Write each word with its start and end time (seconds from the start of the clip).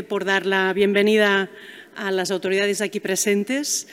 por 0.00 0.24
dar 0.24 0.46
la 0.46 0.72
bienvenida 0.72 1.50
a 1.96 2.10
las 2.10 2.30
autoridades 2.30 2.80
aquí 2.80 2.98
presentes, 2.98 3.86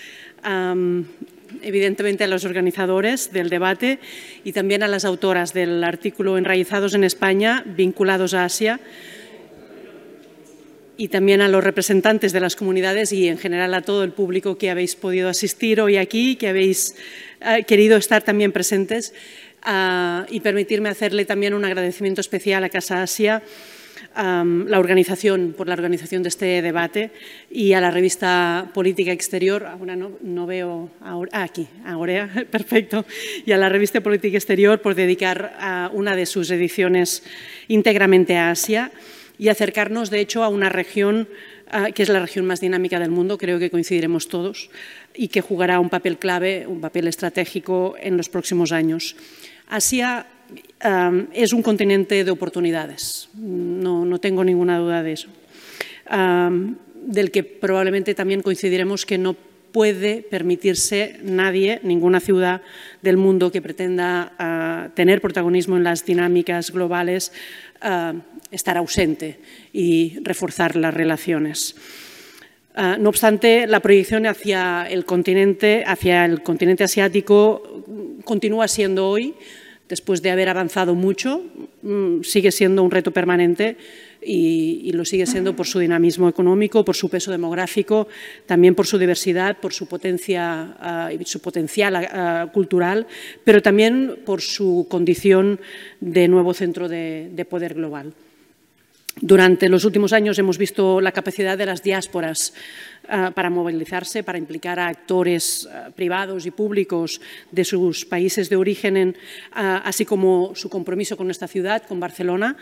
evidentemente 1.62 2.24
a 2.24 2.28
los 2.28 2.46
organizadores 2.46 3.34
del 3.34 3.50
debate 3.50 4.00
y 4.46 4.54
también 4.54 4.82
a 4.82 4.88
las 4.88 5.04
autoras 5.04 5.54
del 5.54 5.84
artículo 5.84 6.38
Enraizados 6.38 6.94
en 6.94 7.04
España, 7.04 7.66
vinculados 7.66 8.34
a 8.34 8.46
Asia, 8.46 8.80
y 10.96 11.10
también 11.10 11.42
a 11.42 11.50
los 11.50 11.66
representantes 11.66 12.32
de 12.32 12.40
las 12.40 12.56
comunidades 12.56 13.12
y 13.12 13.28
en 13.28 13.38
general 13.38 13.74
a 13.74 13.82
todo 13.82 14.06
el 14.06 14.14
público 14.14 14.58
que 14.58 14.70
habéis 14.70 14.96
podido 14.96 15.28
asistir 15.28 15.82
hoy 15.82 15.98
aquí, 15.98 16.38
que 16.38 16.48
habéis 16.48 16.96
eh, 17.42 17.66
querido 17.66 17.98
estar 17.98 18.24
también 18.24 18.54
presentes 18.54 19.14
ah, 19.64 20.26
y 20.30 20.40
permitirme 20.40 20.88
hacerle 20.88 21.26
también 21.26 21.54
un 21.54 21.66
agradecimiento 21.66 22.22
especial 22.22 22.64
a 22.64 22.70
Casa 22.70 23.02
Asia 23.02 23.44
la 24.16 24.80
organización, 24.80 25.54
por 25.56 25.68
la 25.68 25.74
organización 25.74 26.24
de 26.24 26.30
este 26.30 26.62
debate 26.62 27.12
y 27.50 27.74
a 27.74 27.82
la 27.82 27.92
revista 27.92 28.70
Política 28.74 29.12
Exterior, 29.12 29.66
ahora 29.66 29.96
no, 29.96 30.46
veo, 30.46 30.90
ah, 31.02 31.22
aquí, 31.32 31.68
ahora, 31.86 32.30
perfecto, 32.52 33.06
y 33.46 33.52
a 33.52 33.58
la 33.58 33.70
revista 33.70 34.02
Política 34.02 34.38
Exterior 34.38 34.82
por 34.82 34.96
dedicar 34.96 35.90
una 35.94 36.16
de 36.16 36.26
sus 36.26 36.52
ediciones 36.52 37.24
íntegramente 37.68 38.38
a 38.38 38.52
Asia 38.52 38.92
y 39.38 39.48
acercarnos, 39.48 40.10
de 40.10 40.20
hecho, 40.20 40.44
a 40.44 40.50
una 40.50 40.70
región 40.70 41.30
que 41.94 42.04
es 42.04 42.10
la 42.10 42.20
región 42.20 42.46
más 42.46 42.60
dinámica 42.60 43.00
del 43.00 43.12
mundo, 43.12 43.38
creo 43.38 43.60
que 43.60 43.70
coincidiremos 43.70 44.28
todos, 44.28 44.70
y 45.14 45.28
que 45.28 45.42
jugará 45.42 45.80
un 45.80 45.90
papel 45.90 46.18
clave, 46.18 46.66
un 46.68 46.82
papel 46.82 47.08
estratégico 47.08 47.96
en 48.00 48.18
los 48.18 48.28
próximos 48.28 48.72
años. 48.72 49.16
Asia 49.68 50.26
es 51.34 51.54
un 51.54 51.62
continente 51.62 52.24
de 52.24 52.32
oportunidades, 52.32 53.30
no, 53.36 54.20
tengo 54.20 54.44
ninguna 54.44 54.78
duda 54.78 55.04
de 55.04 55.14
eso, 55.14 55.30
del 56.10 57.32
que 57.32 57.44
probablemente 57.44 58.16
también 58.16 58.42
coincidiremos 58.42 59.06
que 59.06 59.18
no 59.18 59.36
puede 59.72 60.22
permitirse 60.22 61.20
nadie, 61.24 61.80
ninguna 61.84 62.20
ciudad 62.20 62.62
del 63.02 63.18
mundo 63.18 63.52
que 63.52 63.62
pretenda 63.62 64.34
ah, 64.40 64.90
tener 64.96 65.22
protagonismo 65.22 65.78
en 65.78 65.84
las 65.84 66.06
dinámicas 66.06 66.72
globales, 66.72 67.32
ah, 67.82 68.14
estar 68.52 68.78
ausente 68.78 69.40
y 69.74 70.18
reforzar 70.24 70.76
las 70.76 70.94
relaciones. 70.94 71.76
Ah, 72.76 72.98
no 73.00 73.10
obstante, 73.10 73.68
la 73.68 73.80
proyección 73.80 74.26
hacia 74.26 74.88
el 74.90 75.06
continente, 75.06 75.84
hacia 75.86 76.26
el 76.26 76.42
continente 76.44 76.84
asiático 76.84 77.84
continúa 78.24 78.68
siendo 78.68 79.08
hoy 79.08 79.34
después 79.90 80.22
de 80.22 80.30
haber 80.30 80.48
avanzado 80.50 80.96
mucho, 80.96 81.44
mm, 81.82 82.22
sigue 82.22 82.52
siendo 82.52 82.84
un 82.84 82.92
reto 82.92 83.12
permanente 83.12 83.76
y, 84.22 84.92
lo 84.94 85.06
sigue 85.06 85.26
siendo 85.26 85.56
por 85.56 85.66
su 85.66 85.80
dinamismo 85.80 86.28
económico, 86.30 86.86
por 86.86 86.96
su 86.96 87.10
peso 87.10 87.32
demográfico, 87.32 88.08
también 88.46 88.76
por 88.76 88.86
su 88.86 88.98
diversidad, 88.98 89.58
por 89.60 89.74
su, 89.74 89.88
potencia, 89.88 90.76
ah, 90.80 91.10
su 91.26 91.42
potencial 91.42 91.96
ah, 91.96 92.50
cultural, 92.54 93.08
pero 93.44 93.62
también 93.62 94.20
por 94.26 94.42
su 94.42 94.88
condición 94.90 95.60
de 96.02 96.28
nuevo 96.28 96.54
centro 96.54 96.88
de 96.90 97.48
poder 97.50 97.74
global. 97.74 98.14
Durante 99.22 99.68
los 99.68 99.84
últimos 99.84 100.14
años 100.14 100.40
hemos 100.40 100.58
visto 100.58 101.02
la 101.02 101.12
capacidad 101.12 101.58
de 101.58 101.66
las 101.66 101.84
diásporas 101.84 102.54
ah, 102.54 102.58
para 103.34 103.50
movilizarse, 103.50 104.24
para 104.24 104.38
implicar 104.38 104.80
a 104.80 104.88
actores 104.88 105.68
ah, 105.72 105.90
privados 105.96 106.46
y 106.46 106.52
públicos 106.52 107.22
de 107.52 107.66
sus 107.66 108.06
países 108.06 108.50
de 108.50 108.56
origen, 108.56 109.18
ah, 109.52 109.82
así 109.84 110.06
como 110.06 110.54
su 110.56 110.70
compromiso 110.70 111.18
con 111.18 111.32
esta 111.32 111.48
ciudad, 111.48 111.84
con 111.84 112.00
Barcelona. 112.00 112.56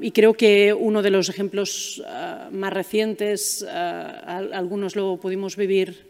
y 0.00 0.10
creo 0.12 0.32
que 0.34 0.72
uno 0.72 1.02
de 1.02 1.10
los 1.10 1.28
ejemplos 1.28 2.02
más 2.50 2.72
recientes, 2.72 3.62
algunos 3.62 4.96
lo 4.96 5.18
pudimos 5.18 5.56
vivir 5.56 6.06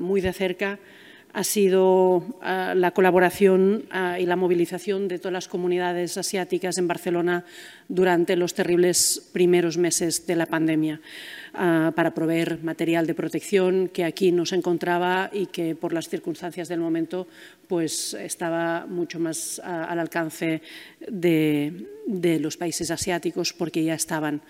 muy 0.00 0.20
de 0.20 0.32
cerca, 0.32 0.78
ha 1.32 1.44
sido 1.44 2.38
la 2.42 2.90
colaboración 2.92 3.84
y 4.18 4.26
la 4.26 4.36
movilización 4.36 5.08
de 5.08 5.18
todas 5.18 5.32
las 5.32 5.48
comunidades 5.48 6.16
asiáticas 6.16 6.78
en 6.78 6.88
Barcelona 6.88 7.44
durante 7.88 8.36
los 8.36 8.54
terribles 8.54 9.30
primeros 9.32 9.76
meses 9.76 10.26
de 10.26 10.36
la 10.36 10.46
pandemia 10.46 11.00
ah, 11.54 11.92
para 11.94 12.14
proveer 12.14 12.62
material 12.62 13.06
de 13.06 13.14
protección 13.14 13.88
que 13.88 14.04
aquí 14.04 14.32
no 14.32 14.46
se 14.46 14.56
encontraba 14.56 15.30
y 15.32 15.46
que 15.46 15.74
por 15.74 15.92
las 15.92 16.08
circunstancias 16.08 16.68
del 16.68 16.80
momento 16.80 17.26
pues, 17.68 18.14
estaba 18.14 18.86
mucho 18.86 19.18
más 19.18 19.60
al 19.64 19.98
alcance 19.98 20.62
de 21.08 22.38
los 22.40 22.56
países 22.56 22.90
asiáticos 22.90 23.52
porque 23.52 23.84
ya 23.84 23.94
estaban 23.94 24.42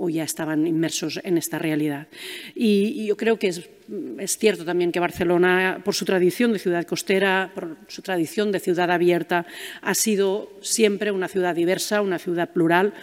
o 0.00 0.08
ya 0.08 0.24
estaban 0.24 0.66
inmersos 0.66 1.20
en 1.22 1.36
esta 1.36 1.58
realidad. 1.58 2.08
Y, 2.54 3.04
yo 3.04 3.16
creo 3.16 3.38
que 3.38 3.48
es, 3.48 4.38
cierto 4.38 4.64
también 4.64 4.92
que 4.92 5.00
Barcelona, 5.00 5.82
por 5.84 5.94
su 5.94 6.04
tradición 6.06 6.52
de 6.52 6.58
ciudad 6.58 6.86
costera, 6.86 7.52
por 7.54 7.76
su 7.88 8.00
tradición 8.00 8.50
de 8.50 8.60
ciudad 8.60 8.90
abierta, 8.90 9.46
ha 9.82 9.94
sido 9.94 10.50
siempre 10.62 11.10
una 11.10 11.28
ciudad 11.28 11.54
diversa, 11.54 12.00
una 12.00 12.18
ciudad 12.18 12.50
plural, 12.50 12.94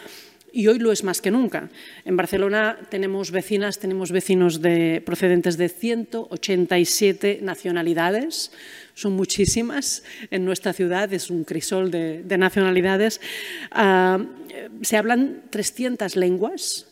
y 0.57 0.65
hoy 0.65 0.79
lo 0.79 0.91
es 0.91 1.03
más 1.03 1.21
que 1.21 1.29
nunca. 1.29 1.69
En 2.03 2.17
Barcelona 2.17 2.79
tenemos 2.89 3.29
vecinas, 3.29 3.77
tenemos 3.77 4.11
vecinos 4.11 4.59
de, 4.59 5.03
procedentes 5.05 5.55
de 5.55 5.69
187 5.69 7.41
nacionalidades, 7.43 8.51
son 8.95 9.13
muchísimas 9.13 10.01
en 10.31 10.45
nuestra 10.45 10.73
ciudad, 10.73 11.13
es 11.13 11.29
un 11.29 11.43
crisol 11.43 11.91
de, 11.91 12.37
nacionalidades. 12.39 13.21
Ah, 13.69 14.17
se 14.81 14.97
hablan 14.97 15.43
300 15.51 16.15
lenguas, 16.15 16.87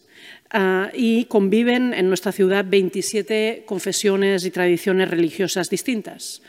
ah, 0.52 0.92
y 0.94 1.26
conviven 1.26 1.96
en 1.96 2.08
nuestra 2.08 2.32
ciudad 2.32 2.66
27 2.70 3.64
confesiones 3.66 4.46
y 4.46 4.52
tradiciones 4.52 5.10
religiosas 5.10 5.72
distintas. 5.72 6.44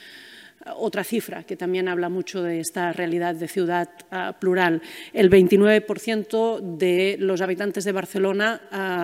Otra 0.77 1.05
cifra 1.05 1.45
que 1.45 1.57
también 1.57 1.89
habla 1.89 2.09
mucho 2.09 2.43
de 2.43 2.61
esta 2.61 2.93
realidad 2.93 3.35
de 3.35 3.49
ciudad 3.49 3.89
ah, 4.11 4.37
plural. 4.39 4.83
El 5.13 5.31
29% 5.31 6.61
de 6.61 7.17
los 7.21 7.41
habitantes 7.41 7.85
de 7.85 7.93
Barcelona 7.93 8.61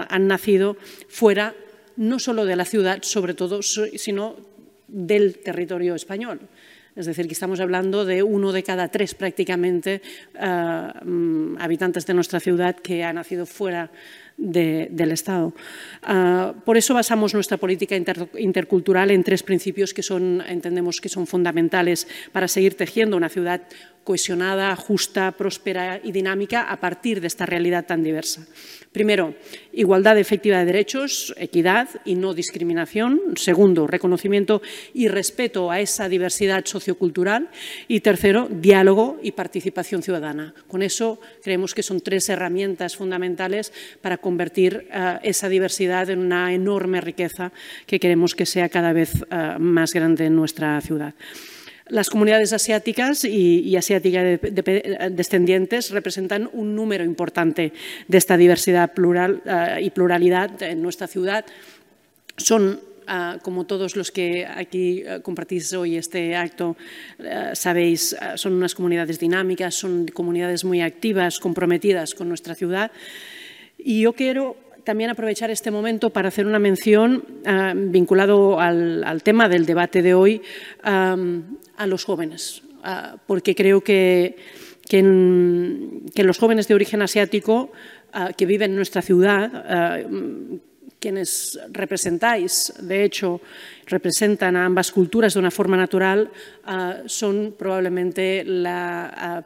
han 0.09 0.27
nacido 0.27 0.77
fuera 1.09 1.55
no 1.97 2.19
solo 2.19 2.45
de 2.45 2.57
la 2.57 2.65
ciudad, 2.65 3.03
sobre 3.03 3.35
todo, 3.35 3.63
sino 3.63 4.37
del 4.89 5.39
territorio 5.39 5.95
español. 5.95 6.41
Es 6.95 7.07
decir, 7.07 7.27
que 7.27 7.33
estamos 7.33 7.61
hablando 7.61 8.05
de 8.05 8.23
uno 8.23 8.53
de 8.53 8.63
cada 8.63 8.89
tres 8.89 9.15
prácticamente 9.15 10.03
eh, 10.35 10.89
mm, 11.05 11.57
habitantes 11.59 12.05
de 12.05 12.13
nuestra 12.13 12.39
ciudad 12.39 12.77
que 12.77 13.03
ha 13.03 13.13
nacido 13.15 13.47
fuera 13.47 13.91
del 14.37 15.13
Estado. 15.13 15.53
Ah, 16.03 16.55
por 16.65 16.77
eso 16.77 16.95
basamos 16.95 17.35
nuestra 17.35 17.57
política 17.57 17.97
intercultural 18.39 19.11
en 19.11 19.25
tres 19.25 19.43
principios 19.43 19.95
que 19.95 20.03
son, 20.03 20.43
entendemos 20.49 21.01
que 21.01 21.09
son 21.09 21.27
fundamentales 21.27 22.09
para 22.33 22.49
seguir 22.49 22.75
tejiendo 22.75 23.17
una 23.17 23.29
ciudad 23.29 23.63
cohesionada, 24.05 24.75
justa, 24.77 25.33
próspera 25.33 26.01
y 26.03 26.13
dinámica 26.13 26.63
a 26.71 26.81
partir 26.81 27.21
de 27.21 27.27
esta 27.27 27.47
realidad 27.47 27.87
tan 27.87 28.03
diversa. 28.03 28.47
Primero, 28.93 29.35
igualdad 29.73 30.19
efectiva 30.19 30.59
de 30.59 30.67
derechos, 30.67 31.33
equidad 31.39 31.89
y 32.05 32.15
no 32.15 32.35
discriminación. 32.35 33.21
Segundo, 33.37 33.87
reconocimiento 33.87 34.61
y 34.93 35.09
respeto 35.09 35.71
a 35.71 35.81
esa 35.81 36.11
diversidad 36.11 36.67
sociocultural. 36.67 37.49
Y 37.89 38.01
tercero, 38.01 38.49
diálogo 38.51 39.19
y 39.23 39.33
participación 39.33 40.03
ciudadana. 40.03 40.55
Con 40.69 40.83
eso 40.83 41.21
creemos 41.43 41.75
que 41.75 41.83
son 41.83 42.03
tres 42.03 42.29
herramientas 42.29 42.97
fundamentales 42.97 43.73
para 44.03 44.19
convertir 44.19 44.87
eh, 44.93 45.19
esa 45.23 45.49
diversidad 45.49 46.11
en 46.11 46.19
una 46.19 46.53
enorme 46.53 47.01
riqueza 47.01 47.51
que 47.87 47.99
queremos 47.99 48.35
que 48.35 48.45
sea 48.45 48.69
cada 48.69 48.93
vez 48.93 49.25
eh, 49.31 49.57
más 49.59 49.95
grande 49.95 50.27
en 50.27 50.37
nuestra 50.37 50.79
ciudad. 50.83 51.15
Las 51.89 52.11
comunidades 52.11 52.53
asiáticas 52.53 53.25
y, 53.25 53.77
asiáticas 53.77 54.41
descendientes 55.11 55.91
representan 55.91 56.49
un 56.53 56.75
número 56.77 57.05
importante 57.05 57.73
de 58.09 58.19
esta 58.19 58.37
diversidad 58.37 58.93
plural 58.93 59.43
eh, 59.45 59.81
y 59.83 59.91
pluralidad 59.91 60.63
en 60.63 60.83
nuestra 60.83 61.07
ciudad. 61.07 61.45
Son 62.37 62.81
como 63.43 63.67
todos 63.67 63.97
los 63.97 64.13
que 64.13 64.47
aquí 64.47 65.03
compartís 65.23 65.73
hoy 65.75 65.97
este 65.97 66.37
acto 66.37 66.77
sabéis, 67.53 68.17
son 68.37 68.55
unas 68.55 68.75
comunidades 68.75 69.19
dinámicas, 69.19 69.75
son 69.75 70.07
comunidades 70.07 70.65
muy 70.65 70.81
activas, 70.81 71.41
comprometidas 71.41 72.15
con 72.15 72.29
nuestra 72.29 72.55
ciudad 72.55 72.93
y 73.77 74.03
yo 74.03 74.13
quiero 74.13 74.57
también 74.85 75.11
aprovechar 75.11 75.51
este 75.51 75.71
momento 75.71 76.11
para 76.11 76.29
hacer 76.29 76.47
una 76.47 76.59
mención 76.59 77.25
ah, 77.47 77.73
vinculado 77.75 78.61
al, 78.61 79.23
tema 79.23 79.49
del 79.49 79.67
debate 79.67 80.03
de 80.03 80.15
hoy 80.15 80.43
a 81.83 81.87
los 81.87 82.05
jóvenes, 82.05 82.63
porque 83.27 83.55
creo 83.55 83.83
que, 83.83 84.37
que, 84.89 86.23
los 86.25 86.39
jóvenes 86.39 86.69
de 86.69 86.75
origen 86.75 87.03
asiático 87.03 87.73
que 88.37 88.47
viven 88.47 88.71
en 88.71 88.77
nuestra 88.77 89.03
ciudad 89.03 90.05
quienes 91.03 91.59
representáis, 91.73 92.73
de 92.81 93.03
hecho, 93.03 93.41
representan 93.93 94.57
a 94.57 94.65
ambas 94.65 94.91
culturas 94.91 95.35
de 95.35 95.41
una 95.41 95.51
forma 95.51 95.77
natural, 95.77 96.33
uh, 96.67 97.07
son 97.07 97.55
probablemente 97.59 98.43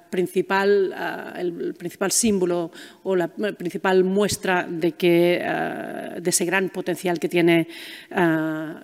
principal, 0.09 0.95
uh, 0.95 1.39
el 1.39 1.75
principal 1.75 2.13
símbolo 2.13 2.71
o 3.03 3.17
la 3.17 3.27
principal 3.29 4.05
muestra 4.05 4.67
de, 4.69 4.93
que, 4.93 5.43
de 6.21 6.31
ese 6.31 6.45
gran 6.45 6.71
potencial 6.71 7.19
que 7.19 7.29
tiene 7.29 7.69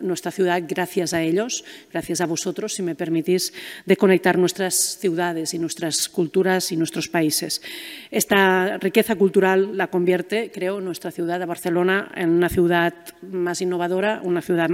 nuestra 0.02 0.30
ciudad 0.30 0.62
gracias 0.66 1.14
a 1.14 1.22
ellos, 1.22 1.64
gracias 1.90 2.20
a 2.20 2.26
vosotros, 2.26 2.74
si 2.74 2.82
me 2.82 2.94
permitís, 2.94 3.52
de 3.86 3.96
conectar 3.96 4.38
nuestras 4.38 4.98
ciudades 4.98 5.54
y 5.54 5.58
nuestras 5.58 6.08
culturas 6.08 6.72
y 6.72 6.76
nuestros 6.76 7.08
países. 7.08 7.62
Esta 8.10 8.78
riqueza 8.78 9.16
cultural 9.16 9.76
la 9.76 9.88
convierte, 9.88 10.50
creo, 10.52 10.80
nuestra 10.80 11.10
ciudad 11.10 11.38
de 11.38 11.46
Barcelona 11.46 12.10
en 12.14 12.30
una 12.30 12.48
ciudad 12.48 12.94
más 13.22 13.60
innovadora, 13.60 14.20
una 14.24 14.42
ciudad 14.42 14.70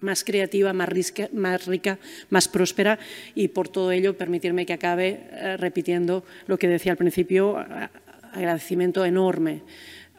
más 0.00 0.24
creativa, 0.24 0.72
más, 0.72 0.88
risca, 0.88 1.28
más, 1.32 1.66
rica, 1.66 1.98
más 2.30 2.48
próspera 2.48 2.98
y 3.34 3.48
por 3.48 3.68
todo 3.68 3.92
ello 3.92 4.16
permitirme 4.16 4.66
que 4.66 4.72
acabe 4.72 5.20
eh, 5.32 5.56
repitiendo 5.56 6.24
lo 6.46 6.58
que 6.58 6.68
decía 6.68 6.92
al 6.92 6.98
principio, 6.98 7.58
agradecimiento 8.32 9.04
enorme 9.04 9.62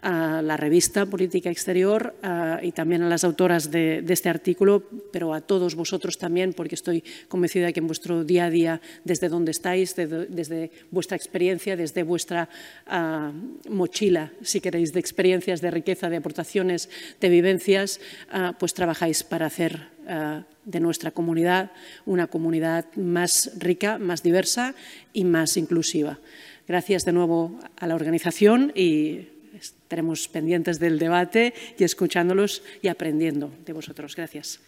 a 0.01 0.41
la 0.41 0.57
revista 0.57 1.05
Política 1.05 1.49
Exterior 1.49 2.15
y 2.61 2.71
también 2.71 3.01
a 3.03 3.09
las 3.09 3.23
autoras 3.23 3.71
de, 3.71 4.03
este 4.07 4.29
artículo, 4.29 4.83
pero 5.11 5.33
a 5.33 5.41
todos 5.41 5.75
vosotros 5.75 6.17
también, 6.17 6.53
porque 6.53 6.75
estoy 6.75 7.03
convencida 7.27 7.67
de 7.67 7.73
que 7.73 7.79
en 7.79 7.87
vuestro 7.87 8.23
día 8.23 8.45
a 8.45 8.49
día, 8.49 8.81
desde 9.03 9.29
donde 9.29 9.51
estáis, 9.51 9.95
desde, 9.95 10.71
vuestra 10.91 11.17
experiencia, 11.17 11.75
desde 11.75 12.03
vuestra 12.03 12.49
uh, 12.87 13.69
mochila, 13.69 14.31
si 14.41 14.61
queréis, 14.61 14.93
de 14.93 14.99
experiencias, 14.99 15.61
de 15.61 15.71
riqueza, 15.71 16.09
de 16.09 16.17
aportaciones, 16.17 16.89
de 17.19 17.29
vivencias, 17.29 17.99
uh, 18.33 18.53
pues 18.57 18.73
trabajáis 18.73 19.23
para 19.23 19.45
hacer 19.45 19.99
de 20.65 20.79
nuestra 20.79 21.11
comunidad 21.11 21.71
una 22.07 22.25
comunidad 22.25 22.85
más 22.95 23.51
rica, 23.57 23.99
más 23.99 24.23
diversa 24.23 24.73
y 25.13 25.23
más 25.23 25.55
inclusiva. 25.55 26.17
Gracias 26.67 27.05
de 27.05 27.11
nuevo 27.11 27.59
a 27.77 27.87
la 27.87 27.95
organización 27.95 28.71
y 28.75 29.27
estaremos 29.59 30.27
pendientes 30.27 30.79
del 30.79 30.99
debate 30.99 31.53
y 31.77 31.83
escuchándolos 31.83 32.63
y 32.81 32.87
aprendiendo 32.87 33.51
de 33.65 33.73
vosotros. 33.73 34.15
Gracias. 34.15 34.59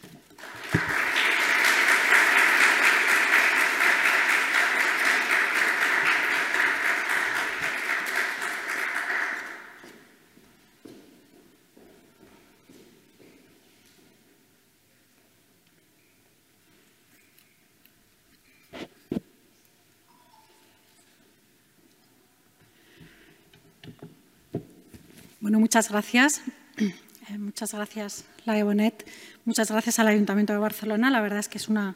Muchas 25.60 25.90
gracias. 25.90 26.42
Eh, 27.30 27.38
muchas 27.38 27.72
gracias, 27.72 28.26
Laia 28.46 28.66
Bonet. 28.66 29.06
Muchas 29.46 29.70
gracias 29.70 30.00
al 30.00 30.08
Ayuntamiento 30.08 30.54
de 30.54 30.60
Barcelona. 30.60 31.12
La 31.12 31.22
verdad 31.22 31.38
es 31.38 31.48
que 31.48 31.60
es 31.60 31.70
una, 31.70 31.96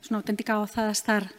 es 0.00 0.08
una 0.10 0.18
auténtica 0.18 0.54
gozada 0.54 0.92
estar 0.92 1.32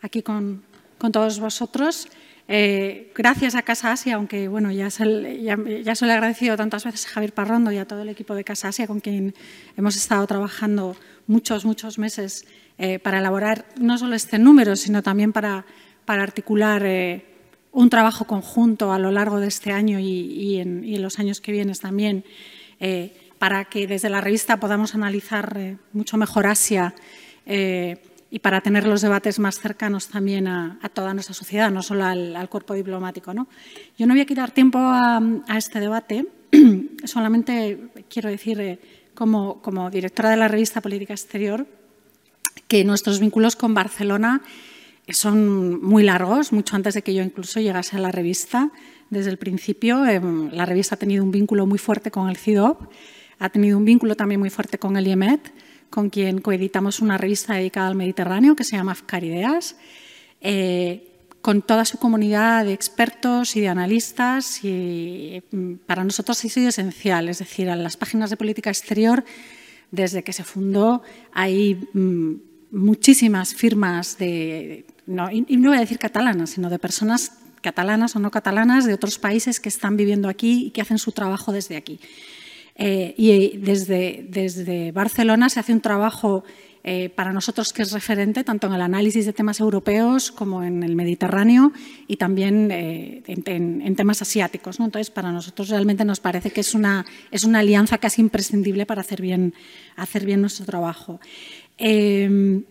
aquí 0.00 0.22
con, 0.22 0.62
con 0.96 1.10
todos 1.10 1.40
vosotros. 1.40 2.08
Eh, 2.46 3.12
gracias 3.16 3.56
a 3.56 3.62
Casa 3.62 3.90
Asia, 3.90 4.14
aunque 4.14 4.46
bueno, 4.46 4.70
ya 4.70 4.90
se, 4.90 5.42
ya, 5.42 5.56
ya 5.56 6.06
le 6.06 6.12
he 6.12 6.12
agradecido 6.12 6.56
tantas 6.56 6.84
veces 6.84 7.04
a 7.06 7.08
Javier 7.10 7.34
Parrondo 7.34 7.72
y 7.72 7.78
a 7.78 7.84
todo 7.84 8.02
el 8.02 8.08
equipo 8.08 8.36
de 8.36 8.44
Casa 8.44 8.68
Asia, 8.68 8.86
con 8.86 9.00
quien 9.00 9.34
hemos 9.76 9.96
estado 9.96 10.24
trabajando 10.28 10.96
muchos, 11.26 11.64
muchos 11.64 11.98
meses 11.98 12.46
eh, 12.78 13.00
para 13.00 13.18
elaborar 13.18 13.66
no 13.76 13.98
solo 13.98 14.14
este 14.14 14.38
número, 14.38 14.76
sino 14.76 15.02
también 15.02 15.32
para, 15.32 15.66
para 16.04 16.22
articular 16.22 16.84
un 17.72 17.90
trabajo 17.90 18.26
conjunto 18.26 18.92
a 18.92 18.98
lo 18.98 19.10
largo 19.10 19.40
de 19.40 19.48
este 19.48 19.72
año 19.72 19.98
y, 19.98 20.58
en, 20.58 21.02
los 21.02 21.18
años 21.18 21.40
que 21.40 21.52
vienen 21.52 21.76
también, 21.76 22.24
eh, 22.80 23.30
para 23.38 23.66
que 23.66 23.86
desde 23.86 24.08
la 24.08 24.20
revista 24.20 24.58
podamos 24.58 24.94
analizar 24.94 25.56
eh, 25.56 25.76
mucho 25.92 26.16
mejor 26.16 26.46
Asia 26.46 26.94
eh, 27.46 28.02
y 28.30 28.40
para 28.40 28.60
tener 28.60 28.86
los 28.86 29.00
debates 29.00 29.38
más 29.38 29.60
cercanos 29.60 30.08
también 30.08 30.48
a, 30.48 30.78
toda 30.92 31.14
nuestra 31.14 31.34
sociedad, 31.34 31.70
no 31.70 31.82
solo 31.82 32.04
al, 32.04 32.48
cuerpo 32.48 32.74
diplomático. 32.74 33.32
¿no? 33.32 33.48
Yo 33.96 34.06
no 34.06 34.14
voy 34.14 34.22
a 34.22 34.26
quitar 34.26 34.50
tiempo 34.50 34.78
a, 34.78 35.20
a 35.46 35.58
este 35.58 35.80
debate, 35.80 36.26
solamente 37.04 37.90
quiero 38.08 38.28
decir, 38.28 38.80
como, 39.14 39.60
como 39.62 39.90
directora 39.90 40.30
de 40.30 40.36
la 40.36 40.48
revista 40.48 40.80
Política 40.80 41.12
Exterior, 41.12 41.66
que 42.68 42.84
nuestros 42.84 43.18
vínculos 43.18 43.56
con 43.56 43.74
Barcelona 43.74 44.42
son 45.10 45.82
muy 45.82 46.02
largos, 46.02 46.52
mucho 46.52 46.76
antes 46.76 46.94
de 46.94 47.02
que 47.02 47.14
yo 47.14 47.22
incluso 47.22 47.60
llegase 47.60 47.96
a 47.96 48.00
la 48.00 48.12
revista. 48.12 48.70
Desde 49.10 49.30
el 49.30 49.38
principio, 49.38 50.04
eh, 50.04 50.20
la 50.52 50.66
revista 50.66 50.96
ha 50.96 50.98
tenido 50.98 51.24
un 51.24 51.30
vínculo 51.30 51.66
muy 51.66 51.78
fuerte 51.78 52.10
con 52.10 52.28
el 52.28 52.36
CIDOP, 52.36 52.82
ha 53.38 53.48
tenido 53.48 53.78
un 53.78 53.84
vínculo 53.84 54.16
también 54.16 54.40
muy 54.40 54.50
fuerte 54.50 54.78
con 54.78 54.96
el 54.96 55.06
IEMET, 55.06 55.52
con 55.90 56.10
quien 56.10 56.40
coeditamos 56.40 57.00
una 57.00 57.16
revista 57.16 57.54
dedicada 57.54 57.88
al 57.88 57.94
Mediterráneo 57.94 58.54
que 58.54 58.64
se 58.64 58.76
llama 58.76 58.92
Afcarideas, 58.92 59.76
eh, 60.40 61.04
con 61.40 61.62
toda 61.62 61.84
su 61.84 61.98
comunidad 61.98 62.64
de 62.64 62.74
expertos 62.74 63.56
y 63.56 63.60
de 63.60 63.68
analistas. 63.68 64.62
Y 64.64 65.42
mm, 65.50 65.74
para 65.86 66.04
nosotros 66.04 66.44
ha 66.44 66.48
sido 66.48 66.68
esencial, 66.68 67.28
es 67.28 67.38
decir, 67.38 67.70
a 67.70 67.76
las 67.76 67.96
páginas 67.96 68.28
de 68.28 68.36
política 68.36 68.70
exterior, 68.70 69.24
desde 69.90 70.22
que 70.22 70.34
se 70.34 70.44
fundó, 70.44 71.02
hay 71.32 71.88
mmm, 71.94 72.34
muchísimas 72.70 73.54
firmas 73.54 74.18
de 74.18 74.84
no, 75.08 75.30
y 75.30 75.56
no 75.56 75.70
voy 75.70 75.78
a 75.78 75.80
decir 75.80 75.98
catalanas, 75.98 76.50
sino 76.50 76.68
de 76.68 76.78
personas 76.78 77.32
catalanas 77.62 78.14
o 78.14 78.18
no 78.18 78.30
catalanas 78.30 78.84
de 78.84 78.94
otros 78.94 79.18
países 79.18 79.58
que 79.58 79.68
están 79.68 79.96
viviendo 79.96 80.28
aquí 80.28 80.66
y 80.66 80.70
que 80.70 80.82
hacen 80.82 80.98
su 80.98 81.12
trabajo 81.12 81.50
desde 81.50 81.76
aquí. 81.76 81.98
Eh, 82.76 83.14
y 83.16 83.56
desde, 83.56 84.26
desde, 84.28 84.92
Barcelona 84.92 85.48
se 85.48 85.58
hace 85.58 85.72
un 85.72 85.80
trabajo 85.80 86.44
eh, 86.84 87.08
para 87.08 87.32
nosotros 87.32 87.72
que 87.72 87.82
es 87.82 87.90
referente 87.90 88.44
tanto 88.44 88.68
en 88.68 88.74
el 88.74 88.80
análisis 88.80 89.26
de 89.26 89.32
temas 89.32 89.58
europeos 89.58 90.30
como 90.30 90.62
en 90.62 90.84
el 90.84 90.94
Mediterráneo 90.94 91.72
y 92.06 92.16
también 92.16 92.70
eh, 92.70 93.22
en, 93.26 93.42
en, 93.46 93.82
en, 93.82 93.96
temas 93.96 94.22
asiáticos. 94.22 94.78
¿no? 94.78 94.84
Entonces, 94.84 95.10
para 95.10 95.32
nosotros 95.32 95.70
realmente 95.70 96.04
nos 96.04 96.20
parece 96.20 96.50
que 96.50 96.60
es 96.60 96.74
una, 96.74 97.04
es 97.32 97.42
una 97.42 97.60
alianza 97.60 97.98
casi 97.98 98.20
imprescindible 98.20 98.86
para 98.86 99.00
hacer 99.00 99.20
bien, 99.20 99.54
hacer 99.96 100.24
bien 100.24 100.40
nuestro 100.40 100.66
trabajo. 100.66 101.18
Eh, 101.78 102.62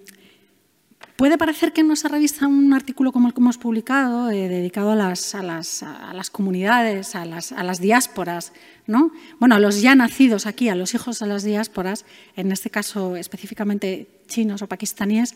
Puede 1.18 1.40
parecer 1.40 1.74
que 1.74 1.82
en 1.82 1.88
nuestra 1.88 2.12
revista 2.12 2.46
un 2.46 2.72
artículo 2.74 3.12
como 3.12 3.28
el 3.28 3.34
que 3.34 3.42
hemos 3.42 3.58
publicado, 3.58 4.30
eh, 4.30 4.48
dedicado 4.48 4.92
a 4.92 4.96
las, 4.96 5.34
a, 5.34 5.42
las, 5.42 6.30
comunidades, 6.30 7.16
a 7.16 7.26
las, 7.26 7.52
a 7.52 7.64
las 7.64 7.82
diásporas, 7.82 8.54
¿no? 8.86 9.12
bueno, 9.40 9.56
a 9.56 9.60
los 9.60 9.82
ya 9.82 9.96
nacidos 9.96 10.46
aquí, 10.46 10.70
a 10.70 10.76
los 10.76 10.94
hijos 10.94 11.18
de 11.18 11.26
las 11.26 11.42
diásporas, 11.42 12.06
en 12.36 12.52
este 12.52 12.70
caso 12.70 13.16
específicamente 13.16 14.08
chinos 14.28 14.62
o 14.62 14.68
pakistaníes, 14.68 15.34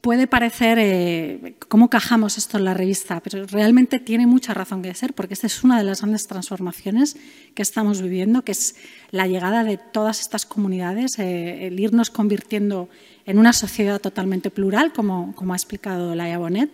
puede 0.00 0.26
parecer 0.26 0.78
eh, 0.80 1.56
cómo 1.68 1.90
cajamos 1.90 2.38
esto 2.38 2.56
en 2.58 2.64
la 2.64 2.74
revista, 2.74 3.20
pero 3.20 3.44
realmente 3.46 3.98
tiene 3.98 4.26
mucha 4.26 4.54
razón 4.54 4.82
que 4.82 4.94
ser, 4.94 5.12
porque 5.12 5.34
esta 5.34 5.46
es 5.46 5.62
una 5.62 5.78
de 5.78 5.84
las 5.84 6.00
grandes 6.00 6.26
transformaciones 6.26 7.16
que 7.54 7.62
estamos 7.62 8.00
viviendo, 8.00 8.42
que 8.42 8.52
es 8.52 8.76
la 9.10 9.26
llegada 9.26 9.62
de 9.62 9.76
todas 9.76 10.20
estas 10.20 10.46
comunidades, 10.46 11.18
eh, 11.18 11.66
el 11.66 11.78
irnos 11.78 12.10
convirtiendo 12.10 12.88
en 13.26 13.38
una 13.38 13.52
sociedad 13.52 14.00
totalmente 14.00 14.50
plural, 14.50 14.92
como, 14.92 15.34
como 15.34 15.52
ha 15.52 15.56
explicado 15.56 16.14
Laia 16.14 16.38
Bonet. 16.38 16.70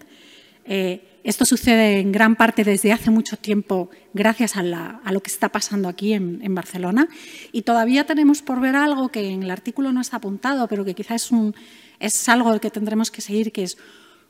Eh, 0.64 1.02
esto 1.22 1.44
sucede 1.44 1.98
en 1.98 2.12
gran 2.12 2.36
parte 2.36 2.62
desde 2.62 2.92
hace 2.92 3.10
mucho 3.10 3.36
tiempo 3.36 3.90
gracias 4.14 4.56
a, 4.56 4.62
la, 4.62 5.00
a 5.04 5.12
lo 5.12 5.20
que 5.20 5.30
está 5.30 5.48
pasando 5.48 5.88
aquí 5.88 6.12
en, 6.12 6.40
en, 6.42 6.54
Barcelona 6.54 7.08
y 7.50 7.62
todavía 7.62 8.04
tenemos 8.04 8.42
por 8.42 8.60
ver 8.60 8.76
algo 8.76 9.08
que 9.08 9.30
en 9.30 9.42
el 9.42 9.50
artículo 9.50 9.92
no 9.92 10.00
está 10.00 10.18
apuntado, 10.18 10.68
pero 10.68 10.84
que 10.84 10.94
quizás 10.94 11.24
es, 11.24 11.30
un, 11.32 11.54
es 12.00 12.28
algo 12.28 12.58
que 12.60 12.70
tendremos 12.70 13.10
que 13.10 13.20
seguir, 13.20 13.52
que 13.52 13.64
es, 13.64 13.78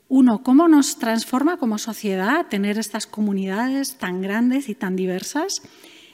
uno, 0.09 0.41
cómo 0.43 0.67
nos 0.67 0.99
transforma 0.99 1.57
como 1.57 1.77
sociedad 1.77 2.47
tener 2.47 2.77
estas 2.77 3.05
comunidades 3.07 3.97
tan 3.97 4.21
grandes 4.21 4.69
y 4.69 4.75
tan 4.75 4.95
diversas 4.95 5.61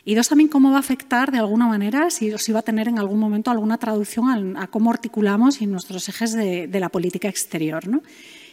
y 0.05 0.15
dos, 0.15 0.27
también 0.27 0.49
cómo 0.49 0.71
va 0.71 0.77
a 0.77 0.79
afectar 0.79 1.31
de 1.31 1.37
alguna 1.37 1.65
manera, 1.65 2.09
si, 2.09 2.37
si 2.37 2.51
va 2.51 2.59
a 2.59 2.63
tener 2.63 2.89
en 2.89 2.99
algún 2.99 3.19
momento 3.19 3.51
alguna 3.51 3.77
traducción 3.77 4.57
a, 4.57 4.67
cómo 4.67 4.91
articulamos 4.91 5.61
en 5.61 5.71
nuestros 5.71 6.09
ejes 6.09 6.33
de, 6.33 6.79
la 6.79 6.89
política 6.89 7.29
exterior. 7.29 7.87
¿no? 7.87 8.03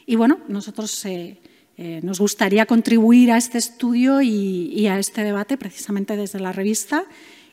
Y 0.06 0.14
bueno, 0.14 0.38
nosotros 0.46 1.04
eh, 1.06 1.38
eh, 1.76 2.00
nos 2.04 2.20
gustaría 2.20 2.66
contribuir 2.66 3.32
a 3.32 3.36
este 3.36 3.58
estudio 3.58 4.22
y, 4.22 4.72
y, 4.72 4.86
a 4.86 5.00
este 5.00 5.24
debate 5.24 5.56
precisamente 5.56 6.16
desde 6.16 6.38
la 6.38 6.52
revista 6.52 7.04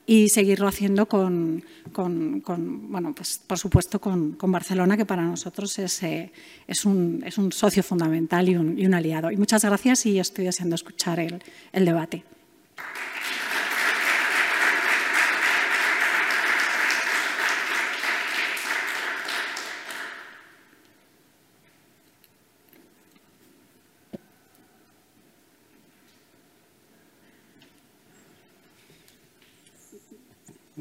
y 0.10 0.30
seguirlo 0.30 0.70
haciendo 0.70 1.06
con, 1.06 1.64
con, 1.92 2.42
bueno, 2.90 3.14
pues 3.14 3.42
por 3.46 3.60
supuesto 3.60 4.00
con, 4.00 4.32
con, 4.32 4.50
Barcelona, 4.54 4.96
que 4.96 5.06
para 5.06 5.22
nosotros 5.22 5.78
es, 5.80 6.02
eh, 6.02 6.32
es, 6.66 6.86
un, 6.86 7.22
es 7.26 7.38
un 7.38 7.52
socio 7.52 7.84
fundamental 7.84 8.48
y 8.48 8.56
un, 8.56 8.80
y 8.80 8.86
un 8.86 8.94
aliado. 8.94 9.30
Y 9.32 9.36
muchas 9.36 9.66
gracias 9.66 10.06
y 10.06 10.18
estoy 10.18 10.46
deseando 10.46 10.76
escuchar 10.76 11.20
el, 11.20 11.44
el 11.74 11.86
debate. 11.86 12.24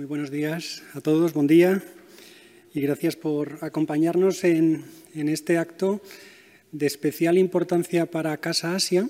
Buenos 0.08 0.30
días 0.30 0.84
a 0.94 1.00
todos, 1.00 1.32
buen 1.32 1.48
día 1.48 1.82
y 2.72 2.80
gracias 2.80 3.16
por 3.16 3.58
acompañarnos 3.62 4.44
en, 4.44 4.84
este 5.14 5.58
acto 5.58 6.00
de 6.70 6.86
especial 6.86 7.36
importancia 7.38 8.06
para 8.06 8.36
Casa 8.36 8.76
Asia. 8.76 9.08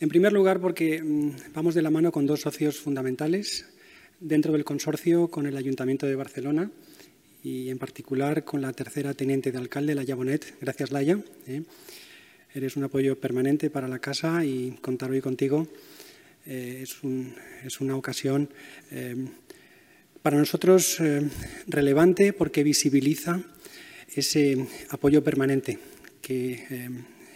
En 0.00 0.08
primer 0.10 0.34
lugar, 0.34 0.60
porque 0.60 1.02
mm, 1.02 1.54
vamos 1.54 1.74
de 1.74 1.80
la 1.80 1.88
mano 1.88 2.12
con 2.12 2.26
dos 2.26 2.42
socios 2.42 2.76
fundamentales 2.76 3.64
dentro 4.20 4.52
del 4.52 4.64
consorcio, 4.64 5.28
con 5.28 5.46
el 5.46 5.56
Ayuntamiento 5.56 6.04
de 6.04 6.16
Barcelona 6.16 6.70
y 7.42 7.70
en 7.70 7.78
particular 7.78 8.44
con 8.44 8.60
la 8.60 8.74
tercera 8.74 9.14
teniente 9.14 9.50
de 9.50 9.56
alcalde, 9.56 9.94
Laia 9.94 10.14
Bonet. 10.14 10.56
Gracias, 10.60 10.92
Laia. 10.92 11.18
¿eh? 11.46 11.62
Eres 12.52 12.76
un 12.76 12.84
apoyo 12.84 13.18
permanente 13.18 13.70
para 13.70 13.88
la 13.88 13.98
casa 13.98 14.44
y 14.44 14.76
contar 14.82 15.10
hoy 15.10 15.22
contigo 15.22 15.66
eh, 16.50 16.82
es, 16.82 17.80
una 17.80 17.96
ocasión 17.96 18.48
eh, 18.90 19.14
para 20.22 20.36
nosotros 20.36 20.98
eh, 21.00 21.22
relevante 21.66 22.32
porque 22.32 22.62
visibiliza 22.62 23.40
ese 24.14 24.66
apoyo 24.90 25.22
permanente 25.22 25.78
eh, 26.28 26.90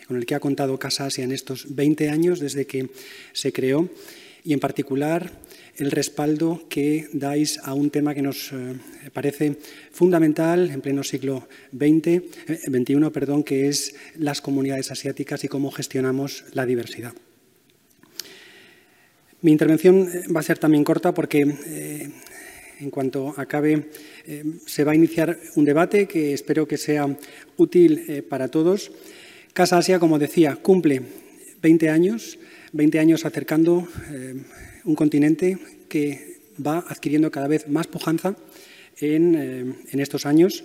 con 0.06 0.16
el 0.18 0.26
que 0.26 0.34
ha 0.34 0.40
contado 0.40 0.78
Casa 0.78 1.06
Asia 1.06 1.24
en 1.24 1.32
estos 1.32 1.74
20 1.74 2.10
años 2.10 2.40
desde 2.40 2.66
que 2.66 2.90
se 3.32 3.52
creó 3.52 3.88
y 4.44 4.52
en 4.52 4.60
particular 4.60 5.32
el 5.76 5.90
respaldo 5.90 6.68
que 6.68 7.08
dais 7.14 7.58
a 7.64 7.72
un 7.72 7.88
tema 7.88 8.14
que 8.14 8.20
nos 8.20 8.52
eh, 8.52 8.76
parece 9.14 9.56
fundamental 9.90 10.68
en 10.68 10.82
pleno 10.82 11.02
siglo 11.02 11.48
XX, 11.72 12.20
XXI, 12.68 13.10
perdón, 13.10 13.42
que 13.42 13.68
es 13.68 13.94
las 14.16 14.42
comunidades 14.42 14.90
asiáticas 14.90 15.44
y 15.44 15.48
cómo 15.48 15.70
gestionamos 15.70 16.44
la 16.52 16.66
diversidad. 16.66 17.14
Mi 19.40 19.50
intervención 19.50 20.06
va 20.34 20.40
a 20.40 20.44
ser 20.44 20.58
también 20.58 20.84
corta 20.84 21.14
porque 21.14 22.12
en 22.82 22.90
cuanto 22.90 23.32
acabe, 23.36 23.90
eh, 24.26 24.44
se 24.66 24.84
va 24.84 24.92
a 24.92 24.94
iniciar 24.94 25.38
un 25.54 25.64
debate 25.64 26.06
que 26.06 26.34
espero 26.34 26.66
que 26.66 26.76
sea 26.76 27.06
útil 27.56 28.04
eh, 28.08 28.22
para 28.22 28.48
todos. 28.48 28.90
Casa 29.52 29.78
Asia, 29.78 29.98
como 29.98 30.18
decía, 30.18 30.56
cumple 30.56 31.02
20 31.62 31.88
años, 31.90 32.38
20 32.72 32.98
años 32.98 33.24
acercando 33.24 33.86
eh, 34.10 34.34
un 34.84 34.94
continente 34.94 35.58
que 35.88 36.38
va 36.64 36.84
adquiriendo 36.88 37.30
cada 37.30 37.48
vez 37.48 37.68
más 37.68 37.86
pujanza 37.86 38.36
en, 39.00 39.34
en 39.90 40.00
estos 40.00 40.26
años. 40.26 40.64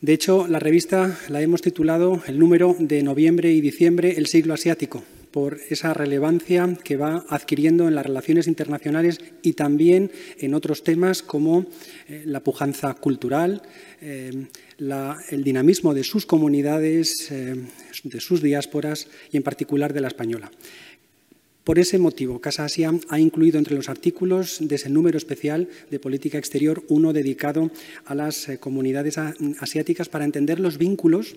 De 0.00 0.12
hecho, 0.12 0.46
la 0.48 0.58
revista 0.58 1.18
la 1.28 1.42
hemos 1.42 1.62
titulado 1.62 2.22
el 2.26 2.38
número 2.38 2.76
de 2.78 3.02
noviembre 3.02 3.52
y 3.52 3.60
diciembre, 3.60 4.14
el 4.16 4.26
siglo 4.26 4.54
asiático 4.54 5.04
por 5.32 5.58
esa 5.70 5.94
relevancia 5.94 6.78
que 6.84 6.96
va 6.96 7.24
adquiriendo 7.28 7.88
en 7.88 7.94
las 7.94 8.06
relaciones 8.06 8.46
internacionales 8.46 9.18
y 9.42 9.54
también 9.54 10.12
en 10.38 10.54
otros 10.54 10.84
temas 10.84 11.22
como 11.22 11.66
eh, 12.06 12.22
la 12.26 12.40
pujanza 12.40 12.94
cultural, 12.94 13.62
eh, 14.00 14.46
el 14.78 15.44
dinamismo 15.44 15.94
de 15.94 16.04
sus 16.04 16.26
comunidades, 16.26 17.30
eh, 17.32 17.56
de 18.04 18.20
sus 18.20 18.42
diásporas 18.42 19.08
y 19.32 19.38
en 19.38 19.42
particular 19.42 19.92
de 19.92 20.02
la 20.02 20.08
española. 20.08 20.50
Por 21.64 21.78
ese 21.78 21.98
motivo, 21.98 22.40
Casa 22.40 22.64
Asia 22.64 22.92
ha 23.08 23.20
incluido 23.20 23.56
entre 23.56 23.76
los 23.76 23.88
artículos 23.88 24.58
de 24.60 24.74
ese 24.74 24.90
número 24.90 25.16
especial 25.16 25.68
de 25.90 26.00
política 26.00 26.36
exterior 26.36 26.82
uno 26.88 27.12
dedicado 27.12 27.70
a 28.04 28.16
las 28.16 28.50
comunidades 28.58 29.16
asiáticas 29.60 30.08
para 30.08 30.24
entender 30.24 30.58
los 30.58 30.76
vínculos 30.76 31.36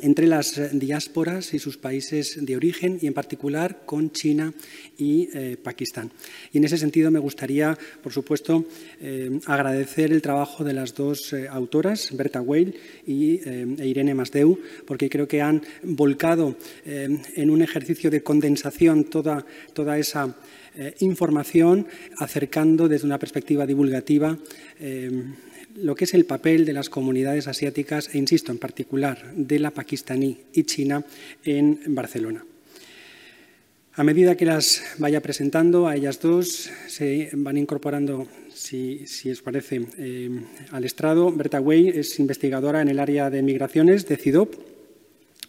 entre 0.00 0.26
las 0.26 0.56
eh, 0.56 0.70
diásporas 0.72 1.52
y 1.52 1.58
sus 1.58 1.76
países 1.76 2.38
de 2.40 2.56
origen 2.56 2.98
y 3.00 3.06
en 3.06 3.14
particular 3.14 3.82
con 3.84 4.10
China 4.12 4.54
y 4.96 5.28
eh, 5.34 5.56
Pakistán. 5.62 6.10
Y 6.52 6.58
en 6.58 6.64
ese 6.64 6.78
sentido 6.78 7.10
me 7.10 7.18
gustaría, 7.18 7.76
por 8.02 8.12
supuesto, 8.12 8.64
eh, 9.00 9.40
agradecer 9.46 10.12
el 10.12 10.22
trabajo 10.22 10.64
de 10.64 10.72
las 10.72 10.94
dos 10.94 11.34
autoras, 11.50 12.08
Berta 12.16 12.40
Weil 12.40 12.74
y 13.06 13.40
e 13.44 13.86
Irene 13.86 14.14
Masdeu, 14.14 14.58
porque 14.86 15.10
creo 15.10 15.28
que 15.28 15.42
han 15.42 15.62
volcado 15.82 16.56
en 16.84 17.50
un 17.50 17.62
ejercicio 17.62 18.10
de 18.10 18.22
condensación 18.22 19.04
toda, 19.04 19.44
toda 19.72 19.98
esa 19.98 20.34
información, 21.00 21.86
acercando 22.18 22.88
desde 22.88 23.06
una 23.06 23.18
perspectiva 23.18 23.66
divulgativa 23.66 24.38
lo 25.76 25.94
que 25.94 26.04
es 26.04 26.14
el 26.14 26.24
papel 26.24 26.64
de 26.64 26.72
las 26.72 26.90
comunidades 26.90 27.48
asiáticas 27.48 28.14
e, 28.14 28.18
insisto, 28.18 28.52
en 28.52 28.58
particular 28.58 29.32
de 29.34 29.58
la 29.58 29.70
pakistaní 29.70 30.38
y 30.52 30.64
china 30.64 31.04
en 31.44 31.80
Barcelona. 31.94 32.44
A 33.94 34.04
medida 34.04 34.36
que 34.36 34.46
las 34.46 34.82
vaya 34.96 35.20
presentando 35.20 35.86
a 35.86 35.96
ellas 35.96 36.18
dos, 36.18 36.70
se 36.88 37.28
van 37.34 37.58
incorporando, 37.58 38.26
si, 38.48 39.04
os 39.30 39.42
parece, 39.42 39.84
eh, 39.98 40.30
al 40.70 40.84
estrado. 40.84 41.30
Berta 41.30 41.60
Wei 41.60 41.88
es 41.88 42.18
investigadora 42.18 42.80
en 42.80 42.88
el 42.88 42.98
área 42.98 43.28
de 43.28 43.42
migraciones 43.42 44.08
de 44.08 44.16
CIDOP, 44.16 44.54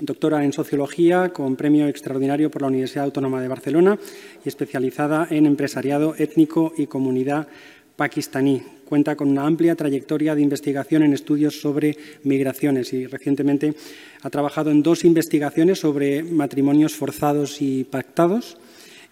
doctora 0.01 0.43
en 0.43 0.51
Sociología 0.51 1.29
con 1.29 1.55
premio 1.55 1.87
extraordinario 1.87 2.51
por 2.51 2.63
la 2.63 2.67
Universidad 2.67 3.05
Autónoma 3.05 3.41
de 3.41 3.47
Barcelona 3.47 3.97
y 4.43 4.49
especializada 4.49 5.25
en 5.29 5.45
empresariado 5.45 6.13
étnico 6.17 6.73
y 6.75 6.87
comunidad 6.87 7.47
pakistaní. 7.95 8.63
Cuenta 8.93 9.15
con 9.15 9.27
una 9.27 9.47
amplia 9.47 9.73
trayectoria 9.73 10.35
de 10.35 10.43
investigación 10.43 11.01
en 11.01 11.13
estudios 11.13 11.59
sobre 11.59 11.97
migraciones 12.21 12.93
y 12.93 13.07
recientemente 13.07 13.73
ha 14.21 14.29
trabajado 14.29 14.69
en 14.69 14.83
dos 14.83 15.03
investigaciones 15.03 15.79
sobre 15.79 16.21
matrimonios 16.21 16.93
forzados 16.93 17.59
y 17.59 17.85
pactados 17.85 18.55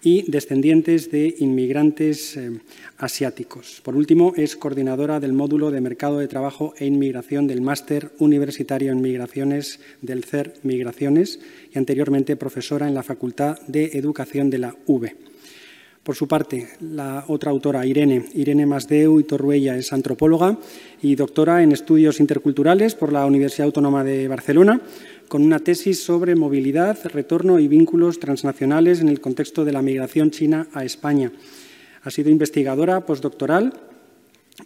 y 0.00 0.30
descendientes 0.30 1.10
de 1.10 1.34
inmigrantes 1.36 2.36
eh, 2.36 2.60
asiáticos. 2.96 3.80
Por 3.82 3.96
último, 3.96 4.34
es 4.36 4.54
coordinadora 4.54 5.18
del 5.18 5.32
módulo 5.32 5.72
de 5.72 5.80
Mercado 5.80 6.20
de 6.20 6.28
Trabajo 6.28 6.74
e 6.78 6.86
Inmigración 6.86 7.48
del 7.48 7.60
Máster 7.60 8.12
Universitario 8.20 8.92
en 8.92 9.00
Migraciones 9.00 9.80
del 10.00 10.22
CER 10.22 10.54
Migraciones 10.62 11.40
y 11.74 11.78
anteriormente 11.78 12.36
profesora 12.36 12.86
en 12.86 12.94
la 12.94 13.02
Facultad 13.02 13.60
de 13.66 13.98
Educación 13.98 14.48
de 14.48 14.58
la 14.58 14.76
UB. 14.86 15.10
Por 16.02 16.16
su 16.16 16.26
parte, 16.26 16.68
la 16.80 17.24
otra 17.28 17.52
autora, 17.52 17.86
Irene, 17.86 18.24
Irene 18.34 18.66
Masdeu 18.66 19.20
y 19.20 19.24
Torruella, 19.24 19.76
es 19.76 19.92
antropóloga 19.92 20.58
y 21.00 21.14
doctora 21.14 21.62
en 21.62 21.70
estudios 21.70 22.18
interculturales 22.18 22.96
por 22.96 23.12
la 23.12 23.24
Universidad 23.24 23.66
Autónoma 23.66 24.02
de 24.02 24.26
Barcelona, 24.26 24.80
con 25.28 25.44
una 25.44 25.60
tesis 25.60 26.02
sobre 26.02 26.34
movilidad, 26.34 26.98
retorno 27.04 27.60
y 27.60 27.68
vínculos 27.68 28.18
transnacionales 28.18 29.00
en 29.00 29.10
el 29.10 29.20
contexto 29.20 29.64
de 29.64 29.72
la 29.72 29.80
migración 29.80 30.32
china 30.32 30.66
a 30.74 30.84
España. 30.84 31.30
Ha 32.02 32.10
sido 32.10 32.30
investigadora 32.30 33.06
postdoctoral 33.06 33.72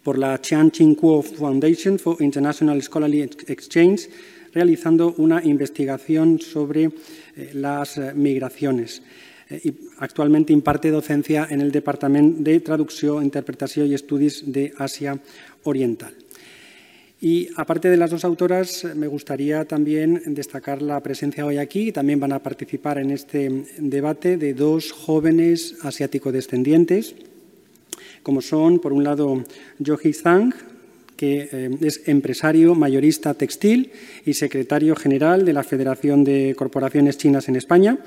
por 0.03 0.17
la 0.17 0.41
Chiang 0.41 0.71
Ching-kuo 0.71 1.21
Foundation 1.21 1.99
for 1.99 2.19
International 2.19 2.81
Scholarly 2.81 3.21
Exchange, 3.21 4.09
realizando 4.53 5.13
una 5.19 5.43
investigación 5.43 6.39
sobre 6.39 6.85
eh, 6.85 7.51
las 7.53 7.99
eh, 7.99 8.13
migraciones. 8.15 9.03
Y 9.49 9.73
actualmente 9.99 10.51
imparte 10.51 10.91
docencia 10.91 11.47
en 11.49 11.61
el 11.61 11.71
Departamento 11.71 12.43
de 12.43 12.59
Traducción, 12.59 13.23
Interpretación 13.23 13.87
y 13.87 13.93
Estudios 13.93 14.43
de 14.45 14.73
Asia 14.77 15.17
Oriental. 15.63 16.13
Y 17.19 17.49
aparte 17.55 17.89
de 17.89 17.97
las 17.97 18.11
dos 18.11 18.23
autoras, 18.25 18.85
me 18.95 19.07
gustaría 19.07 19.65
también 19.65 20.21
destacar 20.27 20.83
la 20.83 21.01
presencia 21.01 21.45
hoy 21.45 21.57
aquí, 21.57 21.91
también 21.91 22.19
van 22.19 22.31
a 22.31 22.43
participar 22.43 22.99
en 22.99 23.09
este 23.09 23.65
debate, 23.79 24.37
de 24.37 24.53
dos 24.53 24.91
jóvenes 24.91 25.77
asiático-descendientes, 25.81 27.15
como 28.21 28.41
son, 28.41 28.79
por 28.79 28.93
un 28.93 29.03
lado, 29.03 29.43
Joji 29.83 30.13
Zhang, 30.13 30.53
que 31.15 31.49
eh, 31.51 31.69
es 31.81 32.07
empresario 32.07 32.75
mayorista 32.75 33.33
textil 33.33 33.91
y 34.23 34.33
secretario 34.33 34.95
general 34.95 35.43
de 35.43 35.53
la 35.53 35.63
Federación 35.63 36.23
de 36.23 36.53
Corporaciones 36.55 37.17
Chinas 37.17 37.49
en 37.49 37.55
España, 37.55 37.97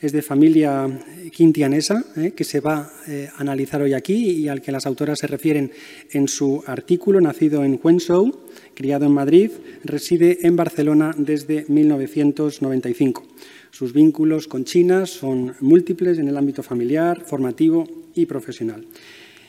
es 0.00 0.12
de 0.12 0.22
familia 0.22 0.88
quintianesa, 1.32 2.04
eh, 2.16 2.32
que 2.32 2.44
se 2.44 2.60
va 2.60 2.90
eh, 3.08 3.28
a 3.34 3.40
analizar 3.40 3.82
hoy 3.82 3.94
aquí 3.94 4.30
y 4.30 4.48
al 4.48 4.62
que 4.62 4.70
las 4.70 4.86
autoras 4.86 5.18
se 5.18 5.26
refieren 5.26 5.72
en 6.12 6.28
su 6.28 6.62
artículo, 6.66 7.20
nacido 7.20 7.64
en 7.64 7.80
Huenzhou, 7.82 8.32
criado 8.74 9.06
en 9.06 9.12
Madrid, 9.12 9.50
reside 9.84 10.46
en 10.46 10.54
Barcelona 10.54 11.14
desde 11.16 11.64
1995. 11.68 13.26
Sus 13.70 13.92
vínculos 13.92 14.46
con 14.46 14.64
China 14.64 15.06
son 15.06 15.54
múltiples 15.60 16.18
en 16.18 16.28
el 16.28 16.36
ámbito 16.36 16.62
familiar, 16.62 17.24
formativo 17.26 17.86
y 18.14 18.26
profesional. 18.26 18.86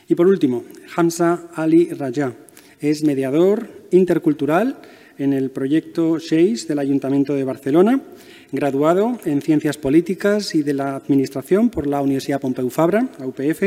Y 0.08 0.14
por 0.16 0.26
último, 0.26 0.64
Hamza 0.96 1.48
Ali 1.54 1.90
Raja 1.90 2.34
es 2.80 3.04
mediador 3.04 3.68
intercultural 3.92 4.80
en 5.18 5.32
el 5.32 5.50
proyecto 5.50 6.18
SHEIS 6.18 6.66
del 6.66 6.78
Ayuntamiento 6.80 7.34
de 7.34 7.44
Barcelona 7.44 8.02
graduado 8.52 9.18
en 9.24 9.42
Ciencias 9.42 9.78
Políticas 9.78 10.54
y 10.54 10.62
de 10.62 10.74
la 10.74 10.96
Administración 10.96 11.70
por 11.70 11.86
la 11.86 12.02
Universidad 12.02 12.40
Pompeu 12.40 12.68
Fabra, 12.70 13.08
UPF, 13.18 13.62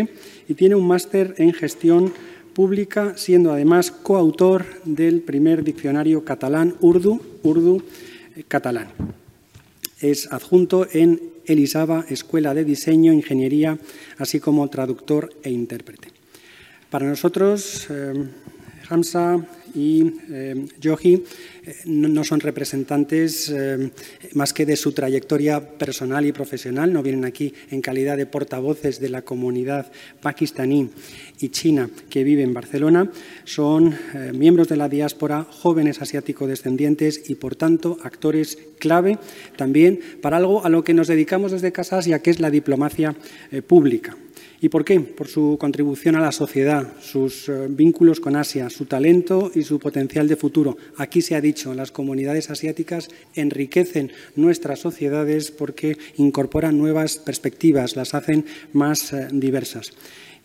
y 0.48 0.54
tiene 0.56 0.76
un 0.76 0.88
máster 0.88 1.36
en 1.38 1.54
Gestión 1.54 2.14
Pública, 2.54 3.14
siendo 3.16 3.52
además 3.52 3.92
coautor 3.92 4.66
del 4.86 5.22
primer 5.22 5.64
diccionario 5.64 6.24
catalán 6.24 6.76
Urdu, 6.82 7.20
Urdu 7.44 7.82
eh, 8.36 8.44
catalán. 8.48 8.90
Es 10.00 10.32
adjunto 10.32 10.86
en 10.92 11.20
Elisaba, 11.46 12.06
Escuela 12.10 12.54
de 12.54 12.66
Diseño, 12.66 13.14
Ingeniería, 13.14 13.78
así 14.18 14.40
como 14.40 14.70
traductor 14.70 15.34
e 15.44 15.50
intérprete. 15.50 16.10
Para 16.90 17.08
nosotros, 17.08 17.88
Hamza 18.90 19.44
y 19.76 20.04
eh, 20.32 20.66
eh, 20.76 21.22
no, 21.86 22.24
son 22.24 22.40
representantes 22.40 23.50
eh, 23.50 23.92
más 24.34 24.54
que 24.54 24.66
de 24.66 24.76
su 24.76 24.92
trayectoria 24.92 25.60
personal 25.60 26.26
y 26.26 26.32
profesional, 26.32 26.94
no 26.94 27.04
vienen 27.04 27.26
aquí 27.26 27.54
en 27.72 27.82
calidad 27.82 28.18
de 28.18 28.26
portavoces 28.26 29.00
de 29.00 29.10
la 29.10 29.24
comunidad 29.24 29.92
pakistaní 30.22 30.90
y 31.40 31.50
china 31.50 31.90
que 32.10 32.24
vive 32.24 32.44
en 32.44 32.54
Barcelona, 32.54 33.12
son 33.44 33.96
miembros 34.34 34.68
de 34.68 34.78
la 34.78 34.90
diáspora, 34.90 35.44
jóvenes 35.44 36.02
asiático-descendientes 36.02 37.30
y, 37.30 37.36
por 37.36 37.56
tanto, 37.56 37.98
actores 38.04 38.58
clave 38.80 39.18
también 39.56 40.00
para 40.22 40.38
algo 40.38 40.66
a 40.66 40.70
lo 40.70 40.84
que 40.84 40.94
nos 40.94 41.08
dedicamos 41.08 41.52
desde 41.52 41.72
Casa 41.72 41.98
Asia, 41.98 42.20
que 42.20 42.30
es 42.30 42.40
la 42.40 42.50
diplomacia 42.50 43.16
pública. 43.68 44.16
¿Y 44.64 44.70
por 44.70 44.86
qué? 44.86 45.02
Por 45.02 45.28
su 45.28 45.58
contribución 45.60 46.16
a 46.16 46.22
la 46.22 46.32
sociedad, 46.32 46.94
sus 47.02 47.50
eh, 47.50 47.68
vínculos 47.70 48.22
con 48.22 48.38
Asia, 48.38 48.70
su 48.70 48.86
talento 48.86 49.52
y 49.54 49.64
su 49.64 49.78
potencial 49.78 50.26
de 50.30 50.38
futuro. 50.38 50.78
Aquí 50.96 51.22
se 51.22 51.36
ha 51.36 51.42
dicho, 51.42 51.74
las 51.74 51.92
comunidades 51.92 52.50
asiáticas 52.50 53.10
enriquecen 53.36 54.14
nuestras 54.38 54.80
sociedades 54.80 55.52
porque 55.52 55.98
incorporan 56.16 56.78
nuevas 56.78 57.18
perspectivas, 57.18 57.98
las 57.98 58.14
hacen 58.14 58.46
más 58.72 59.12
eh, 59.12 59.28
diversas. 59.34 59.92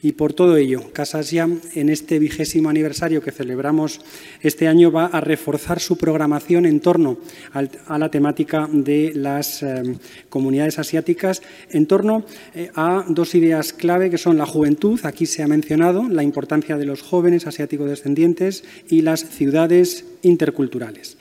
Y 0.00 0.12
por 0.12 0.32
todo 0.32 0.56
ello, 0.56 0.92
Casa 0.92 1.18
Asia, 1.18 1.48
en 1.74 1.88
este 1.88 2.20
vigésimo 2.20 2.70
aniversario 2.70 3.20
que 3.20 3.32
celebramos 3.32 4.00
este 4.40 4.68
año, 4.68 4.92
va 4.92 5.06
a 5.06 5.20
reforzar 5.20 5.80
su 5.80 5.98
programación 5.98 6.66
en 6.66 6.78
torno 6.78 7.18
a 7.52 7.98
la 7.98 8.08
temática 8.08 8.68
de 8.72 9.12
las 9.12 9.64
eh, 9.64 9.82
comunidades 10.28 10.78
asiáticas, 10.78 11.42
en 11.70 11.86
torno 11.86 12.24
eh, 12.54 12.70
a 12.76 13.06
dos 13.08 13.34
ideas 13.34 13.72
clave 13.72 14.08
que 14.08 14.18
son 14.18 14.38
la 14.38 14.46
juventud, 14.46 15.00
aquí 15.02 15.26
se 15.26 15.42
ha 15.42 15.48
mencionado, 15.48 16.08
la 16.08 16.22
importancia 16.22 16.76
de 16.76 16.86
los 16.86 17.02
jóvenes 17.02 17.48
asiáticos 17.48 17.90
descendientes 17.90 18.62
y 18.88 19.02
las 19.02 19.28
ciudades 19.28 20.04
interculturales. 20.22 21.16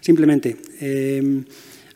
Simplemente 0.00 0.58
eh, 0.80 1.42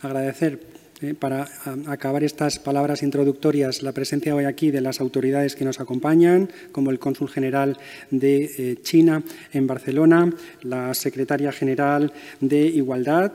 agradecer 0.00 0.71
eh, 1.02 1.14
para 1.14 1.48
acabar 1.88 2.22
estas 2.22 2.60
palabras 2.60 3.02
introductorias, 3.02 3.82
la 3.82 3.90
presencia 3.90 4.36
hoy 4.36 4.44
aquí 4.44 4.70
de 4.70 4.80
las 4.80 5.00
autoridades 5.00 5.56
que 5.56 5.64
nos 5.64 5.80
acompañan, 5.80 6.48
como 6.70 6.90
el 6.90 7.00
cónsul 7.00 7.28
general 7.28 7.76
de 8.10 8.44
eh, 8.44 8.76
China 8.82 9.22
en 9.52 9.66
Barcelona, 9.66 10.32
la 10.62 10.94
secretaria 10.94 11.50
general 11.50 12.12
de 12.40 12.66
Igualdad, 12.66 13.32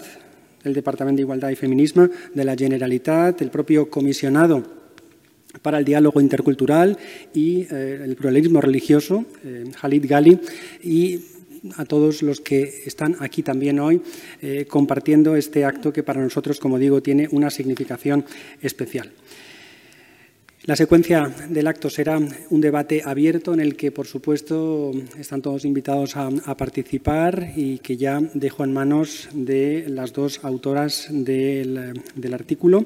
el 0.64 0.74
Departamento 0.74 1.18
de 1.18 1.24
Igualdad 1.24 1.50
y 1.50 1.56
Feminismo 1.56 2.08
de 2.34 2.46
la 2.46 2.56
Generalitat, 2.56 3.42
el 3.42 3.50
propio 3.50 3.90
comisionado 3.90 4.64
para 5.62 5.80
el 5.80 5.86
diálogo 5.86 6.22
intercultural 6.22 6.98
y 7.34 7.68
eh, 7.70 8.02
el 8.04 8.16
pluralismo 8.16 8.62
religioso, 8.62 9.26
Khalid 9.82 10.06
Gali, 10.08 10.40
y 10.84 11.20
a 11.76 11.86
todos 11.86 12.22
los 12.22 12.42
que 12.42 12.84
están 12.86 13.18
aquí 13.20 13.44
también 13.44 13.80
hoy 13.80 14.02
eh, 14.42 14.66
compartiendo 14.68 15.36
este 15.36 15.66
acto 15.66 15.92
que 15.92 16.04
para 16.04 16.22
nosotros, 16.22 16.60
como 16.60 16.80
digo, 16.80 17.02
tiene 17.02 17.28
una 17.32 17.50
significación 17.50 18.26
especial. 18.62 19.12
La 20.68 20.76
secuencia 20.76 21.34
del 21.48 21.66
acto 21.66 21.90
será 21.90 22.20
un 22.20 22.60
debate 22.60 23.02
abierto 23.06 23.54
en 23.54 23.62
el 23.62 23.78
que, 23.78 23.90
por 23.90 24.06
supuesto, 24.06 24.92
están 25.18 25.42
todos 25.42 25.64
invitados 25.64 26.18
a, 26.18 26.30
participar 26.58 27.54
y 27.56 27.80
que 27.80 27.96
ya 27.96 28.20
dejo 28.34 28.66
en 28.66 28.74
manos 28.74 29.30
de 29.32 29.86
las 29.88 30.12
dos 30.12 30.44
autoras 30.44 31.08
del, 31.10 31.94
artículo 32.34 32.86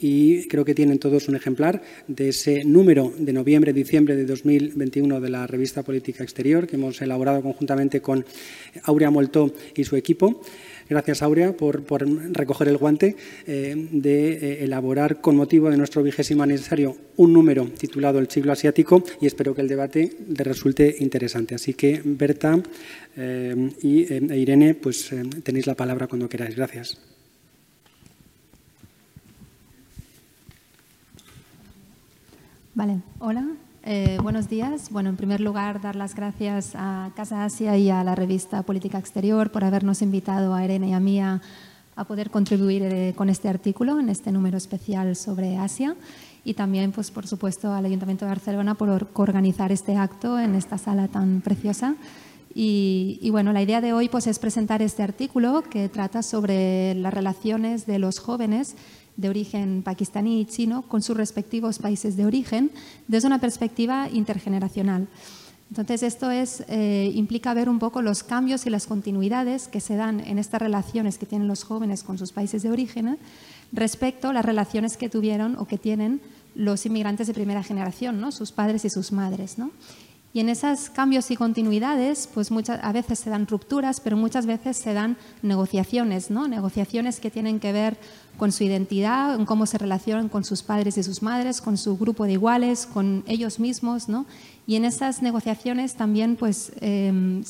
y 0.00 0.48
creo 0.48 0.64
que 0.64 0.74
tienen 0.74 0.98
todos 0.98 1.28
un 1.28 1.36
ejemplar 1.36 1.82
de 2.06 2.30
ese 2.30 2.64
número 2.64 3.12
de 3.18 3.34
noviembre-diciembre 3.34 4.16
de 4.16 4.24
2021 4.24 5.20
de 5.20 5.28
la 5.28 5.46
revista 5.46 5.82
Política 5.82 6.24
Exterior 6.24 6.66
que 6.66 6.76
hemos 6.76 7.02
elaborado 7.02 7.42
conjuntamente 7.42 8.00
con 8.00 8.24
Aurea 8.84 9.10
Moltó 9.10 9.52
y 9.76 9.84
su 9.84 9.96
equipo. 9.96 10.40
Gracias, 10.88 11.22
Aurea, 11.22 11.52
por, 11.52 11.84
recoger 12.32 12.68
el 12.68 12.78
guante 12.78 13.16
eh, 13.46 13.88
de 13.92 14.32
eh, 14.32 14.64
elaborar 14.64 15.20
con 15.20 15.36
motivo 15.36 15.70
de 15.70 15.76
nuestro 15.76 16.02
vigésimo 16.02 16.42
aniversario 16.42 16.96
un 17.16 17.32
número 17.32 17.66
titulado 17.66 18.18
El 18.18 18.30
siglo 18.30 18.52
asiático 18.52 19.02
y 19.20 19.26
espero 19.26 19.54
que 19.54 19.60
el 19.60 19.68
debate 19.68 20.16
le 20.28 20.44
resulte 20.44 20.96
interesante. 21.00 21.54
Así 21.54 21.74
que, 21.74 22.00
Berta 22.04 22.62
eh, 23.16 23.70
y, 23.82 24.12
e 24.12 24.38
Irene, 24.38 24.74
pues 24.74 25.10
tenéis 25.42 25.66
la 25.66 25.74
palabra 25.74 26.06
cuando 26.06 26.28
queráis. 26.28 26.56
Gracias. 26.56 26.98
Vale, 32.74 33.00
hola, 33.18 33.44
eh, 33.90 34.18
buenos 34.22 34.50
días. 34.50 34.90
Bueno, 34.90 35.08
en 35.08 35.16
primer 35.16 35.40
lugar, 35.40 35.80
dar 35.80 35.96
las 35.96 36.14
gracias 36.14 36.72
a 36.74 37.10
Casa 37.16 37.46
Asia 37.46 37.74
y 37.78 37.88
a 37.88 38.04
la 38.04 38.14
revista 38.14 38.62
Política 38.62 38.98
Exterior 38.98 39.50
por 39.50 39.64
habernos 39.64 40.02
invitado 40.02 40.52
a 40.54 40.62
Irene 40.62 40.90
y 40.90 40.92
a 40.92 41.00
mí 41.00 41.20
a, 41.22 41.40
poder 42.06 42.30
contribuir 42.30 42.82
eh, 42.82 43.14
con 43.16 43.30
este 43.30 43.48
artículo 43.48 43.98
en 43.98 44.10
este 44.10 44.30
número 44.30 44.58
especial 44.58 45.16
sobre 45.16 45.56
Asia 45.56 45.96
y 46.44 46.52
también, 46.52 46.92
pues, 46.92 47.10
por 47.10 47.26
supuesto, 47.26 47.72
al 47.72 47.86
Ayuntamiento 47.86 48.26
de 48.26 48.30
Barcelona 48.30 48.74
por 48.74 49.08
organizar 49.14 49.72
este 49.72 49.96
acto 49.96 50.38
en 50.38 50.54
esta 50.54 50.76
sala 50.76 51.08
tan 51.08 51.40
preciosa. 51.40 51.94
Y, 52.54 53.18
y, 53.22 53.30
bueno, 53.30 53.54
la 53.54 53.62
idea 53.62 53.80
de 53.80 53.94
hoy 53.94 54.10
pues, 54.10 54.26
es 54.26 54.38
presentar 54.38 54.82
este 54.82 55.02
artículo 55.02 55.62
que 55.62 55.88
trata 55.88 56.22
sobre 56.22 56.94
las 56.94 57.14
relaciones 57.14 57.86
de 57.86 57.98
los 57.98 58.18
jóvenes 58.18 58.76
de 59.18 59.28
origen 59.28 59.82
pakistaní 59.82 60.40
y 60.40 60.46
chino 60.46 60.82
con 60.82 61.02
sus 61.02 61.16
respectivos 61.16 61.78
países 61.78 62.16
de 62.16 62.24
origen 62.24 62.70
desde 63.08 63.26
una 63.26 63.40
perspectiva 63.40 64.08
intergeneracional. 64.10 65.08
Entonces, 65.70 66.02
esto 66.02 66.30
es, 66.30 66.64
eh, 66.68 67.12
implica 67.14 67.52
ver 67.52 67.68
un 67.68 67.78
poco 67.78 68.00
los 68.00 68.22
cambios 68.22 68.64
y 68.64 68.70
las 68.70 68.86
continuidades 68.86 69.68
que 69.68 69.80
se 69.80 69.96
dan 69.96 70.20
en 70.20 70.38
estas 70.38 70.62
relaciones 70.62 71.18
que 71.18 71.26
tienen 71.26 71.46
los 71.46 71.64
jóvenes 71.64 72.02
con 72.02 72.16
sus 72.16 72.32
países 72.32 72.62
de 72.62 72.70
origen 72.70 73.18
respecto 73.72 74.28
a 74.28 74.32
las 74.32 74.46
relaciones 74.46 74.96
que 74.96 75.10
tuvieron 75.10 75.56
o 75.56 75.66
que 75.66 75.76
tienen 75.76 76.22
los 76.54 76.86
inmigrantes 76.86 77.26
de 77.26 77.34
primera 77.34 77.62
generación, 77.62 78.18
¿no? 78.18 78.32
sus 78.32 78.50
padres 78.50 78.86
y 78.86 78.88
sus 78.88 79.12
madres. 79.12 79.58
¿no? 79.58 79.70
Y 80.32 80.40
en 80.40 80.50
esos 80.50 80.90
cambios 80.90 81.30
y 81.30 81.36
continuidades, 81.36 82.28
pues 82.32 82.50
muchas, 82.50 82.80
a 82.82 82.92
veces 82.92 83.18
se 83.18 83.30
dan 83.30 83.46
rupturas, 83.46 84.00
pero 84.00 84.16
muchas 84.16 84.44
veces 84.44 84.76
se 84.76 84.92
dan 84.92 85.16
negociaciones, 85.42 86.30
¿no? 86.30 86.48
Negociaciones 86.48 87.18
que 87.18 87.30
tienen 87.30 87.60
que 87.60 87.72
ver 87.72 87.96
con 88.38 88.52
su 88.52 88.64
identidad, 88.64 89.34
en 89.34 89.44
cómo 89.44 89.66
se 89.66 89.76
relacionan 89.76 90.30
con 90.30 90.44
sus 90.44 90.62
padres 90.62 90.96
y 90.96 91.02
sus 91.02 91.22
madres, 91.22 91.60
con 91.60 91.76
su 91.76 91.98
grupo 91.98 92.24
de 92.24 92.32
iguales, 92.32 92.86
con 92.86 93.24
ellos 93.26 93.60
mismos, 93.60 94.08
¿no? 94.08 94.24
Y 94.68 94.76
en 94.76 94.84
esas 94.84 95.22
negociaciones 95.22 95.94
también 95.94 96.36
pues, 96.36 96.72
em, 96.82 97.42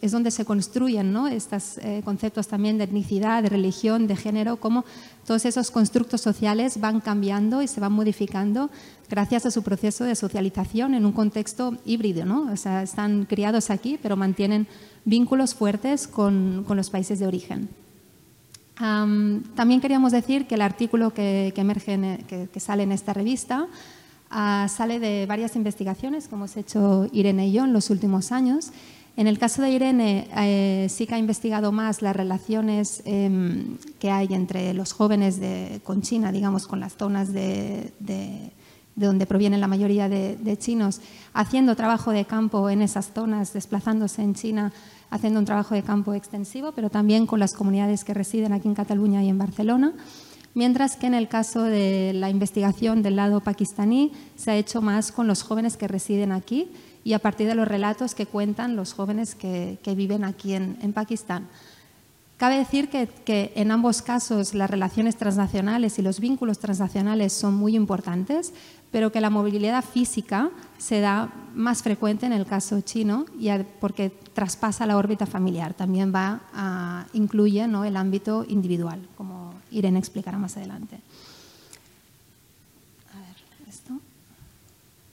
es 0.00 0.12
donde 0.12 0.30
se 0.30 0.44
construyen 0.44 1.12
¿no? 1.12 1.26
estos 1.26 1.78
eh, 1.78 2.00
conceptos 2.04 2.46
también 2.46 2.78
de 2.78 2.84
etnicidad, 2.84 3.42
de 3.42 3.48
religión, 3.48 4.06
de 4.06 4.14
género, 4.14 4.56
cómo 4.56 4.84
todos 5.26 5.44
esos 5.46 5.72
constructos 5.72 6.20
sociales 6.20 6.78
van 6.80 7.00
cambiando 7.00 7.60
y 7.60 7.66
se 7.66 7.80
van 7.80 7.92
modificando 7.92 8.70
gracias 9.08 9.46
a 9.46 9.50
su 9.50 9.64
proceso 9.64 10.04
de 10.04 10.14
socialización 10.14 10.94
en 10.94 11.04
un 11.04 11.12
contexto 11.12 11.76
híbrido. 11.84 12.24
¿no? 12.24 12.52
O 12.52 12.56
sea, 12.56 12.84
están 12.84 13.24
criados 13.24 13.70
aquí, 13.70 13.98
pero 14.00 14.16
mantienen 14.16 14.68
vínculos 15.04 15.56
fuertes 15.56 16.06
con, 16.06 16.64
con 16.68 16.76
los 16.76 16.88
países 16.88 17.18
de 17.18 17.26
origen. 17.26 17.68
También 18.80 19.80
queríamos 19.80 20.12
decir 20.12 20.46
que 20.46 20.56
el 20.56 20.62
artículo 20.62 21.12
que, 21.12 21.52
emerge, 21.54 22.24
que, 22.26 22.48
que 22.52 22.60
sale 22.60 22.82
en 22.82 22.92
esta 22.92 23.12
revista, 23.12 23.68
Ah, 24.32 24.68
sale 24.68 25.00
de 25.00 25.26
varias 25.26 25.56
investigaciones 25.56 26.28
que 26.28 26.36
hemos 26.36 26.56
hecho 26.56 27.08
Irene 27.10 27.48
y 27.48 27.52
yo 27.52 27.64
en 27.64 27.72
los 27.72 27.90
últimos 27.90 28.30
años. 28.30 28.70
En 29.16 29.26
el 29.26 29.40
caso 29.40 29.60
de 29.60 29.70
Irene, 29.70 30.28
eh, 30.36 30.86
sí 30.88 31.08
que 31.08 31.16
ha 31.16 31.18
investigado 31.18 31.72
más 31.72 32.00
las 32.00 32.14
relaciones 32.14 33.02
em, 33.06 33.76
que 33.98 34.12
hay 34.12 34.28
entre 34.30 34.72
los 34.72 34.92
jóvenes 34.92 35.40
con 35.82 36.02
China, 36.02 36.30
digamos, 36.30 36.68
con 36.68 36.78
las 36.78 36.96
zonas 36.96 37.32
de, 37.32 37.92
de, 37.98 38.52
donde 38.94 39.26
provienen 39.26 39.60
la 39.60 39.66
mayoría 39.66 40.08
de, 40.08 40.56
chinos, 40.58 41.00
haciendo 41.34 41.74
trabajo 41.74 42.12
de 42.12 42.24
campo 42.24 42.70
en 42.70 42.82
esas 42.82 43.12
zonas, 43.12 43.52
desplazándose 43.52 44.22
en 44.22 44.34
China, 44.34 44.72
haciendo 45.10 45.40
un 45.40 45.46
trabajo 45.46 45.74
de 45.74 45.82
campo 45.82 46.14
extensivo, 46.14 46.72
pero 46.72 46.90
también 46.90 47.26
con 47.26 47.40
las 47.40 47.54
comunidades 47.54 48.04
que 48.04 48.14
residen 48.14 48.52
aquí 48.52 48.68
en 48.68 48.74
Cataluña 48.74 49.22
y 49.22 49.28
en 49.28 49.38
Barcelona 49.38 49.94
mientras 50.54 50.96
que 50.96 51.06
en 51.06 51.14
el 51.14 51.28
caso 51.28 51.62
de 51.62 52.12
la 52.14 52.30
investigación 52.30 53.02
del 53.02 53.16
lado 53.16 53.40
pakistaní 53.40 54.12
se 54.36 54.50
ha 54.50 54.56
hecho 54.56 54.82
más 54.82 55.12
con 55.12 55.26
los 55.26 55.42
jóvenes 55.42 55.76
que 55.76 55.88
residen 55.88 56.32
aquí 56.32 56.70
y 57.04 57.12
a 57.12 57.18
partir 57.18 57.46
de 57.46 57.54
los 57.54 57.68
relatos 57.68 58.14
que 58.14 58.26
cuentan 58.26 58.76
los 58.76 58.92
jóvenes 58.92 59.34
que, 59.34 59.78
viven 59.96 60.24
aquí 60.24 60.54
en, 60.54 60.92
Pakistán. 60.92 61.48
Cabe 62.36 62.58
decir 62.58 62.88
que, 62.88 63.52
en 63.54 63.70
ambos 63.70 64.02
casos 64.02 64.54
las 64.54 64.70
relaciones 64.70 65.16
transnacionales 65.16 65.98
y 65.98 66.02
los 66.02 66.20
vínculos 66.20 66.58
transnacionales 66.58 67.32
son 67.32 67.54
muy 67.54 67.74
importantes, 67.74 68.52
pero 68.90 69.12
que 69.12 69.20
la 69.20 69.30
movilidad 69.30 69.84
física 69.84 70.50
se 70.78 71.00
da 71.00 71.32
más 71.54 71.82
frecuente 71.82 72.26
en 72.26 72.32
el 72.32 72.46
caso 72.46 72.80
chino 72.80 73.26
porque 73.80 74.10
traspasa 74.10 74.86
la 74.86 74.96
órbita 74.96 75.26
familiar, 75.26 75.74
también 75.74 76.12
va 76.14 77.06
incluye 77.12 77.62
el 77.62 77.96
ámbito 77.96 78.44
individual, 78.48 79.00
como 79.16 79.54
Irene 79.70 79.98
explicará 79.98 80.38
más 80.38 80.56
adelante. 80.56 80.98
A 83.14 83.18
ver, 83.18 83.68
esto 83.68 83.94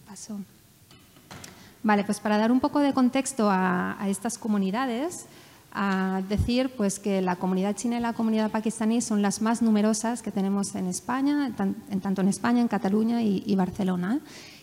pasó. 0.08 0.40
Vale, 1.84 2.04
pues 2.04 2.20
para 2.20 2.38
dar 2.38 2.52
un 2.52 2.60
poco 2.60 2.80
de 2.80 2.94
contexto 2.94 3.50
a, 3.50 3.98
estas 4.08 4.38
comunidades, 4.38 5.26
a 5.80 6.24
decir 6.28 6.72
pues 6.76 6.98
que 6.98 7.22
la 7.22 7.36
comunidad 7.36 7.76
china 7.76 7.98
y 7.98 8.02
la 8.02 8.14
comunidad 8.14 8.50
pakistaní 8.50 9.00
son 9.00 9.22
las 9.22 9.44
más 9.44 9.62
numerosas 9.62 10.24
que 10.24 10.32
tenemos 10.32 10.74
en 10.74 10.88
España, 10.88 11.54
en 11.92 12.02
tanto 12.02 12.22
en 12.22 12.28
España, 12.28 12.62
en 12.62 12.68
Cataluña 12.68 13.22
y, 13.22 13.56
Barcelona. 13.56 14.20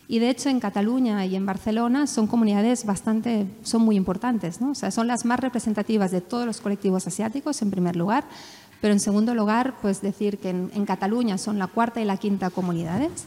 Y 0.08 0.18
de 0.18 0.28
hecho 0.28 0.48
en 0.48 0.58
Cataluña 0.58 1.24
y 1.24 1.36
en 1.36 1.46
Barcelona 1.46 2.08
son 2.08 2.26
comunidades 2.26 2.84
bastante, 2.84 3.46
son 3.62 3.82
muy 3.82 3.94
importantes, 3.94 4.60
¿no? 4.60 4.72
O 4.72 4.74
sea, 4.74 4.90
son 4.90 5.06
las 5.06 5.24
más 5.24 5.38
representativas 5.38 6.10
de 6.10 6.20
todos 6.20 6.46
los 6.46 6.60
colectivos 6.60 7.06
asiáticos 7.06 7.62
en 7.62 7.70
primer 7.70 7.94
lugar, 7.94 8.24
pero 8.80 8.92
en 8.92 9.00
segundo 9.00 9.34
lugar, 9.34 9.76
pues 9.80 10.02
decir 10.02 10.38
que 10.38 10.50
en, 10.50 10.84
Cataluña 10.84 11.38
son 11.38 11.60
la 11.60 11.68
cuarta 11.68 12.00
y 12.00 12.04
la 12.04 12.16
quinta 12.16 12.50
comunidades 12.50 13.26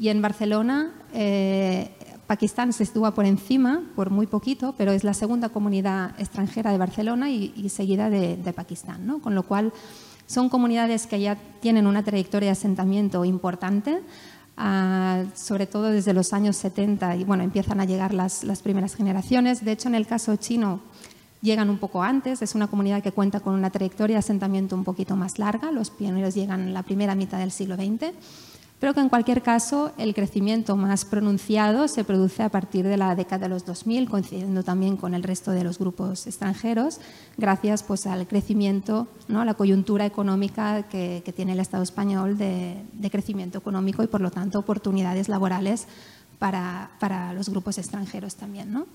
y 0.00 0.08
en 0.08 0.20
Barcelona 0.20 0.92
eh, 1.14 1.92
Pakistán 2.28 2.74
se 2.74 2.82
estuvo 2.82 3.10
por 3.12 3.24
encima 3.24 3.82
por 3.96 4.10
muy 4.10 4.26
poquito, 4.26 4.74
pero 4.76 4.92
es 4.92 5.02
la 5.02 5.14
segunda 5.14 5.48
comunidad 5.48 6.14
extranjera 6.20 6.70
de 6.70 6.76
Barcelona 6.76 7.30
y, 7.30 7.68
seguida 7.70 8.10
de, 8.10 8.52
Pakistán, 8.54 9.06
¿no? 9.06 9.20
con 9.20 9.34
lo 9.34 9.44
cual 9.44 9.72
son 10.26 10.50
comunidades 10.50 11.06
que 11.06 11.20
ya 11.20 11.38
tienen 11.60 11.86
una 11.86 12.04
trayectoria 12.04 12.48
de 12.48 12.52
asentamiento 12.52 13.24
importante, 13.24 14.02
ah, 14.58 15.24
sobre 15.34 15.66
todo 15.66 15.84
desde 15.84 16.12
los 16.12 16.34
años 16.34 16.56
70 16.56 17.16
y 17.16 17.24
bueno, 17.24 17.44
empiezan 17.44 17.80
a 17.80 17.86
llegar 17.86 18.12
las, 18.12 18.44
las 18.44 18.60
primeras 18.60 18.94
generaciones. 18.94 19.64
De 19.64 19.72
hecho, 19.72 19.88
en 19.88 19.94
el 19.94 20.06
caso 20.06 20.36
chino, 20.36 20.80
llegan 21.40 21.70
un 21.70 21.78
poco 21.78 22.02
antes, 22.02 22.42
es 22.42 22.54
una 22.54 22.66
comunidad 22.66 23.02
que 23.02 23.12
cuenta 23.12 23.40
con 23.40 23.54
una 23.54 23.70
trayectoria 23.70 24.16
de 24.16 24.20
asentamiento 24.20 24.76
un 24.76 24.84
poquito 24.84 25.16
más 25.16 25.38
larga, 25.38 25.70
los 25.72 25.88
pioneros 25.88 26.34
llegan 26.34 26.60
en 26.60 26.74
la 26.74 26.82
primera 26.82 27.14
mitad 27.14 27.38
del 27.38 27.52
siglo 27.52 27.76
XX, 27.76 28.12
pero 28.78 28.94
que 28.94 29.00
en 29.00 29.08
cualquier 29.08 29.42
caso 29.42 29.92
el 29.98 30.14
crecimiento 30.14 30.76
más 30.76 31.04
pronunciado 31.04 31.88
se 31.88 32.04
produce 32.04 32.42
a 32.42 32.48
partir 32.48 32.86
de 32.86 32.96
la 32.96 33.14
década 33.14 33.44
de 33.44 33.48
los 33.48 33.64
2000, 33.64 34.08
coincidiendo 34.08 34.62
también 34.62 34.96
con 34.96 35.14
el 35.14 35.22
resto 35.22 35.50
de 35.50 35.64
los 35.64 35.78
grupos 35.78 36.26
extranjeros, 36.26 37.00
gracias 37.36 37.82
pues, 37.82 38.06
al 38.06 38.26
crecimiento, 38.28 39.08
¿no? 39.26 39.44
la 39.44 39.54
coyuntura 39.54 40.06
económica 40.06 40.84
que, 40.84 41.22
tiene 41.34 41.52
el 41.52 41.60
Estado 41.60 41.82
español 41.82 42.38
de, 42.38 42.84
crecimiento 43.10 43.58
económico 43.58 44.02
y 44.02 44.06
por 44.06 44.20
lo 44.20 44.30
tanto 44.30 44.58
oportunidades 44.58 45.28
laborales 45.28 45.86
para, 46.38 46.90
para 46.98 47.32
los 47.32 47.48
grupos 47.48 47.78
extranjeros 47.78 48.36
también. 48.36 48.72
¿no? 48.72 48.86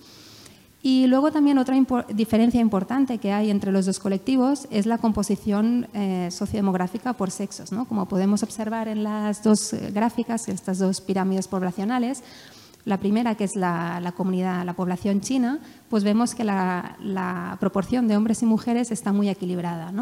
Y 0.85 1.07
luego 1.07 1.31
también 1.31 1.57
otra 1.57 1.77
diferencia 2.09 2.59
importante 2.59 3.17
que 3.17 3.31
hay 3.31 3.49
entre 3.49 3.71
los 3.71 3.85
dos 3.85 3.99
colectivos 3.99 4.67
es 4.69 4.85
la 4.85 4.97
composición 4.97 5.87
eh, 5.93 6.27
sociodemográfica 6.29 7.13
por 7.13 7.31
sexos. 7.31 7.71
¿no? 7.71 7.85
Como 7.85 8.05
podemos 8.09 8.43
observar 8.43 8.89
en 8.89 9.01
las 9.01 9.41
dos 9.41 9.71
eh, 9.71 9.91
gráficas, 9.93 10.49
estas 10.49 10.79
dos 10.79 10.99
pirámides 10.99 11.47
poblacionales, 11.47 12.21
la 12.83 12.97
primera, 12.97 13.35
que 13.35 13.45
es 13.45 13.55
la, 13.55 14.13
comunidad, 14.17 14.65
la 14.65 14.73
población 14.73 15.21
china, 15.21 15.59
pues 15.89 16.03
vemos 16.03 16.35
que 16.35 16.43
la, 16.43 17.55
proporción 17.61 18.09
de 18.09 18.17
hombres 18.17 18.43
y 18.43 18.45
mujeres 18.45 18.91
está 18.91 19.13
muy 19.13 19.29
equilibrada. 19.29 19.93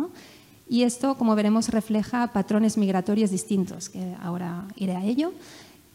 Y 0.67 0.81
esto, 0.81 1.13
como 1.13 1.35
veremos, 1.35 1.69
refleja 1.69 2.33
patrones 2.33 2.79
migratorios 2.79 3.29
distintos, 3.29 3.89
que 3.89 4.15
ahora 4.19 4.65
iré 4.75 4.95
a 4.95 5.03
ello. 5.03 5.31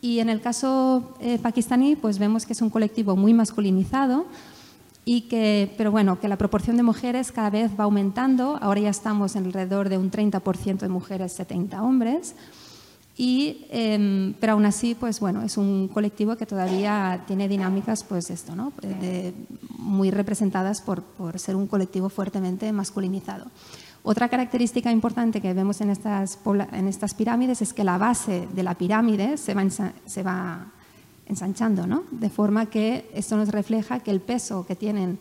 Y 0.00 0.20
en 0.20 0.28
el 0.28 0.40
caso 0.40 1.16
eh, 1.18 1.38
pakistaní, 1.38 1.96
pues 1.96 2.20
vemos 2.20 2.46
que 2.46 2.52
es 2.52 2.62
un 2.62 2.70
colectivo 2.70 3.16
muy 3.16 3.34
masculinizado, 3.34 4.26
y 5.08 5.22
que, 5.22 5.72
pero 5.78 5.92
bueno, 5.92 6.18
que 6.18 6.26
la 6.26 6.36
proporción 6.36 6.76
de 6.76 6.82
mujeres 6.82 7.30
cada 7.30 7.48
vez 7.48 7.70
va 7.78 7.84
aumentando. 7.84 8.58
Ahora 8.60 8.80
ya 8.80 8.90
estamos 8.90 9.36
en 9.36 9.44
alrededor 9.44 9.88
de 9.88 9.98
un 9.98 10.10
30% 10.10 10.78
de 10.80 10.88
mujeres, 10.88 11.32
70 11.32 11.80
hombres. 11.80 12.34
Y, 13.16 13.66
em, 13.70 14.34
pero 14.40 14.54
aún 14.54 14.66
así, 14.66 14.96
pues 14.96 15.20
bueno, 15.20 15.42
es 15.42 15.56
un 15.56 15.86
colectivo 15.86 16.34
que 16.34 16.44
todavía 16.44 17.22
tiene 17.24 17.46
dinámicas, 17.46 18.02
pues 18.02 18.30
esto, 18.30 18.56
¿no? 18.56 18.72
muy 19.78 20.10
representadas 20.10 20.82
por, 20.82 21.02
por, 21.02 21.38
ser 21.38 21.54
un 21.54 21.68
colectivo 21.68 22.08
fuertemente 22.08 22.70
masculinizado. 22.72 23.46
Otra 24.02 24.28
característica 24.28 24.90
importante 24.90 25.40
que 25.40 25.54
vemos 25.54 25.80
en 25.80 25.90
estas, 25.90 26.40
en 26.72 26.88
estas 26.88 27.14
pirámides 27.14 27.62
es 27.62 27.72
que 27.72 27.84
la 27.84 27.96
base 27.96 28.48
de 28.52 28.62
la 28.64 28.74
pirámide 28.74 29.36
se 29.36 29.54
va, 29.54 29.64
se 30.04 30.22
va 30.24 30.72
ensanchando, 31.28 31.86
¿no? 31.86 32.04
De 32.10 32.30
forma 32.30 32.66
que 32.66 33.08
esto 33.14 33.36
nos 33.36 33.48
refleja 33.48 34.00
que 34.00 34.10
el 34.10 34.20
peso 34.20 34.64
que 34.66 34.76
tienen 34.76 35.18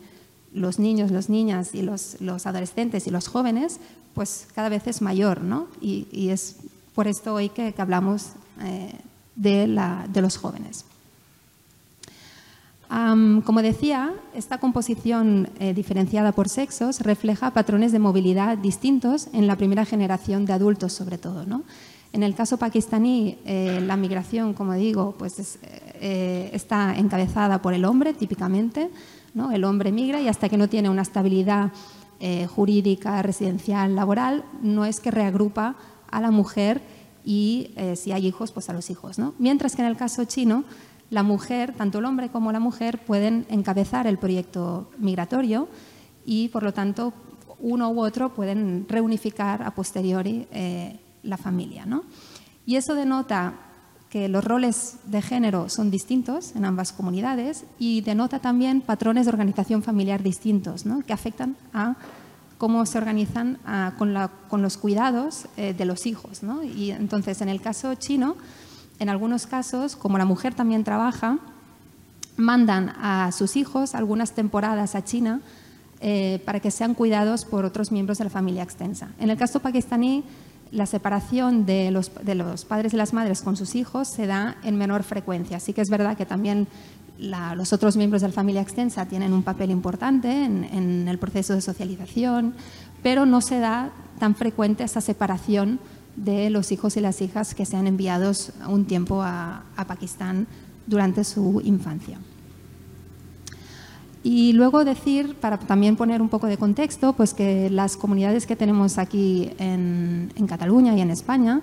los 0.52 0.78
niños, 0.78 1.10
las 1.10 1.28
niñas 1.28 1.74
y 1.74 1.82
los, 1.82 2.16
adolescentes 2.46 3.06
y 3.06 3.10
los 3.10 3.28
jóvenes, 3.28 3.78
pues 4.14 4.48
cada 4.54 4.68
vez 4.68 4.86
es 4.86 5.02
mayor, 5.02 5.42
¿no? 5.42 5.66
Y, 5.80 6.28
es 6.30 6.56
por 6.94 7.08
esto 7.08 7.34
hoy 7.34 7.50
que, 7.50 7.74
hablamos 7.76 8.30
eh, 8.62 8.92
de, 9.34 9.66
los 9.66 10.38
jóvenes. 10.38 10.86
como 12.88 13.60
decía, 13.60 14.14
esta 14.34 14.58
composición 14.58 15.50
eh, 15.58 15.74
diferenciada 15.74 16.32
por 16.32 16.48
sexos 16.48 17.00
refleja 17.00 17.50
patrones 17.50 17.92
de 17.92 17.98
movilidad 17.98 18.56
distintos 18.56 19.28
en 19.34 19.46
la 19.46 19.56
primera 19.56 19.84
generación 19.84 20.46
de 20.46 20.54
adultos, 20.54 20.94
sobre 20.94 21.18
todo. 21.18 21.44
¿no? 21.44 21.64
En 22.16 22.22
el 22.22 22.34
caso 22.34 22.56
pakistaní, 22.56 23.36
eh, 23.44 23.78
la 23.82 23.94
migración, 23.94 24.54
como 24.54 24.72
digo, 24.72 25.14
pues 25.18 25.58
eh, 26.00 26.48
está 26.54 26.96
encabezada 26.96 27.60
por 27.60 27.74
el 27.74 27.84
hombre, 27.84 28.14
típicamente. 28.14 28.88
El 29.52 29.64
hombre 29.64 29.92
migra 29.92 30.22
y 30.22 30.28
hasta 30.28 30.48
que 30.48 30.56
no 30.56 30.66
tiene 30.66 30.88
una 30.88 31.02
estabilidad 31.02 31.72
eh, 32.18 32.46
jurídica, 32.46 33.20
residencial, 33.20 33.94
laboral, 33.94 34.46
no 34.62 34.86
es 34.86 34.98
que 35.00 35.10
reagrupa 35.10 35.76
a 36.10 36.22
la 36.22 36.30
mujer 36.30 36.80
y 37.22 37.74
si 37.96 38.12
hay 38.12 38.26
hijos, 38.26 38.50
pues 38.50 38.70
a 38.70 38.72
los 38.72 38.88
hijos. 38.88 39.18
Mientras 39.38 39.76
que 39.76 39.82
en 39.82 39.88
el 39.88 39.98
caso 39.98 40.24
chino, 40.24 40.64
la 41.10 41.22
mujer, 41.22 41.74
tanto 41.74 41.98
el 41.98 42.06
hombre 42.06 42.30
como 42.30 42.50
la 42.50 42.60
mujer, 42.60 42.98
pueden 43.04 43.44
encabezar 43.50 44.06
el 44.06 44.16
proyecto 44.16 44.88
migratorio 44.96 45.68
y, 46.24 46.48
por 46.48 46.62
lo 46.62 46.72
tanto, 46.72 47.12
uno 47.58 47.90
u 47.90 48.00
otro 48.00 48.32
pueden 48.32 48.86
reunificar 48.88 49.62
a 49.62 49.74
posteriori 49.74 50.46
la 51.26 51.36
familia. 51.36 51.86
¿no? 51.86 52.04
Y 52.64 52.76
eso 52.76 52.94
denota 52.94 53.54
que 54.10 54.28
los 54.28 54.44
roles 54.44 54.98
de 55.04 55.20
género 55.20 55.68
son 55.68 55.90
distintos 55.90 56.54
en 56.54 56.64
ambas 56.64 56.92
comunidades 56.92 57.64
y 57.78 58.00
denota 58.00 58.38
también 58.38 58.80
patrones 58.80 59.26
de 59.26 59.32
organización 59.32 59.82
familiar 59.82 60.22
distintos 60.22 60.86
¿no? 60.86 61.02
que 61.02 61.12
afectan 61.12 61.56
a 61.74 61.96
cómo 62.58 62.86
se 62.86 62.98
organizan 62.98 63.58
con, 63.98 64.14
los 64.14 64.76
cuidados 64.78 65.46
eh, 65.56 65.74
de 65.76 65.84
los 65.84 66.06
hijos. 66.06 66.42
¿no? 66.42 66.62
Y 66.62 66.90
entonces, 66.92 67.40
en 67.40 67.48
el 67.48 67.60
caso 67.60 67.94
chino, 67.94 68.36
en 68.98 69.08
algunos 69.08 69.46
casos, 69.46 69.96
como 69.96 70.18
la 70.18 70.24
mujer 70.24 70.54
también 70.54 70.84
trabaja, 70.84 71.38
mandan 72.36 72.90
a 73.00 73.30
sus 73.32 73.56
hijos 73.56 73.94
algunas 73.94 74.32
temporadas 74.32 74.94
a 74.94 75.04
China 75.04 75.40
eh, 76.00 76.42
para 76.44 76.60
que 76.60 76.70
sean 76.70 76.94
cuidados 76.94 77.44
por 77.44 77.64
otros 77.64 77.90
miembros 77.90 78.18
de 78.18 78.24
la 78.24 78.30
familia 78.30 78.62
extensa. 78.62 79.10
En 79.18 79.30
el 79.30 79.36
caso 79.36 79.60
pakistaní, 79.60 80.24
la 80.70 80.86
separación 80.86 81.66
de 81.66 81.90
los, 81.90 82.10
padres 82.64 82.92
y 82.92 82.96
las 82.96 83.12
madres 83.12 83.42
con 83.42 83.56
sus 83.56 83.74
hijos 83.74 84.08
se 84.08 84.26
da 84.26 84.56
en 84.62 84.76
menor 84.76 85.02
frecuencia. 85.02 85.60
Sí 85.60 85.72
que 85.72 85.80
es 85.80 85.90
verdad 85.90 86.16
que 86.16 86.26
también 86.26 86.66
los 87.18 87.72
otros 87.72 87.96
miembros 87.96 88.22
de 88.22 88.28
la 88.28 88.34
familia 88.34 88.60
extensa 88.60 89.06
tienen 89.06 89.32
un 89.32 89.42
papel 89.42 89.70
importante 89.70 90.44
en, 90.44 91.08
el 91.08 91.18
proceso 91.18 91.54
de 91.54 91.60
socialización, 91.60 92.54
pero 93.02 93.24
no 93.26 93.40
se 93.40 93.58
da 93.58 93.90
tan 94.18 94.34
frecuente 94.34 94.84
esa 94.84 95.00
separación 95.00 95.78
de 96.16 96.50
los 96.50 96.72
hijos 96.72 96.96
y 96.96 97.00
las 97.00 97.20
hijas 97.22 97.54
que 97.54 97.66
sean 97.66 97.86
enviados 97.86 98.52
un 98.68 98.84
tiempo 98.86 99.22
a 99.22 99.62
Pakistán 99.86 100.46
durante 100.86 101.24
su 101.24 101.60
infancia. 101.64 102.18
Y 104.28 104.54
luego 104.54 104.84
decir, 104.84 105.36
para 105.36 105.56
también 105.56 105.94
poner 105.94 106.20
un 106.20 106.28
poco 106.28 106.48
de 106.48 106.56
contexto, 106.56 107.12
pues 107.12 107.32
que 107.32 107.70
las 107.70 107.96
comunidades 107.96 108.44
que 108.44 108.56
tenemos 108.56 108.98
aquí 108.98 109.52
en, 109.56 110.32
Cataluña 110.48 110.96
y 110.96 111.00
en 111.00 111.12
España 111.12 111.60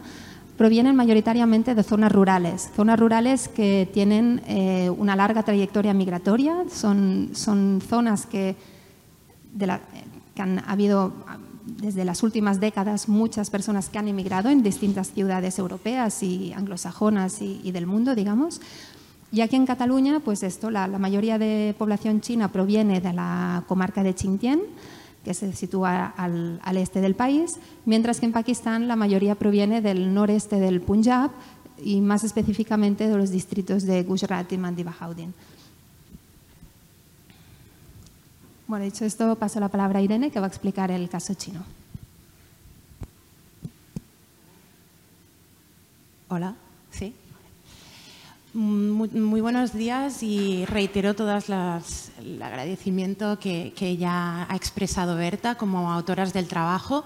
provienen 0.58 0.96
mayoritariamente 0.96 1.76
de 1.76 1.84
zonas 1.84 2.14
rurales, 2.14 2.72
zonas 2.74 2.98
rurales 2.98 3.50
que 3.50 3.90
tienen 3.94 4.42
eh, 4.48 4.90
una 4.90 5.18
larga 5.18 5.44
trayectoria 5.44 5.94
migratoria, 5.94 6.56
son, 6.72 7.32
son 7.34 7.82
zonas 7.86 8.26
que, 8.28 8.56
han 10.38 10.64
habido 10.66 11.12
desde 11.66 12.06
las 12.06 12.24
últimas 12.24 12.62
décadas 12.62 13.10
muchas 13.10 13.50
personas 13.50 13.90
que 13.90 13.98
han 13.98 14.08
emigrado 14.08 14.48
en 14.48 14.64
distintas 14.64 15.12
ciudades 15.12 15.60
europeas 15.60 16.24
y 16.24 16.54
anglosajonas 16.54 17.42
y 17.42 17.70
del 17.74 17.88
mundo, 17.88 18.16
digamos, 18.16 18.62
y 19.34 19.42
aquí 19.42 19.56
en 19.56 19.66
Cataluña, 19.66 20.20
pues 20.20 20.44
esto, 20.44 20.70
la, 20.70 20.88
mayoría 20.88 21.40
de 21.40 21.74
población 21.76 22.22
china 22.22 22.52
proviene 22.52 23.02
de 23.02 23.14
la 23.14 23.64
comarca 23.68 24.04
de 24.04 24.14
Xinjiang, 24.14 24.62
que 25.26 25.34
se 25.34 25.52
sitúa 25.54 26.06
al, 26.06 26.78
este 26.78 27.02
del 27.02 27.16
país, 27.16 27.58
mientras 27.84 28.20
que 28.20 28.28
en 28.28 28.32
Pakistán 28.32 28.88
la 28.88 28.96
mayoría 28.96 29.34
proviene 29.34 29.82
del 29.82 30.14
noreste 30.14 30.60
del 30.60 30.82
Punjab 30.82 31.32
y 31.84 32.00
más 32.00 32.24
específicamente 32.24 33.08
de 33.08 33.18
los 33.18 33.32
distritos 33.32 33.88
de 33.88 34.04
Gujarat 34.04 34.52
y 34.54 34.58
Mandi 34.60 34.84
Bahauddin. 34.84 35.34
Bueno, 38.68 38.86
dicho 38.86 39.04
esto, 39.04 39.36
paso 39.36 39.60
la 39.60 39.70
palabra 39.70 39.98
a 39.98 40.04
Irene, 40.04 40.30
que 40.30 40.40
va 40.40 40.46
a 40.46 40.50
explicar 40.50 40.92
el 40.92 41.10
caso 41.10 41.34
chino. 41.34 41.66
Hola, 46.30 46.54
¿sí? 46.92 47.16
Muy, 48.56 49.42
buenos 49.42 49.74
días 49.74 50.22
y 50.22 50.64
reitero 50.66 51.16
todo 51.16 51.36
el 51.36 52.40
agradecimiento 52.40 53.40
que, 53.40 53.98
ya 53.98 54.46
ha 54.48 54.56
expresado 54.56 55.16
Berta 55.16 55.56
como 55.56 55.92
autoras 55.92 56.34
del 56.34 56.48
trabajo 56.48 57.04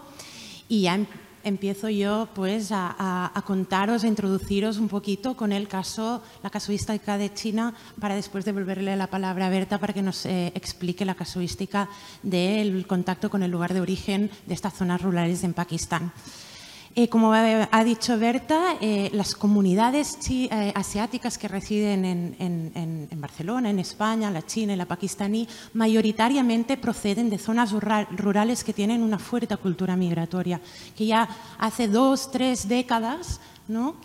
y 0.68 0.82
ya 0.82 0.96
em, 0.96 1.06
empiezo 1.46 1.88
yo 1.88 2.28
pues 2.36 2.74
a, 2.74 3.32
contaros, 3.46 4.04
a 4.04 4.08
introduciros 4.08 4.78
un 4.78 4.90
poquito 4.90 5.38
con 5.38 5.54
el 5.54 5.70
caso, 5.70 6.22
la 6.44 6.50
casuística 6.50 7.18
de 7.18 7.34
China 7.34 7.74
para 7.98 8.16
después 8.16 8.44
devolverle 8.44 8.98
la 8.98 9.08
palabra 9.08 9.46
a 9.46 9.50
Berta 9.50 9.78
para 9.78 9.94
que 9.94 10.02
nos 10.02 10.26
eh, 10.26 10.52
explique 10.54 11.06
la 11.06 11.16
casuística 11.16 11.88
del 12.24 12.86
contacto 12.86 13.30
con 13.30 13.42
el 13.42 13.52
lugar 13.52 13.74
de 13.74 13.80
origen 13.80 14.30
de 14.48 14.54
estas 14.54 14.74
zonas 14.74 15.02
rurales 15.02 15.46
en 15.46 15.54
Pakistán. 15.54 16.12
Eh, 17.00 17.10
como 17.10 17.32
ha 17.32 17.84
dicho 17.84 18.18
Berta, 18.18 18.74
eh, 18.82 19.12
las 19.14 19.36
comunidades 19.36 20.18
eh, 20.32 20.72
asiáticas 20.74 21.38
que 21.38 21.48
residen 21.48 22.04
en, 22.04 23.22
Barcelona, 23.22 23.70
en 23.70 23.78
España, 23.78 24.32
la 24.32 24.44
china 24.44 24.74
y 24.74 24.78
la 24.78 24.88
pakistaní, 24.88 25.48
mayoritariamente 25.76 26.76
proceden 26.76 27.30
de 27.30 27.38
zonas 27.38 27.72
rurales 27.72 28.64
que 28.64 28.74
tienen 28.74 29.04
una 29.04 29.20
fuerte 29.20 29.56
cultura 29.58 29.96
migratoria, 29.96 30.60
que 30.98 31.06
ya 31.06 31.30
hace 31.60 31.88
dos, 31.88 32.32
tres 32.32 32.68
décadas 32.68 33.42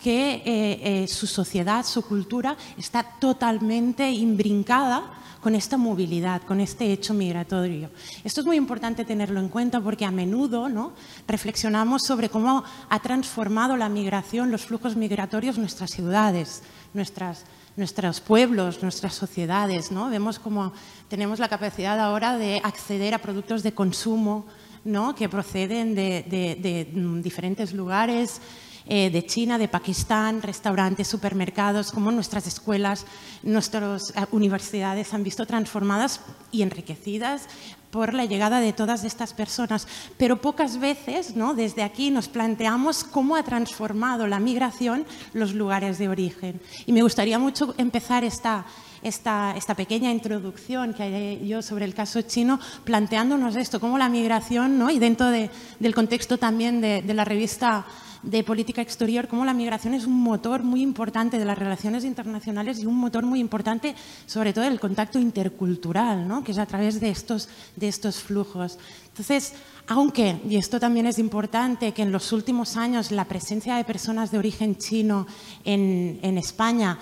que 0.02 1.06
su 1.08 1.26
sociedad, 1.26 1.86
su 1.86 2.02
cultura 2.02 2.58
está 2.76 3.04
totalmente 3.18 4.10
imbrincada 4.10 5.21
con 5.42 5.56
esta 5.56 5.76
movilidad, 5.76 6.42
con 6.42 6.60
este 6.60 6.92
hecho 6.92 7.14
migratorio. 7.14 7.90
Esto 8.22 8.40
es 8.40 8.46
muy 8.46 8.56
importante 8.56 9.04
tenerlo 9.04 9.40
en 9.40 9.48
cuenta 9.48 9.80
porque 9.80 10.04
a 10.04 10.12
menudo 10.12 10.68
¿no? 10.68 10.92
reflexionamos 11.26 12.02
sobre 12.06 12.28
cómo 12.28 12.62
ha 12.88 12.98
transformado 13.00 13.76
la 13.76 13.88
migración, 13.88 14.52
los 14.52 14.64
flujos 14.64 14.94
migratorios 14.94 15.58
nuestras 15.58 15.90
ciudades, 15.90 16.62
nuestras, 16.94 17.44
nuestros 17.76 18.20
pueblos, 18.20 18.84
nuestras 18.84 19.14
sociedades. 19.14 19.90
¿no? 19.90 20.08
Vemos 20.08 20.38
cómo 20.38 20.72
tenemos 21.08 21.40
la 21.40 21.48
capacidad 21.48 21.98
ahora 21.98 22.38
de 22.38 22.60
acceder 22.62 23.12
a 23.12 23.18
productos 23.18 23.64
de 23.64 23.74
consumo 23.74 24.46
¿no? 24.84 25.16
que 25.16 25.28
proceden 25.28 25.96
de, 25.96 26.88
mm, 26.94 27.20
diferentes 27.20 27.72
lugares, 27.72 28.40
eh, 28.86 29.10
de 29.10 29.24
China, 29.26 29.58
de 29.58 29.68
Pakistán, 29.68 30.42
restaurantes, 30.42 31.08
supermercados, 31.08 31.92
como 31.92 32.10
nuestras 32.10 32.46
escuelas, 32.46 33.06
nuestras 33.42 34.10
eh, 34.10 34.26
universidades 34.32 35.14
han 35.14 35.22
visto 35.22 35.46
transformadas 35.46 36.20
y 36.50 36.62
enriquecidas 36.62 37.48
por 37.92 38.14
la 38.14 38.24
llegada 38.24 38.60
de 38.60 38.72
todas 38.72 39.04
estas 39.04 39.34
personas. 39.34 39.86
Pero 40.16 40.40
pocas 40.40 40.80
veces, 40.80 41.36
¿no? 41.36 41.54
desde 41.54 41.82
aquí, 41.82 42.10
nos 42.10 42.26
planteamos 42.26 43.04
cómo 43.04 43.36
ha 43.36 43.44
transformado 43.44 44.26
la 44.26 44.40
migración 44.40 45.04
los 45.34 45.52
lugares 45.52 45.98
de 45.98 46.08
origen. 46.08 46.60
Y 46.86 46.92
me 46.92 47.02
gustaría 47.02 47.38
mucho 47.38 47.74
empezar 47.76 48.24
esta, 48.24 48.64
esta, 49.02 49.54
esta, 49.56 49.74
pequeña 49.74 50.10
introducción 50.10 50.94
que 50.94 51.02
haré 51.02 51.46
yo 51.46 51.60
sobre 51.60 51.84
el 51.84 51.94
caso 51.94 52.22
chino, 52.22 52.58
planteándonos 52.84 53.56
esto, 53.56 53.78
cómo 53.78 53.98
la 53.98 54.08
migración, 54.08 54.78
¿no? 54.78 54.90
y 54.90 54.98
dentro 54.98 55.28
del 55.28 55.94
contexto 55.94 56.38
también 56.38 56.80
de, 56.80 57.02
de 57.02 57.14
la 57.14 57.26
revista 57.26 57.84
de 58.22 58.44
política 58.44 58.82
exterior, 58.82 59.28
cómo 59.28 59.44
la 59.44 59.54
migración 59.54 59.94
es 59.94 60.06
un 60.06 60.20
motor 60.20 60.62
muy 60.62 60.80
importante 60.80 61.38
de 61.38 61.44
las 61.44 61.58
relaciones 61.58 62.04
internacionales 62.04 62.78
y 62.78 62.86
un 62.86 62.96
motor 62.96 63.24
muy 63.24 63.40
importante, 63.40 63.94
sobre 64.26 64.52
todo, 64.52 64.64
del 64.64 64.80
contacto 64.80 65.18
intercultural, 65.18 66.26
¿no? 66.26 66.44
que 66.44 66.52
es 66.52 66.58
a 66.58 66.66
través 66.66 67.00
de 67.00 67.10
estos, 67.10 67.48
de 67.76 67.88
estos 67.88 68.20
flujos. 68.20 68.78
Entonces, 69.08 69.54
aunque, 69.88 70.40
y 70.48 70.56
esto 70.56 70.78
también 70.78 71.06
es 71.06 71.18
importante, 71.18 71.92
que 71.92 72.02
en 72.02 72.12
los 72.12 72.32
últimos 72.32 72.76
años 72.76 73.10
la 73.10 73.24
presencia 73.24 73.76
de 73.76 73.84
personas 73.84 74.30
de 74.30 74.38
origen 74.38 74.76
chino 74.76 75.26
en, 75.64 76.20
en 76.22 76.38
España 76.38 76.98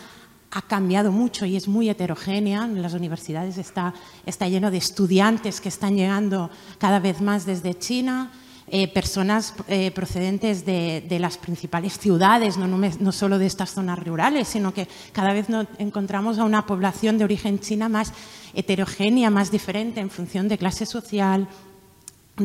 ha 0.53 0.63
cambiado 0.63 1.13
mucho 1.13 1.47
y 1.47 1.57
es 1.57 1.69
muy 1.69 1.89
heterogénea. 1.89 2.65
En 2.65 2.83
las 2.83 2.95
universidades 2.95 3.59
está, 3.59 3.95
está 4.27 4.49
lleno 4.49 4.71
de 4.71 4.79
estudiantes 4.79 5.61
que 5.61 5.69
están 5.69 5.97
llegando 5.97 6.51
cada 6.79 6.99
vez 6.99 7.21
más 7.21 7.47
desde 7.47 7.79
China, 7.79 8.33
eh, 8.73 8.87
personas 8.89 9.53
eh, 9.67 9.91
procedentes 9.91 10.65
de, 10.65 11.19
las 11.19 11.39
principales 11.39 11.99
ciudades, 11.99 12.57
no, 12.57 12.69
no, 12.69 13.13
solo 13.13 13.39
de 13.39 13.47
estas 13.47 13.71
zonas 13.75 13.99
rurales, 13.99 14.47
sino 14.47 14.73
que 14.73 14.87
cada 15.13 15.33
vez 15.33 15.47
encontramos 15.79 16.39
a 16.39 16.45
una 16.45 16.67
población 16.67 17.19
de 17.19 17.25
origen 17.25 17.59
china 17.59 17.89
más 17.89 18.13
heterogénea, 18.55 19.29
más 19.29 19.51
diferente 19.51 20.01
en 20.01 20.09
función 20.09 20.47
de 20.47 20.57
clase 20.59 20.87
social, 20.87 21.49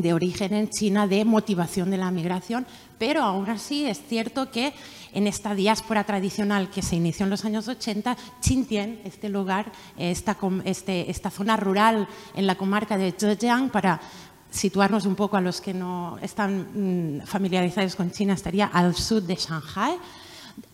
de 0.01 0.13
origen 0.13 0.53
en 0.53 0.69
China, 0.69 1.07
de 1.07 1.25
motivación 1.25 1.89
de 1.89 1.97
la 1.97 2.11
migración, 2.11 2.65
pero 2.97 3.23
aún 3.23 3.49
así 3.49 3.85
es 3.85 4.01
cierto 4.07 4.51
que 4.51 4.73
en 5.13 5.27
esta 5.27 5.55
diáspora 5.55 6.03
tradicional 6.03 6.69
que 6.69 6.81
se 6.81 6.97
inició 6.97 7.23
en 7.25 7.29
los 7.29 7.45
años 7.45 7.67
80, 7.67 8.17
Xinjiang, 8.41 8.99
este 9.05 9.29
lugar, 9.29 9.71
esta, 9.97 10.37
este, 10.65 11.09
esta 11.09 11.29
zona 11.29 11.55
rural 11.55 12.07
en 12.35 12.47
la 12.47 12.55
comarca 12.55 12.97
de 12.97 13.13
Zhejiang, 13.13 13.69
para 13.69 14.01
situarnos 14.55 15.05
un 15.05 15.15
poco 15.15 15.37
a 15.37 15.41
los 15.41 15.61
que 15.61 15.73
no 15.73 16.17
están 16.21 17.19
mm, 17.19 17.25
familiarizados 17.25 17.95
con 17.95 18.11
China, 18.11 18.33
estaría 18.33 18.65
al 18.67 18.95
sur 18.95 19.21
de 19.21 19.35
Shanghai. 19.35 19.97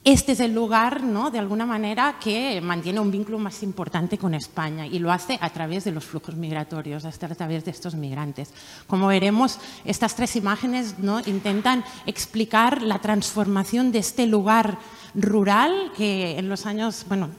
Este 0.03 0.31
es 0.33 0.39
el 0.39 0.53
lugar, 0.53 1.03
¿no? 1.03 1.31
de 1.31 1.39
alguna 1.39 1.65
manera, 1.65 2.17
que 2.19 2.59
mantiene 2.61 2.99
un 2.99 3.11
vínculo 3.11 3.39
más 3.39 3.63
importante 3.63 4.17
con 4.17 4.33
España 4.33 4.85
y 4.85 4.99
lo 4.99 5.11
hace 5.11 5.37
a 5.41 5.49
través 5.49 5.83
de 5.83 5.91
los 5.91 6.05
flujos 6.05 6.35
migratorios, 6.35 7.05
a 7.05 7.11
través 7.11 7.65
de 7.65 7.71
estos 7.71 7.95
migrantes. 7.95 8.51
Como 8.87 9.07
veremos, 9.07 9.59
estas 9.85 10.15
tres 10.15 10.35
imágenes 10.35 10.99
¿no? 10.99 11.19
intentan 11.21 11.83
explicar 12.05 12.81
la 12.81 12.99
transformación 12.99 13.91
de 13.91 13.99
este 13.99 14.27
lugar 14.27 14.77
rural 15.15 15.91
que 15.95 16.37
en 16.37 16.49
los 16.49 16.65
años, 16.65 17.05
bueno, 17.07 17.29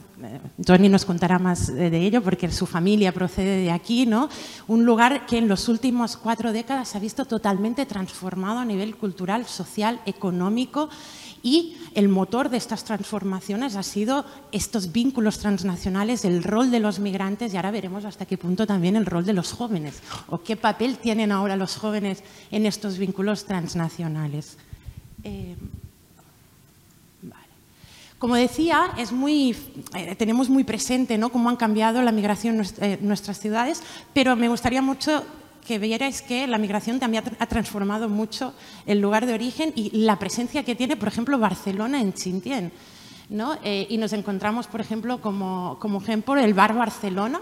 Tony 0.65 0.89
nos 0.89 1.05
contará 1.05 1.39
más 1.39 1.67
de 1.73 1.97
ello 1.97 2.21
porque 2.21 2.51
su 2.51 2.65
familia 2.65 3.11
procede 3.11 3.57
de 3.57 3.71
aquí, 3.71 4.05
¿no? 4.05 4.29
Un 4.67 4.85
lugar 4.85 5.25
que 5.25 5.37
en 5.37 5.47
los 5.47 5.67
últimos 5.67 6.17
cuatro 6.17 6.53
décadas 6.53 6.89
se 6.89 6.97
ha 6.97 7.01
visto 7.01 7.25
totalmente 7.25 7.85
transformado 7.85 8.59
a 8.59 8.65
nivel 8.65 8.95
cultural, 8.95 9.45
social, 9.45 9.99
económico 10.05 10.89
y 11.43 11.75
el 11.93 12.07
motor 12.07 12.49
de 12.49 12.57
estas 12.57 12.85
transformaciones 12.85 13.75
ha 13.75 13.83
sido 13.83 14.25
estos 14.53 14.93
vínculos 14.93 15.39
transnacionales, 15.39 16.23
el 16.23 16.41
rol 16.41 16.71
de 16.71 16.79
los 16.79 16.99
migrantes 16.99 17.53
y 17.53 17.57
ahora 17.57 17.71
veremos 17.71 18.05
hasta 18.05 18.25
qué 18.25 18.37
punto 18.37 18.65
también 18.65 18.95
el 18.95 19.05
rol 19.05 19.25
de 19.25 19.33
los 19.33 19.51
jóvenes 19.51 20.01
o 20.29 20.41
qué 20.41 20.55
papel 20.55 20.97
tienen 20.97 21.33
ahora 21.33 21.57
los 21.57 21.75
jóvenes 21.75 22.23
en 22.49 22.65
estos 22.65 22.97
vínculos 22.97 23.43
transnacionales. 23.43 24.57
Eh, 25.23 25.55
como 28.23 28.35
decía, 28.35 28.91
eh, 28.95 30.15
tenemos 30.15 30.47
muy 30.47 30.63
presente 30.63 31.19
cómo 31.29 31.49
han 31.49 31.57
cambiado 31.57 32.01
la 32.01 32.13
migración 32.13 32.55
en 32.55 32.65
eh, 32.79 32.97
nuestras 33.01 33.37
ciudades, 33.37 33.83
pero 34.13 34.37
me 34.37 34.47
gustaría 34.47 34.81
mucho 34.81 35.25
que 35.67 35.77
vierais 35.77 36.21
que 36.21 36.47
la 36.47 36.57
migración 36.57 37.01
también 37.01 37.21
ha 37.37 37.45
transformado 37.47 38.07
mucho 38.07 38.53
el 38.85 39.01
lugar 39.01 39.25
de 39.25 39.33
origen 39.33 39.73
y 39.75 39.89
la 40.05 40.19
presencia 40.19 40.63
que 40.63 40.73
tiene, 40.73 40.95
por 40.95 41.09
ejemplo, 41.09 41.37
Barcelona 41.37 41.99
en 41.99 42.13
Xinjiang. 42.13 42.71
¿no? 43.27 43.57
Eh, 43.61 43.87
y 43.89 43.97
nos 43.97 44.13
encontramos, 44.13 44.67
por 44.67 44.79
ejemplo, 44.79 45.19
como 45.19 45.77
ejemplo, 46.01 46.37
el 46.37 46.53
Bar 46.53 46.75
Barcelona, 46.75 47.41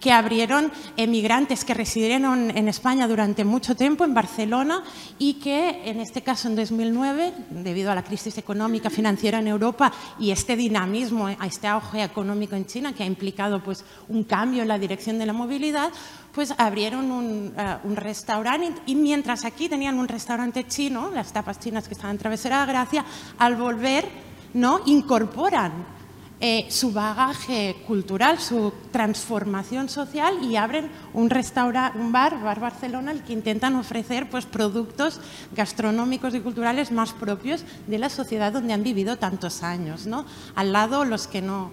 que 0.00 0.12
abrieron 0.12 0.70
emigrantes 0.96 1.64
que 1.64 1.74
residieron 1.74 2.50
en 2.50 2.68
España 2.68 3.08
durante 3.08 3.44
mucho 3.44 3.74
tiempo, 3.74 4.04
en 4.04 4.14
Barcelona, 4.14 4.82
y 5.18 5.34
que 5.34 5.82
en 5.88 6.00
este 6.00 6.22
caso 6.22 6.48
en 6.48 6.56
2009, 6.56 7.32
debido 7.50 7.90
a 7.90 7.94
la 7.94 8.04
crisis 8.04 8.36
económica 8.38 8.90
financiera 8.90 9.38
en 9.38 9.48
Europa 9.48 9.92
y 10.18 10.30
este 10.30 10.56
dinamismo, 10.56 11.26
a 11.26 11.46
este 11.46 11.68
auge 11.68 12.02
económico 12.02 12.56
en 12.56 12.66
China, 12.66 12.92
que 12.92 13.02
ha 13.02 13.06
implicado 13.06 13.62
pues, 13.62 13.84
un 14.08 14.24
cambio 14.24 14.62
en 14.62 14.68
la 14.68 14.78
dirección 14.78 15.18
de 15.18 15.26
la 15.26 15.32
movilidad, 15.32 15.90
pues 16.32 16.54
abrieron 16.58 17.10
un, 17.10 17.52
uh, 17.56 17.94
restaurante 17.94 18.80
y 18.86 18.94
mientras 18.94 19.44
aquí 19.44 19.68
tenían 19.68 19.98
un 19.98 20.08
restaurante 20.08 20.66
chino, 20.66 21.10
las 21.10 21.32
tapas 21.32 21.58
chinas 21.58 21.88
que 21.88 21.94
estaban 21.94 22.16
en 22.16 22.18
Travesera 22.18 22.60
de 22.60 22.72
Gracia, 22.72 23.04
al 23.38 23.56
volver 23.56 24.06
¿no? 24.54 24.80
incorporan 24.86 25.99
eh, 26.42 26.66
su 26.70 26.92
bagaje 26.92 27.76
cultural, 27.86 28.38
su 28.38 28.72
transformación 28.90 29.90
social 29.90 30.42
y 30.42 30.56
abren 30.56 30.90
un 31.12 31.28
restaurante, 31.28 31.98
un 31.98 32.12
bar, 32.12 32.42
Bar 32.42 32.60
Barcelona, 32.60 33.12
el 33.12 33.22
que 33.22 33.34
intentan 33.34 33.76
ofrecer 33.76 34.30
pues, 34.30 34.46
productos 34.46 35.20
gastronómicos 35.54 36.34
y 36.34 36.40
culturales 36.40 36.92
más 36.92 37.12
propios 37.12 37.62
de 37.86 37.98
la 37.98 38.08
sociedad 38.08 38.54
donde 38.54 38.72
han 38.72 38.82
vivido 38.82 39.18
tantos 39.18 39.62
años. 39.62 40.06
¿no? 40.06 40.24
Al 40.54 40.72
lado, 40.72 41.04
los 41.04 41.26
que 41.26 41.42
no 41.42 41.72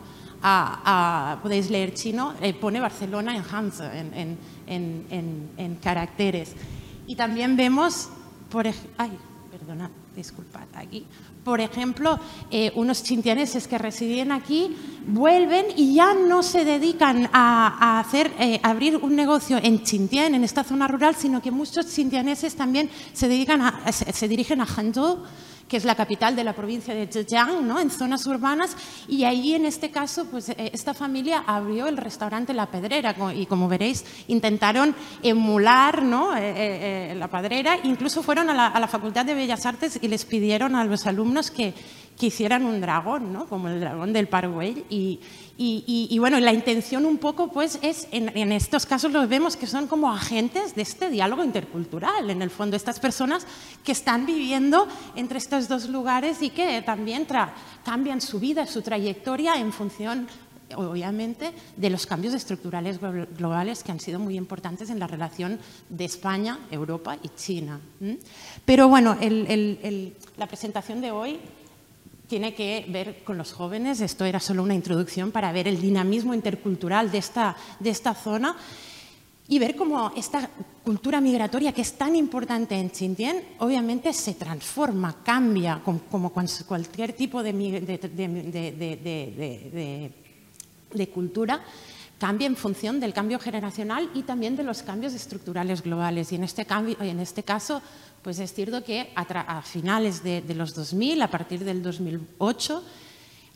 podéis 1.42 1.70
leer 1.70 1.94
chino, 1.94 2.34
eh, 2.42 2.54
pone 2.54 2.80
Barcelona 2.80 3.36
en 3.36 3.44
Hans, 3.50 3.80
en, 3.80 4.38
en, 4.68 5.50
en, 5.58 5.76
caracteres. 5.76 6.54
Y 7.08 7.16
también 7.16 7.56
vemos, 7.56 8.10
por 8.50 8.68
ay, 8.68 9.18
perdona, 9.58 9.90
disculpad, 10.16 10.68
aquí, 10.76 11.06
por 11.44 11.62
ejemplo, 11.62 12.20
eh, 12.52 12.72
unos 12.76 13.02
chintianeses 13.04 13.68
que 13.68 13.78
residen 13.78 14.32
aquí 14.32 14.76
vuelven 15.08 15.66
y 15.76 15.96
ya 15.96 16.14
no 16.14 16.44
se 16.44 16.66
dedican 16.66 17.30
a, 17.34 18.00
hacer, 18.00 18.32
eh, 18.40 18.60
abrir 18.64 18.98
un 18.98 19.16
negocio 19.16 19.58
en 19.58 19.84
Xinjiang, 19.86 20.36
en 20.36 20.44
esta 20.44 20.64
zona 20.64 20.88
rural, 20.88 21.16
sino 21.16 21.42
que 21.42 21.52
muchos 21.52 21.88
chintianeses 21.88 22.56
también 22.56 22.90
se, 23.14 23.28
dedican 23.28 23.74
se, 23.92 24.28
dirigen 24.28 24.62
a 24.62 24.66
Hangzhou 24.66 25.24
que 25.68 25.78
es 25.78 25.86
la 25.86 25.96
capital 25.96 26.36
de 26.36 26.44
la 26.44 26.54
provincia 26.54 26.94
de 26.94 27.08
Zhejiang, 27.08 27.68
¿no? 27.68 27.80
en 27.80 27.92
zonas 27.92 28.26
urbanas, 28.26 28.76
y 29.08 29.26
allí 29.26 29.54
en 29.54 29.66
este 29.66 29.92
caso, 29.92 30.26
pues 30.26 30.50
eh, 30.50 30.72
esta 30.74 30.94
familia 30.94 31.44
abrió 31.46 31.88
el 31.88 31.98
restaurante 31.98 32.54
La 32.54 32.68
Pedrera 32.68 33.16
y 33.36 33.46
como 33.46 33.68
veréis 33.68 34.06
intentaron 34.28 34.96
emular 35.24 35.98
¿no? 36.04 36.36
Eh, 36.36 37.12
eh, 37.12 37.16
la 37.16 37.28
Pedrera, 37.28 37.78
incluso 37.84 38.24
fueron 38.24 38.50
a 38.50 38.80
la, 38.80 38.88
Facultad 38.88 39.26
de 39.26 39.34
Bellas 39.34 39.66
Artes 39.66 40.00
y 40.02 40.08
les 40.08 40.24
pidieron 40.24 40.76
a 40.76 40.86
los 40.86 41.06
alumnos 41.08 41.52
que, 41.52 41.74
que 42.18 42.28
hicieran 42.28 42.66
un 42.66 42.82
dragón, 42.82 43.32
¿no? 43.32 43.46
como 43.46 43.68
el 43.68 43.80
dragón 43.80 44.12
del 44.12 44.28
Parkway, 44.28 44.86
y, 44.90 45.20
y, 45.58 46.08
y, 46.10 46.20
bueno, 46.20 46.40
la 46.40 46.54
intención 46.54 47.06
un 47.06 47.18
poco 47.18 47.48
pues 47.52 47.80
es, 47.82 48.08
en, 48.12 48.52
estos 48.52 48.86
casos 48.86 49.12
los 49.12 49.28
vemos 49.28 49.56
que 49.56 49.68
son 49.68 49.88
como 49.88 50.12
agentes 50.12 50.76
de 50.76 50.82
este 50.82 51.10
diálogo 51.10 51.44
intercultural, 51.44 52.30
en 52.30 52.42
el 52.42 52.50
fondo, 52.50 52.76
estas 52.76 53.00
personas 53.00 53.46
que 53.84 53.92
están 53.92 54.26
viviendo 54.26 54.88
entre 55.16 55.38
estos 55.38 55.68
dos 55.68 55.90
lugares 55.90 56.42
y 56.42 56.50
que 56.50 56.82
también 56.82 57.28
cambian 57.84 58.22
su 58.22 58.40
vida, 58.40 58.66
su 58.66 58.82
trayectoria 58.82 59.56
en 59.56 59.72
función 59.72 60.28
obviamente, 60.76 61.54
de 61.78 61.90
los 61.90 62.06
cambios 62.06 62.34
estructurales 62.34 63.00
globales 63.00 63.84
que 63.84 63.92
han 63.92 64.00
sido 64.00 64.20
muy 64.20 64.36
importantes 64.36 64.90
en 64.90 65.00
la 65.00 65.08
relación 65.08 65.60
de 65.90 66.06
España, 66.06 66.60
Europa 66.72 67.18
y 67.24 67.30
China. 67.30 67.80
Pero 68.66 68.90
bueno, 68.90 69.16
la 70.38 70.48
presentación 70.48 71.00
de 71.00 71.12
hoy 71.12 71.40
tiene 72.28 72.54
que 72.54 72.86
ver 72.90 73.24
con 73.24 73.38
los 73.38 73.54
jóvenes. 73.54 74.02
Esto 74.02 74.26
era 74.26 74.40
solo 74.40 74.64
una 74.64 74.76
introducción 74.76 75.32
para 75.32 75.52
ver 75.52 75.68
el 75.68 75.82
dinamismo 75.82 76.34
intercultural 76.34 77.10
de 77.12 77.18
esta, 77.18 77.56
de 77.80 77.90
esta 77.90 78.14
zona 78.14 78.56
y 79.50 79.60
ver 79.60 79.76
cómo 79.76 80.12
esta 80.16 80.50
cultura 80.84 81.22
migratoria 81.22 81.72
que 81.72 81.82
es 81.82 81.94
tan 81.94 82.16
importante 82.16 82.76
en 82.76 82.92
Xinjiang, 82.92 83.42
obviamente 83.60 84.12
se 84.12 84.34
transforma, 84.34 85.24
cambia, 85.24 85.82
como, 85.84 86.34
cualquier 86.68 87.14
tipo 87.14 87.42
de, 87.42 87.54
de, 90.92 91.08
cultura, 91.08 91.62
cambia 92.20 92.48
en 92.48 92.58
función 92.58 93.00
del 93.00 93.14
cambio 93.14 93.40
generacional 93.40 94.10
y 94.14 94.24
también 94.24 94.58
de 94.58 94.64
los 94.64 94.84
cambios 94.84 95.14
estructurales 95.14 95.82
globales. 95.82 96.34
Y 96.34 96.36
en 96.36 96.44
este, 96.44 96.66
cambio, 96.66 96.98
en 97.00 97.22
este 97.22 97.44
caso, 97.44 97.82
pues 98.28 98.40
es 98.40 98.54
cierto 98.54 98.84
que 98.84 99.10
a, 99.16 99.62
finales 99.62 100.22
de, 100.22 100.42
de, 100.42 100.54
los 100.54 100.76
2000, 100.76 101.22
a 101.22 101.32
partir 101.32 101.64
del 101.64 101.82
2008, 101.82 102.84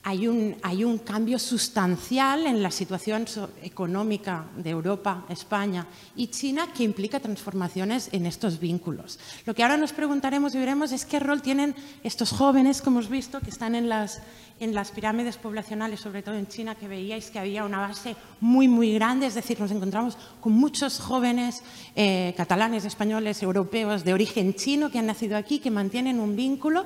hay 0.03 0.27
un, 0.27 0.55
hay 0.63 0.83
un 0.83 0.97
cambio 0.97 1.37
sustancial 1.37 2.47
en 2.47 2.63
la 2.63 2.71
situación 2.71 3.25
económica 3.61 4.47
de 4.57 4.71
Europa, 4.71 5.25
España 5.29 5.85
y 6.15 6.27
China 6.27 6.69
que 6.75 6.83
implica 6.83 7.19
transformaciones 7.19 8.09
en 8.11 8.25
estos 8.25 8.59
vínculos. 8.59 9.19
Lo 9.45 9.53
que 9.53 9.61
ahora 9.61 9.77
nos 9.77 9.93
preguntaremos 9.93 10.55
y 10.55 10.57
veremos 10.57 10.91
es 10.91 11.05
qué 11.05 11.19
rol 11.19 11.41
tienen 11.41 11.75
estos 12.03 12.31
jóvenes, 12.31 12.81
como 12.81 12.99
hemos 12.99 13.11
visto, 13.11 13.41
que 13.41 13.51
están 13.51 13.75
en 13.75 13.89
las, 13.89 14.21
en 14.59 14.73
las 14.73 14.89
pirámides 14.91 15.37
poblacionales, 15.37 15.99
sobre 15.99 16.23
todo 16.23 16.35
en 16.35 16.47
China, 16.47 16.73
que 16.73 16.87
veíais 16.87 17.29
que 17.29 17.37
había 17.37 17.63
una 17.63 17.79
base 17.79 18.15
muy, 18.39 18.67
muy 18.67 18.93
grande, 18.93 19.27
es 19.27 19.35
decir, 19.35 19.59
nos 19.59 19.71
encontramos 19.71 20.17
con 20.39 20.53
muchos 20.53 20.99
jóvenes 20.99 21.61
eh, 21.95 22.33
catalanes, 22.35 22.85
españoles, 22.85 23.43
europeos 23.43 24.03
de 24.03 24.13
origen 24.13 24.55
chino 24.55 24.89
que 24.89 24.97
han 24.97 25.05
nacido 25.05 25.37
aquí, 25.37 25.59
que 25.59 25.69
mantienen 25.69 26.19
un 26.19 26.35
vínculo 26.35 26.85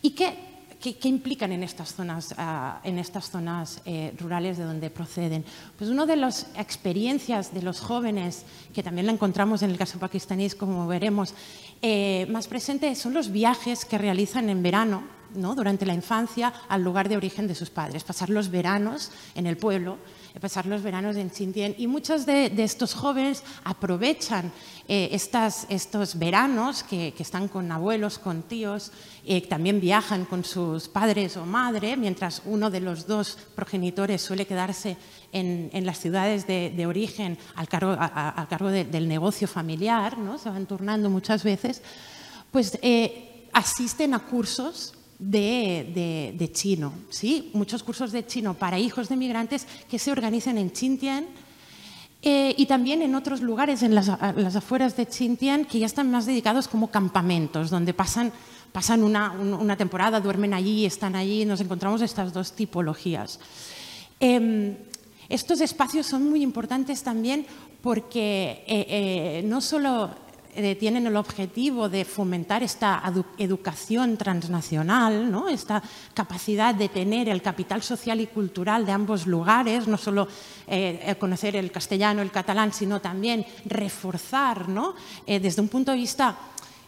y 0.00 0.10
que 0.12 0.49
¿Qué, 0.80 0.96
¿Qué, 0.96 1.08
implican 1.08 1.52
en 1.52 1.62
estas 1.62 1.94
zonas, 1.94 2.32
uh, 2.32 2.86
en 2.88 2.98
estas 2.98 3.30
zonas 3.30 3.82
eh, 3.84 4.14
rurales 4.18 4.56
de 4.56 4.64
donde 4.64 4.88
proceden? 4.88 5.44
Pues 5.76 5.90
una 5.90 6.06
de 6.06 6.16
las 6.16 6.46
experiencias 6.56 7.52
de 7.52 7.60
los 7.60 7.80
jóvenes, 7.80 8.46
que 8.72 8.82
también 8.82 9.06
la 9.06 9.12
encontramos 9.12 9.62
en 9.62 9.70
el 9.70 9.76
caso 9.76 9.98
pakistaní, 9.98 10.48
como 10.50 10.86
veremos, 10.86 11.34
eh, 11.82 12.26
más 12.30 12.48
presente 12.48 12.94
son 12.94 13.12
los 13.12 13.30
viajes 13.30 13.84
que 13.84 13.98
realizan 13.98 14.48
en 14.48 14.62
verano, 14.62 15.02
¿no? 15.34 15.54
durante 15.54 15.84
la 15.84 15.92
infancia, 15.92 16.50
al 16.68 16.82
lugar 16.82 17.10
de 17.10 17.18
origen 17.18 17.46
de 17.46 17.54
sus 17.54 17.68
padres, 17.68 18.02
pasar 18.02 18.30
los 18.30 18.50
veranos 18.50 19.12
en 19.34 19.46
el 19.46 19.58
pueblo 19.58 19.98
pasar 20.38 20.66
los 20.66 20.82
veranos 20.82 21.16
en 21.16 21.30
Xinjiang. 21.30 21.74
Y 21.78 21.86
muchos 21.86 22.26
de, 22.26 22.52
estos 22.58 22.94
jóvenes 22.94 23.42
aprovechan 23.64 24.52
eh, 24.86 25.08
estas, 25.12 25.66
estos 25.68 26.18
veranos 26.18 26.82
que, 26.82 27.14
están 27.18 27.48
con 27.48 27.70
abuelos, 27.72 28.18
con 28.18 28.42
tíos, 28.42 28.92
eh, 29.26 29.40
también 29.46 29.80
viajan 29.80 30.24
con 30.24 30.44
sus 30.44 30.88
padres 30.88 31.36
o 31.36 31.44
madre, 31.44 31.96
mientras 31.96 32.42
uno 32.44 32.70
de 32.70 32.80
los 32.80 33.06
dos 33.06 33.38
progenitores 33.54 34.22
suele 34.22 34.46
quedarse 34.46 34.96
en, 35.32 35.70
las 35.86 35.98
ciudades 35.98 36.46
de, 36.46 36.86
origen 36.86 37.38
al 37.54 37.68
cargo, 37.68 37.96
a, 37.98 38.46
cargo 38.48 38.68
de, 38.68 38.84
del 38.84 39.08
negocio 39.08 39.48
familiar, 39.48 40.18
¿no? 40.18 40.38
se 40.38 40.50
van 40.50 40.66
turnando 40.66 41.10
muchas 41.10 41.44
veces, 41.44 41.82
pues 42.50 42.78
eh, 42.82 43.48
asisten 43.52 44.14
a 44.14 44.20
cursos 44.20 44.94
de, 45.20 46.32
de, 46.36 46.52
chino, 46.52 46.92
¿sí? 47.10 47.50
muchos 47.52 47.82
cursos 47.82 48.10
de 48.10 48.26
chino 48.26 48.54
para 48.54 48.78
hijos 48.78 49.08
de 49.08 49.16
migrantes 49.16 49.66
que 49.88 49.98
se 49.98 50.10
organizan 50.10 50.56
en 50.56 50.74
Xinjiang 50.74 51.26
eh, 52.22 52.54
y 52.56 52.66
también 52.66 53.02
en 53.02 53.14
otros 53.14 53.42
lugares, 53.42 53.82
en 53.82 53.94
las, 53.94 54.08
las, 54.08 54.56
afueras 54.56 54.96
de 54.96 55.04
Xinjiang, 55.04 55.66
que 55.66 55.78
ya 55.78 55.86
están 55.86 56.10
más 56.10 56.24
dedicados 56.24 56.68
como 56.68 56.90
campamentos, 56.90 57.68
donde 57.68 57.92
pasan, 57.92 58.32
pasan 58.72 59.04
una, 59.04 59.32
una 59.32 59.76
temporada, 59.76 60.20
duermen 60.20 60.54
allí, 60.54 60.86
están 60.86 61.14
allí, 61.14 61.44
nos 61.44 61.60
encontramos 61.60 62.00
estas 62.00 62.32
dos 62.32 62.52
tipologías. 62.52 63.40
Eh, 64.20 64.76
estos 65.28 65.60
espacios 65.60 66.06
son 66.06 66.28
muy 66.28 66.42
importantes 66.42 67.02
también 67.02 67.46
porque 67.82 68.64
eh, 68.66 68.86
eh 68.88 69.42
no 69.44 69.60
solo 69.60 70.10
eh, 70.54 70.74
tienen 70.74 71.06
el 71.06 71.16
objetivo 71.16 71.88
de 71.88 72.04
fomentar 72.04 72.62
esta 72.62 73.02
educación 73.38 74.16
transnacional, 74.16 75.30
¿no? 75.30 75.48
esta 75.48 75.82
capacidad 76.14 76.74
de 76.74 76.88
tener 76.88 77.28
el 77.28 77.42
capital 77.42 77.82
social 77.82 78.20
y 78.20 78.26
cultural 78.26 78.84
de 78.84 78.92
ambos 78.92 79.26
lugares, 79.26 79.86
no 79.86 79.96
solo 79.96 80.28
eh, 80.66 81.14
conocer 81.18 81.56
el 81.56 81.70
castellano, 81.70 82.22
el 82.22 82.30
catalán, 82.30 82.72
sino 82.72 83.00
también 83.00 83.46
reforzar 83.64 84.68
¿no? 84.68 84.94
eh, 85.26 85.40
desde 85.40 85.62
un 85.62 85.68
punto 85.68 85.92
de 85.92 85.98
vista 85.98 86.36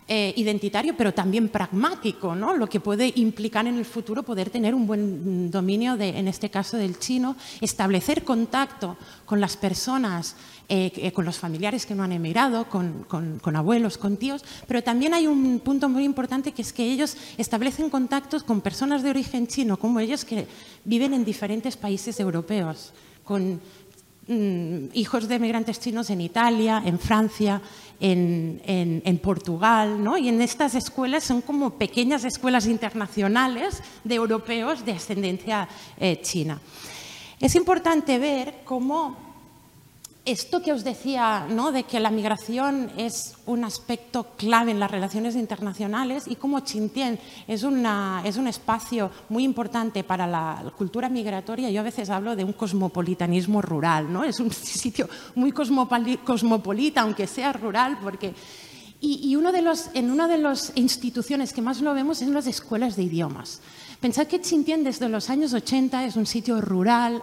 eh, 0.08 0.34
identitario, 0.36 0.96
pero 0.96 1.14
también 1.14 1.48
pragmático, 1.48 2.34
¿no? 2.34 2.56
lo 2.56 2.66
que 2.66 2.80
puede 2.80 3.12
implicar 3.16 3.68
en 3.68 3.78
el 3.78 3.84
futuro 3.84 4.24
poder 4.24 4.50
tener 4.50 4.74
un 4.74 4.84
buen 4.84 5.48
dominio, 5.50 5.96
de, 5.96 6.18
en 6.18 6.26
este 6.26 6.50
caso 6.50 6.76
del 6.76 6.98
chino, 6.98 7.36
establecer 7.60 8.24
contacto 8.24 8.96
con 9.24 9.40
las 9.40 9.56
personas, 9.56 10.34
eh, 10.74 11.12
con 11.12 11.26
los 11.26 11.38
familiares 11.38 11.84
que 11.84 11.94
no 11.94 12.02
han 12.02 12.12
emigrado, 12.12 12.66
con, 12.70 13.04
con, 13.04 13.38
con, 13.40 13.56
abuelos, 13.56 13.98
con 13.98 14.16
tíos, 14.16 14.42
pero 14.66 14.82
también 14.82 15.12
hay 15.12 15.26
un 15.26 15.60
punto 15.60 15.86
muy 15.90 16.02
importante 16.02 16.52
que 16.52 16.62
es 16.62 16.72
que 16.72 16.90
ellos 16.90 17.14
establecen 17.36 17.90
contactos 17.90 18.42
con 18.42 18.62
personas 18.62 19.02
de 19.02 19.10
origen 19.10 19.46
chino, 19.46 19.76
como 19.76 20.00
ellos 20.00 20.24
que 20.24 20.46
viven 20.86 21.12
en 21.12 21.26
diferentes 21.26 21.76
países 21.76 22.18
europeos, 22.20 22.94
con 23.22 23.60
mm, 24.28 24.86
hijos 24.94 25.28
de 25.28 25.38
migrantes 25.38 25.78
chinos 25.78 26.08
en 26.08 26.22
Italia, 26.22 26.82
en 26.86 26.98
Francia, 26.98 27.60
en, 28.00 28.62
en, 28.64 29.02
en, 29.04 29.18
Portugal, 29.18 30.02
¿no? 30.02 30.16
Y 30.16 30.30
en 30.30 30.40
estas 30.40 30.74
escuelas 30.74 31.24
son 31.24 31.42
como 31.42 31.74
pequeñas 31.74 32.24
escuelas 32.24 32.64
internacionales 32.64 33.82
de 34.04 34.14
europeos 34.14 34.86
de 34.86 34.92
ascendencia 34.92 35.68
eh, 36.00 36.18
china. 36.22 36.62
Es 37.38 37.56
importante 37.56 38.18
ver 38.18 38.62
cómo 38.64 39.31
esto 40.24 40.62
que 40.62 40.72
os 40.72 40.84
decía, 40.84 41.46
¿no? 41.50 41.72
de 41.72 41.82
que 41.82 41.98
la 41.98 42.10
migración 42.10 42.90
es 42.96 43.34
un 43.46 43.64
aspecto 43.64 44.34
clave 44.36 44.70
en 44.70 44.78
las 44.78 44.90
relaciones 44.90 45.34
internacionales 45.34 46.24
y 46.28 46.36
cómo 46.36 46.60
Xinjiang 46.60 47.18
es, 47.48 47.64
una, 47.64 48.22
es 48.24 48.36
un 48.36 48.46
espacio 48.46 49.10
muy 49.28 49.42
importante 49.42 50.04
para 50.04 50.26
la 50.28 50.72
cultura 50.76 51.08
migratoria, 51.08 51.70
yo 51.70 51.80
a 51.80 51.84
veces 51.84 52.08
hablo 52.08 52.36
de 52.36 52.44
un 52.44 52.52
cosmopolitanismo 52.52 53.62
rural, 53.62 54.12
¿no? 54.12 54.22
es 54.22 54.38
un 54.38 54.52
sitio 54.52 55.08
muy 55.34 55.50
cosmopolita, 55.52 57.00
aunque 57.00 57.26
sea 57.26 57.52
rural, 57.52 57.98
porque... 58.02 58.34
Y, 59.04 59.28
y 59.28 59.34
uno 59.34 59.50
de 59.50 59.62
los, 59.62 59.90
en 59.94 60.12
una 60.12 60.28
de 60.28 60.38
las 60.38 60.70
instituciones 60.76 61.52
que 61.52 61.60
más 61.60 61.80
lo 61.80 61.92
vemos 61.92 62.22
es 62.22 62.28
en 62.28 62.34
las 62.34 62.46
escuelas 62.46 62.94
de 62.94 63.02
idiomas. 63.02 63.60
Pensad 64.02 64.26
que 64.26 64.42
Xinjiang 64.42 64.82
desde 64.82 65.08
los 65.08 65.30
años 65.30 65.54
80 65.54 66.06
es 66.06 66.16
un 66.16 66.26
sitio 66.26 66.60
rural, 66.60 67.22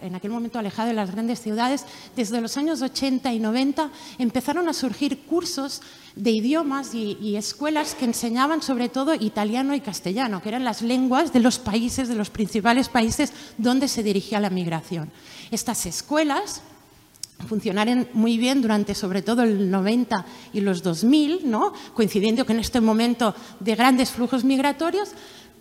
en 0.00 0.14
aquel 0.14 0.30
momento 0.30 0.58
alejado 0.58 0.88
de 0.88 0.94
las 0.94 1.12
grandes 1.12 1.42
ciudades. 1.42 1.84
Desde 2.16 2.40
los 2.40 2.56
años 2.56 2.80
80 2.80 3.30
y 3.34 3.38
90 3.38 3.90
empezaron 4.16 4.70
a 4.70 4.72
surgir 4.72 5.26
cursos 5.26 5.82
de 6.16 6.30
idiomas 6.30 6.94
y, 6.94 7.18
y, 7.20 7.36
escuelas 7.36 7.94
que 7.94 8.06
enseñaban 8.06 8.62
sobre 8.62 8.88
todo 8.88 9.12
italiano 9.12 9.74
y 9.74 9.82
castellano, 9.82 10.40
que 10.40 10.48
eran 10.48 10.64
las 10.64 10.80
lenguas 10.80 11.34
de 11.34 11.40
los 11.40 11.58
países, 11.58 12.08
de 12.08 12.14
los 12.14 12.30
principales 12.30 12.88
países 12.88 13.34
donde 13.58 13.86
se 13.86 14.02
dirigía 14.02 14.40
la 14.40 14.48
migración. 14.48 15.10
Estas 15.50 15.84
escuelas 15.84 16.62
funcionaron 17.46 18.08
muy 18.14 18.38
bien 18.38 18.62
durante 18.62 18.94
sobre 18.94 19.22
todo 19.22 19.42
el 19.42 19.70
90 19.70 20.24
y 20.52 20.60
los 20.60 20.82
2000, 20.82 21.48
¿no? 21.48 21.72
coincidiendo 21.94 22.44
con 22.44 22.58
este 22.58 22.80
momento 22.80 23.34
de 23.60 23.74
grandes 23.74 24.10
flujos 24.10 24.42
migratorios, 24.44 25.10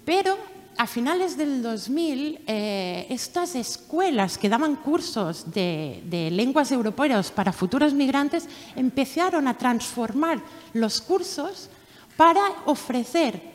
pero 0.07 0.37
a 0.77 0.87
finales 0.87 1.35
del 1.35 1.61
2000, 1.61 2.39
eh, 2.47 3.07
estas 3.09 3.55
escuelas 3.55 4.37
que 4.37 4.47
daban 4.47 4.77
cursos 4.77 5.51
de, 5.51 6.29
lenguas 6.31 6.71
europeas 6.71 7.29
para 7.29 7.51
futuros 7.51 7.93
migrantes 7.93 8.47
empezaron 8.77 9.49
a 9.49 9.57
transformar 9.57 10.39
los 10.71 11.01
cursos 11.01 11.69
para 12.15 12.39
ofrecer 12.67 13.51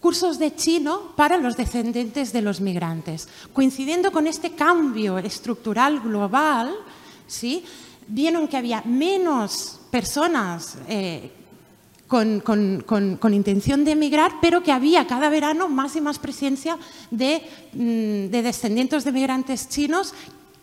cursos 0.00 0.38
de 0.38 0.54
chino 0.54 1.16
para 1.16 1.38
los 1.38 1.56
descendientes 1.56 2.30
de 2.30 2.42
los 2.42 2.60
migrantes. 2.60 3.26
Coincidiendo 3.54 4.12
con 4.12 4.26
este 4.26 4.50
cambio 4.50 5.16
estructural 5.16 6.00
global, 6.00 6.74
¿sí? 7.26 7.64
vieron 8.06 8.48
que 8.48 8.58
había 8.58 8.82
menos 8.84 9.80
personas 9.90 10.76
eh, 10.88 11.32
con, 12.10 13.32
intención 13.32 13.84
de 13.84 13.92
emigrar, 13.92 14.32
pero 14.42 14.64
que 14.64 14.72
había 14.72 15.06
cada 15.06 15.30
verano 15.30 15.68
más 15.68 15.94
y 15.94 16.00
más 16.00 16.18
presencia 16.18 16.76
de, 17.12 17.42
mm, 17.72 18.30
de 18.30 18.42
descendientes 18.42 19.04
de 19.04 19.12
migrantes 19.12 19.68
chinos 19.68 20.12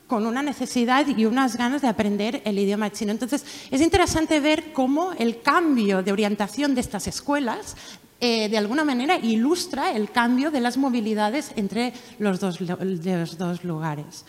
con 0.07 0.25
una 0.25 0.43
necesidad 0.43 1.07
y 1.07 1.25
unas 1.25 1.57
ganas 1.57 1.81
de 1.81 1.87
aprender 1.87 2.41
el 2.43 2.59
idioma 2.59 2.91
chino. 2.91 3.11
Entonces, 3.11 3.45
es 3.71 3.81
interesante 3.81 4.39
ver 4.41 4.73
cómo 4.73 5.13
el 5.17 5.41
cambio 5.41 6.03
de 6.03 6.11
orientación 6.11 6.75
de 6.75 6.81
estas 6.81 7.07
escuelas 7.07 7.75
eh, 8.19 8.49
de 8.49 8.57
alguna 8.57 8.83
manera 8.83 9.17
ilustra 9.17 9.91
el 9.91 10.09
cambio 10.11 10.49
de 10.51 10.59
las 10.59 10.75
movilidades 10.75 11.51
entre 11.55 11.93
los 12.19 12.39
dos, 12.39 12.59
los 12.59 13.37
dos 13.37 13.63
lugares. 13.63 14.25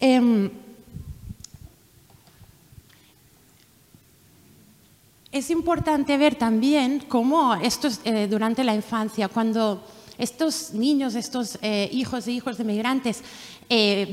Em, 0.00 0.50
es 5.32 5.50
importante 5.50 6.16
ver 6.18 6.34
también 6.34 7.02
cómo 7.08 7.54
esto 7.54 7.88
es, 7.88 8.00
eh, 8.04 8.28
durante 8.28 8.62
la 8.62 8.74
infancia, 8.74 9.28
cuando 9.28 9.82
estos 10.18 10.72
niños, 10.74 11.14
estos 11.14 11.58
eh, 11.62 11.88
hijos 11.90 12.26
e 12.26 12.32
hijos 12.32 12.58
de 12.58 12.64
migrantes 12.64 13.22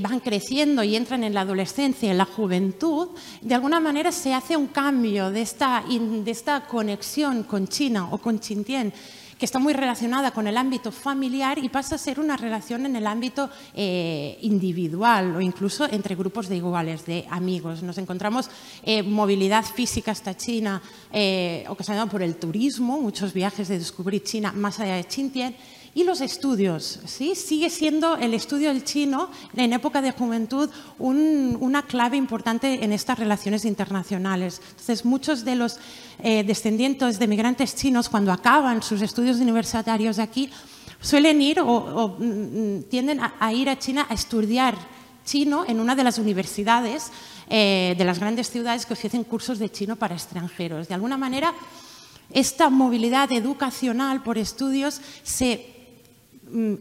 van 0.01 0.21
creciendo 0.21 0.83
y 0.83 0.95
entran 0.95 1.21
en 1.25 1.33
la 1.33 1.41
adolescencia, 1.41 2.09
en 2.09 2.17
la 2.17 2.23
juventud, 2.23 3.09
de 3.41 3.55
alguna 3.55 3.81
manera 3.81 4.09
se 4.09 4.33
hace 4.33 4.55
un 4.55 4.67
cambio 4.67 5.31
de 5.31 5.41
esta, 5.41 5.83
de 5.85 6.31
esta 6.31 6.65
conexión 6.65 7.43
con 7.43 7.67
China 7.67 8.07
o 8.09 8.19
con 8.19 8.39
Xinjiang 8.39 8.93
que 9.39 9.45
está 9.45 9.57
muy 9.57 9.73
relacionada 9.73 10.31
con 10.31 10.47
el 10.47 10.57
ámbito 10.57 10.91
familiar 10.91 11.57
y 11.59 11.69
pasa 11.69 11.95
a 11.95 11.97
ser 11.97 12.19
una 12.19 12.35
relación 12.35 12.85
en 12.85 12.97
el 12.97 13.07
ámbito 13.07 13.49
eh, 13.73 14.37
individual 14.41 15.37
o 15.37 15.41
incluso 15.41 15.89
entre 15.89 16.15
grupos 16.15 16.49
de 16.49 16.57
iguales, 16.57 17.05
de 17.05 17.25
amigos. 17.29 17.81
Nos 17.81 17.97
encontramos 17.97 18.49
eh, 18.83 19.01
movilidad 19.01 19.63
física 19.63 20.11
hasta 20.11 20.35
China, 20.35 20.81
eh, 21.13 21.63
ocasionada 21.69 22.07
por 22.07 22.21
el 22.21 22.35
turismo, 22.35 22.99
muchos 22.99 23.31
viajes 23.31 23.69
de 23.69 23.79
descubrir 23.79 24.23
China 24.23 24.51
más 24.51 24.81
allá 24.81 24.95
de 24.95 25.03
Xinjiang 25.03 25.55
y 25.95 26.03
los 26.03 26.21
estudios, 26.21 26.99
¿sí? 27.05 27.35
Sigue 27.35 27.69
siendo 27.69 28.15
el 28.15 28.33
estudio 28.33 28.69
del 28.69 28.83
chino 28.83 29.29
en 29.55 29.73
época 29.73 30.01
de 30.01 30.11
juventud 30.11 30.69
una 30.99 31.83
clave 31.83 32.17
importante 32.17 32.83
en 32.83 32.93
estas 32.93 33.17
relaciones 33.17 33.65
internacionales. 33.65 34.61
Entonces, 34.71 35.05
muchos 35.05 35.43
de 35.43 35.55
los 35.55 35.77
eh, 36.19 36.43
descendientes 36.43 37.19
de 37.19 37.27
migrantes 37.27 37.75
chinos, 37.75 38.09
cuando 38.09 38.31
acaban 38.31 38.83
sus 38.83 39.01
estudios 39.01 39.37
universitarios 39.37 40.19
aquí, 40.19 40.49
suelen 41.01 41.41
ir 41.41 41.59
o, 41.59 42.15
mm, 42.19 42.23
mm, 42.23 42.83
tienden 42.83 43.19
a, 43.21 43.53
ir 43.53 43.69
a 43.69 43.79
China 43.79 44.05
a 44.09 44.13
estudiar 44.13 44.75
chino 45.25 45.63
en 45.67 45.79
una 45.79 45.95
de 45.95 46.03
las 46.03 46.17
universidades 46.17 47.11
eh, 47.49 47.95
de 47.97 48.05
las 48.05 48.19
grandes 48.19 48.49
ciudades 48.49 48.85
que 48.85 48.93
ofrecen 48.93 49.23
cursos 49.23 49.59
de 49.59 49.69
chino 49.69 49.95
para 49.95 50.15
extranjeros. 50.15 50.87
De 50.87 50.93
alguna 50.93 51.17
manera, 51.17 51.53
esta 52.31 52.69
movilidad 52.69 53.31
educacional 53.31 54.21
por 54.21 54.37
estudios 54.37 55.01
se 55.23 55.78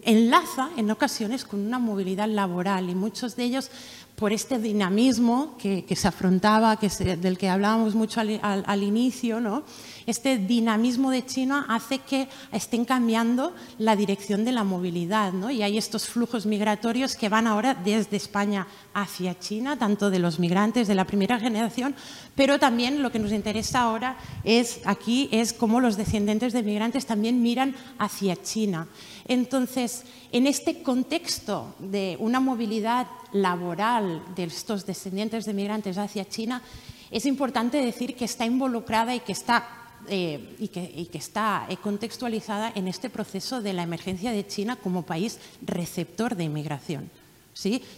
enlaza 0.03 0.71
en 0.77 0.91
ocasiones 0.91 1.45
con 1.45 1.61
una 1.61 1.79
movilidad 1.79 2.29
laboral 2.29 2.91
y 2.91 2.95
muchos 2.95 3.37
de 3.37 3.45
ellos 3.45 3.71
por 4.19 4.33
este 4.33 4.59
dinamismo 4.59 5.57
que, 5.59 5.85
se 5.95 6.09
afrontaba, 6.09 6.77
que 6.77 6.89
del 6.89 7.39
que 7.39 7.49
hablábamos 7.49 7.95
mucho 7.95 8.21
al, 8.21 8.83
inicio, 8.83 9.41
¿no? 9.41 9.63
este 10.07 10.39
dinamismo 10.39 11.13
de 11.13 11.25
China 11.25 11.67
hace 11.69 12.01
que 12.01 12.29
estén 12.51 12.85
cambiando 12.85 13.55
la 13.79 13.95
dirección 13.95 14.45
de 14.45 14.51
la 14.51 14.65
movilidad 14.65 15.33
¿no? 15.33 15.53
y 15.53 15.63
hay 15.63 15.79
estos 15.79 16.09
flujos 16.09 16.47
migratorios 16.47 17.15
que 17.15 17.29
van 17.29 17.47
ahora 17.47 17.75
desde 17.75 18.17
España 18.17 18.67
hacia 18.93 19.39
China, 19.39 19.79
tanto 19.79 20.11
de 20.11 20.19
los 20.19 20.41
migrantes 20.41 20.89
de 20.89 20.97
la 20.97 21.05
primera 21.05 21.39
generación, 21.39 21.95
pero 22.35 22.59
también 22.59 23.03
lo 23.03 23.13
que 23.13 23.21
nos 23.21 23.31
interesa 23.31 23.83
ahora 23.83 24.17
es 24.43 24.81
aquí 24.85 25.29
es 25.31 25.53
cómo 25.53 25.81
los 25.81 25.97
descendientes 25.97 26.53
de 26.53 26.65
migrantes 26.65 27.07
también 27.07 27.41
miran 27.41 27.77
hacia 27.99 28.35
China. 28.35 28.89
Entonces, 29.29 30.05
en 30.33 30.47
este 30.47 30.83
contexto 30.83 31.75
de 31.79 32.17
una 32.19 32.41
movilidad 32.41 33.07
laboral 33.33 34.23
de 34.35 34.45
estos 34.45 34.87
descendientes 34.87 35.45
de 35.45 35.53
migrantes 35.53 35.99
hacia 35.99 36.29
China, 36.29 36.63
es 37.11 37.27
importante 37.27 37.77
decir 37.79 38.17
que 38.17 38.25
está 38.25 38.47
involucrada 38.47 39.15
y 39.15 39.21
que 39.21 39.33
está, 39.33 39.69
eh, 40.09 40.57
y 40.59 40.69
que, 40.69 41.09
está 41.19 41.67
eh, 41.69 41.77
contextualizada 41.77 42.73
en 42.75 42.89
este 42.89 43.11
proceso 43.11 43.61
de 43.61 43.75
la 43.75 43.83
emergencia 43.83 44.33
de 44.33 44.47
China 44.47 44.77
como 44.77 45.05
país 45.05 45.39
receptor 45.61 46.35
de 46.35 46.45
inmigración. 46.45 47.11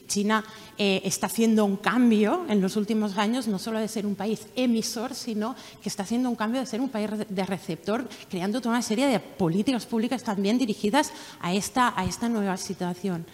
China 0.07 0.43
eh, 0.79 1.03
está 1.05 1.27
haciendo 1.27 1.67
un 1.67 1.77
cambio 1.77 2.47
en 2.49 2.63
los 2.63 2.77
últimos 2.77 3.19
años, 3.19 3.47
no 3.47 3.59
solo 3.59 3.79
de 3.79 3.89
ser 3.89 4.07
un 4.07 4.15
país 4.15 4.47
emisor, 4.57 5.15
sino 5.15 5.55
que 5.83 5.91
está 5.91 6.03
haciendo 6.03 6.31
un 6.31 6.37
cambio 6.37 6.61
de 6.61 6.67
ser 6.67 6.81
un 6.81 6.89
país 6.89 7.11
de 7.29 7.45
receptor, 7.45 8.09
creando 8.31 8.61
toda 8.61 8.77
una 8.77 8.83
serie 8.83 9.07
de 9.07 9.21
políticas 9.21 9.85
públicas 9.85 10.23
también 10.23 10.57
dirigidas 10.57 11.13
a 11.41 11.53
esta, 11.53 11.93
a 11.95 12.07
esta 12.07 12.29
nueva 12.29 12.57
situación. 12.57 13.27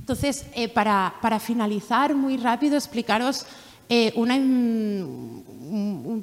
Entonces, 0.00 0.46
eh, 0.54 0.68
para, 0.68 1.14
para, 1.22 1.38
finalizar 1.38 2.14
muy 2.14 2.38
rápido, 2.38 2.76
explicaros 2.76 3.46
eh, 3.88 4.12
un 4.16 5.44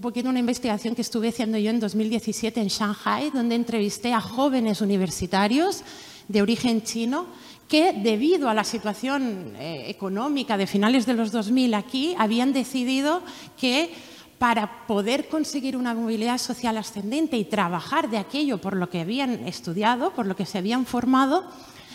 poquito 0.02 0.28
una 0.28 0.40
investigación 0.40 0.96
que 0.96 1.02
estuve 1.02 1.30
haciendo 1.30 1.58
yo 1.58 1.70
en 1.70 1.80
2017 1.80 2.60
en 2.60 2.68
Shanghai, 2.68 3.32
donde 3.32 3.56
entrevisté 3.56 4.12
a 4.12 4.20
jóvenes 4.20 4.82
universitarios 4.82 5.82
de 6.28 6.42
origen 6.42 6.84
chino 6.84 7.28
que 7.68 7.94
debido 7.94 8.50
a 8.50 8.54
la 8.54 8.64
situación 8.64 9.56
eh, 9.58 9.86
económica 9.90 10.58
de 10.58 10.68
finales 10.68 11.06
de 11.06 11.14
los 11.14 11.32
2000 11.32 11.74
aquí, 11.74 12.16
habían 12.18 12.54
decidido 12.54 13.22
que 13.58 13.92
para 14.38 14.86
poder 14.86 15.28
conseguir 15.28 15.78
una 15.78 15.94
movilidad 15.94 16.38
social 16.38 16.78
ascendente 16.78 17.38
y 17.38 17.46
trabajar 17.46 18.10
de 18.10 18.18
aquello 18.18 18.60
por 18.60 18.76
lo 18.76 18.90
que 18.90 19.02
habían 19.02 19.48
estudiado, 19.48 20.12
por 20.12 20.26
lo 20.26 20.36
que 20.36 20.46
se 20.46 20.58
habían 20.58 20.86
formado, 20.86 21.46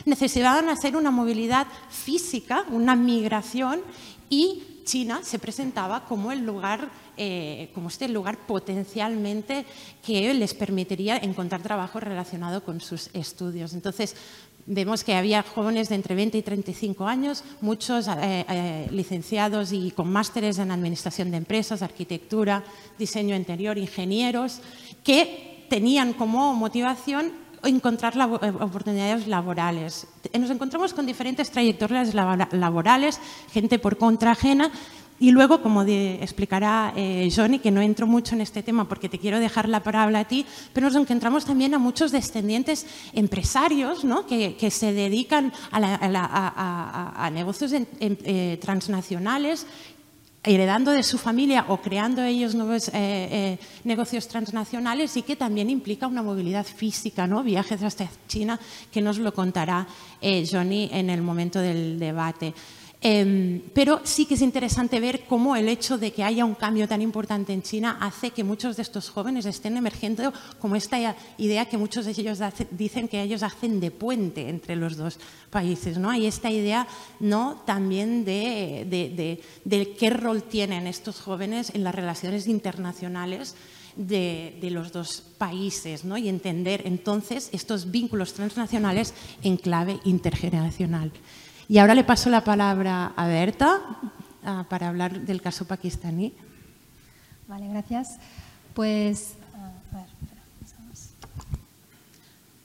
necesitaban 0.06 0.68
hacer 0.68 0.96
una 0.96 1.10
movilidad 1.10 1.66
física, 1.90 2.64
una 2.70 2.96
migración 2.96 3.82
y 4.30 4.62
China 4.84 5.20
se 5.22 5.38
presentaba 5.38 6.04
como 6.06 6.32
el 6.32 6.44
lugar, 6.44 6.90
eh, 7.16 7.70
como 7.74 7.88
este 7.88 8.08
lugar 8.08 8.38
potencialmente 8.38 9.66
que 10.04 10.32
les 10.34 10.54
permitiría 10.54 11.18
encontrar 11.18 11.62
trabajo 11.62 12.00
relacionado 12.00 12.64
con 12.64 12.80
sus 12.80 13.10
estudios. 13.12 13.74
Entonces, 13.74 14.16
Vemos 14.66 15.04
que 15.04 15.14
había 15.14 15.42
jóvenes 15.42 15.88
de 15.88 15.94
entre 15.96 16.14
20 16.14 16.38
y 16.38 16.42
35 16.42 17.06
años, 17.06 17.44
muchos 17.60 18.08
eh, 18.08 18.44
eh, 18.48 18.88
licenciados 18.90 19.72
y 19.72 19.90
con 19.90 20.12
másteres 20.12 20.58
en 20.58 20.70
administración 20.70 21.30
de 21.30 21.38
empresas, 21.38 21.82
arquitectura, 21.82 22.62
diseño 22.98 23.34
interior, 23.34 23.78
ingenieros, 23.78 24.60
que 25.02 25.66
tenían 25.68 26.12
como 26.12 26.54
motivación 26.54 27.32
encontrar 27.62 28.16
eh, 28.16 28.52
oportunidades 28.60 29.26
laborales. 29.26 30.06
Nos 30.38 30.50
encontramos 30.50 30.94
con 30.94 31.06
diferentes 31.06 31.50
trayectorias 31.50 32.14
laborales, 32.14 33.20
gente 33.52 33.78
por 33.78 33.96
contra 33.96 34.32
ajena, 34.32 34.70
y 35.20 35.32
luego, 35.32 35.60
como 35.60 35.82
explicará 35.82 36.94
eh, 36.96 37.30
Johnny, 37.34 37.58
que 37.58 37.70
no 37.70 37.82
entro 37.82 38.06
mucho 38.06 38.34
en 38.34 38.40
este 38.40 38.62
tema 38.62 38.88
porque 38.88 39.10
te 39.10 39.18
quiero 39.18 39.38
dejar 39.38 39.68
la 39.68 39.82
palabra 39.82 40.20
a 40.20 40.24
ti, 40.24 40.46
pero 40.72 40.86
nos 40.86 40.96
encontramos 40.96 41.44
también 41.44 41.74
a 41.74 41.78
muchos 41.78 42.10
descendientes 42.10 42.86
empresarios 43.12 44.02
¿no? 44.02 44.26
que, 44.26 44.70
se 44.70 44.94
dedican 44.94 45.52
a, 45.72 47.30
negocios 47.30 47.72
eh, 47.74 48.58
transnacionales 48.62 49.66
heredando 50.42 50.90
de 50.92 51.02
su 51.02 51.18
familia 51.18 51.66
o 51.68 51.82
creando 51.82 52.22
ellos 52.22 52.54
nuevos 52.54 52.90
eh, 52.94 53.58
negocios 53.84 54.26
transnacionales 54.26 55.18
y 55.18 55.22
que 55.22 55.36
también 55.36 55.68
implica 55.68 56.06
una 56.06 56.22
movilidad 56.22 56.64
física, 56.64 57.26
¿no? 57.26 57.42
viajes 57.42 57.82
hasta 57.82 58.08
China, 58.26 58.58
que 58.90 59.02
nos 59.02 59.18
lo 59.18 59.34
contará 59.34 59.86
Johnny 60.50 60.88
en 60.94 61.10
el 61.10 61.20
momento 61.20 61.60
del 61.60 61.98
debate. 61.98 62.54
Em, 63.02 63.62
pero 63.72 64.02
sí 64.04 64.26
que 64.26 64.34
es 64.34 64.42
interesante 64.42 65.00
ver 65.00 65.24
cómo 65.24 65.56
el 65.56 65.70
hecho 65.70 65.96
de 65.96 66.12
que 66.12 66.22
haya 66.22 66.44
un 66.44 66.54
cambio 66.54 66.86
tan 66.86 67.00
importante 67.00 67.54
en 67.54 67.62
China 67.62 67.96
hace 67.98 68.30
que 68.30 68.44
muchos 68.44 68.76
de 68.76 68.82
estos 68.82 69.08
jóvenes 69.08 69.46
estén 69.46 69.78
emergiendo 69.78 70.34
como 70.58 70.76
esta 70.76 70.98
idea 71.38 71.64
que 71.64 71.78
muchos 71.78 72.04
de 72.04 72.10
ellos 72.10 72.40
dicen 72.70 73.08
que 73.08 73.22
ellos 73.22 73.42
hacen 73.42 73.80
de 73.80 73.90
puente 73.90 74.50
entre 74.50 74.76
los 74.76 74.98
dos 74.98 75.18
países. 75.48 75.96
¿no? 75.96 76.10
Hay 76.10 76.26
esta 76.26 76.50
idea 76.50 76.86
¿no? 77.20 77.62
también 77.64 78.26
de, 78.26 79.40
qué 79.98 80.10
rol 80.10 80.42
tienen 80.42 80.86
estos 80.86 81.20
jóvenes 81.20 81.72
en 81.74 81.84
las 81.84 81.94
relaciones 81.94 82.46
internacionales 82.48 83.54
de, 83.96 84.58
los 84.70 84.92
dos 84.92 85.22
países 85.38 86.04
¿no? 86.04 86.18
y 86.18 86.28
entender 86.28 86.82
entonces 86.84 87.48
estos 87.52 87.90
vínculos 87.90 88.34
transnacionales 88.34 89.14
en 89.42 89.56
clave 89.56 90.00
intergeneracional. 90.04 91.12
Y 91.70 91.78
ahora 91.78 91.94
le 91.94 92.02
paso 92.02 92.30
la 92.30 92.42
palabra 92.42 93.12
a 93.14 93.28
Berta 93.28 93.78
ah, 94.44 94.64
para 94.68 94.88
hablar 94.88 95.20
del 95.20 95.40
caso 95.40 95.66
pakistaní. 95.66 96.34
Vale, 97.46 97.68
gracias. 97.68 98.16
Pues, 98.74 99.34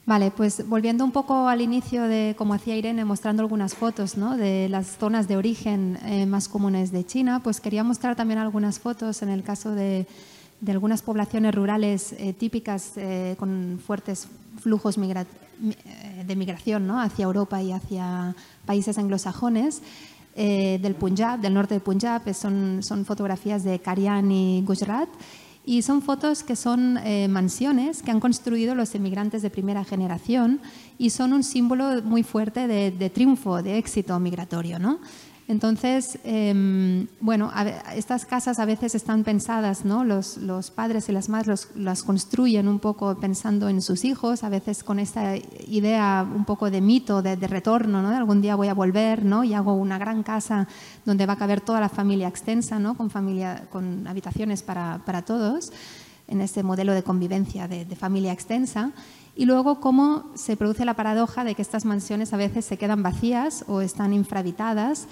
Vale, 0.06 0.32
pues 0.32 0.68
volviendo 0.68 1.04
un 1.04 1.12
poco 1.12 1.46
al 1.46 1.60
inicio 1.60 2.02
de 2.02 2.34
como 2.36 2.54
hacía 2.54 2.74
Irene, 2.76 3.04
mostrando 3.04 3.42
algunas 3.42 3.74
fotos 3.74 4.16
¿no? 4.16 4.36
de 4.36 4.68
las 4.68 4.98
zonas 4.98 5.28
de 5.28 5.36
origen 5.36 6.00
eh, 6.04 6.26
más 6.26 6.48
comunes 6.48 6.90
de 6.90 7.06
China, 7.06 7.40
pues 7.44 7.60
quería 7.60 7.84
mostrar 7.84 8.16
también 8.16 8.40
algunas 8.40 8.80
fotos 8.80 9.22
en 9.22 9.28
el 9.28 9.44
caso 9.44 9.70
de, 9.70 10.08
de 10.60 10.72
algunas 10.72 11.02
poblaciones 11.02 11.54
rurales 11.54 12.12
eh, 12.18 12.32
típicas 12.32 12.94
eh, 12.96 13.36
con 13.38 13.80
fuertes 13.84 14.26
flujos 14.60 14.98
de 15.58 16.36
migración 16.36 16.86
¿no? 16.86 17.00
hacia 17.00 17.24
Europa 17.24 17.62
y 17.62 17.72
hacia 17.72 18.34
países 18.64 18.98
anglosajones. 18.98 19.82
del 20.36 20.94
Punjab, 20.94 21.40
del 21.40 21.54
norte 21.54 21.74
de 21.74 21.80
Punjab, 21.80 22.34
son, 22.34 22.82
son 22.82 23.06
fotografías 23.06 23.64
de 23.64 23.78
Karian 23.78 24.30
y 24.30 24.62
Gujarat 24.66 25.08
y 25.66 25.82
son 25.82 26.00
fotos 26.00 26.44
que 26.44 26.54
son 26.54 26.96
eh, 26.98 27.26
mansiones 27.26 28.00
que 28.00 28.12
han 28.12 28.20
construido 28.20 28.76
los 28.76 28.94
emigrantes 28.94 29.42
de 29.42 29.50
primera 29.50 29.84
generación 29.84 30.60
y 30.96 31.10
son 31.10 31.32
un 31.32 31.42
símbolo 31.42 32.02
muy 32.02 32.22
fuerte 32.22 32.68
de, 32.68 32.92
de 32.92 33.10
triunfo, 33.10 33.62
de 33.62 33.76
éxito 33.76 34.18
migratorio. 34.20 34.78
¿no? 34.78 35.00
Entonces, 35.48 36.18
em, 36.24 37.06
bueno, 37.20 37.52
estas 37.94 38.26
casas 38.26 38.58
a 38.58 38.64
veces 38.64 38.96
están 38.96 39.22
pensadas, 39.22 39.84
¿no? 39.84 40.02
Los, 40.02 40.38
padres 40.74 41.08
y 41.08 41.12
las 41.12 41.28
madres 41.28 41.68
las 41.76 42.02
construyen 42.02 42.66
un 42.66 42.80
poco 42.80 43.16
pensando 43.16 43.68
en 43.68 43.80
sus 43.80 44.04
hijos, 44.04 44.42
a 44.42 44.48
veces 44.48 44.82
con 44.82 44.98
esta 44.98 45.36
idea 45.36 46.26
un 46.34 46.44
poco 46.44 46.68
de 46.68 46.80
mito, 46.80 47.22
de, 47.22 47.36
retorno, 47.36 48.02
¿no? 48.02 48.08
Algún 48.08 48.42
día 48.42 48.56
voy 48.56 48.66
a 48.66 48.74
volver, 48.74 49.24
¿no? 49.24 49.44
Y 49.44 49.54
hago 49.54 49.74
una 49.74 49.98
gran 49.98 50.24
casa 50.24 50.66
donde 51.04 51.26
va 51.26 51.34
a 51.34 51.38
caber 51.38 51.60
toda 51.60 51.78
la 51.78 51.88
familia 51.88 52.26
extensa, 52.26 52.80
¿no? 52.80 52.96
Con, 52.96 53.08
familia, 53.08 53.68
con 53.70 54.04
habitaciones 54.08 54.64
para, 54.64 55.02
para 55.06 55.22
todos, 55.22 55.70
en 56.26 56.40
ese 56.40 56.64
modelo 56.64 56.92
de 56.92 57.04
convivencia 57.04 57.68
de, 57.68 57.84
de 57.84 57.94
familia 57.94 58.32
extensa. 58.32 58.90
Y 59.36 59.44
luego 59.44 59.80
cómo 59.80 60.32
se 60.34 60.56
produce 60.56 60.84
la 60.84 60.94
paradoja 60.94 61.44
de 61.44 61.54
que 61.54 61.62
estas 61.62 61.84
mansiones 61.84 62.32
a 62.32 62.36
veces 62.36 62.64
se 62.64 62.78
quedan 62.78 63.04
vacías 63.04 63.64
o 63.68 63.80
están 63.80 64.12
infrahabitadas 64.12 65.06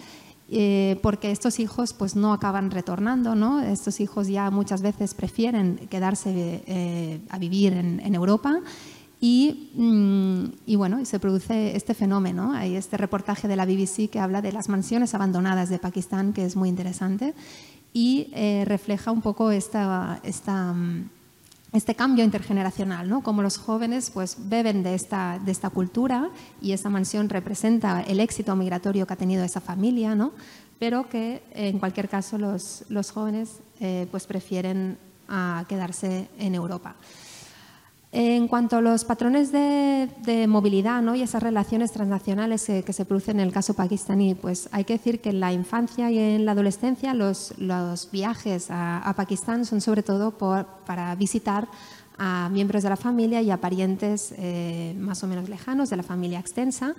eh, 0.51 0.99
porque 1.03 1.31
estos 1.31 1.59
hijos 1.59 1.95
pues 1.95 2.17
no 2.17 2.33
acaban 2.33 2.71
retornando, 2.71 3.35
¿no? 3.35 3.61
Estos 3.61 4.01
hijos 4.01 4.29
ya 4.29 4.51
muchas 4.51 4.83
veces 4.83 5.15
prefieren 5.15 5.77
quedarse 5.89 6.63
eh, 6.67 7.21
a 7.31 7.39
vivir 7.39 7.73
en, 7.73 8.15
Europa 8.15 8.61
y, 9.21 9.71
mm, 9.75 10.45
y, 10.67 10.77
bueno, 10.77 11.05
se 11.05 11.19
produce 11.19 11.75
este 11.77 11.95
fenómeno. 11.95 12.53
Hay 12.53 12.77
este 12.77 12.99
reportaje 12.99 13.49
de 13.49 13.57
la 13.57 13.65
BBC 13.65 14.11
que 14.11 14.21
habla 14.21 14.43
de 14.43 14.53
las 14.53 14.69
mansiones 14.69 15.15
abandonadas 15.15 15.71
de 15.71 15.79
Pakistán, 15.79 16.33
que 16.33 16.45
es 16.45 16.57
muy 16.57 16.69
interesante 16.69 17.35
y 17.95 18.29
eh, 18.35 18.65
refleja 18.67 19.13
un 19.13 19.23
poco 19.23 19.53
esta, 19.53 20.21
esta 20.25 20.75
mm, 20.75 21.11
este 21.75 21.97
cambio 21.97 22.25
intergeneracional, 22.25 23.09
¿no? 23.09 23.23
Como 23.23 23.43
los 23.43 23.59
jóvenes 23.59 24.11
pues 24.11 24.37
beben 24.49 24.85
de 24.85 24.95
esta, 24.95 25.41
cultura 25.73 26.31
y 26.63 26.73
esa 26.73 26.89
mansión 26.89 27.29
representa 27.29 28.01
el 28.03 28.21
éxito 28.21 28.55
migratorio 28.55 29.07
que 29.07 29.13
ha 29.13 29.17
tenido 29.17 29.45
esa 29.45 29.61
familia, 29.61 30.15
¿no? 30.15 30.33
Pero 30.79 31.09
que 31.09 31.43
en 31.53 31.81
cualquier 31.81 32.09
caso 32.09 32.39
los, 32.39 33.11
jóvenes 33.11 33.59
eh, 33.81 34.07
pues 34.11 34.27
prefieren 34.27 34.99
a 35.29 35.65
quedarse 35.69 36.29
en 36.39 36.55
Europa. 36.55 36.95
En 38.17 38.47
cuanto 38.47 38.77
a 38.77 38.81
los 38.81 39.05
patrones 39.05 39.51
de, 39.51 40.47
movilidad 40.47 41.03
¿no? 41.03 41.17
y 41.17 41.23
esas 41.23 41.43
relaciones 41.43 41.91
transnacionales 41.91 42.65
que, 42.65 42.93
se 42.93 43.05
producen 43.05 43.41
en 43.41 43.49
el 43.49 43.53
caso 43.53 43.75
pakistaní, 43.75 44.37
pues 44.37 44.69
hay 44.71 44.85
que 44.85 44.93
decir 44.93 45.21
que 45.21 45.31
en 45.31 45.41
la 45.41 45.53
infancia 45.53 46.13
y 46.13 46.21
en 46.21 46.45
la 46.45 46.53
adolescencia 46.53 47.13
los, 47.13 47.53
viajes 48.13 48.69
a, 48.71 49.13
Pakistán 49.17 49.65
son 49.65 49.81
sobre 49.81 50.05
todo 50.05 50.31
para 50.31 51.13
visitar 51.17 51.67
a 52.17 52.49
miembros 52.53 52.85
de 52.85 52.91
la 52.91 52.97
familia 52.97 53.43
y 53.43 53.51
a 53.51 53.57
parientes 53.57 54.33
eh, 54.39 54.95
más 54.97 55.25
o 55.25 55.27
menos 55.27 55.49
lejanos 55.49 55.91
de 55.91 55.97
la 55.97 56.05
familia 56.05 56.39
extensa. 56.39 56.95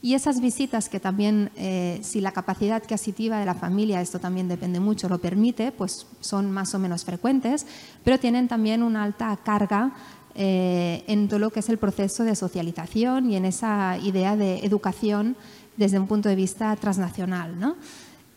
Y 0.00 0.14
esas 0.14 0.40
visitas 0.40 0.88
que 0.88 1.00
también, 1.00 1.50
eh, 1.56 1.98
si 2.02 2.22
la 2.22 2.32
capacidad 2.32 2.76
adquisitiva 2.76 3.38
de 3.38 3.44
la 3.44 3.54
familia, 3.54 4.00
esto 4.00 4.18
también 4.18 4.48
depende 4.48 4.80
mucho, 4.80 5.10
lo 5.10 5.18
permite, 5.18 5.72
pues 5.72 6.06
son 6.20 6.50
más 6.50 6.74
o 6.74 6.78
menos 6.78 7.04
frecuentes, 7.04 7.66
pero 8.02 8.18
tienen 8.18 8.48
también 8.48 8.82
una 8.82 9.02
alta 9.02 9.36
carga 9.44 9.92
eh, 10.34 11.04
en 11.06 11.28
todo 11.28 11.38
lo 11.38 11.50
que 11.50 11.60
es 11.60 11.68
el 11.68 11.78
proceso 11.78 12.24
de 12.24 12.34
socialización 12.34 13.30
y 13.30 13.36
en 13.36 13.44
esa 13.44 13.98
idea 13.98 14.36
de 14.36 14.58
educación 14.64 15.36
desde 15.76 15.98
un 15.98 16.06
punto 16.06 16.28
de 16.28 16.34
vista 16.34 16.74
transnacional. 16.76 17.58
¿no? 17.58 17.76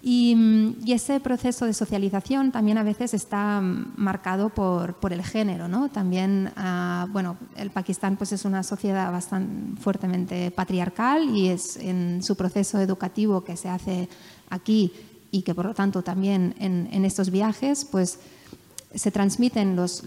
Y, 0.02 0.76
ese 0.88 1.20
proceso 1.20 1.66
de 1.66 1.74
socialización 1.74 2.52
también 2.52 2.78
a 2.78 2.84
veces 2.84 3.14
está 3.14 3.62
marcado 3.62 4.50
por, 4.50 4.94
por 4.96 5.12
el 5.12 5.24
género. 5.24 5.68
¿no? 5.68 5.90
También, 5.90 6.52
ah, 6.56 7.08
bueno, 7.10 7.38
el 7.56 7.72
Pakistán 7.72 8.16
pues, 8.16 8.32
es 8.32 8.46
una 8.46 8.64
sociedad 8.64 9.12
bastante 9.12 9.82
fuertemente 9.82 10.52
patriarcal 10.52 11.36
y 11.36 11.50
es 11.50 11.78
en 11.78 12.22
su 12.22 12.36
proceso 12.36 12.80
educativo 12.80 13.44
que 13.44 13.58
se 13.58 13.70
hace 13.70 14.08
aquí 14.50 14.94
y 15.32 15.42
que 15.42 15.54
por 15.54 15.66
lo 15.66 15.74
tanto 15.74 16.04
también 16.04 16.56
en, 16.60 16.88
en 16.92 17.06
estos 17.06 17.32
viajes, 17.32 17.86
pues 17.86 18.20
se 18.94 19.12
transmiten 19.12 19.76
los, 19.76 20.04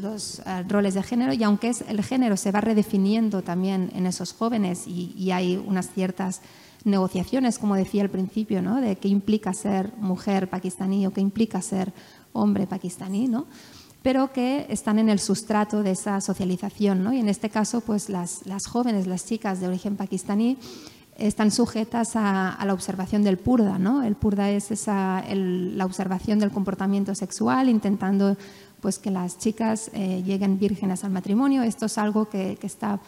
eh, 0.47 0.65
roles 0.69 0.95
de 0.95 1.03
género 1.03 1.33
y 1.33 1.43
aunque 1.43 1.69
es, 1.69 1.85
el 1.89 2.03
género 2.03 2.37
se 2.37 2.51
va 2.51 2.61
redefiniendo 2.61 3.43
también 3.43 3.91
en 3.95 4.07
esos 4.07 4.33
jóvenes 4.33 4.87
y, 4.87 5.31
hay 5.31 5.57
unas 5.57 5.91
ciertas 5.91 6.41
negociaciones, 6.85 7.59
como 7.59 7.77
decía 7.77 8.03
al 8.03 8.11
principio, 8.11 8.63
¿no? 8.63 8.81
de 8.81 8.97
qué 8.97 9.09
implica 9.09 9.53
ser 9.53 9.93
mujer 9.99 10.49
pakistaní 10.49 11.07
o 11.07 11.13
qué 11.13 11.21
implica 11.21 11.61
ser 11.61 11.93
hombre 12.33 12.67
pakistaní, 12.67 13.29
¿no? 13.29 13.47
pero 14.03 14.33
que 14.33 14.67
están 14.71 14.99
en 14.99 15.11
el 15.11 15.19
sustrato 15.19 15.83
de 15.83 15.91
esa 15.91 16.21
socialización. 16.21 17.05
¿no? 17.05 17.13
Y 17.13 17.19
en 17.19 17.29
este 17.29 17.51
caso, 17.51 17.83
pues 17.83 18.09
las, 18.09 18.47
las 18.47 18.67
jóvenes, 18.67 19.07
las 19.07 19.27
chicas 19.27 19.61
de 19.61 19.69
origen 19.69 19.97
pakistaní, 19.97 20.57
están 21.21 21.51
sujetas 21.51 22.17
a, 22.17 22.59
la 22.65 22.73
observación 22.73 23.23
del 23.23 23.37
purda. 23.37 23.79
¿no? 23.79 24.03
El 24.03 24.17
purda 24.17 24.51
es 24.51 24.87
la 24.87 25.85
observación 25.85 26.39
del 26.39 26.51
comportamiento 26.51 27.15
sexual, 27.15 27.69
intentando 27.69 28.37
pues 28.81 28.99
que 28.99 29.11
las 29.11 29.39
chicas 29.39 29.91
eh, 29.93 30.23
lleguen 30.25 30.59
vírgenes 30.59 31.05
al 31.05 31.11
matrimonio. 31.11 31.63
Esto 31.63 31.87
es 31.87 31.99
algo 31.99 32.29
que, 32.29 32.59
está 32.63 32.99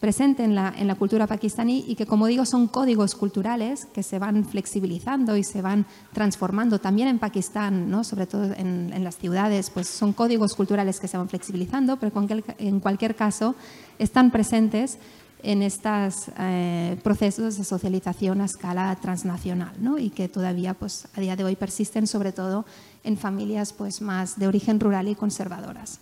presente 0.00 0.44
en 0.44 0.54
la, 0.54 0.72
en 0.76 0.94
cultura 0.94 1.26
pakistaní 1.26 1.84
y 1.88 1.96
que, 1.96 2.06
como 2.06 2.26
digo, 2.26 2.46
son 2.46 2.68
códigos 2.68 3.14
culturales 3.14 3.86
que 3.86 4.02
se 4.02 4.18
van 4.18 4.44
flexibilizando 4.44 5.36
y 5.36 5.42
se 5.44 5.60
van 5.60 5.86
transformando 6.12 6.78
también 6.78 7.08
en 7.08 7.18
Pakistán, 7.18 7.90
sobre 8.04 8.26
todo 8.26 8.44
en, 8.44 8.92
en, 8.94 9.04
las 9.04 9.16
ciudades, 9.18 9.70
pues 9.70 9.88
son 9.88 10.12
códigos 10.12 10.54
culturales 10.54 11.00
que 11.00 11.08
se 11.08 11.18
van 11.18 11.28
flexibilizando, 11.28 11.96
pero 11.98 12.12
en 12.58 12.80
cualquier 12.80 13.16
caso 13.16 13.56
están 13.98 14.30
presentes 14.30 14.98
en 15.42 15.62
estos 15.62 16.30
eh, 16.38 16.96
procesos 17.02 17.56
de 17.58 17.64
socialización 17.64 18.40
a 18.40 18.46
escala 18.46 18.94
transnacional 18.96 19.72
¿no? 19.78 19.98
y 19.98 20.10
que 20.10 20.28
todavía 20.28 20.74
pues, 20.74 21.06
a 21.14 21.20
día 21.20 21.36
de 21.36 21.44
hoy 21.44 21.56
persisten 21.56 22.06
sobre 22.06 22.32
todo 22.32 22.64
en 23.04 23.16
familias 23.16 23.72
pues, 23.72 24.00
más 24.00 24.38
de 24.38 24.48
origen 24.48 24.80
rural 24.80 25.08
y 25.08 25.14
conservadoras. 25.14 26.00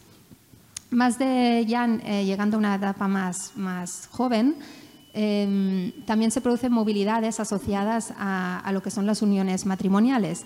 Más 0.90 1.18
de 1.18 1.64
ya 1.66 1.86
eh, 1.86 2.24
llegando 2.24 2.56
a 2.56 2.58
una 2.58 2.74
etapa 2.76 3.08
más, 3.08 3.52
más 3.56 4.08
joven, 4.10 4.56
em, 5.12 5.92
también 6.06 6.30
se 6.30 6.40
producen 6.40 6.72
movilidades 6.72 7.40
asociadas 7.40 8.12
a, 8.16 8.60
a 8.60 8.72
lo 8.72 8.82
que 8.82 8.90
son 8.90 9.04
las 9.04 9.20
uniones 9.20 9.66
matrimoniales. 9.66 10.44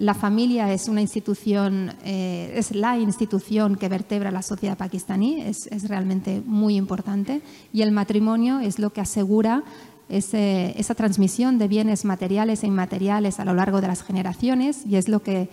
La 0.00 0.14
familia 0.14 0.72
es 0.72 0.88
una 0.88 1.02
institución, 1.02 1.92
eh, 2.06 2.54
es 2.56 2.74
la 2.74 2.96
institución 2.98 3.76
que 3.76 3.90
vertebra 3.90 4.30
la 4.30 4.40
sociedad 4.40 4.78
pakistaní, 4.78 5.42
es, 5.42 5.68
realmente 5.90 6.42
muy 6.46 6.76
importante 6.76 7.42
y 7.70 7.82
el 7.82 7.92
matrimonio 7.92 8.60
es 8.60 8.78
lo 8.78 8.94
que 8.94 9.02
asegura 9.02 9.62
esa 10.08 10.94
transmisión 10.94 11.58
de 11.58 11.68
bienes 11.68 12.06
materiales 12.06 12.64
e 12.64 12.66
inmateriales 12.66 13.40
a 13.40 13.44
lo 13.44 13.52
largo 13.52 13.82
de 13.82 13.88
las 13.88 14.02
generaciones 14.02 14.86
y 14.86 14.96
es 14.96 15.06
lo 15.06 15.22
que 15.22 15.50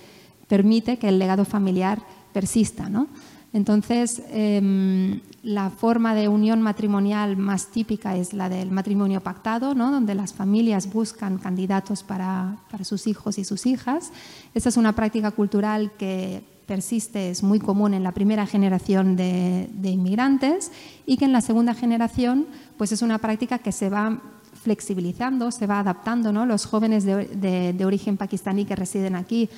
permite 0.48 0.98
que 0.98 1.10
el 1.10 1.20
legado 1.20 1.44
familiar 1.44 2.02
persista. 2.32 2.88
¿no? 2.88 3.10
Entonces, 3.58 4.22
em, 4.30 5.20
la 5.42 5.72
forma 5.72 6.14
de 6.14 6.28
unión 6.28 6.62
matrimonial 6.62 7.38
más 7.38 7.72
típica 7.72 8.16
es 8.16 8.32
la 8.32 8.50
del 8.50 8.70
matrimonio 8.70 9.22
pactado, 9.22 9.74
¿no? 9.74 9.90
donde 9.90 10.14
las 10.14 10.32
familias 10.32 10.94
buscan 10.94 11.40
candidatos 11.40 12.04
para, 12.04 12.58
sus 12.84 13.08
hijos 13.08 13.40
y 13.40 13.44
sus 13.44 13.66
hijas. 13.66 14.12
Esa 14.54 14.70
es 14.70 14.78
una 14.78 14.94
práctica 14.94 15.32
cultural 15.32 15.92
que 15.98 16.44
persiste, 16.68 17.32
es 17.32 17.42
muy 17.42 17.58
común 17.58 17.96
en 17.96 18.04
la 18.04 18.12
primera 18.12 18.46
generación 18.46 19.16
de, 19.16 19.68
inmigrantes 19.82 20.72
y 21.08 21.18
que 21.18 21.26
en 21.26 21.32
la 21.32 21.42
segunda 21.42 21.74
generación 21.74 22.46
pues 22.78 22.92
es 22.92 23.02
una 23.02 23.18
práctica 23.18 23.58
que 23.58 23.72
se 23.72 23.90
va 23.90 24.22
flexibilizando, 24.54 25.50
se 25.50 25.66
va 25.66 25.80
adaptando. 25.80 26.32
¿no? 26.32 26.46
Los 26.46 26.68
jóvenes 26.68 27.06
de 27.06 27.86
origen 27.86 28.18
pakistaní 28.18 28.66
que 28.66 28.76
residen 28.76 29.16
aquí 29.16 29.50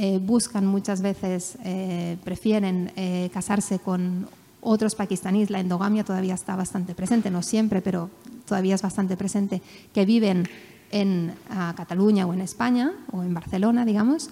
eh, 0.00 0.20
buscan 0.22 0.64
muchas 0.64 1.02
veces, 1.02 1.58
eh, 1.64 2.18
prefieren 2.22 2.92
eh, 2.94 3.30
casarse 3.34 3.80
con 3.80 4.28
otros 4.60 4.94
pakistaníes. 4.94 5.50
La 5.50 5.58
endogamia 5.58 6.04
todavía 6.04 6.34
está 6.34 6.54
bastante 6.54 6.94
presente, 6.94 7.32
no 7.32 7.42
siempre, 7.42 7.82
pero 7.82 8.08
todavía 8.46 8.76
es 8.76 8.82
bastante 8.82 9.16
presente, 9.16 9.60
que 9.92 10.04
viven 10.04 10.48
en 10.92 11.34
Cataluña 11.76 12.26
o 12.28 12.32
en 12.32 12.42
España 12.42 12.92
o 13.10 13.24
en 13.24 13.34
Barcelona, 13.34 13.84
digamos. 13.84 14.30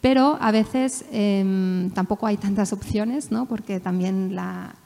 Pero 0.00 0.38
a 0.40 0.52
veces 0.52 1.04
em, 1.10 1.90
tampoco 1.90 2.26
hay 2.26 2.36
tantas 2.36 2.72
opciones, 2.72 3.32
¿no? 3.32 3.46
porque 3.46 3.80
también 3.80 4.36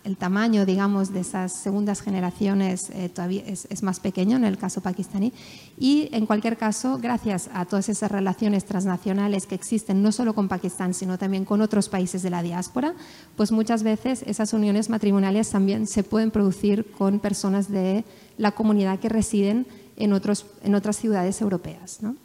el 0.04 0.16
tamaño 0.16 0.64
digamos, 0.64 1.12
de 1.12 1.20
esas 1.20 1.52
segundas 1.52 2.00
generaciones 2.00 2.88
eh, 2.90 3.10
todavía 3.10 3.42
es, 3.46 3.82
más 3.82 4.00
pequeño 4.00 4.36
en 4.36 4.44
el 4.44 4.56
caso 4.56 4.80
pakistaní. 4.80 5.34
Y 5.78 6.08
en 6.12 6.24
cualquier 6.24 6.56
caso, 6.56 6.98
gracias 6.98 7.50
a 7.52 7.66
todas 7.66 7.90
esas 7.90 8.10
relaciones 8.10 8.64
transnacionales 8.64 9.46
que 9.46 9.54
existen 9.54 10.02
no 10.02 10.12
solo 10.12 10.34
con 10.34 10.48
Pakistán, 10.48 10.94
sino 10.94 11.18
también 11.18 11.44
con 11.44 11.60
otros 11.60 11.90
países 11.90 12.22
de 12.22 12.30
la 12.30 12.42
diáspora, 12.42 12.94
pues 13.36 13.52
muchas 13.52 13.82
veces 13.82 14.24
esas 14.26 14.54
uniones 14.54 14.88
matrimoniales 14.88 15.50
también 15.50 15.86
se 15.86 16.04
pueden 16.04 16.30
producir 16.30 16.90
con 16.90 17.18
personas 17.18 17.70
de 17.70 18.04
la 18.38 18.52
comunidad 18.52 18.98
que 18.98 19.10
residen 19.10 19.66
en, 19.96 20.14
otros, 20.14 20.46
en 20.62 20.74
otras 20.74 20.96
ciudades 20.96 21.40
europeas. 21.42 21.98
¿no? 22.00 22.16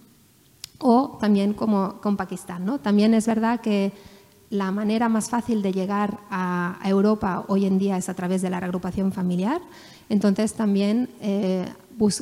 O 0.80 1.18
también 1.20 1.54
como 1.54 2.00
con 2.02 2.18
Pakistán. 2.18 2.66
¿no? 2.66 2.80
También 2.80 3.14
es 3.14 3.28
verdad 3.28 3.62
que 3.62 3.94
la 4.50 4.72
manera 4.72 5.10
más 5.10 5.30
fácil 5.30 5.62
de 5.62 5.74
llegar 5.74 6.20
a, 6.30 6.80
Europa 6.86 7.44
hoy 7.48 7.66
en 7.66 7.78
día 7.78 7.98
es 7.98 8.08
a 8.08 8.14
través 8.14 8.42
de 8.42 8.50
la 8.50 8.60
reagrupación 8.60 9.12
familiar. 9.12 9.62
Entonces 10.10 10.54
también 10.54 11.10
eh, 11.20 11.66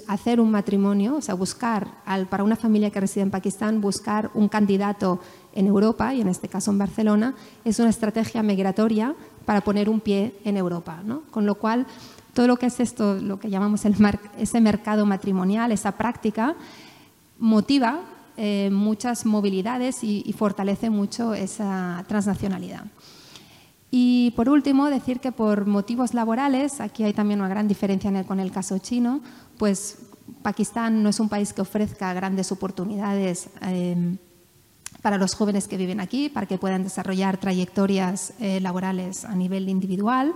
hacer 0.08 0.40
un 0.40 0.50
matrimonio, 0.50 1.18
o 1.18 1.22
sea, 1.22 1.36
buscar 1.36 1.88
para 2.30 2.44
una 2.44 2.56
familia 2.56 2.90
que 2.90 3.00
reside 3.00 3.22
en 3.24 3.30
Pakistán, 3.30 3.82
buscar 3.82 4.32
un 4.34 4.48
candidato 4.48 5.20
en 5.54 5.68
Europa, 5.68 6.14
y 6.14 6.22
en 6.22 6.28
este 6.28 6.48
caso 6.48 6.72
en 6.72 6.80
Barcelona, 6.80 7.36
es 7.64 7.80
una 7.80 7.90
estrategia 7.90 8.42
migratoria 8.42 9.14
para 9.46 9.62
poner 9.62 9.88
un 9.88 10.00
pie 10.00 10.36
en 10.44 10.58
Europa. 10.58 11.02
¿no? 11.06 11.22
Con 11.30 11.46
lo 11.46 11.56
cual, 11.56 11.86
todo 12.34 12.48
lo 12.48 12.58
que 12.58 12.66
es 12.66 12.80
esto, 12.80 13.16
lo 13.16 13.40
que 13.40 13.50
llamamos 13.50 13.86
el 13.86 13.96
ese 14.38 14.62
mercado 14.62 15.06
matrimonial, 15.06 15.72
esa 15.72 15.92
práctica, 15.92 16.56
motiva 17.38 18.02
eh, 18.38 18.70
muchas 18.72 19.26
movilidades 19.26 20.04
y, 20.04 20.34
fortalece 20.38 20.90
mucho 20.90 21.34
esa 21.34 22.04
transnacionalidad. 22.08 22.86
Y 23.92 24.32
por 24.36 24.50
último, 24.50 24.90
decir 24.90 25.20
que 25.20 25.32
por 25.32 25.66
motivos 25.66 26.14
laborales, 26.14 26.82
aquí 26.82 27.04
hay 27.04 27.14
también 27.14 27.40
una 27.40 27.50
gran 27.50 27.68
diferencia 27.68 28.12
con 28.26 28.40
el 28.40 28.52
caso 28.52 28.78
chino, 28.80 29.22
pues 29.58 30.00
Pakistán 30.42 31.02
no 31.02 31.10
es 31.10 31.20
un 31.20 31.30
país 31.30 31.54
que 31.54 31.62
ofrezca 31.62 32.14
grandes 32.14 32.52
oportunidades 32.52 33.50
em, 33.62 34.18
para 35.02 35.18
los 35.18 35.36
jóvenes 35.36 35.68
que 35.68 35.78
viven 35.78 36.00
aquí, 36.00 36.30
para 36.30 36.48
que 36.48 36.58
puedan 36.58 36.84
desarrollar 36.84 37.38
trayectorias 37.38 38.34
eh, 38.40 38.60
laborales 38.60 39.24
a 39.24 39.36
nivel 39.36 39.70
individual. 39.70 40.34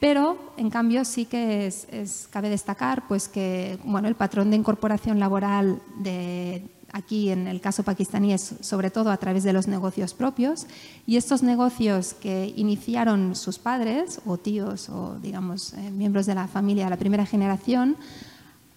Pero, 0.00 0.52
en 0.56 0.70
cambio, 0.70 1.04
sí 1.04 1.24
que 1.24 1.66
es, 1.66 2.28
cabe 2.30 2.50
destacar 2.50 3.08
pues, 3.08 3.28
que 3.28 3.78
bueno, 3.84 4.06
el 4.08 4.14
patrón 4.14 4.50
de 4.50 4.56
incorporación 4.56 5.18
laboral 5.18 5.80
de, 5.96 6.73
aquí 6.94 7.30
en 7.30 7.48
el 7.48 7.60
caso 7.60 7.82
pakistaní 7.82 8.32
es 8.32 8.54
sobre 8.60 8.90
todo 8.90 9.10
a 9.10 9.16
través 9.16 9.42
de 9.42 9.52
los 9.52 9.66
negocios 9.66 10.14
propios 10.14 10.66
y 11.06 11.16
estos 11.16 11.42
negocios 11.42 12.14
que 12.14 12.54
iniciaron 12.56 13.34
sus 13.34 13.58
padres 13.58 14.20
o 14.24 14.38
tíos 14.38 14.88
o 14.88 15.18
digamos 15.20 15.74
eh, 15.74 15.90
miembros 15.90 16.24
de 16.24 16.36
la 16.36 16.46
familia 16.46 16.84
de 16.84 16.90
la 16.90 16.96
primera 16.96 17.26
generación 17.26 17.96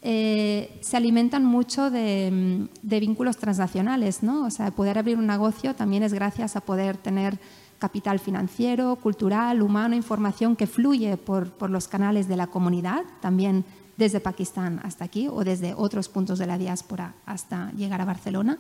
eh, 0.01 0.80
se 0.82 0.97
alimentan 0.97 1.45
mucho 1.45 1.91
de, 1.91 2.68
vínculos 2.82 3.38
transnacionales, 3.38 4.24
¿no? 4.24 4.45
O 4.45 4.51
sea, 4.51 4.72
poder 4.72 4.97
abrir 4.97 5.18
un 5.18 5.28
negocio 5.28 5.76
también 5.76 6.03
es 6.03 6.13
gracias 6.13 6.55
a 6.55 6.61
poder 6.61 6.97
tener 6.97 7.39
capital 7.78 8.20
financiero, 8.20 8.95
cultural, 8.95 9.61
humano, 9.61 9.95
información 9.95 10.55
que 10.55 10.65
fluye 10.65 11.18
por, 11.18 11.51
por 11.51 11.70
los 11.70 11.88
canales 11.88 12.28
de 12.28 12.38
la 12.38 12.47
comunidad, 12.47 13.03
también 13.22 13.65
desde 13.98 14.20
Pakistán 14.20 14.80
hasta 14.84 15.06
aquí 15.06 15.28
o 15.28 15.43
desde 15.43 15.74
otros 15.74 16.08
puntos 16.08 16.39
de 16.39 16.48
la 16.48 16.58
diáspora 16.58 17.16
hasta 17.26 17.72
llegar 17.72 18.02
a 18.02 18.06
Barcelona. 18.06 18.58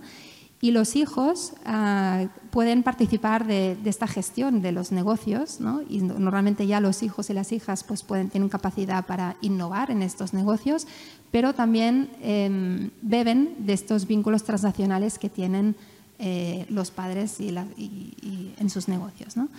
Y 0.59 0.71
los 0.71 0.95
hijos 0.95 1.53
ah, 1.65 2.25
pueden 2.49 2.81
participar 2.81 3.45
de, 3.45 3.77
esta 3.85 4.07
gestión 4.07 4.63
de 4.63 4.71
los 4.71 4.91
negocios, 4.91 5.61
¿no? 5.61 5.81
y 5.87 6.01
normalmente 6.01 6.65
ya 6.65 6.79
los 6.79 7.03
hijos 7.03 7.29
y 7.29 7.33
las 7.33 7.51
hijas 7.51 7.83
pues 7.83 8.03
tienen 8.31 8.49
capacidad 8.49 9.05
para 9.05 9.37
innovar 9.41 9.91
en 9.91 10.01
estos 10.01 10.33
negocios, 10.33 10.87
pero 11.29 11.53
también 11.53 12.09
em, 12.21 12.89
beben 13.03 13.53
de 13.59 13.73
estos 13.73 14.07
vínculos 14.07 14.43
transnacionales 14.43 15.19
que 15.19 15.29
tienen 15.29 15.75
eh, 16.17 16.65
los 16.69 16.89
padres 16.89 17.39
y 17.39 18.53
en 18.57 18.69
sus 18.71 18.87
negocios. 18.87 19.37
¿no? 19.37 19.49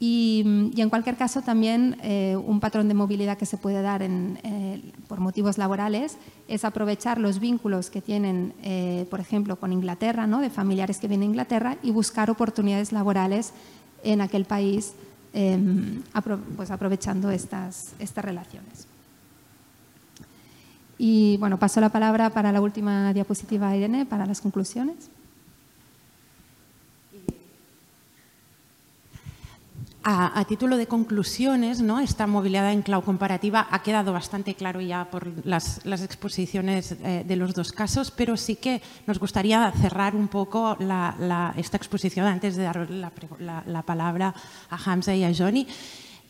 Y, 0.00 0.72
en 0.76 0.90
cualquier 0.90 1.16
caso, 1.16 1.42
también 1.42 1.96
eh, 2.02 2.36
un 2.36 2.60
patrón 2.60 2.86
de 2.86 2.94
movilidad 2.94 3.36
que 3.36 3.46
se 3.46 3.56
puede 3.56 3.82
dar 3.82 4.00
eh, 4.02 4.92
por 5.08 5.18
motivos 5.18 5.58
laborales 5.58 6.18
es 6.46 6.64
aprovechar 6.64 7.18
los 7.18 7.40
vínculos 7.40 7.90
que 7.90 8.00
tienen, 8.00 8.54
eh, 8.62 9.06
por 9.10 9.18
ejemplo, 9.18 9.56
con 9.56 9.72
Inglaterra, 9.72 10.28
de 10.28 10.50
familiares 10.50 10.98
que 10.98 11.08
vienen 11.08 11.28
a 11.28 11.30
Inglaterra, 11.30 11.76
y 11.82 11.90
buscar 11.90 12.30
oportunidades 12.30 12.92
laborales 12.92 13.52
en 14.04 14.20
aquel 14.20 14.44
país, 14.44 14.92
em, 15.32 16.02
pues 16.56 16.70
aprovechando 16.70 17.30
estas, 17.30 17.94
estas 17.98 18.24
relaciones. 18.24 18.86
Y 20.96 21.36
bueno, 21.38 21.58
paso 21.58 21.80
la 21.80 21.88
palabra 21.88 22.30
para 22.30 22.52
la 22.52 22.60
última 22.60 23.12
diapositiva, 23.12 23.74
Irene, 23.76 24.06
para 24.06 24.26
las 24.26 24.40
conclusiones. 24.40 25.10
A, 30.10 30.42
título 30.48 30.78
de 30.78 30.86
conclusiones, 30.86 31.82
¿no? 31.82 32.00
esta 32.00 32.26
movilidad 32.26 32.72
en 32.72 32.80
cloud 32.80 33.04
comparativa 33.04 33.68
ha 33.70 33.82
quedado 33.82 34.10
bastante 34.10 34.54
claro 34.54 34.80
ya 34.80 35.10
por 35.10 35.44
las, 35.44 35.84
exposiciones 35.84 36.92
eh, 36.92 37.24
de 37.28 37.36
los 37.36 37.52
dos 37.52 37.72
casos, 37.72 38.10
pero 38.10 38.38
sí 38.38 38.56
que 38.56 38.80
nos 39.06 39.18
gustaría 39.18 39.70
cerrar 39.72 40.16
un 40.16 40.28
poco 40.28 40.78
esta 41.58 41.76
exposición 41.76 42.24
antes 42.24 42.56
de 42.56 42.62
dar 42.62 42.88
la, 42.88 43.12
la 43.66 43.82
palabra 43.82 44.32
a 44.70 44.76
Hamza 44.82 45.14
y 45.14 45.24
a 45.24 45.34
Johnny. 45.36 45.66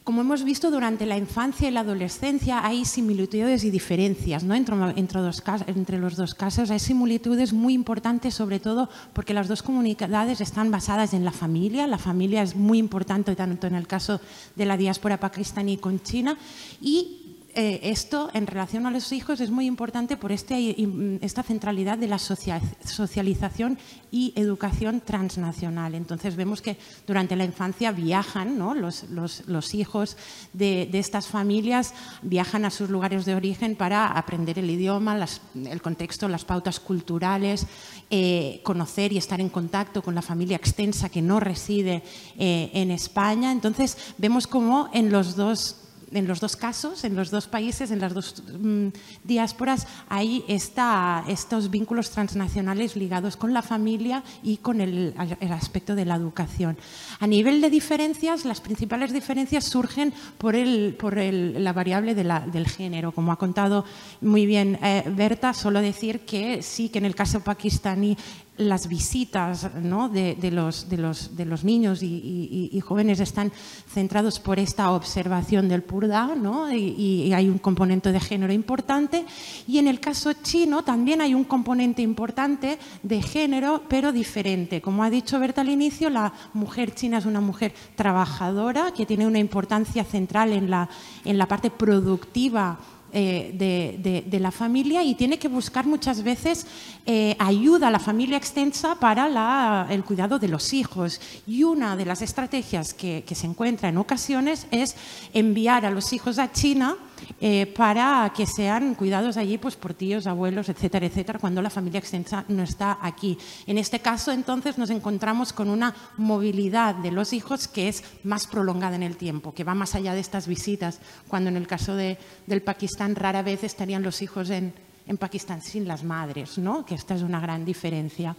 Como 0.09 0.23
hemos 0.23 0.43
visto 0.43 0.71
durante 0.71 1.05
la 1.05 1.19
infancia 1.19 1.69
y 1.69 1.71
la 1.71 1.81
adolescencia 1.81 2.65
hay 2.65 2.87
similitudes 2.87 3.63
y 3.63 3.71
diferencias 3.71 4.43
¿no? 4.43 4.55
entre, 4.55 5.99
los 5.99 6.17
dos 6.17 6.35
casos. 6.35 6.71
Hay 6.71 6.79
similitudes 6.79 7.53
muy 7.53 7.75
importantes, 7.75 8.33
sobre 8.33 8.59
todo 8.59 8.89
porque 9.13 9.35
las 9.35 9.49
dos 9.49 9.63
comunidades 9.63 10.41
están 10.41 10.71
basadas 10.71 11.13
en 11.13 11.27
la 11.27 11.31
familia. 11.31 11.87
La 11.87 11.99
familia 11.99 12.41
es 12.41 12.57
muy 12.57 12.79
importante 12.79 13.37
tanto 13.37 13.67
en 13.67 13.75
el 13.75 13.87
caso 13.87 14.19
de 14.57 14.65
la 14.65 14.79
diáspora 14.79 15.21
pakistaní 15.21 15.77
con 15.77 16.03
China 16.03 16.39
y 16.81 17.28
eh, 17.61 17.91
esto 17.91 18.31
en 18.35 18.47
relación 18.47 18.87
a 18.87 18.93
los 18.93 19.11
hijos 19.11 19.41
es 19.41 19.51
muy 19.51 19.67
importante 19.67 20.17
por 20.17 20.31
este, 20.31 20.77
esta 21.23 21.43
centralidad 21.43 21.99
de 21.99 22.07
la 22.07 22.21
socialización 22.21 23.81
y 24.13 24.33
educación 24.37 25.01
transnacional. 25.01 25.97
Entonces 25.97 26.37
vemos 26.37 26.63
que 26.63 26.77
durante 27.05 27.35
la 27.35 27.45
infancia 27.45 27.91
viajan, 27.91 28.61
los, 28.61 29.75
hijos 29.75 30.17
de, 30.53 30.89
estas 30.93 31.27
familias 31.27 31.95
viajan 32.23 32.65
a 32.65 32.71
sus 32.71 32.91
lugares 32.91 33.25
de 33.25 33.35
origen 33.35 33.75
para 33.75 34.07
aprender 34.07 34.61
el 34.61 34.71
idioma, 34.71 35.19
el 35.57 35.83
contexto, 35.83 36.29
las 36.29 36.45
pautas 36.45 36.79
culturales, 36.79 37.67
eh, 38.09 38.61
conocer 38.63 39.13
y 39.13 39.19
estar 39.19 39.41
en 39.41 39.49
contacto 39.49 40.01
con 40.01 40.15
la 40.15 40.23
familia 40.23 40.57
extensa 40.57 41.09
que 41.09 41.23
no 41.23 41.41
reside 41.41 42.05
eh, 42.39 42.71
en 42.73 42.93
España. 42.93 43.51
Entonces 43.51 43.99
vemos 44.17 44.47
como 44.47 44.91
en 44.93 45.11
los 45.11 45.35
dos 45.35 45.88
en 46.13 46.27
los 46.27 46.41
dos 46.41 46.57
casos, 46.57 47.05
en 47.05 47.17
los 47.17 47.31
dos 47.31 47.47
países, 47.47 47.91
en 47.91 48.01
las 48.01 48.15
dos 48.15 48.43
mm, 48.61 48.89
diásporas, 49.25 49.87
hay 50.09 50.45
estos 50.49 51.71
vínculos 51.71 52.11
transnacionales 52.11 52.97
ligados 52.97 53.37
con 53.37 53.53
la 53.53 53.63
familia 53.63 54.23
y 54.43 54.59
con 54.59 54.81
el, 54.81 55.15
aspecto 55.51 55.95
de 55.95 56.05
la 56.05 56.17
educación. 56.17 56.77
A 57.21 57.27
nivel 57.27 57.61
de 57.61 57.71
diferencias, 57.71 58.45
las 58.45 58.61
principales 58.61 59.13
diferencias 59.13 59.65
surgen 59.65 60.13
por, 60.39 60.55
la 60.55 61.73
variable 61.73 62.15
del 62.15 62.69
género. 62.69 63.13
Como 63.13 63.33
ha 63.33 63.37
contado 63.37 63.85
muy 64.21 64.47
bien 64.47 64.79
eh, 64.83 65.05
Berta, 65.07 65.53
solo 65.53 65.81
decir 65.81 66.21
que 66.21 66.63
sí 66.63 66.89
que 66.89 66.99
en 66.99 67.05
el 67.05 67.15
caso 67.15 67.41
pakistaní 67.41 68.17
las 68.59 68.89
visitas 68.89 69.71
de, 69.73 70.51
los, 70.51 71.65
niños 71.65 72.03
y, 72.03 72.81
jóvenes 72.85 73.21
están 73.21 73.53
centrados 73.89 74.41
por 74.41 74.59
esta 74.59 74.91
observación 74.91 75.69
del 75.69 75.83
Purda 75.83 76.35
y, 76.73 77.33
hay 77.33 77.49
un 77.49 77.59
componente 77.59 78.13
de 78.13 78.21
género 78.21 78.53
importante. 78.53 79.25
Y 79.67 79.79
en 79.79 79.89
el 79.89 80.01
caso 80.01 80.33
chino 80.33 80.83
también 80.83 81.21
hay 81.21 81.35
un 81.35 81.45
componente 81.45 82.03
importante 82.03 82.79
de 83.03 83.23
género, 83.23 83.83
pero 83.89 84.13
diferente. 84.13 84.81
Como 84.81 85.05
ha 85.05 85.11
dicho 85.11 85.39
Berta 85.39 85.61
al 85.61 85.69
inicio, 85.69 86.11
la 86.11 86.33
mujer 86.53 86.95
china 86.95 87.19
es 87.19 87.27
una 87.27 87.41
mujer 87.41 87.73
trabajadora 87.95 88.93
que 88.93 89.07
tiene 89.07 89.27
una 89.27 89.39
importancia 89.39 90.05
central 90.05 90.53
en 90.53 90.71
la, 90.71 90.89
en 91.25 91.39
la 91.39 91.47
parte 91.47 91.71
productiva 91.71 92.79
eh, 93.13 94.25
de, 94.31 94.39
la 94.39 94.51
familia 94.51 95.03
y 95.03 95.15
tiene 95.15 95.39
que 95.39 95.49
buscar 95.49 95.87
muchas 95.87 96.23
veces 96.23 96.67
eh, 97.07 97.35
ayuda 97.39 97.89
a 97.89 97.91
la 97.91 97.99
familia 97.99 98.37
extensa 98.37 98.95
para 98.97 99.87
el 99.91 100.05
cuidado 100.05 100.39
de 100.39 100.49
los 100.49 100.73
hijos. 100.73 101.21
Y 101.47 101.65
una 101.65 101.97
de 101.97 102.05
las 102.05 102.23
estrategias 102.23 102.95
que, 102.95 103.25
se 103.29 103.47
encuentra 103.47 103.89
en 103.89 103.99
ocasiones 103.99 104.67
es 104.71 104.95
enviar 105.33 105.87
a 105.87 105.91
los 105.91 106.13
hijos 106.13 106.39
a 106.39 106.53
China 106.53 106.97
eh, 107.41 107.67
para 107.67 108.33
que 108.35 108.47
sean 108.47 108.95
cuidados 108.95 109.37
allí 109.37 109.59
pues, 109.59 109.77
por 109.77 109.95
tíos, 109.95 110.27
abuelos, 110.27 110.69
etcétera, 110.69 111.07
etcétera, 111.07 111.39
cuando 111.39 111.63
la 111.63 111.71
familia 111.71 111.99
extensa 111.99 112.45
no 112.49 112.63
está 112.63 112.99
aquí. 113.01 113.39
En 113.67 113.79
este 113.79 114.01
caso, 114.01 114.33
entonces, 114.33 114.79
nos 114.79 114.91
encontramos 114.91 115.53
con 115.53 115.71
una 115.71 115.95
movilidad 116.17 116.95
de 116.95 117.11
los 117.11 117.33
hijos 117.33 117.69
que 117.69 117.89
es 117.89 118.05
más 118.25 118.47
prolongada 118.47 118.97
en 118.97 119.03
el 119.03 119.17
tiempo, 119.17 119.55
que 119.55 119.65
va 119.65 119.75
más 119.75 119.95
allá 119.95 120.15
de 120.15 120.21
estas 120.21 120.47
visitas, 120.47 121.01
cuando 121.29 121.51
en 121.51 121.57
el 121.57 121.67
caso 121.67 121.95
de, 121.95 122.19
del 122.47 122.63
Pakistán 122.63 123.15
rara 123.15 123.43
vez 123.43 123.65
estarían 123.65 124.03
los 124.03 124.23
hijos 124.23 124.51
en, 124.51 124.73
en 125.07 125.17
Pakistán 125.17 125.63
sin 125.63 125.89
las 125.89 126.05
madres, 126.05 126.59
¿no? 126.59 126.85
que 126.85 126.95
esta 126.95 127.15
es 127.15 127.23
una 127.23 127.41
gran 127.41 127.65
diferencia. 127.65 128.37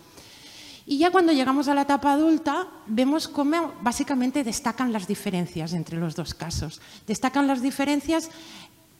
Y 0.86 0.98
ya 0.98 1.12
cuando 1.12 1.32
llegamos 1.32 1.68
a 1.68 1.76
la 1.76 1.84
etapa 1.84 2.14
adulta, 2.14 2.68
vemos 2.88 3.28
cómo 3.28 3.74
básicamente 3.82 4.44
destacan 4.44 4.92
las 4.92 5.06
diferencias 5.06 5.74
entre 5.74 6.00
los 6.00 6.16
dos 6.16 6.34
casos. 6.34 6.82
Destacan 7.06 7.46
las 7.46 7.62
diferencias 7.62 8.32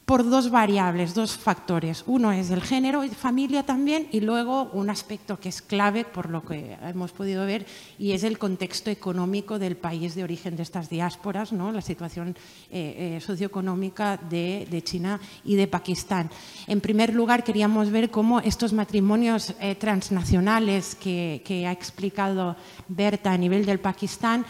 por 0.10 0.28
dos 0.28 0.50
variables, 0.50 1.14
dos 1.14 1.38
factores. 1.38 2.04
Uno 2.08 2.32
es 2.32 2.50
el 2.50 2.64
género 2.64 3.04
y 3.04 3.10
familia 3.10 3.62
también 3.62 4.08
y 4.12 4.22
luego 4.22 4.72
un 4.74 4.90
aspecto 4.90 5.40
que 5.40 5.50
es 5.50 5.62
clave 5.62 6.04
por 6.04 6.32
lo 6.32 6.44
que 6.44 6.76
hemos 6.82 7.12
podido 7.12 7.46
ver 7.46 7.68
y 8.00 8.14
es 8.14 8.24
el 8.24 8.40
contexto 8.40 8.90
económico 8.90 9.60
del 9.60 9.78
país 9.78 10.16
de 10.16 10.24
origen 10.24 10.56
de 10.56 10.64
estas 10.64 10.90
diásporas, 10.90 11.54
¿no? 11.54 11.72
la 11.72 11.84
situación 11.84 12.36
eh, 12.72 13.18
eh, 13.18 13.22
socioeconómica 13.22 14.18
de, 14.18 14.82
China 14.84 15.20
y 15.46 15.54
de 15.54 15.68
Pakistán. 15.68 16.32
En 16.66 16.82
primer 16.82 17.14
lugar, 17.14 17.44
queríamos 17.44 17.92
ver 17.92 18.10
cómo 18.10 18.40
estos 18.40 18.74
matrimonios 18.74 19.54
eh, 19.60 19.76
transnacionales 19.76 20.96
que, 20.96 21.44
que 21.46 21.68
ha 21.68 21.72
explicado 21.72 22.56
Berta 22.88 23.32
a 23.32 23.38
nivel 23.38 23.64
del 23.64 23.80
Pakistán, 23.80 24.44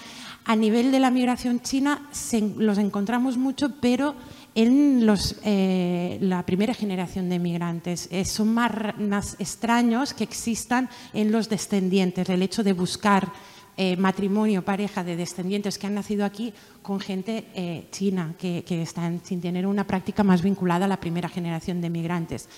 a 0.49 0.55
nivel 0.55 0.91
de 0.91 0.99
la 0.99 1.11
migración 1.11 1.59
china 1.61 2.09
los 2.57 2.79
encontramos 2.79 3.37
mucho, 3.37 3.69
pero 3.79 4.15
en 4.59 5.05
los, 5.05 5.37
eh, 5.45 6.17
la 6.19 6.45
primera 6.45 6.73
generación 6.73 7.29
de 7.29 7.39
migrantes. 7.39 8.09
Eh, 8.11 8.25
son 8.25 8.53
más, 8.53 9.37
extraños 9.39 10.13
que 10.13 10.25
existan 10.25 10.89
en 11.13 11.31
los 11.31 11.47
descendientes. 11.47 12.27
El 12.27 12.41
hecho 12.41 12.61
de 12.61 12.73
buscar 12.73 13.31
eh, 13.77 13.95
matrimonio, 13.95 14.65
pareja 14.65 15.01
de 15.05 15.15
descendientes 15.15 15.77
que 15.77 15.87
han 15.87 15.95
nacido 15.95 16.25
aquí 16.25 16.53
con 16.81 16.99
gente 16.99 17.87
china, 17.91 18.35
que, 18.37 18.65
están 18.67 19.21
sin 19.23 19.39
tener 19.39 19.65
una 19.65 19.87
práctica 19.87 20.25
más 20.25 20.41
vinculada 20.41 20.83
a 20.83 20.89
la 20.89 20.99
primera 20.99 21.29
generación 21.29 21.79
de 21.79 21.89
migrantes. 21.89 22.49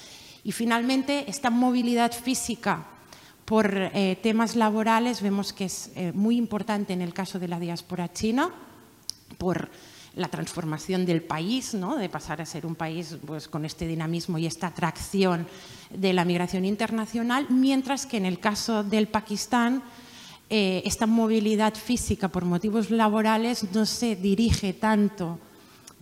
Y 0.44 0.54
finalmente, 0.54 1.26
esta 1.30 1.52
movilidad 1.52 2.14
física 2.14 2.88
por 3.46 3.92
temas 4.24 4.56
laborales 4.56 5.22
vemos 5.22 5.54
que 5.54 5.66
es 5.66 5.92
muy 6.16 6.38
importante 6.38 6.94
en 6.94 7.02
el 7.02 7.14
caso 7.14 7.38
de 7.38 7.48
la 7.48 7.60
diáspora 7.60 8.12
china, 8.12 8.50
por 9.38 9.70
la 10.16 10.28
transformación 10.28 11.06
del 11.06 11.22
país, 11.22 11.74
¿no? 11.74 11.96
de 11.96 12.10
pasar 12.10 12.42
a 12.42 12.46
ser 12.46 12.66
un 12.66 12.76
país 12.76 13.18
pues, 13.26 13.48
con 13.48 13.64
este 13.64 13.88
dinamismo 13.88 14.38
y 14.38 14.46
esta 14.46 14.68
atracción 14.68 15.48
de 15.90 16.14
la 16.14 16.26
migración 16.26 16.66
internacional, 16.66 17.48
mientras 17.50 18.06
que 18.06 18.18
en 18.18 18.26
el 18.26 18.40
caso 18.40 18.84
del 18.84 19.08
Pakistán 19.08 19.84
eh, 20.50 20.84
esta 20.86 21.08
movilidad 21.08 21.76
física 21.76 22.28
por 22.28 22.44
motivos 22.44 22.92
laborales 22.92 23.64
no 23.74 23.86
se 23.86 24.18
dirige 24.18 24.74
tanto, 24.74 25.40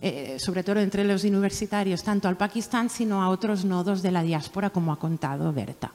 eh, 0.00 0.38
sobre 0.40 0.64
todo 0.64 0.80
entre 0.80 1.04
los 1.04 1.22
universitarios, 1.22 2.02
tanto 2.02 2.26
al 2.26 2.36
Pakistán, 2.36 2.90
sino 2.90 3.22
a 3.22 3.28
otros 3.28 3.64
nodos 3.64 4.02
de 4.02 4.10
la 4.10 4.24
diáspora, 4.24 4.70
como 4.70 4.92
ha 4.92 4.98
contado 4.98 5.52
Berta. 5.52 5.92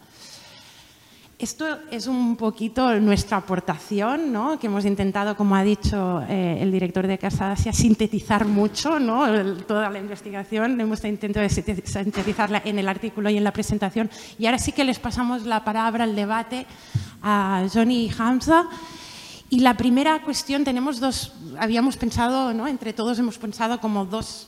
Esto 1.38 1.80
es 1.92 2.08
un 2.08 2.38
poquito 2.38 2.98
nuestra 3.02 3.36
aportación, 3.38 4.32
¿no? 4.32 4.58
que 4.58 4.68
hemos 4.68 4.86
intentado, 4.86 5.36
como 5.36 5.58
ha 5.58 5.64
dicho 5.64 6.22
eh, 6.30 6.60
el 6.62 6.72
director 6.72 7.08
de 7.08 7.18
Casa 7.18 7.52
Asia, 7.52 7.74
sintetizar 7.74 8.46
mucho 8.46 9.02
¿no? 9.02 9.26
toda 9.68 9.90
la 9.90 10.00
investigación. 10.00 10.80
Hemos 10.80 11.04
intentado 11.04 11.46
sintetizarla 11.50 12.62
en 12.64 12.80
el 12.80 12.88
artículo 12.88 13.30
y 13.30 13.36
en 13.36 13.44
la 13.44 13.52
presentación. 13.52 14.10
Y 14.40 14.46
ahora 14.46 14.60
sí 14.60 14.72
que 14.72 14.86
les 14.86 14.98
pasamos 14.98 15.46
la 15.46 15.66
palabra 15.66 16.06
al 16.06 16.16
debate 16.16 16.66
a 17.22 17.68
Johnny 17.72 18.06
y 18.06 18.12
Hamza. 18.18 18.70
Y 19.50 19.60
la 19.60 19.76
primera 19.76 20.22
cuestión, 20.24 20.64
tenemos 20.64 21.02
dos, 21.02 21.34
habíamos 21.60 21.98
pensado, 21.98 22.54
¿no? 22.54 22.66
entre 22.66 22.94
todos 22.94 23.20
hemos 23.20 23.38
pensado 23.38 23.82
como 23.82 24.06
dos 24.06 24.48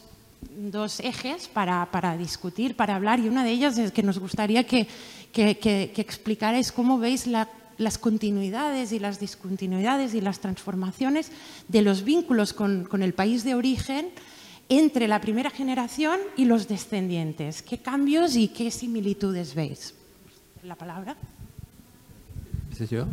dos 0.57 0.99
ejes 0.99 1.47
para, 1.47 1.89
para, 1.91 2.17
discutir, 2.17 2.75
para 2.75 2.95
hablar, 2.95 3.19
y 3.19 3.29
una 3.29 3.43
de 3.43 3.51
ellas 3.51 3.77
es 3.77 3.91
que 3.91 4.03
nos 4.03 4.19
gustaría 4.19 4.65
que, 4.65 4.87
que, 5.31 5.57
que, 5.57 6.01
explicarais 6.01 6.71
cómo 6.71 6.97
veis 6.99 7.27
las 7.27 7.97
continuidades 7.97 8.91
y 8.91 8.99
las 8.99 9.19
discontinuidades 9.19 10.13
y 10.13 10.21
las 10.21 10.39
transformaciones 10.39 11.31
de 11.67 11.81
los 11.81 12.03
vínculos 12.03 12.53
con, 12.53 12.85
con, 12.85 13.03
el 13.03 13.13
país 13.13 13.43
de 13.43 13.55
origen 13.55 14.09
entre 14.69 15.07
la 15.07 15.21
primera 15.21 15.49
generación 15.49 16.19
y 16.35 16.45
los 16.45 16.67
descendientes. 16.67 17.61
¿Qué 17.61 17.77
cambios 17.77 18.35
y 18.35 18.49
qué 18.49 18.71
similitudes 18.71 19.55
veis? 19.55 19.93
La 20.63 20.75
palabra. 20.75 21.15
¿Es 22.79 22.89
yo? 22.89 23.05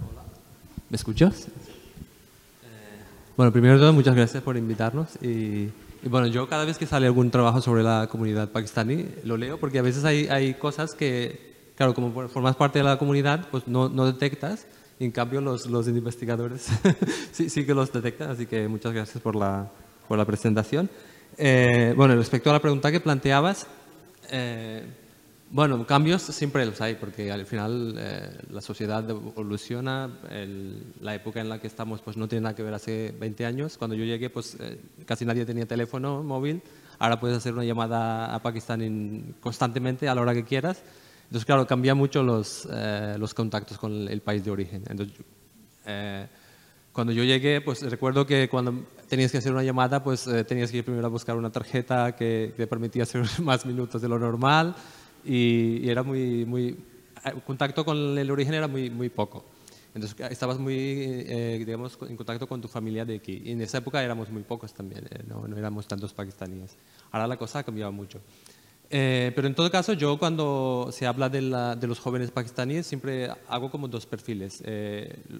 ¿Me 0.90 0.96
escuchas? 0.96 1.46
Bueno, 3.36 3.50
primero 3.50 3.74
de 3.74 3.80
todo, 3.80 3.92
muchas 3.92 4.14
gracias 4.14 4.42
por 4.42 4.56
invitarnos 4.56 5.16
y 5.22 5.68
y 6.04 6.08
bueno, 6.10 6.26
yo 6.26 6.46
cada 6.48 6.66
vez 6.66 6.76
que 6.76 6.86
sale 6.86 7.06
algún 7.06 7.30
trabajo 7.30 7.62
sobre 7.62 7.82
la 7.82 8.08
comunidad 8.10 8.50
pakistaní, 8.50 9.06
lo 9.24 9.38
leo 9.38 9.58
porque 9.58 9.78
a 9.78 9.82
veces 9.82 10.04
hay, 10.04 10.26
hay 10.28 10.52
cosas 10.52 10.94
que, 10.94 11.72
claro, 11.76 11.94
como 11.94 12.28
formas 12.28 12.56
parte 12.56 12.78
de 12.78 12.84
la 12.84 12.98
comunidad, 12.98 13.48
pues 13.50 13.66
no, 13.66 13.88
no 13.88 14.04
detectas. 14.04 14.66
Y 14.98 15.06
en 15.06 15.12
cambio, 15.12 15.40
los, 15.40 15.66
los 15.66 15.88
investigadores 15.88 16.68
sí, 17.32 17.48
sí, 17.48 17.64
que 17.64 17.72
los 17.72 17.90
detectan. 17.90 18.30
Así 18.30 18.44
que 18.44 18.68
muchas 18.68 18.92
gracias 18.92 19.22
por 19.22 19.34
la, 19.34 19.70
por 20.06 20.18
la 20.18 20.26
presentación. 20.26 20.90
Eh, 21.38 21.94
bueno, 21.96 22.14
respecto 22.16 22.50
a 22.50 22.52
la 22.52 22.60
pregunta 22.60 22.92
que 22.92 23.00
planteabas, 23.00 23.66
eh, 24.30 24.84
bueno, 25.54 25.86
cambios 25.86 26.22
siempre 26.22 26.66
los 26.66 26.80
hay, 26.80 26.96
porque 26.96 27.30
al 27.30 27.46
final 27.46 27.94
eh, 27.96 28.28
la 28.50 28.60
sociedad 28.60 29.08
evoluciona, 29.08 30.10
la 31.00 31.14
época 31.14 31.40
en 31.40 31.48
la 31.48 31.60
que 31.60 31.68
estamos 31.68 32.02
pues 32.02 32.16
no 32.16 32.26
tiene 32.26 32.42
nada 32.42 32.56
que 32.56 32.64
ver 32.64 32.74
hace 32.74 33.14
20 33.20 33.46
años. 33.46 33.78
Cuando 33.78 33.94
yo 33.94 34.04
llegué, 34.04 34.30
pues 34.30 34.56
eh, 34.58 34.80
casi 35.06 35.24
nadie 35.24 35.46
tenía 35.46 35.64
teléfono 35.64 36.24
móvil. 36.24 36.60
Ahora 36.98 37.20
puedes 37.20 37.36
hacer 37.36 37.52
una 37.52 37.62
llamada 37.62 38.34
a 38.34 38.42
Pakistán 38.42 39.36
constantemente 39.38 40.08
a 40.08 40.16
la 40.16 40.22
hora 40.22 40.34
que 40.34 40.42
quieras. 40.42 40.82
Entonces, 41.26 41.44
claro, 41.44 41.68
cambia 41.68 41.94
mucho 41.94 42.24
los, 42.24 42.66
eh, 42.72 43.14
los 43.16 43.32
contactos 43.32 43.78
con 43.78 44.08
el 44.08 44.22
país 44.22 44.44
de 44.44 44.50
origen. 44.50 44.82
Entonces, 44.88 45.14
cuando 46.90 47.12
yo 47.12 47.22
llegué, 47.22 47.60
pues 47.60 47.80
recuerdo 47.82 48.26
que 48.26 48.48
cuando 48.48 48.86
tenías 49.08 49.30
que 49.30 49.38
hacer 49.38 49.52
una 49.52 49.62
llamada, 49.62 50.02
pues 50.02 50.28
tenías 50.48 50.72
que 50.72 50.78
ir 50.78 50.84
primero 50.84 51.06
a 51.06 51.10
buscar 51.10 51.36
una 51.36 51.52
tarjeta 51.52 52.16
que 52.16 52.54
te 52.56 52.66
permitía 52.66 53.04
hacer 53.04 53.22
más 53.40 53.64
minutos 53.64 54.02
de 54.02 54.08
lo 54.08 54.18
normal 54.18 54.74
y, 55.24 55.88
era 55.88 56.02
muy, 56.02 56.44
muy, 56.44 56.76
contacto 57.46 57.84
con 57.84 58.18
el 58.18 58.30
origen 58.30 58.54
era 58.54 58.68
muy, 58.68 58.90
muy 58.90 59.08
poco. 59.08 59.44
Entonces 59.94 60.18
estabas 60.30 60.58
muy, 60.58 60.74
eh, 60.76 61.62
digamos, 61.64 61.96
en 62.08 62.16
contacto 62.16 62.48
con 62.48 62.60
tu 62.60 62.66
familia 62.66 63.04
de 63.04 63.16
aquí. 63.16 63.42
Y 63.44 63.52
en 63.52 63.60
esa 63.60 63.78
época 63.78 64.02
éramos 64.02 64.28
muy 64.28 64.42
pocos 64.42 64.74
también, 64.74 65.06
eh, 65.08 65.22
no, 65.28 65.46
no, 65.46 65.56
éramos 65.56 65.86
tantos 65.86 66.12
pakistaníes. 66.12 66.76
Ahora 67.12 67.28
la 67.28 67.36
cosa 67.36 67.60
ha 67.60 67.62
cambiado 67.62 67.92
mucho. 67.92 68.20
Eh, 68.90 69.32
pero 69.34 69.46
en 69.46 69.54
todo 69.54 69.70
caso, 69.70 69.92
yo 69.92 70.18
cuando 70.18 70.90
se 70.92 71.06
habla 71.06 71.28
de, 71.28 71.42
la, 71.42 71.76
de 71.76 71.86
los 71.86 72.00
jóvenes 72.00 72.32
pakistaníes, 72.32 72.86
siempre 72.86 73.30
hago 73.48 73.70
como 73.70 73.86
dos 73.86 74.04
perfiles. 74.04 74.62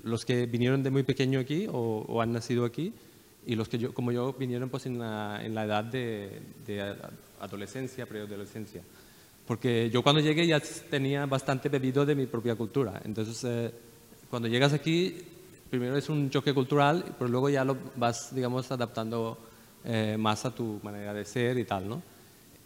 los 0.04 0.24
que 0.24 0.46
vinieron 0.46 0.82
de 0.82 0.90
muy 0.90 1.02
pequeño 1.02 1.40
aquí 1.40 1.66
o, 1.66 2.04
o, 2.08 2.22
han 2.22 2.32
nacido 2.32 2.64
aquí 2.64 2.92
y 3.46 3.56
los 3.56 3.68
que 3.68 3.78
yo, 3.78 3.92
como 3.92 4.12
yo 4.12 4.32
vinieron 4.32 4.70
pues 4.70 4.86
en 4.86 4.98
la, 4.98 5.40
en 5.44 5.54
la 5.54 5.64
edad 5.64 5.84
de, 5.84 6.40
de 6.66 6.94
adolescencia, 7.40 8.06
preadolescencia 8.06 8.82
porque 9.46 9.90
yo 9.90 10.02
cuando 10.02 10.20
llegué 10.20 10.46
ya 10.46 10.60
tenía 10.90 11.26
bastante 11.26 11.68
bebido 11.68 12.06
de 12.06 12.14
mi 12.14 12.26
propia 12.26 12.54
cultura. 12.54 13.00
Entonces, 13.04 13.44
eh, 13.44 13.72
cuando 14.30 14.48
llegas 14.48 14.72
aquí, 14.72 15.16
primero 15.68 15.96
es 15.96 16.08
un 16.08 16.30
choque 16.30 16.54
cultural, 16.54 17.04
pero 17.18 17.28
luego 17.28 17.50
ya 17.50 17.64
lo 17.64 17.76
vas, 17.96 18.34
digamos, 18.34 18.70
adaptando 18.70 19.38
eh, 19.84 20.16
más 20.18 20.44
a 20.44 20.54
tu 20.54 20.80
manera 20.82 21.12
de 21.12 21.24
ser 21.24 21.58
y 21.58 21.64
tal, 21.64 21.88
¿no? 21.88 22.02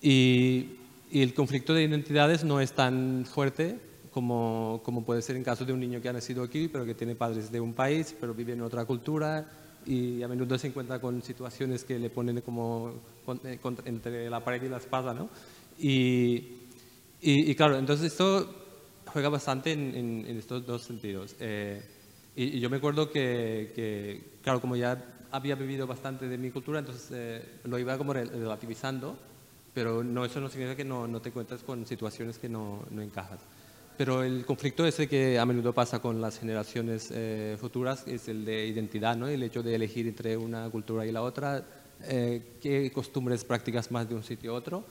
Y, 0.00 0.76
y, 1.10 1.22
el 1.22 1.34
conflicto 1.34 1.74
de 1.74 1.82
identidades 1.82 2.44
no 2.44 2.60
es 2.60 2.72
tan 2.72 3.26
fuerte 3.26 3.78
como, 4.12 4.80
como 4.84 5.04
puede 5.04 5.22
ser 5.22 5.34
en 5.34 5.42
caso 5.42 5.64
de 5.64 5.72
un 5.72 5.80
niño 5.80 6.00
que 6.00 6.08
ha 6.08 6.12
nacido 6.12 6.44
aquí, 6.44 6.68
pero 6.68 6.84
que 6.84 6.94
tiene 6.94 7.16
padres 7.16 7.50
de 7.50 7.60
un 7.60 7.74
país, 7.74 8.14
pero 8.20 8.34
vive 8.34 8.52
en 8.52 8.62
otra 8.62 8.84
cultura 8.84 9.48
y 9.86 10.22
a 10.22 10.28
menudo 10.28 10.58
se 10.58 10.68
encuentra 10.68 11.00
con 11.00 11.22
situaciones 11.22 11.82
que 11.82 11.98
le 11.98 12.10
ponen 12.10 12.40
como 12.42 12.92
eh, 13.44 13.58
entre 13.84 14.30
la 14.30 14.44
pared 14.44 14.62
y 14.62 14.68
la 14.68 14.76
espada, 14.76 15.14
¿no? 15.14 15.28
Y, 15.78 16.57
y, 17.20 17.54
claro, 17.54 17.76
entonces 17.78 18.12
esto 18.12 18.54
juega 19.06 19.28
bastante 19.28 19.72
en, 19.72 20.24
estos 20.26 20.64
dos 20.64 20.82
sentidos. 20.82 21.34
Eh, 21.40 21.82
y, 22.36 22.60
yo 22.60 22.70
me 22.70 22.76
acuerdo 22.76 23.10
que, 23.10 24.38
claro, 24.42 24.60
como 24.60 24.76
ya 24.76 25.04
había 25.30 25.54
vivido 25.54 25.86
bastante 25.86 26.28
de 26.28 26.38
mi 26.38 26.50
cultura, 26.50 26.78
entonces 26.78 27.08
eh, 27.12 27.42
lo 27.64 27.78
iba 27.78 27.98
como 27.98 28.12
relativizando, 28.12 29.18
pero 29.74 30.02
no, 30.02 30.24
eso 30.24 30.40
no 30.40 30.48
significa 30.48 30.76
que 30.76 30.84
no, 30.84 31.06
no 31.06 31.20
te 31.20 31.28
encuentres 31.28 31.62
con 31.62 31.86
situaciones 31.86 32.38
que 32.38 32.48
no, 32.48 32.84
no, 32.90 33.02
encajas. 33.02 33.40
Pero 33.96 34.22
el 34.22 34.46
conflicto 34.46 34.86
ese 34.86 35.08
que 35.08 35.38
a 35.38 35.44
menudo 35.44 35.72
pasa 35.72 36.00
con 36.00 36.20
las 36.20 36.38
generaciones 36.38 37.10
eh, 37.12 37.56
futuras 37.60 38.06
es 38.06 38.28
el 38.28 38.44
de 38.44 38.66
identidad, 38.66 39.16
¿no? 39.16 39.26
el 39.26 39.42
hecho 39.42 39.62
de 39.62 39.74
elegir 39.74 40.06
entre 40.06 40.36
una 40.36 40.70
cultura 40.70 41.04
y 41.04 41.10
la 41.10 41.22
otra, 41.22 41.64
eh, 42.04 42.58
qué 42.62 42.90
costumbres 42.92 43.44
prácticas 43.44 43.90
más 43.90 44.08
de 44.08 44.14
un 44.14 44.22
sitio 44.22 44.52
a 44.52 44.54
otro. 44.54 44.84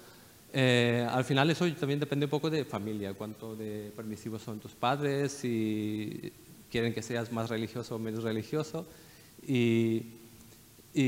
Eh, 0.60 1.08
al 1.08 1.24
final 1.24 1.52
eso 1.52 1.72
también 1.74 2.00
depende 2.00 2.26
un 2.26 2.32
poco 2.32 2.50
de 2.50 2.66
familia, 2.66 3.14
cuánto 3.14 3.56
de 3.56 3.92
permisivos 3.96 4.42
son 4.42 4.60
tus 4.60 4.74
padres, 4.74 5.32
si 5.32 6.34
quieren 6.72 6.96
que 6.96 7.04
seas 7.04 7.32
más 7.32 7.48
religioso 7.52 7.96
o 7.96 8.00
menos 8.00 8.24
religioso. 8.24 8.88
Y, 9.46 10.02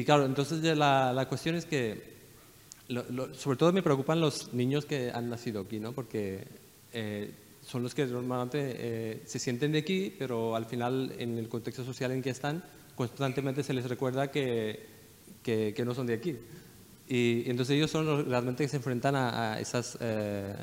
claro, 0.06 0.28
entonces 0.28 0.62
la, 0.78 1.12
la 1.14 1.28
cuestión 1.28 1.56
es 1.56 1.66
que 1.66 2.20
sobre 3.34 3.58
todo 3.58 3.74
me 3.74 3.82
preocupan 3.82 4.20
los 4.20 4.54
niños 4.54 4.86
que 4.86 5.10
han 5.12 5.32
nacido 5.32 5.62
aquí, 5.62 5.80
¿no? 5.80 5.94
porque 5.94 6.46
eh, 6.94 7.32
son 7.66 7.82
los 7.82 7.96
que 7.96 8.06
normalmente 8.06 8.60
eh, 8.62 9.24
se 9.26 9.40
sienten 9.40 9.72
de 9.72 9.80
aquí, 9.80 10.14
pero 10.16 10.56
al 10.56 10.66
final 10.66 11.14
en 11.18 11.40
el 11.40 11.50
contexto 11.50 11.84
social 11.84 12.12
en 12.12 12.22
que 12.22 12.30
están, 12.30 12.64
constantemente 12.96 13.64
se 13.64 13.74
les 13.74 13.90
recuerda 13.90 14.30
que, 14.30 14.86
que, 15.44 15.84
no 15.84 15.96
son 15.96 16.06
de 16.06 16.14
aquí. 16.14 16.36
Y, 17.10 17.50
entonces 17.50 17.76
ellos 17.76 17.90
son 17.90 18.06
los 18.06 18.28
realmente 18.28 18.64
que 18.64 18.70
se 18.70 18.78
enfrentan 18.78 19.16
a, 19.16 19.60
esas, 19.60 19.98
eh, 20.00 20.54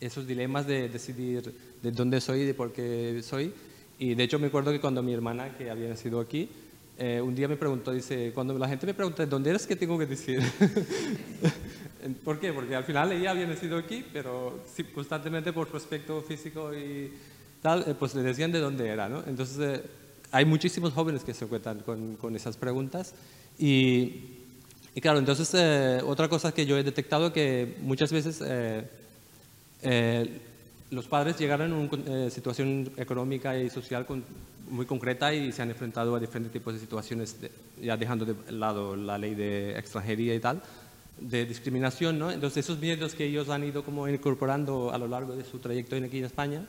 esos 0.00 0.26
dilemas 0.26 0.66
de 0.66 0.88
decidir 0.88 1.54
de 1.82 1.92
dónde 1.92 2.20
soy 2.20 2.40
y 2.40 2.44
de 2.46 2.54
por 2.54 2.72
qué 2.72 3.20
soy. 3.22 3.52
Y 3.98 4.14
de 4.14 4.24
hecho 4.24 4.38
me 4.38 4.46
acuerdo 4.46 4.72
que 4.72 4.80
cuando 4.80 5.02
mi 5.02 5.12
hermana, 5.12 5.54
que 5.56 5.70
había 5.70 5.88
nacido 5.88 6.18
aquí, 6.18 6.48
eh, 6.98 7.20
un 7.20 7.34
día 7.34 7.46
me 7.46 7.56
preguntó, 7.56 7.92
dice, 7.92 8.32
cuando 8.34 8.56
la 8.56 8.68
gente 8.68 8.86
me 8.86 8.94
pregunta, 8.94 9.26
¿dónde 9.26 9.50
eres? 9.50 9.66
¿Qué 9.66 9.76
tengo 9.76 9.98
que 9.98 10.06
decir? 10.06 10.40
¿Por 12.24 12.40
qué? 12.40 12.54
Porque 12.54 12.74
al 12.74 12.84
final 12.84 13.12
ella 13.12 13.32
había 13.32 13.46
nacido 13.46 13.76
aquí, 13.76 14.02
pero 14.12 14.62
constantemente 14.94 15.52
por 15.52 15.68
su 15.68 15.76
aspecto 15.76 16.22
físico 16.22 16.72
y 16.74 17.12
tal, 17.60 17.84
eh, 17.86 17.94
pues 17.98 18.14
le 18.14 18.22
decían 18.22 18.50
de 18.50 18.60
dónde 18.60 18.88
era, 18.88 19.10
¿no? 19.10 19.22
Entonces, 19.26 19.58
eh, 19.60 19.82
hay 20.32 20.46
muchísimos 20.46 20.94
jóvenes 20.94 21.22
que 21.22 21.34
se 21.34 21.44
encuentran 21.44 21.80
con, 21.80 22.16
con 22.16 22.34
esas 22.34 22.56
preguntas 22.56 23.14
y, 23.58 24.35
y 24.96 25.00
claro, 25.00 25.20
entonces 25.20 26.02
otra 26.02 26.28
cosa 26.28 26.52
que 26.52 26.66
yo 26.66 26.76
he 26.76 26.82
detectado 26.82 27.32
que 27.32 27.76
muchas 27.82 28.10
veces 28.10 28.42
los 30.90 31.06
padres 31.06 31.38
llegaron 31.38 31.72
a 31.72 31.76
una 31.76 32.30
situación 32.30 32.90
económica 32.96 33.56
y 33.58 33.70
social 33.70 34.06
con, 34.06 34.24
muy 34.70 34.86
concreta 34.86 35.32
y 35.32 35.52
se 35.52 35.62
han 35.62 35.70
enfrentado 35.70 36.16
a 36.16 36.20
diferentes 36.20 36.52
tipos 36.52 36.74
de 36.74 36.80
situaciones, 36.80 37.36
ya 37.80 37.96
dejando 37.96 38.24
de 38.24 38.52
lado 38.52 38.96
la 38.96 39.18
ley 39.18 39.34
de 39.34 39.78
extranjería 39.78 40.34
y 40.34 40.40
tal, 40.40 40.62
de 41.20 41.46
discriminación, 41.46 42.18
¿no? 42.18 42.30
Entonces 42.30 42.64
esos 42.64 42.78
miedos 42.78 43.14
que 43.14 43.26
ellos 43.26 43.48
han 43.48 43.64
ido 43.64 43.84
como 43.84 44.08
incorporando 44.08 44.92
a 44.92 44.98
lo 44.98 45.08
largo 45.08 45.36
de 45.36 45.44
su 45.44 45.58
trayecto 45.58 45.96
aquí 45.96 46.18
en 46.18 46.24
España, 46.24 46.64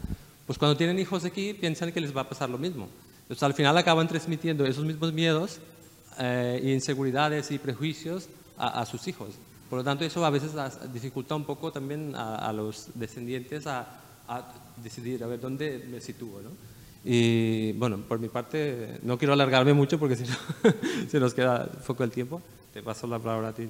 pues 0.46 0.58
cuando 0.58 0.78
tienen 0.78 1.00
hijos 1.00 1.26
aquí 1.26 1.54
piensan 1.54 1.92
que 1.92 2.02
les 2.02 2.16
va 2.16 2.22
a 2.22 2.30
pasar 2.30 2.50
lo 2.50 2.58
mismo. 2.58 2.88
Entonces 3.24 3.44
al 3.44 3.54
final 3.54 3.78
acaban 3.78 4.08
transmitiendo 4.08 4.66
esos 4.66 4.86
mismos 4.86 5.12
miedos, 5.12 5.60
eh, 6.20 6.62
inseguridades 6.64 7.52
y 7.52 7.60
prejuicios 7.60 8.30
a, 8.58 8.86
sus 8.86 9.08
hijos. 9.08 9.30
Por 9.70 9.80
lo 9.80 9.84
tanto, 9.84 10.04
eso 10.04 10.26
a 10.26 10.30
veces 10.30 10.52
dificulta 10.92 11.36
un 11.36 11.44
poco 11.44 11.72
también 11.72 12.14
a, 12.16 12.52
los 12.54 12.88
descendientes 12.96 13.68
a, 13.68 13.86
a, 14.28 14.54
decidir 14.84 15.24
a 15.24 15.28
ver 15.28 15.40
dónde 15.40 15.86
me 15.92 16.02
sitúo. 16.02 16.42
¿no? 16.42 16.50
Y 17.04 17.74
bueno, 17.74 18.00
por 18.00 18.20
mi 18.20 18.30
parte, 18.30 19.00
no 19.04 19.18
quiero 19.18 19.34
alargarme 19.34 19.74
mucho 19.74 20.00
porque 20.00 20.16
si 20.16 20.24
no 20.24 20.36
se 21.10 21.20
nos 21.20 21.34
queda 21.34 21.66
poco 21.86 22.04
el 22.04 22.12
tiempo. 22.12 22.42
Te 22.74 22.84
paso 22.84 23.08
la 23.08 23.20
palabra 23.20 23.50
a 23.50 23.54
ti, 23.54 23.68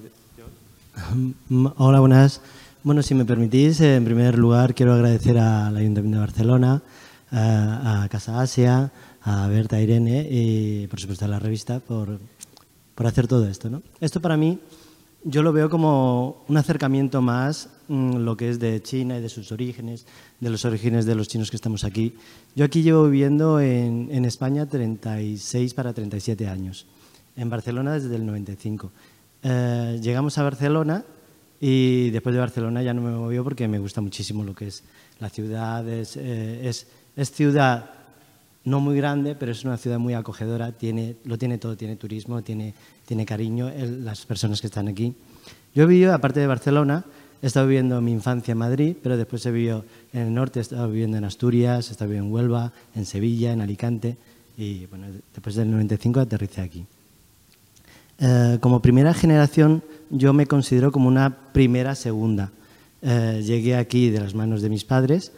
Hola, 1.76 2.00
buenas. 2.00 2.40
Bueno, 2.82 3.02
si 3.02 3.14
me 3.14 3.24
permitís, 3.24 3.80
en 3.80 4.04
primer 4.04 4.36
lugar 4.36 4.74
quiero 4.74 4.92
agradecer 4.92 5.38
al 5.38 5.76
Ayuntamiento 5.76 6.18
de 6.18 6.26
Barcelona, 6.26 6.82
a, 7.30 8.06
Casa 8.10 8.40
Asia, 8.40 8.92
a 9.22 9.46
Berta 9.48 9.80
Irene 9.80 10.26
y 10.30 10.86
por 10.86 11.00
supuesto 11.00 11.24
a 11.24 11.28
la 11.28 11.38
revista 11.38 11.80
por, 11.80 12.18
por 12.94 13.06
hacer 13.06 13.26
todo 13.26 13.48
esto. 13.48 13.70
¿no? 13.70 13.82
Esto 14.00 14.20
para 14.20 14.36
mí 14.36 14.58
yo 15.24 15.42
lo 15.42 15.52
veo 15.52 15.68
como 15.68 16.44
un 16.48 16.56
acercamiento 16.56 17.20
más 17.20 17.68
mm, 17.88 18.16
lo 18.16 18.36
que 18.36 18.50
es 18.50 18.58
de 18.58 18.82
China 18.82 19.18
y 19.18 19.20
de 19.20 19.28
sus 19.28 19.50
orígenes, 19.52 20.06
de 20.40 20.50
los 20.50 20.64
orígenes 20.64 21.06
de 21.06 21.14
los 21.14 21.28
chinos 21.28 21.50
que 21.50 21.56
estamos 21.56 21.84
aquí. 21.84 22.14
Yo 22.54 22.64
aquí 22.64 22.82
llevo 22.82 23.04
viviendo 23.04 23.60
en, 23.60 24.08
en 24.10 24.24
España 24.24 24.66
36 24.66 25.74
para 25.74 25.92
37 25.92 26.46
años, 26.46 26.86
en 27.36 27.50
Barcelona 27.50 27.94
desde 27.94 28.14
el 28.16 28.24
95. 28.24 28.92
Eh, 29.42 29.98
llegamos 30.02 30.38
a 30.38 30.42
Barcelona 30.42 31.04
y 31.60 32.10
después 32.10 32.32
de 32.32 32.40
Barcelona 32.40 32.82
ya 32.82 32.94
no 32.94 33.02
me 33.02 33.10
movió 33.10 33.42
porque 33.42 33.66
me 33.66 33.78
gusta 33.78 34.00
muchísimo 34.00 34.44
lo 34.44 34.54
que 34.54 34.68
es 34.68 34.84
la 35.18 35.28
ciudad. 35.28 35.88
Es, 35.88 36.16
eh, 36.16 36.68
es, 36.68 36.86
es 37.18 37.32
ciudad 37.32 37.90
no 38.64 38.78
muy 38.80 38.96
grande, 38.96 39.34
pero 39.34 39.50
es 39.50 39.64
una 39.64 39.76
ciudad 39.76 39.98
muy 39.98 40.14
acogedora, 40.14 40.70
tiene, 40.70 41.16
lo 41.24 41.36
tiene 41.36 41.58
todo, 41.58 41.76
tiene 41.76 41.96
turismo, 41.96 42.42
tiene, 42.42 42.74
tiene 43.06 43.26
cariño 43.26 43.72
las 44.04 44.24
personas 44.24 44.60
que 44.60 44.68
están 44.68 44.86
aquí. 44.86 45.14
Yo 45.74 45.82
he 45.82 45.86
vivido, 45.86 46.14
aparte 46.14 46.38
de 46.38 46.46
Barcelona, 46.46 47.04
he 47.42 47.46
estado 47.48 47.66
viviendo 47.66 48.00
mi 48.00 48.12
infancia 48.12 48.52
en 48.52 48.58
Madrid, 48.58 48.96
pero 49.02 49.16
después 49.16 49.44
he 49.46 49.50
vivido 49.50 49.84
en 50.12 50.28
el 50.28 50.34
norte, 50.34 50.60
he 50.60 50.62
estado 50.62 50.88
viviendo 50.88 51.16
en 51.16 51.24
Asturias, 51.24 51.88
he 51.88 51.92
estado 51.92 52.10
viviendo 52.10 52.28
en 52.28 52.34
Huelva, 52.34 52.72
en 52.94 53.04
Sevilla, 53.04 53.52
en 53.52 53.62
Alicante, 53.62 54.16
y 54.56 54.86
bueno, 54.86 55.06
después 55.34 55.56
del 55.56 55.72
95 55.72 56.20
aterricé 56.20 56.60
aquí. 56.60 56.86
Eh, 58.20 58.58
como 58.60 58.80
primera 58.80 59.12
generación, 59.12 59.82
yo 60.10 60.32
me 60.32 60.46
considero 60.46 60.92
como 60.92 61.08
una 61.08 61.52
primera 61.52 61.96
segunda. 61.96 62.52
Eh, 63.02 63.42
llegué 63.44 63.74
aquí 63.74 64.10
de 64.10 64.20
las 64.20 64.34
manos 64.34 64.62
de 64.62 64.68
mis 64.68 64.84
padres 64.84 65.32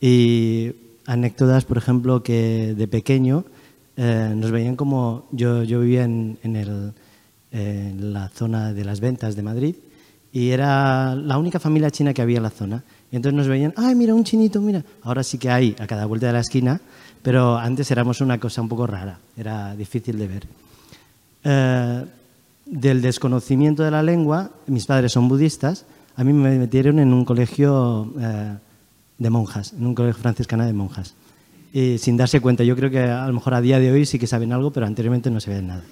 y 0.00 0.89
anécdotas, 1.10 1.64
por 1.64 1.76
ejemplo, 1.76 2.22
que 2.22 2.74
de 2.76 2.86
pequeño 2.86 3.44
eh, 3.96 4.32
nos 4.36 4.52
veían 4.52 4.76
como 4.76 5.26
yo, 5.32 5.64
yo 5.64 5.80
vivía 5.80 6.04
en, 6.04 6.38
el, 6.42 6.92
en, 7.50 8.12
la 8.12 8.28
zona 8.28 8.72
de 8.72 8.84
las 8.84 9.00
ventas 9.00 9.34
de 9.34 9.42
Madrid 9.42 9.74
y 10.32 10.50
era 10.50 11.16
la 11.16 11.36
única 11.36 11.58
familia 11.58 11.90
china 11.90 12.14
que 12.14 12.22
había 12.22 12.36
en 12.36 12.44
la 12.44 12.50
zona. 12.50 12.84
Y 13.10 13.16
entonces 13.16 13.36
nos 13.36 13.48
veían, 13.48 13.74
ay, 13.76 13.96
mira, 13.96 14.14
un 14.14 14.22
chinito, 14.22 14.60
mira. 14.60 14.84
Ahora 15.02 15.24
sí 15.24 15.36
que 15.36 15.50
hay 15.50 15.74
a 15.80 15.88
cada 15.88 16.06
vuelta 16.06 16.28
de 16.28 16.34
la 16.34 16.40
esquina, 16.40 16.80
pero 17.22 17.58
antes 17.58 17.90
éramos 17.90 18.20
una 18.20 18.38
cosa 18.38 18.62
un 18.62 18.68
poco 18.68 18.86
rara, 18.86 19.18
era 19.36 19.74
difícil 19.74 20.16
de 20.16 20.28
ver. 20.28 20.46
Eh, 21.42 22.04
del 22.66 23.02
desconocimiento 23.02 23.82
de 23.82 23.90
la 23.90 24.04
lengua, 24.04 24.52
mis 24.68 24.86
padres 24.86 25.10
son 25.10 25.28
budistas, 25.28 25.86
a 26.14 26.22
mí 26.22 26.32
me 26.32 26.56
metieron 26.56 27.00
en 27.00 27.12
un 27.12 27.24
colegio 27.24 28.12
eh, 28.20 28.54
de 29.20 29.30
monjas, 29.30 29.74
en 29.74 29.86
un 29.86 29.94
colegio 29.94 30.20
franciscano 30.20 30.66
de 30.66 30.72
monjas. 30.72 31.14
Y 31.72 31.98
sin 31.98 32.16
darse 32.16 32.40
cuenta, 32.40 32.64
yo 32.64 32.74
creo 32.74 32.90
que 32.90 33.02
a 33.02 33.26
lo 33.28 33.34
mejor 33.34 33.54
a 33.54 33.60
día 33.60 33.78
de 33.78 33.92
hoy 33.92 34.04
sí 34.06 34.18
que 34.18 34.26
saben 34.26 34.52
algo, 34.52 34.72
pero 34.72 34.86
anteriormente 34.86 35.30
no 35.30 35.38
ven 35.46 35.68
nada. 35.68 35.84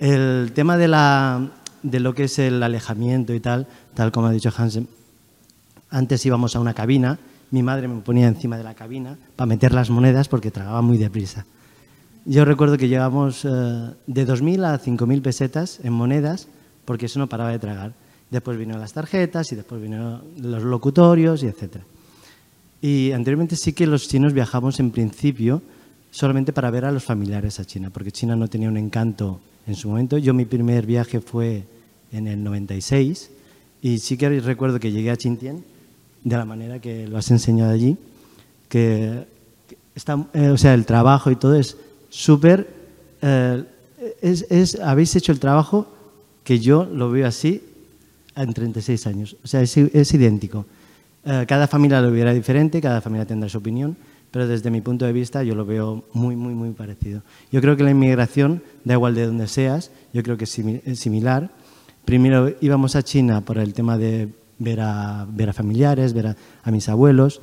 El 0.00 0.50
tema 0.52 0.76
de, 0.76 0.88
la, 0.88 1.48
de 1.82 2.00
lo 2.00 2.14
que 2.14 2.24
es 2.24 2.38
el 2.40 2.62
alejamiento 2.62 3.32
y 3.32 3.40
tal, 3.40 3.68
tal 3.94 4.10
como 4.10 4.26
ha 4.26 4.32
dicho 4.32 4.52
Hansen, 4.56 4.88
antes 5.90 6.26
íbamos 6.26 6.56
a 6.56 6.60
una 6.60 6.74
cabina, 6.74 7.18
mi 7.50 7.62
madre 7.62 7.86
me 7.86 8.00
ponía 8.00 8.26
encima 8.26 8.58
de 8.58 8.64
la 8.64 8.74
cabina 8.74 9.16
para 9.36 9.46
meter 9.46 9.72
las 9.72 9.88
monedas 9.90 10.28
porque 10.28 10.50
tragaba 10.50 10.82
muy 10.82 10.98
deprisa. 10.98 11.46
Yo 12.24 12.44
recuerdo 12.44 12.76
que 12.76 12.88
llevamos 12.88 13.44
eh, 13.44 13.48
de 13.48 14.26
2.000 14.26 14.64
a 14.64 14.80
5.000 14.80 15.22
pesetas 15.22 15.80
en 15.84 15.92
monedas 15.92 16.48
porque 16.84 17.06
eso 17.06 17.20
no 17.20 17.28
paraba 17.28 17.50
de 17.50 17.60
tragar. 17.60 17.92
Después 18.30 18.58
vino 18.58 18.76
las 18.76 18.92
tarjetas 18.92 19.52
y 19.52 19.54
después 19.54 19.80
vino 19.80 20.22
los 20.40 20.64
locutorios 20.64 21.44
y 21.44 21.46
etcétera. 21.46 21.84
Y 22.86 23.10
anteriormente 23.10 23.56
sí 23.56 23.72
que 23.72 23.84
los 23.84 24.06
chinos 24.06 24.32
viajamos 24.32 24.78
en 24.78 24.92
principio 24.92 25.60
solamente 26.12 26.52
para 26.52 26.70
ver 26.70 26.84
a 26.84 26.92
los 26.92 27.02
familiares 27.02 27.58
a 27.58 27.64
China, 27.64 27.90
porque 27.90 28.12
China 28.12 28.36
no 28.36 28.46
tenía 28.46 28.68
un 28.68 28.76
encanto 28.76 29.40
en 29.66 29.74
su 29.74 29.88
momento. 29.88 30.18
Yo 30.18 30.32
mi 30.32 30.44
primer 30.44 30.86
viaje 30.86 31.20
fue 31.20 31.64
en 32.12 32.28
el 32.28 32.44
96 32.44 33.30
y 33.82 33.98
sí 33.98 34.16
que 34.16 34.38
recuerdo 34.38 34.78
que 34.78 34.92
llegué 34.92 35.10
a 35.10 35.16
Chintien 35.16 35.64
de 36.22 36.36
la 36.36 36.44
manera 36.44 36.78
que 36.78 37.08
lo 37.08 37.18
has 37.18 37.28
enseñado 37.32 37.72
allí, 37.72 37.96
que 38.68 39.26
está, 39.96 40.24
eh, 40.32 40.50
o 40.50 40.56
sea, 40.56 40.72
el 40.72 40.86
trabajo 40.86 41.32
y 41.32 41.36
todo 41.36 41.56
es 41.56 41.76
súper... 42.08 42.72
Eh, 43.20 43.64
es, 44.22 44.78
habéis 44.80 45.16
hecho 45.16 45.32
el 45.32 45.40
trabajo 45.40 45.88
que 46.44 46.60
yo 46.60 46.84
lo 46.84 47.10
veo 47.10 47.26
así 47.26 47.64
en 48.36 48.54
36 48.54 49.06
años. 49.08 49.36
O 49.42 49.48
sea, 49.48 49.60
es, 49.60 49.76
es 49.76 50.14
idéntico. 50.14 50.66
Eh, 51.26 51.44
cada 51.48 51.66
familia 51.66 52.00
lo 52.00 52.12
verá 52.12 52.32
diferente, 52.32 52.80
cada 52.80 53.00
familia 53.00 53.26
tendrá 53.26 53.48
su 53.48 53.58
opinión, 53.58 53.96
pero 54.30 54.46
desde 54.46 54.70
mi 54.70 54.80
punto 54.80 55.04
de 55.04 55.12
vista 55.12 55.42
yo 55.42 55.56
lo 55.56 55.66
veo 55.66 56.04
muy, 56.12 56.36
muy, 56.36 56.54
muy 56.54 56.70
parecido. 56.70 57.22
Yo 57.50 57.60
creo 57.60 57.76
que 57.76 57.82
la 57.82 57.90
inmigración, 57.90 58.62
da 58.84 58.94
igual 58.94 59.16
de 59.16 59.26
donde 59.26 59.48
seas, 59.48 59.90
yo 60.12 60.22
creo 60.22 60.36
que 60.36 60.44
es 60.44 61.00
similar. 61.00 61.50
Primero 62.04 62.54
íbamos 62.60 62.94
a 62.94 63.02
China 63.02 63.40
por 63.40 63.58
el 63.58 63.74
tema 63.74 63.98
de 63.98 64.28
ver 64.60 64.80
a, 64.80 65.26
ver 65.28 65.50
a 65.50 65.52
familiares, 65.52 66.12
ver 66.12 66.36
a, 66.62 66.70
mis 66.70 66.88
abuelos. 66.88 67.40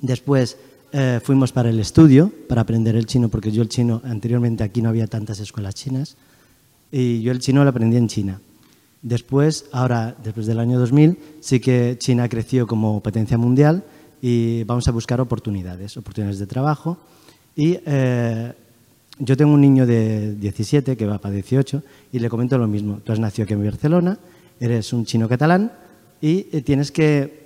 Después 0.00 0.56
eh, 0.92 1.20
fuimos 1.22 1.52
para 1.52 1.70
el 1.70 1.78
estudio, 1.78 2.32
para 2.48 2.62
aprender 2.62 2.96
el 2.96 3.06
chino, 3.06 3.28
porque 3.28 3.52
yo 3.52 3.62
el 3.62 3.68
chino, 3.68 4.02
anteriormente 4.04 4.64
aquí 4.64 4.82
no 4.82 4.88
había 4.88 5.06
tantas 5.06 5.38
escuelas 5.38 5.76
chinas, 5.76 6.16
y 6.90 7.22
yo 7.22 7.30
el 7.30 7.38
chino 7.38 7.62
lo 7.62 7.70
aprendí 7.70 7.96
en 7.96 8.08
China. 8.08 8.40
Después, 9.02 9.66
ahora, 9.72 10.14
después 10.22 10.46
del 10.46 10.58
año 10.58 10.78
2000, 10.78 11.18
sí 11.40 11.58
que 11.58 11.96
China 11.98 12.28
creció 12.28 12.66
como 12.66 13.00
potencia 13.02 13.38
mundial 13.38 13.82
y 14.20 14.64
vamos 14.64 14.86
a 14.88 14.92
buscar 14.92 15.20
oportunidades, 15.20 15.96
oportunidades 15.96 16.38
de 16.38 16.46
trabajo. 16.46 16.98
Y 17.56 17.78
eh, 17.86 18.52
yo 19.18 19.36
tengo 19.36 19.52
un 19.52 19.60
niño 19.60 19.86
de 19.86 20.34
17 20.34 20.96
que 20.96 21.06
va 21.06 21.18
para 21.18 21.34
18 21.34 21.82
y 22.12 22.18
le 22.18 22.28
comento 22.28 22.58
lo 22.58 22.68
mismo. 22.68 23.00
Tú 23.02 23.12
has 23.12 23.18
nacido 23.18 23.44
aquí 23.44 23.54
en 23.54 23.64
Barcelona, 23.64 24.18
eres 24.60 24.92
un 24.92 25.06
chino 25.06 25.28
catalán 25.28 25.72
y 26.20 26.46
eh, 26.52 26.60
tienes 26.60 26.92
que 26.92 27.44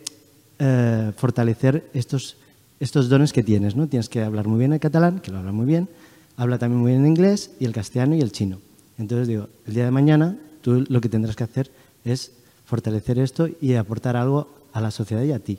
eh, 0.59 1.12
fortalecer 1.16 1.88
estos, 1.94 2.36
estos 2.80 3.09
dones 3.09 3.32
que 3.32 3.44
tienes. 3.44 3.76
¿no? 3.76 3.86
Tienes 3.86 4.09
que 4.09 4.22
hablar 4.22 4.48
muy 4.48 4.59
bien 4.59 4.72
el 4.72 4.80
catalán, 4.80 5.20
que 5.20 5.30
lo 5.30 5.38
habla 5.38 5.52
muy 5.52 5.66
bien, 5.66 5.88
habla 6.36 6.59
también 6.59 6.80
muy 6.80 6.90
bien 6.90 7.02
el 7.02 7.09
inglés 7.09 7.52
y 7.61 7.64
el 7.64 7.72
castellano 7.72 8.16
y 8.16 8.20
el 8.20 8.32
chino. 8.32 8.59
Entonces 8.98 9.28
digo, 9.28 9.48
el 9.66 9.74
día 9.74 9.84
de 9.84 9.90
mañana 9.92 10.36
tú 10.65 10.83
lo 10.89 11.01
que 11.03 11.11
tendrás 11.11 11.37
que 11.37 11.45
hacer 11.45 11.71
es 12.05 12.33
fortalecer 12.65 13.19
esto 13.19 13.49
y 13.61 13.75
aportar 13.75 14.17
algo 14.17 14.49
a 14.73 14.81
la 14.81 14.91
sociedad 14.91 15.23
y 15.23 15.33
a 15.33 15.39
ti. 15.39 15.59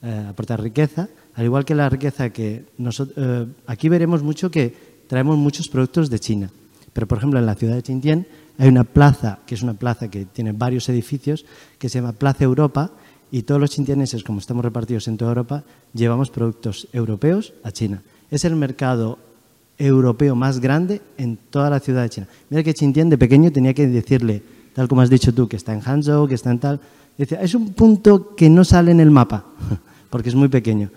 Eh, 0.00 0.26
aportar 0.28 0.62
riqueza, 0.62 1.08
al 1.34 1.44
igual 1.44 1.64
que 1.64 1.74
la 1.74 1.90
riqueza 1.90 2.30
que 2.30 2.66
nosotros... 2.78 3.18
Eh, 3.18 3.46
aquí 3.66 3.88
veremos 3.88 4.22
mucho 4.22 4.48
que 4.48 5.02
traemos 5.08 5.36
muchos 5.36 5.68
productos 5.68 6.08
de 6.08 6.20
China. 6.20 6.50
Pero, 6.92 7.08
por 7.08 7.18
ejemplo, 7.18 7.40
en 7.40 7.46
la 7.46 7.56
ciudad 7.56 7.74
de 7.74 7.82
Xinjiang 7.82 8.24
hay 8.58 8.68
una 8.68 8.84
plaza, 8.84 9.40
que 9.44 9.56
es 9.56 9.62
una 9.62 9.74
plaza 9.74 10.08
que 10.08 10.24
tiene 10.24 10.52
varios 10.52 10.88
edificios, 10.88 11.44
que 11.78 11.88
se 11.88 11.98
llama 11.98 12.12
Plaza 12.12 12.44
Europa, 12.44 12.92
y 13.30 13.42
todos 13.42 13.60
los 13.60 13.70
xinjianenses, 13.70 14.22
como 14.22 14.38
estamos 14.38 14.64
repartidos 14.64 15.08
en 15.08 15.18
toda 15.18 15.32
Europa, 15.32 15.64
llevamos 15.92 16.30
productos 16.30 16.88
europeos 16.92 17.52
a 17.62 17.72
China. 17.72 18.02
Es 18.30 18.44
el 18.44 18.56
mercado 18.56 19.18
europeo 19.78 20.34
más 20.34 20.58
grande 20.58 21.00
en 21.16 21.38
toda 21.50 21.70
la 21.70 21.80
ciudad 21.80 22.02
de 22.02 22.10
China. 22.10 22.28
Mira 22.50 22.62
que 22.62 22.74
Xinjiang 22.74 23.08
de 23.08 23.16
pequeño 23.16 23.52
tenía 23.52 23.72
que 23.72 23.86
decirle, 23.86 24.42
tal 24.74 24.88
como 24.88 25.00
has 25.00 25.10
dicho 25.10 25.32
tú, 25.32 25.48
que 25.48 25.56
está 25.56 25.72
en 25.72 25.80
Hangzhou, 25.80 26.26
que 26.26 26.34
está 26.34 26.50
en 26.50 26.58
tal... 26.58 26.80
Es 27.16 27.54
un 27.54 27.72
punto 27.72 28.34
que 28.36 28.48
no 28.48 28.64
sale 28.64 28.90
en 28.90 29.00
el 29.00 29.10
mapa, 29.10 29.44
porque 30.10 30.28
es 30.28 30.34
muy 30.34 30.48
pequeño. 30.48 30.90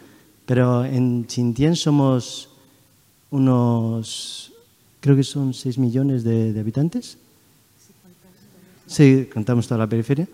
Pero 0.46 0.84
en 0.86 1.26
Xinjiang 1.28 1.76
somos 1.76 2.50
unos, 3.30 4.52
creo 5.00 5.16
que 5.16 5.24
son 5.24 5.54
6 5.54 5.78
millones 5.78 6.24
de, 6.24 6.58
habitantes. 6.60 7.18
Sí, 8.86 9.30
contamos 9.34 9.68
toda 9.68 9.80
la 9.80 9.88
periferia. 9.88 10.28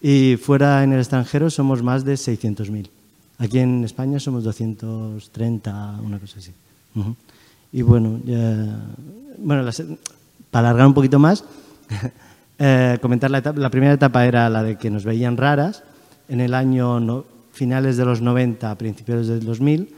Y 0.00 0.36
fuera 0.36 0.82
en 0.82 0.92
el 0.92 1.00
extranjero 1.00 1.50
somos 1.50 1.82
más 1.82 2.04
de 2.04 2.14
600.000. 2.14 2.88
Aquí 3.38 3.58
en 3.58 3.84
España 3.84 4.18
somos 4.18 4.44
230, 4.44 6.00
una 6.02 6.18
cosa 6.18 6.38
así. 6.38 6.52
Y 7.72 7.82
bueno, 7.82 8.20
bueno 9.38 9.70
para 10.50 10.68
alargar 10.68 10.86
un 10.86 10.94
poquito 10.94 11.18
más, 11.18 11.44
eh, 12.58 12.98
comentar 13.00 13.30
la, 13.30 13.40
la 13.40 13.70
primera 13.70 13.92
etapa 13.92 14.26
era 14.26 14.48
la 14.48 14.62
de 14.62 14.76
que 14.76 14.90
nos 14.90 15.04
veían 15.04 15.36
raras. 15.36 15.82
En 16.28 16.40
el 16.40 16.54
año 16.54 17.24
finales 17.52 17.96
de 17.96 18.04
los 18.04 18.20
90, 18.20 18.74
principios 18.76 19.26
del 19.26 19.44
2000, 19.44 19.94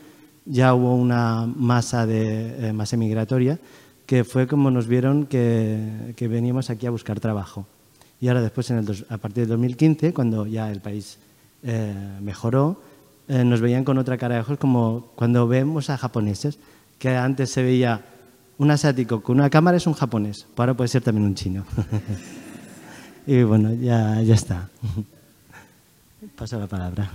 ya 0.47 0.75
hubo 0.75 0.95
una 0.97 1.47
masa, 1.47 2.07
de, 2.07 2.69
eh, 2.69 2.73
masa 2.73 2.97
migratoria 2.97 3.59
que 4.07 4.25
fue 4.25 4.47
como 4.47 4.71
nos 4.71 4.89
vieron 4.89 5.27
que, 5.27 6.13
que, 6.17 6.29
veníamos 6.29 6.71
aquí 6.71 6.87
a 6.87 6.91
buscar 6.91 7.21
trabajo. 7.21 7.67
Y 8.21 8.29
ahora 8.29 8.43
después, 8.43 8.69
en 8.71 8.79
el 8.79 9.07
a 9.09 9.17
partir 9.17 9.45
del 9.45 9.51
2015, 9.51 10.13
cuando 10.13 10.47
ya 10.47 10.71
el 10.71 10.81
país 10.81 11.19
eh, 11.63 11.95
mejoró, 12.21 12.81
eh, 13.29 13.45
nos 13.45 13.61
veían 13.61 13.85
con 13.85 13.99
otra 13.99 14.19
cara 14.19 14.35
de 14.35 14.41
ojos 14.41 14.59
como 14.59 15.07
cuando 15.15 15.47
vemos 15.47 15.89
a 15.89 15.97
japoneses, 15.97 16.59
que 17.03 17.17
antes 17.17 17.51
se 17.51 17.65
veía 17.65 18.01
un 18.59 18.71
asiático 18.71 19.25
con 19.25 19.41
una 19.41 19.51
cámara 19.51 19.77
es 19.77 19.89
un 19.89 19.93
japonés, 19.93 20.47
ahora 20.57 20.73
puede 20.75 20.87
ser 20.87 21.03
también 21.03 21.27
un 21.27 21.35
chino. 21.35 21.65
y 23.27 23.43
bueno, 23.43 23.73
ya, 23.75 24.23
ya 24.23 24.35
está. 24.35 24.69
Paso 26.37 26.61
la 26.61 26.69
palabra. 26.69 27.11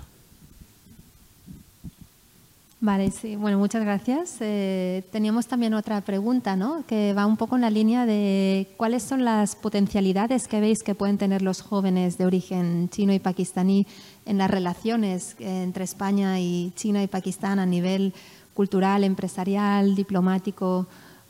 Vale, 2.82 3.12
sí. 3.12 3.38
Bueno, 3.38 3.60
muchas 3.60 3.82
gracias. 3.82 4.36
Eh, 4.42 5.06
teníamos 5.10 5.48
también 5.48 5.74
otra 5.74 6.02
pregunta, 6.02 6.58
¿no? 6.58 6.84
Que 6.86 7.14
va 7.14 7.26
un 7.26 7.38
poco 7.38 7.56
en 7.56 7.62
la 7.62 7.70
línea 7.70 8.06
de 8.06 8.68
cuáles 8.76 9.04
son 9.04 9.24
las 9.24 9.56
potencialidades 9.56 10.50
que 10.50 10.60
veis 10.60 10.84
que 10.84 10.96
pueden 10.96 11.18
tener 11.18 11.42
los 11.42 11.62
jóvenes 11.62 12.18
de 12.18 12.26
origen 12.26 12.90
chino 12.90 13.14
y 13.14 13.20
pakistaní 13.20 13.88
en 14.26 14.38
las 14.38 14.52
relaciones 14.52 15.38
eh, 15.40 15.64
entre 15.64 15.86
España 15.86 16.42
y 16.42 16.74
China 16.76 17.02
y 17.02 17.08
Pakistán 17.08 17.58
a 17.60 17.66
nivel 17.66 18.14
cultural, 18.58 19.04
empresarial, 19.04 19.94
diplomático. 19.94 20.88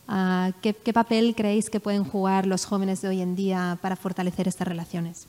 Ah, 0.07 0.53
¿qué, 0.61 0.73
¿Qué 0.73 0.93
papel 0.93 1.35
creéis 1.35 1.69
que 1.69 1.81
pueden 1.81 2.05
jugar 2.05 2.47
los 2.47 2.63
jóvenes 2.63 3.01
de 3.01 3.09
hoy 3.09 3.19
en 3.19 3.35
día 3.35 3.77
para 3.81 3.97
fortalecer 3.97 4.47
estas 4.47 4.65
relaciones? 4.65 5.27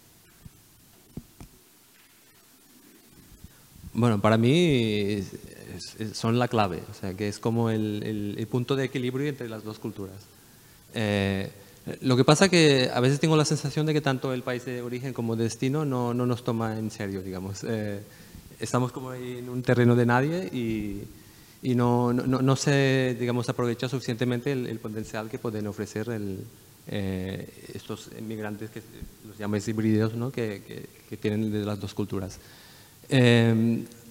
Bueno, 3.92 4.20
para 4.20 4.36
mí 4.36 5.24
son 6.14 6.38
la 6.38 6.46
clave, 6.46 6.82
o 6.88 6.94
sea, 6.94 7.14
que 7.14 7.26
es 7.26 7.40
como 7.40 7.68
el, 7.68 8.46
punto 8.48 8.76
de 8.76 8.84
equilibrio 8.84 9.28
entre 9.28 9.48
las 9.48 9.64
dos 9.64 9.80
culturas. 9.80 10.20
Eh, 10.94 11.50
lo 12.00 12.16
que 12.16 12.22
pasa 12.22 12.48
que 12.48 12.90
a 12.94 13.00
veces 13.00 13.18
tengo 13.18 13.36
la 13.36 13.44
sensación 13.44 13.86
de 13.86 13.92
que 13.92 14.00
tanto 14.00 14.32
el 14.32 14.42
país 14.42 14.64
de 14.64 14.82
origen 14.82 15.12
como 15.12 15.34
destino 15.34 15.84
no, 15.84 16.14
no 16.14 16.26
nos 16.26 16.44
toma 16.44 16.78
en 16.78 16.92
serio, 16.92 17.22
digamos. 17.22 17.64
Eh, 17.64 18.00
estamos 18.60 18.92
como 18.92 19.14
en 19.14 19.48
un 19.48 19.62
terreno 19.62 19.96
de 19.96 20.06
nadie 20.06 20.46
y, 20.52 21.02
y 21.62 21.74
no, 21.74 22.12
no, 22.12 22.40
no, 22.40 22.56
se, 22.56 23.16
digamos, 23.18 23.48
aprovecha 23.48 23.88
suficientemente 23.88 24.52
el, 24.52 24.78
potencial 24.78 25.28
que 25.28 25.38
pueden 25.38 25.66
ofrecer 25.66 26.08
el, 26.10 26.44
eh, 26.86 27.48
estos 27.74 28.10
inmigrantes 28.18 28.70
que 28.70 28.82
los 29.26 29.36
llamáis 29.38 29.66
híbridos, 29.66 30.14
¿no? 30.14 30.30
que, 30.30 30.86
que, 31.08 31.16
tienen 31.16 31.50
de 31.50 31.64
las 31.64 31.80
dos 31.80 31.94
culturas 31.94 32.38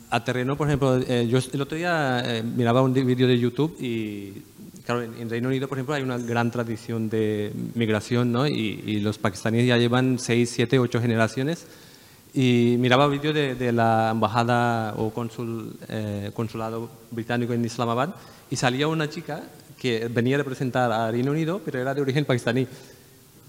a 0.09 0.23
terreno, 0.23 0.55
por 0.55 0.67
ejemplo, 0.67 0.97
eh, 0.97 1.27
yo 1.27 1.39
el 1.51 1.61
otro 1.61 1.77
día 1.77 2.21
eh, 2.25 2.43
miraba 2.43 2.81
un 2.81 2.93
vídeo 2.93 3.27
de 3.27 3.37
YouTube 3.37 3.75
y, 3.79 4.41
claro, 4.85 5.03
en, 5.03 5.29
Reino 5.29 5.49
Unido, 5.49 5.67
por 5.67 5.77
ejemplo, 5.77 5.95
hay 5.95 6.03
una 6.03 6.17
gran 6.17 6.49
tradición 6.49 7.09
de 7.09 7.51
migración, 7.75 8.31
¿no? 8.31 8.47
Y, 8.47 9.01
los 9.01 9.17
pakistaníes 9.17 9.67
ya 9.67 9.77
llevan 9.77 10.17
6, 10.17 10.49
7, 10.49 10.79
8 10.79 11.01
generaciones. 11.01 11.65
Y 12.33 12.75
miraba 12.79 13.07
vídeo 13.07 13.33
de, 13.33 13.55
de, 13.55 13.71
la 13.71 14.11
embajada 14.11 14.93
o 14.97 15.11
consul, 15.11 15.75
eh, 15.87 16.31
consulado 16.33 16.89
británico 17.11 17.53
en 17.53 17.65
Islamabad 17.65 18.15
y 18.51 18.55
salía 18.55 18.87
una 18.87 19.09
chica 19.09 19.43
que 19.79 20.07
venía 20.07 20.35
a 20.35 20.39
representar 20.39 20.91
a 20.91 21.09
Reino 21.11 21.31
Unido, 21.31 21.61
pero 21.63 21.79
era 21.79 21.93
de 21.93 22.01
origen 22.01 22.25
pakistaní. 22.25 22.67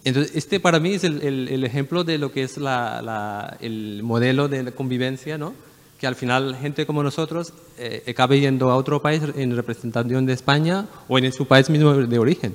Entonces, 0.05 0.35
este 0.37 0.61
para 0.61 0.79
mí 0.79 0.95
es 0.95 1.05
el, 1.05 1.23
el, 1.23 1.65
ejemplo 1.65 2.05
de 2.05 2.19
lo 2.19 2.33
que 2.33 2.45
es 2.45 2.57
la, 2.57 3.03
la, 3.03 3.57
el 3.61 4.03
modelo 4.03 4.49
de 4.49 4.73
convivencia, 4.73 5.37
¿no? 5.37 5.53
que 5.99 6.07
al 6.07 6.15
final 6.15 6.57
gente 6.57 6.87
como 6.87 7.03
nosotros 7.03 7.53
eh, 7.77 8.05
acabe 8.09 8.41
yendo 8.41 8.71
a 8.71 8.77
otro 8.77 9.03
país 9.03 9.23
en 9.37 9.55
representación 9.55 10.27
de 10.27 10.33
España 10.33 10.87
o 11.09 11.19
en 11.19 11.33
su 11.33 11.47
país 11.47 11.69
mismo 11.69 11.93
de 11.93 12.19
origen. 12.19 12.55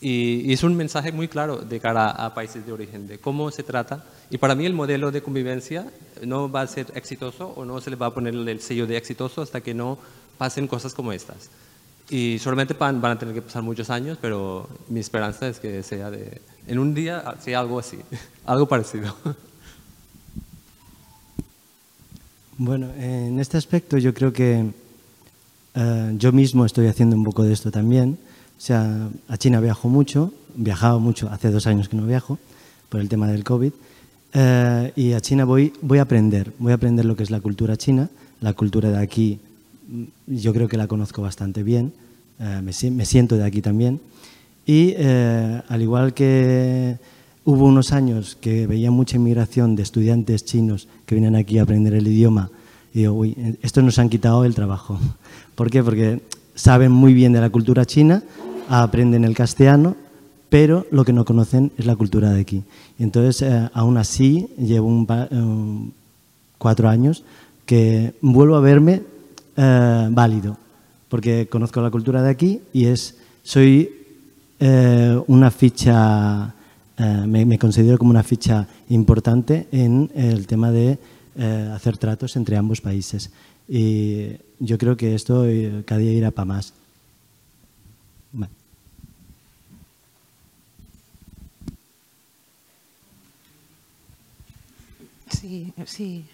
Y, 0.00 0.52
es 0.52 0.64
un 0.64 0.76
mensaje 0.76 1.12
muy 1.12 1.28
claro 1.28 1.58
de 1.58 1.78
cara 1.78 2.10
a 2.10 2.34
países 2.34 2.66
de 2.66 2.72
origen, 2.72 3.06
de 3.06 3.18
cómo 3.18 3.50
se 3.52 3.62
trata. 3.62 4.04
Y 4.32 4.38
para 4.38 4.54
mí 4.54 4.64
el 4.64 4.72
modelo 4.72 5.12
de 5.12 5.22
convivencia 5.22 5.92
no 6.24 6.50
va 6.50 6.62
a 6.62 6.66
ser 6.66 6.86
exitoso 6.94 7.52
o 7.54 7.66
no 7.66 7.82
se 7.82 7.90
le 7.90 7.96
va 7.96 8.06
a 8.06 8.14
poner 8.14 8.34
el 8.34 8.60
sello 8.62 8.86
de 8.86 8.96
exitoso 8.96 9.42
hasta 9.42 9.60
que 9.60 9.74
no 9.74 9.98
pasen 10.38 10.66
cosas 10.66 10.94
como 10.94 11.12
estas. 11.12 11.50
Y 12.08 12.38
solamente 12.38 12.72
van, 12.72 13.04
a 13.04 13.18
tener 13.18 13.34
que 13.34 13.42
pasar 13.42 13.62
muchos 13.62 13.90
años, 13.90 14.16
pero 14.22 14.66
mi 14.88 15.00
esperanza 15.00 15.48
es 15.48 15.60
que 15.60 15.82
sea 15.82 16.10
de, 16.10 16.40
en 16.66 16.78
un 16.78 16.94
día 16.94 17.34
sea 17.40 17.60
algo 17.60 17.78
así, 17.78 17.98
algo 18.46 18.66
parecido. 18.66 19.14
Bueno, 22.56 22.88
en 22.96 23.38
este 23.38 23.58
aspecto 23.58 23.98
yo 23.98 24.14
creo 24.14 24.32
que 24.32 24.64
eh, 25.74 26.14
yo 26.16 26.32
mismo 26.32 26.64
estoy 26.64 26.86
haciendo 26.86 27.16
un 27.16 27.24
poco 27.24 27.42
de 27.42 27.52
esto 27.52 27.70
también. 27.70 28.18
O 28.56 28.60
sea, 28.62 29.10
a 29.28 29.36
China 29.36 29.60
viajo 29.60 29.88
mucho, 29.88 30.32
viajaba 30.54 30.98
mucho, 30.98 31.28
hace 31.28 31.50
dos 31.50 31.66
años 31.66 31.90
que 31.90 31.98
no 31.98 32.06
viajo 32.06 32.38
por 32.88 33.02
el 33.02 33.10
tema 33.10 33.26
del 33.26 33.44
COVID. 33.44 33.72
Eh, 34.34 34.92
y 34.96 35.12
a 35.12 35.20
China 35.20 35.44
voy, 35.44 35.72
voy 35.82 35.98
a 35.98 36.02
aprender, 36.02 36.52
voy 36.58 36.72
a 36.72 36.76
aprender 36.76 37.04
lo 37.04 37.16
que 37.16 37.22
es 37.22 37.30
la 37.30 37.40
cultura 37.40 37.76
china. 37.76 38.08
La 38.40 38.54
cultura 38.54 38.90
de 38.90 38.98
aquí 38.98 39.38
yo 40.26 40.52
creo 40.52 40.68
que 40.68 40.76
la 40.76 40.86
conozco 40.86 41.22
bastante 41.22 41.62
bien, 41.62 41.92
eh, 42.40 42.60
me, 42.62 42.90
me, 42.90 43.04
siento 43.04 43.36
de 43.36 43.44
aquí 43.44 43.60
también. 43.60 44.00
Y 44.64 44.94
al 44.94 45.82
igual 45.82 46.14
que 46.14 46.96
Hubo 47.44 47.64
unos 47.64 47.92
años 47.92 48.36
que 48.40 48.68
veía 48.68 48.92
mucha 48.92 49.16
inmigración 49.16 49.74
de 49.74 49.82
estudiantes 49.82 50.44
chinos 50.44 50.86
que 51.06 51.16
vienen 51.16 51.34
aquí 51.34 51.58
a 51.58 51.64
aprender 51.64 51.92
el 51.92 52.06
idioma 52.06 52.50
y 52.94 53.00
digo, 53.00 53.14
uy, 53.14 53.56
estos 53.62 53.82
nos 53.82 53.98
han 53.98 54.08
quitado 54.08 54.44
el 54.44 54.54
trabajo. 54.54 55.00
¿Por 55.56 55.68
qué? 55.68 55.82
Porque 55.82 56.20
saben 56.54 56.92
muy 56.92 57.14
bien 57.14 57.32
de 57.32 57.40
la 57.40 57.50
cultura 57.50 57.84
china, 57.84 58.22
aprenden 58.68 59.24
el 59.24 59.34
castellano, 59.34 59.96
pero 60.50 60.86
lo 60.92 61.04
que 61.04 61.12
no 61.12 61.24
conocen 61.24 61.72
es 61.78 61.86
la 61.86 61.96
cultura 61.96 62.30
de 62.30 62.40
aquí. 62.40 62.62
Entonces, 62.98 63.42
eh, 63.42 63.70
aún 63.72 63.96
así, 63.96 64.48
llevo 64.58 64.88
un, 64.88 65.92
cuatro 66.58 66.88
años 66.88 67.24
que 67.66 68.14
vuelvo 68.20 68.56
a 68.56 68.60
verme 68.60 69.02
eh, 69.56 70.08
válido, 70.10 70.56
porque 71.08 71.48
conozco 71.48 71.80
la 71.80 71.90
cultura 71.90 72.22
de 72.22 72.30
aquí 72.30 72.60
y 72.72 72.86
es, 72.86 73.16
soy 73.42 73.90
eh, 74.60 75.20
una 75.26 75.50
ficha 75.50 76.54
eh, 76.98 77.26
me, 77.26 77.58
considero 77.58 77.98
como 77.98 78.10
una 78.10 78.22
ficha 78.22 78.66
importante 78.90 79.66
en 79.72 80.10
el 80.14 80.46
tema 80.46 80.70
de 80.70 80.98
eh, 81.36 81.70
hacer 81.74 81.96
tratos 81.96 82.36
entre 82.36 82.56
ambos 82.56 82.80
países. 82.80 83.30
Y 83.68 84.32
yo 84.60 84.78
creo 84.78 84.96
que 84.96 85.14
esto 85.14 85.46
eh, 85.46 85.82
cada 85.86 86.00
día 86.00 86.12
irá 86.12 86.30
para 86.30 86.44
más. 86.46 86.74
Sí, 95.42 95.74
sí. 95.86 96.24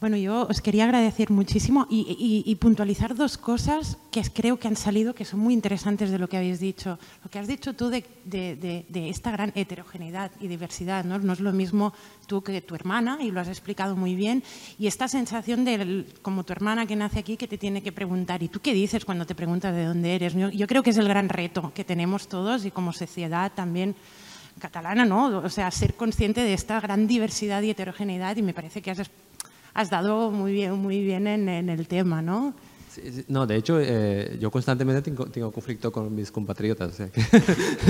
Bueno, 0.00 0.16
yo 0.16 0.48
os 0.50 0.60
quería 0.60 0.82
agradecer 0.82 1.30
muchísimo 1.30 1.86
y, 1.88 2.52
puntualizar 2.56 3.14
dos 3.14 3.38
cosas 3.38 3.98
que 4.10 4.20
creo 4.22 4.58
que 4.58 4.66
han 4.66 4.74
salido 4.74 5.14
que 5.14 5.24
son 5.24 5.38
muy 5.38 5.54
interesantes 5.54 6.10
de 6.10 6.18
lo 6.18 6.28
que 6.28 6.38
habéis 6.38 6.58
dicho. 6.58 6.98
Lo 7.22 7.30
que 7.30 7.38
has 7.38 7.46
dicho 7.46 7.74
tú 7.74 7.88
de, 7.88 8.84
esta 8.92 9.30
gran 9.30 9.52
heterogeneidad 9.54 10.32
y 10.40 10.48
diversidad, 10.48 11.04
¿no? 11.04 11.32
es 11.32 11.40
lo 11.40 11.52
mismo 11.52 11.92
tú 12.26 12.42
que 12.42 12.60
tu 12.60 12.74
hermana, 12.74 13.18
y 13.20 13.30
lo 13.30 13.40
has 13.40 13.48
explicado 13.48 13.94
muy 13.94 14.16
bien, 14.16 14.42
y 14.76 14.88
esta 14.88 15.06
sensación 15.06 15.64
de, 15.64 16.04
como 16.20 16.42
tu 16.42 16.52
hermana 16.52 16.84
que 16.86 16.96
nace 16.96 17.20
aquí, 17.20 17.36
que 17.36 17.46
te 17.46 17.58
tiene 17.58 17.80
que 17.80 17.92
preguntar, 17.92 18.42
¿y 18.42 18.48
tú 18.48 18.58
qué 18.58 18.74
dices 18.74 19.04
cuando 19.04 19.24
te 19.24 19.36
preguntas 19.36 19.72
de 19.72 19.84
dónde 19.84 20.16
eres? 20.16 20.34
Yo, 20.34 20.66
creo 20.66 20.82
que 20.82 20.90
es 20.90 20.98
el 20.98 21.06
gran 21.06 21.28
reto 21.28 21.72
que 21.74 21.84
tenemos 21.84 22.26
todos 22.26 22.64
y 22.64 22.72
como 22.72 22.92
sociedad 22.92 23.52
también 23.54 23.94
catalana, 24.58 25.04
¿no? 25.04 25.38
O 25.38 25.48
sea, 25.48 25.70
ser 25.70 25.94
consciente 25.94 26.42
de 26.42 26.54
esta 26.54 26.80
gran 26.80 27.06
diversidad 27.06 27.62
y 27.62 27.70
heterogeneidad 27.70 28.36
y 28.36 28.42
me 28.42 28.54
parece 28.54 28.82
que 28.82 28.90
has 28.90 29.10
has 29.78 29.90
dado 29.90 30.32
muy 30.32 30.52
bien, 30.52 30.74
muy 30.74 31.04
bien 31.04 31.28
en, 31.28 31.68
el 31.68 31.86
tema, 31.86 32.20
¿no? 32.20 32.52
no, 33.28 33.46
de 33.46 33.54
hecho, 33.54 33.78
eh, 33.80 34.36
yo 34.40 34.50
constantemente 34.50 35.02
tengo, 35.30 35.52
conflicto 35.52 35.92
con 35.92 36.12
mis 36.12 36.32
compatriotas, 36.32 36.96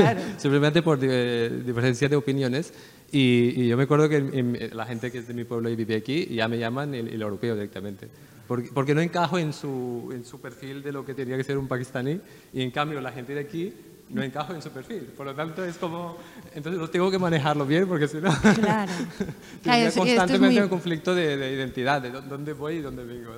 simplemente 0.37 0.83
por 0.83 0.99
eh, 1.01 1.63
diferencia 1.65 2.11
de 2.11 2.17
opiniones. 2.17 2.75
Y, 3.11 3.69
yo 3.69 3.77
me 3.79 3.85
acuerdo 3.85 4.07
que 4.07 4.71
la 4.71 4.85
gente 4.85 5.11
que 5.11 5.19
es 5.19 5.29
de 5.29 5.33
mi 5.33 5.45
pueblo 5.45 5.71
y 5.71 5.77
vive 5.77 5.97
aquí 5.97 6.27
ya 6.27 6.47
me 6.47 6.59
llaman 6.59 6.95
el, 6.95 7.23
europeo 7.23 7.55
directamente. 7.55 8.09
Porque, 8.47 8.71
porque, 8.73 8.95
no 8.95 9.01
encajo 9.01 9.39
en 9.39 9.55
su, 9.55 10.11
en 10.13 10.27
su 10.27 10.43
perfil 10.43 10.83
de 10.83 10.93
lo 10.93 11.07
que 11.07 11.15
tenía 11.15 11.39
que 11.39 11.45
ser 11.45 11.57
un 11.57 11.69
pakistaní 11.69 12.21
y 12.53 12.63
en 12.63 12.71
cambio 12.71 13.01
la 13.01 13.13
gente 13.13 13.35
de 13.35 13.41
aquí 13.41 13.73
no 14.11 14.23
encajo 14.23 14.55
en 14.55 14.63
su 14.63 14.71
perfil. 14.71 15.03
Por 15.17 15.27
lo 15.27 15.35
tanto, 15.35 15.65
es 15.65 15.77
como, 15.77 16.17
entonces 16.55 16.81
los 16.81 16.91
tengo 16.91 17.11
que 17.11 17.19
manejarlo 17.19 17.67
bien 17.67 17.87
porque 17.87 18.09
si 18.09 18.19
no, 18.19 18.31
claro. 18.55 18.93
claro 19.63 19.95
constantemente 19.95 20.63
un 20.63 20.69
conflicto 20.69 21.15
de, 21.15 21.55
identidad, 21.55 22.03
de 22.03 22.11
dónde 22.11 22.53
voy 22.53 22.77
y 22.77 22.81
dónde 22.81 23.05
vengo. 23.05 23.33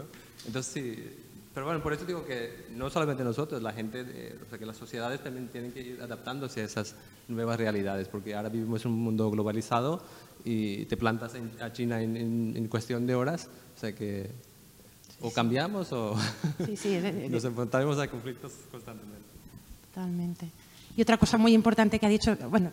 Entonces, 0.47 0.73
sí, 0.73 1.21
pero 1.53 1.67
bueno, 1.67 1.83
por 1.83 1.93
eso 1.93 2.05
digo 2.05 2.25
que 2.25 2.67
no 2.71 2.91
solamente 2.91 3.25
nosotros, 3.25 3.61
la 3.63 3.73
gente, 3.73 4.37
o 4.45 4.49
sea, 4.49 4.59
que 4.59 4.67
las 4.67 4.77
sociedades 4.77 5.23
también 5.23 5.49
tienen 5.49 5.73
que 5.73 5.81
ir 5.81 6.01
adaptándose 6.01 6.61
a 6.61 6.65
esas 6.65 6.95
nuevas 7.29 7.59
realidades, 7.59 8.09
porque 8.09 8.35
ahora 8.35 8.49
vivimos 8.49 8.85
en 8.85 8.93
un 8.93 9.01
mundo 9.01 9.31
globalizado 9.31 10.03
y 10.45 10.85
te 10.87 10.97
plantas 10.97 11.33
a 11.61 11.73
China 11.73 12.01
en, 12.03 12.17
en, 12.57 12.69
cuestión 12.69 13.07
de 13.07 13.15
horas, 13.15 13.49
o 13.77 13.81
sea 13.81 13.95
que 13.95 14.31
o 15.21 15.31
cambiamos 15.33 15.93
o 15.93 16.17
nos 17.29 17.45
enfrentaremos 17.45 17.99
a 17.99 18.09
conflictos 18.09 18.53
constantemente. 18.71 19.29
Totalmente. 19.89 20.51
Y 20.97 21.03
otra 21.03 21.17
cosa 21.17 21.39
muy 21.39 21.55
importante 21.55 21.99
que 21.99 22.07
ha 22.07 22.09
dicho, 22.09 22.37
bueno, 22.51 22.71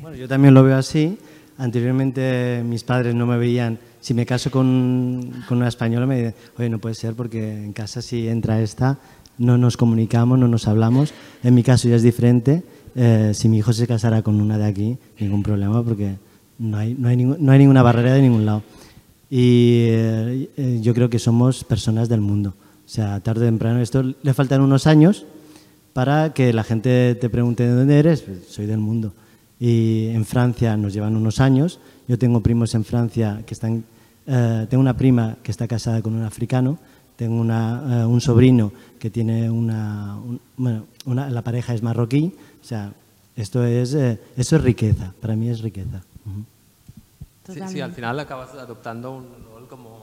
bueno, 0.00 0.16
yo 0.16 0.28
también 0.28 0.54
lo 0.54 0.62
veo 0.62 0.76
así. 0.76 1.18
Anteriormente 1.58 2.62
mis 2.64 2.84
padres 2.84 3.14
no 3.14 3.26
me 3.26 3.36
veían, 3.36 3.78
si 4.00 4.14
me 4.14 4.24
caso 4.24 4.50
con, 4.50 5.42
con 5.48 5.58
una 5.58 5.68
española 5.68 6.06
me 6.06 6.16
dicen, 6.16 6.34
oye, 6.56 6.70
no 6.70 6.78
puede 6.78 6.94
ser 6.94 7.14
porque 7.14 7.64
en 7.64 7.72
casa 7.72 8.00
si 8.00 8.28
entra 8.28 8.60
esta, 8.60 8.98
no 9.38 9.58
nos 9.58 9.76
comunicamos, 9.76 10.38
no 10.38 10.46
nos 10.46 10.68
hablamos. 10.68 11.12
En 11.42 11.54
mi 11.54 11.62
caso 11.62 11.88
ya 11.88 11.96
es 11.96 12.02
diferente. 12.02 12.62
Eh, 12.94 13.32
si 13.34 13.48
mi 13.48 13.58
hijo 13.58 13.72
se 13.72 13.86
casara 13.86 14.22
con 14.22 14.40
una 14.40 14.58
de 14.58 14.66
aquí, 14.66 14.98
ningún 15.18 15.42
problema 15.42 15.82
porque 15.82 16.16
no 16.58 16.76
hay, 16.76 16.94
no 16.94 17.08
hay, 17.08 17.16
no 17.16 17.52
hay 17.52 17.58
ninguna 17.58 17.82
barrera 17.82 18.14
de 18.14 18.22
ningún 18.22 18.46
lado. 18.46 18.62
Y 19.30 19.86
eh, 19.88 20.78
yo 20.80 20.94
creo 20.94 21.10
que 21.10 21.18
somos 21.18 21.64
personas 21.64 22.08
del 22.08 22.20
mundo. 22.20 22.54
O 22.84 22.88
sea, 22.88 23.20
tarde 23.20 23.46
o 23.46 23.48
temprano, 23.48 23.80
esto 23.80 24.02
le 24.02 24.34
faltan 24.34 24.62
unos 24.62 24.86
años, 24.86 25.26
para 25.98 26.32
que 26.32 26.52
la 26.52 26.62
gente 26.62 27.16
te 27.16 27.28
pregunte 27.28 27.64
de 27.64 27.74
dónde 27.74 27.98
eres, 27.98 28.20
pues, 28.22 28.46
soy 28.46 28.66
del 28.66 28.78
mundo. 28.78 29.12
Y 29.58 30.10
en 30.10 30.24
Francia 30.24 30.76
nos 30.76 30.94
llevan 30.94 31.16
unos 31.16 31.40
años. 31.40 31.80
Yo 32.06 32.16
tengo 32.16 32.40
primos 32.40 32.72
en 32.76 32.84
Francia 32.84 33.42
que 33.44 33.52
están, 33.52 33.82
eh, 34.24 34.68
tengo 34.70 34.80
una 34.80 34.96
prima 34.96 35.38
que 35.42 35.50
está 35.50 35.66
casada 35.66 36.00
con 36.00 36.14
un 36.14 36.22
africano, 36.22 36.78
tengo 37.16 37.40
una, 37.40 38.02
eh, 38.02 38.06
un 38.06 38.20
sobrino 38.20 38.70
que 39.00 39.10
tiene 39.10 39.50
una, 39.50 40.16
bueno, 40.56 40.84
una, 41.04 41.30
la 41.30 41.42
pareja 41.42 41.74
es 41.74 41.82
marroquí. 41.82 42.32
O 42.62 42.64
sea, 42.64 42.92
esto 43.34 43.64
es, 43.64 43.92
eh, 43.94 44.20
eso 44.36 44.54
es 44.54 44.62
riqueza, 44.62 45.12
para 45.20 45.34
mí 45.34 45.48
es 45.48 45.62
riqueza. 45.62 46.00
sí, 47.44 47.58
sí, 47.66 47.80
al 47.80 47.90
final 47.90 48.20
acabas 48.20 48.54
adoptando 48.54 49.16
un 49.16 49.26
rol 49.52 49.66
como. 49.66 49.97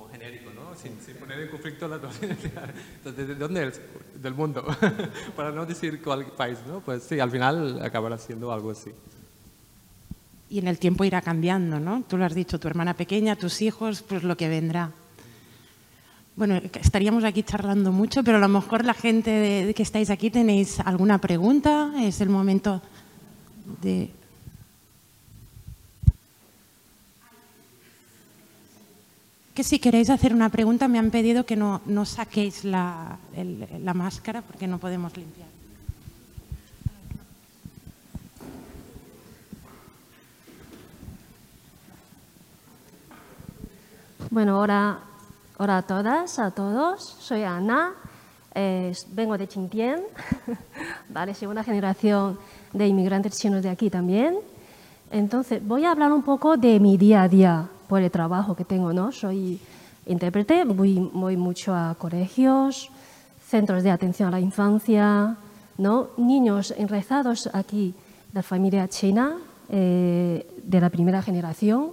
Sin, 1.06 1.16
poner 1.16 1.40
en 1.40 1.50
conflicto 1.50 1.88
la 1.88 1.96
Entonces, 1.96 3.28
¿de 3.28 3.36
dónde 3.36 3.62
eres? 3.62 3.82
del 4.22 4.34
mundo, 4.34 4.66
para 5.36 5.52
no 5.52 5.66
decir 5.66 6.02
cuál 6.02 6.26
país, 6.26 6.58
¿no? 6.68 6.80
Pues 6.80 7.04
sí, 7.04 7.20
al 7.20 7.30
final 7.30 7.82
acabará 7.82 8.18
siendo 8.18 8.52
algo 8.52 8.72
así. 8.72 8.92
Y 10.50 10.60
en 10.60 10.68
el 10.68 10.80
tiempo 10.80 11.04
irá 11.04 11.22
cambiando, 11.22 11.80
¿no? 11.80 12.04
Tú 12.08 12.18
lo 12.18 12.26
has 12.26 12.34
dicho, 12.34 12.60
tu 12.60 12.68
hermana 12.68 12.96
pequeña, 12.96 13.36
tus 13.36 13.62
hijos, 13.62 14.02
pues 14.02 14.24
lo 14.24 14.36
que 14.38 14.50
vendrá. 14.50 14.92
Bueno, 16.36 16.60
estaríamos 16.74 17.24
aquí 17.24 17.44
charlando 17.44 17.92
mucho, 17.92 18.24
pero 18.24 18.38
a 18.38 18.42
lo 18.42 18.50
mejor 18.50 18.84
la 18.84 18.94
gente 18.94 19.74
que 19.76 19.84
estáis 19.84 20.10
aquí 20.10 20.30
tenéis 20.30 20.80
alguna 20.80 21.20
pregunta. 21.20 21.94
Es 22.02 22.20
el 22.20 22.30
momento 22.30 22.82
de 23.82 24.10
que 29.56 29.64
si 29.64 29.80
queréis 29.80 30.10
hacer 30.10 30.34
una 30.34 30.50
pregunta 30.50 30.90
me 30.90 31.00
han 31.00 31.12
pedido 31.12 31.46
que 31.46 31.56
no, 31.56 31.80
no 31.86 32.04
saquéis 32.04 32.66
la, 32.66 33.18
la 33.82 33.94
máscara 33.94 34.42
porque 34.42 34.68
no 34.68 34.80
podemos 34.80 35.16
limpiar. 35.16 35.48
Bueno, 44.30 44.60
hola, 44.60 45.00
hola 45.58 45.78
a 45.78 45.82
todas, 45.84 46.38
a 46.38 46.52
todos. 46.52 47.16
Soy 47.22 47.44
Ana, 47.44 47.94
vengo 49.14 49.38
de 49.38 49.48
Chintien, 49.48 50.02
vale, 51.10 51.34
segunda 51.34 51.64
generación 51.64 52.38
de 52.74 52.88
inmigrantes 52.88 53.40
chinos 53.40 53.64
de 53.64 53.70
aquí 53.70 53.90
también. 53.90 54.36
Entonces, 55.12 55.66
voy 55.66 55.86
a 55.86 55.92
hablar 55.92 56.12
un 56.12 56.24
poco 56.24 56.58
de 56.58 56.78
mi 56.82 56.98
día 56.98 57.22
a 57.22 57.30
día 57.30 57.70
por 57.88 58.02
el 58.02 58.12
trabajo 58.12 58.56
que 58.56 58.66
tengo, 58.66 58.94
¿no? 58.94 59.12
Soy 59.12 59.60
intérprete, 60.06 60.64
voy, 60.66 61.38
mucho 61.38 61.74
a 61.74 61.96
colegios, 61.96 62.90
centros 63.46 63.84
de 63.84 63.92
atención 63.92 64.28
a 64.30 64.32
la 64.32 64.40
infancia, 64.40 65.36
¿no? 65.78 66.10
Niños 66.18 66.74
enrezados 66.78 67.50
aquí 67.54 67.94
de 68.32 68.34
la 68.34 68.44
familia 68.44 68.88
china, 68.88 69.38
eh, 69.70 70.46
de 70.64 70.82
la 70.82 70.90
primera 70.90 71.22
generación. 71.22 71.92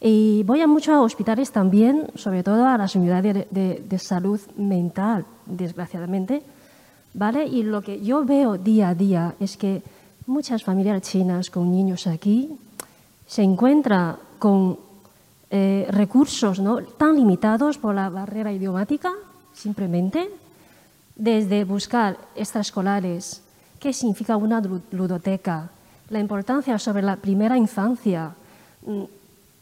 Y 0.00 0.42
voy 0.44 0.62
a 0.62 0.66
muchos 0.66 0.96
hospitales 0.96 1.52
también, 1.52 2.06
sobre 2.14 2.42
todo 2.42 2.66
a 2.66 2.78
las 2.78 2.96
unidades 2.96 3.46
de, 3.50 3.84
de, 3.86 3.98
salud 3.98 4.40
mental, 4.56 5.26
desgraciadamente. 5.44 6.42
¿vale? 7.12 7.46
Y 7.46 7.62
lo 7.62 7.82
que 7.82 8.00
yo 8.00 8.24
veo 8.24 8.56
día 8.56 8.90
a 8.90 8.94
día 8.94 9.34
es 9.40 9.56
que 9.56 9.82
muchas 10.26 10.64
familias 10.64 11.02
chinas 11.02 11.50
con 11.50 11.70
niños 11.70 12.06
aquí 12.06 12.56
se 13.26 13.42
encuentran 13.42 14.16
con 14.38 14.78
eh, 15.52 15.88
recursos 15.90 16.60
¿no? 16.60 16.80
tan 16.80 17.16
limitados 17.16 17.76
por 17.76 17.92
la 17.92 18.08
barrera 18.08 18.52
idiomática, 18.52 19.10
simplemente, 19.52 20.30
desde 21.16 21.64
buscar 21.64 22.16
extraescolares, 22.36 23.42
qué 23.80 23.92
significa 23.92 24.36
una 24.36 24.62
ludoteca, 24.92 25.70
la 26.08 26.20
importancia 26.20 26.78
sobre 26.78 27.02
la 27.02 27.16
primera 27.16 27.56
infancia, 27.56 28.30
mm, 28.86 29.02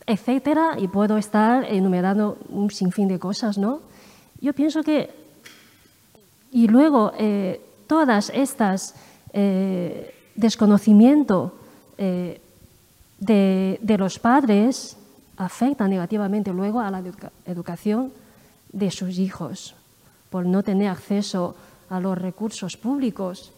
etcétera, 0.07 0.77
y 0.79 0.89
puedo 0.89 1.17
estar 1.17 1.65
enumerando 1.65 2.37
un 2.51 2.71
sinfín 2.71 3.09
de 3.09 3.19
cosas, 3.19 3.57
¿no? 3.57 3.81
Yo 4.43 4.53
pienso 4.53 4.83
que, 4.83 5.09
y 6.53 6.69
luego 6.69 7.13
eh, 7.17 7.63
todas 7.87 8.31
estas 8.35 8.95
eh, 9.33 10.15
desconocimiento 10.35 11.55
de, 11.97 12.41
de, 13.19 13.99
los 13.99 14.19
padres 14.21 14.99
afecta 15.39 15.87
negativamente 15.87 16.53
luego 16.53 16.81
a 16.81 16.91
la 16.91 17.03
educación 17.47 18.13
de 18.73 18.91
sus 18.91 19.19
hijos 19.19 19.75
por 20.31 20.45
no 20.45 20.63
tener 20.63 20.89
acceso 20.89 21.57
a 21.89 22.01
los 22.01 22.19
recursos 22.19 22.77
públicos 22.77 23.53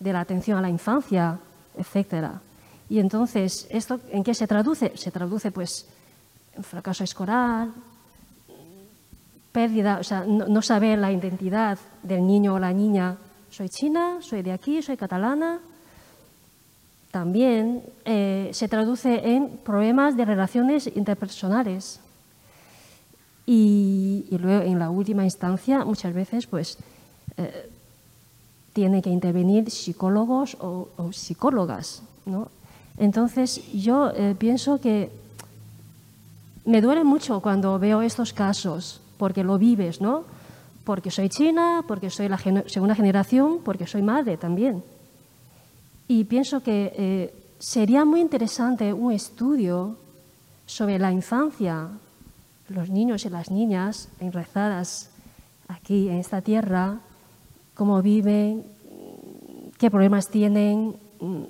de 0.00 0.12
la 0.12 0.20
atención 0.20 0.58
a 0.58 0.62
la 0.62 0.70
infancia, 0.70 1.38
etcétera. 1.76 2.40
Y 2.88 2.98
entonces, 2.98 3.68
¿esto 3.70 4.00
en 4.10 4.24
qué 4.24 4.34
se 4.34 4.46
traduce? 4.46 4.96
Se 4.96 5.10
traduce 5.10 5.52
pues 5.52 5.86
en 6.56 6.64
fracaso 6.64 7.04
escolar, 7.04 7.68
pérdida, 9.52 9.98
o 10.00 10.04
sea, 10.04 10.24
no 10.24 10.62
saber 10.62 10.98
la 10.98 11.12
identidad 11.12 11.78
del 12.02 12.26
niño 12.26 12.54
o 12.54 12.58
la 12.58 12.72
niña. 12.72 13.16
Soy 13.50 13.68
china, 13.68 14.18
soy 14.20 14.42
de 14.42 14.52
aquí, 14.52 14.82
soy 14.82 14.96
catalana, 14.96 15.60
también 17.10 17.82
eh, 18.04 18.50
se 18.52 18.68
traduce 18.68 19.34
en 19.34 19.58
problemas 19.64 20.16
de 20.16 20.24
relaciones 20.24 20.90
interpersonales. 20.94 22.00
Y, 23.46 24.26
luego, 24.30 24.62
en 24.64 24.78
la 24.78 24.90
última 24.90 25.24
instancia, 25.24 25.84
muchas 25.84 26.12
veces, 26.12 26.46
pues, 26.46 26.76
eh, 27.38 27.70
tienen 28.74 29.00
que 29.00 29.08
intervenir 29.08 29.70
psicólogos 29.70 30.56
o, 30.60 30.88
psicólogas. 31.12 32.02
¿no? 32.26 32.48
Entonces, 32.98 33.62
yo 33.72 34.10
eh, 34.14 34.34
pienso 34.38 34.80
que 34.80 35.10
me 36.66 36.82
duele 36.82 37.04
mucho 37.04 37.40
cuando 37.40 37.78
veo 37.78 38.02
estos 38.02 38.34
casos, 38.34 39.00
porque 39.16 39.42
lo 39.42 39.56
vives, 39.56 40.02
¿no? 40.02 40.24
Porque 40.84 41.10
soy 41.10 41.30
china, 41.30 41.82
porque 41.88 42.10
soy 42.10 42.28
la 42.28 42.38
segunda 42.66 42.94
generación, 42.94 43.60
porque 43.64 43.86
soy 43.86 44.02
madre 44.02 44.36
también. 44.36 44.82
Y 46.08 46.24
pienso 46.24 46.62
que 46.62 46.92
eh, 46.96 47.34
sería 47.58 48.06
muy 48.06 48.20
interesante 48.20 48.94
un 48.94 49.12
estudio 49.12 49.98
sobre 50.64 50.98
la 50.98 51.12
infancia, 51.12 51.88
los 52.68 52.88
niños 52.88 53.26
y 53.26 53.28
las 53.28 53.50
niñas 53.50 54.08
enrezadas 54.18 55.10
aquí 55.68 56.08
en 56.08 56.16
esta 56.16 56.40
tierra, 56.40 56.98
cómo 57.74 58.00
viven, 58.00 58.64
qué 59.76 59.90
problemas 59.90 60.28
tienen, 60.28 60.96
mm, 61.20 61.42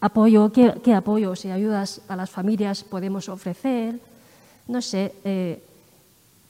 apoyo, 0.00 0.50
qué, 0.52 0.94
apoyos 0.94 1.44
y 1.44 1.50
ayudas 1.50 2.02
a 2.08 2.16
las 2.16 2.30
familias 2.30 2.82
podemos 2.82 3.28
ofrecer. 3.28 4.00
No 4.66 4.82
sé, 4.82 5.14
eh, 5.24 5.62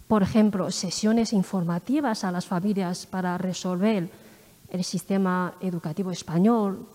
por 0.08 0.22
ejemplo, 0.22 0.70
sesiones 0.70 1.32
informativas 1.34 2.24
a 2.24 2.32
las 2.32 2.46
familias 2.46 3.06
para 3.06 3.36
resolver 3.38 4.10
el 4.70 4.84
sistema 4.84 5.54
educativo 5.60 6.10
español, 6.10 6.86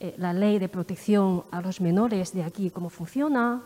eh, 0.00 0.14
la 0.18 0.32
ley 0.32 0.58
de 0.58 0.68
protección 0.68 1.44
a 1.50 1.60
los 1.60 1.80
menores 1.80 2.32
de 2.32 2.44
aquí, 2.44 2.70
cómo 2.70 2.90
funciona, 2.90 3.60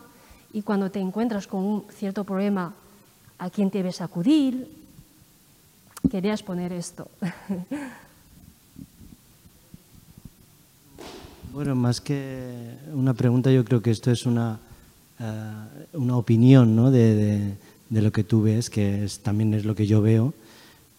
y 0.51 0.61
cuando 0.61 0.91
te 0.91 0.99
encuentras 0.99 1.47
con 1.47 1.63
un 1.63 1.85
cierto 1.89 2.23
problema, 2.23 2.73
a 3.39 3.49
quién 3.49 3.69
debes 3.69 4.01
acudir. 4.01 4.67
Quería 6.09 6.33
exponer 6.33 6.71
esto. 6.73 7.09
Bueno, 11.53 11.75
más 11.75 12.01
que 12.01 12.79
una 12.95 13.13
pregunta, 13.13 13.51
yo 13.51 13.63
creo 13.63 13.79
que 13.79 13.91
esto 13.91 14.09
es 14.09 14.25
una, 14.25 14.57
eh, 15.19 15.87
una 15.93 16.17
opinión 16.17 16.75
¿no? 16.75 16.89
de, 16.89 17.53
de, 17.91 18.01
lo 18.01 18.11
que 18.11 18.23
tú 18.23 18.41
ves, 18.41 18.71
que 18.71 19.03
es, 19.03 19.19
también 19.19 19.53
es 19.53 19.63
lo 19.63 19.75
que 19.75 19.85
yo 19.85 20.01
veo, 20.01 20.33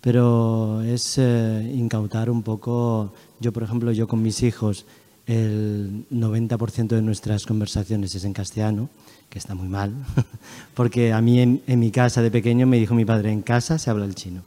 pero 0.01 0.81
es 0.82 1.19
eh, 1.19 1.73
incautar 1.74 2.31
un 2.31 2.44
poco, 2.44 3.12
yo 3.40 3.51
por 3.51 3.65
ejemplo, 3.65 3.90
yo 3.90 4.06
con 4.06 4.23
mis 4.23 4.44
hijos, 4.44 4.86
el 5.26 6.05
90% 6.10 6.88
de 6.88 7.02
nuestras 7.02 7.46
conversaciones 7.46 8.14
es 8.14 8.24
en 8.24 8.32
castellano, 8.32 8.90
que 9.30 9.38
está 9.38 9.55
muy 9.55 9.68
mal, 9.68 9.94
porque 10.74 11.12
a 11.12 11.20
mí 11.20 11.40
en, 11.40 11.62
mi 11.66 11.90
casa 11.90 12.22
de 12.22 12.30
pequeño 12.30 12.66
me 12.66 12.78
dijo 12.78 12.94
mi 12.94 13.05
padre, 13.05 13.32
en 13.32 13.42
casa 13.42 13.78
se 13.78 13.90
habla 13.90 14.05
el 14.05 14.14
chino. 14.14 14.42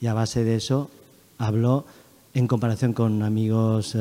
Y 0.00 0.06
a 0.06 0.14
base 0.14 0.44
de 0.44 0.56
eso 0.56 0.90
hablo, 1.38 1.84
en 2.34 2.46
comparación 2.46 2.92
con 2.92 3.22
amigos, 3.22 3.94
eh, 3.94 4.00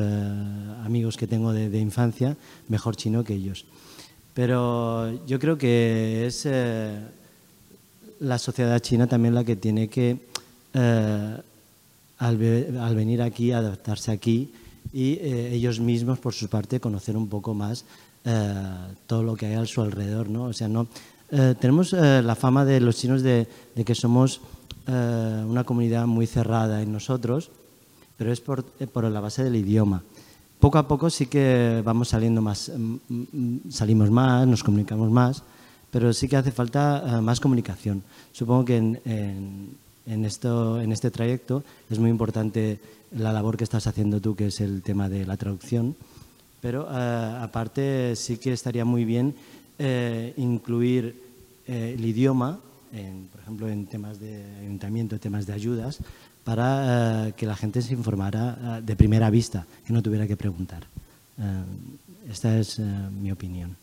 amigos 0.85 1.17
que 1.17 1.27
tengo 1.27 1.53
de, 1.53 1.79
infancia, 1.79 2.37
mejor 2.69 2.95
chino 2.95 3.23
que 3.23 3.33
ellos. 3.33 3.65
Pero 4.33 5.25
yo 5.25 5.39
creo 5.39 5.57
que 5.57 6.25
es 6.27 6.45
eh, 6.45 6.97
la 8.19 8.37
sociedad 8.37 8.79
china 8.79 9.07
también 9.07 9.35
la 9.35 9.43
que 9.43 9.55
tiene 9.57 9.89
que, 9.89 10.17
eh, 10.73 11.37
al, 12.19 12.77
al 12.79 12.95
venir 12.95 13.21
aquí, 13.21 13.51
adaptarse 13.51 14.11
aquí, 14.11 14.53
y 14.93 15.13
eh, 15.13 15.53
ellos 15.53 15.79
mismos, 15.79 16.19
por 16.19 16.33
su 16.33 16.49
parte, 16.49 16.79
conocer 16.79 17.15
un 17.15 17.27
poco 17.27 17.53
más 17.53 17.85
eh, 18.25 18.53
todo 19.07 19.23
lo 19.23 19.35
que 19.35 19.47
hay 19.47 19.53
a 19.55 19.65
su 19.65 19.81
alrededor. 19.81 20.29
¿no? 20.29 20.45
O 20.45 20.53
sea, 20.53 20.67
no, 20.67 20.87
eh, 21.31 21.55
tenemos 21.59 21.93
la 21.93 22.35
fama 22.35 22.65
de 22.65 22.79
los 22.79 22.97
chinos 22.97 23.23
de, 23.23 23.47
que 23.85 23.95
somos 23.95 24.41
una 24.87 25.63
comunidad 25.63 26.05
muy 26.05 26.27
cerrada 26.27 26.81
en 26.81 26.91
nosotros, 26.91 27.51
pero 28.17 28.33
es 28.33 28.41
por, 28.41 28.63
por, 28.63 29.05
la 29.05 29.21
base 29.21 29.43
del 29.43 29.55
idioma. 29.55 30.03
Poco 30.59 30.77
a 30.77 30.87
poco 30.87 31.09
sí 31.09 31.27
que 31.27 31.81
vamos 31.85 32.09
saliendo 32.09 32.41
más, 32.41 32.69
mm, 32.75 32.95
mm, 33.07 33.71
salimos 33.71 34.11
más, 34.11 34.45
nos 34.45 34.63
comunicamos 34.63 35.09
más, 35.09 35.43
pero 35.89 36.11
sí 36.11 36.27
que 36.27 36.35
hace 36.35 36.51
falta 36.51 37.21
más 37.21 37.39
comunicación. 37.39 38.03
Supongo 38.33 38.65
que 38.65 38.77
en, 38.77 39.01
en, 39.05 39.77
esto, 40.05 40.81
en 40.81 40.91
este 40.91 41.11
trayecto 41.11 41.63
es 41.89 41.99
muy 41.99 42.09
importante 42.09 42.79
la 43.11 43.33
labor 43.33 43.57
que 43.57 43.63
estás 43.63 43.87
haciendo 43.87 44.21
tú, 44.21 44.35
que 44.35 44.47
es 44.47 44.61
el 44.61 44.81
tema 44.81 45.09
de 45.09 45.25
la 45.25 45.37
traducción. 45.37 45.95
Pero 46.61 46.87
eh, 46.89 47.37
aparte 47.41 48.15
sí 48.15 48.37
que 48.37 48.53
estaría 48.53 48.85
muy 48.85 49.03
bien 49.03 49.33
eh, 49.79 50.33
incluir 50.37 51.15
eh, 51.67 51.95
el 51.97 52.05
idioma, 52.05 52.59
por 53.31 53.41
ejemplo, 53.41 53.69
en 53.69 53.85
temas 53.85 54.19
de 54.19 54.43
ayuntamiento, 54.59 55.17
temas 55.17 55.45
de 55.45 55.53
ayudas, 55.53 55.99
para 56.43 57.31
que 57.37 57.45
la 57.45 57.55
gente 57.55 57.81
se 57.81 57.93
informara 57.93 58.81
de 58.81 58.95
primera 58.97 59.29
vista, 59.29 59.65
que 59.87 59.93
no 59.93 60.01
tuviera 60.01 60.27
que 60.27 60.35
preguntar. 60.35 60.83
esta 62.29 62.59
es 62.59 62.79
mi 62.79 63.31
opinión. 63.31 63.80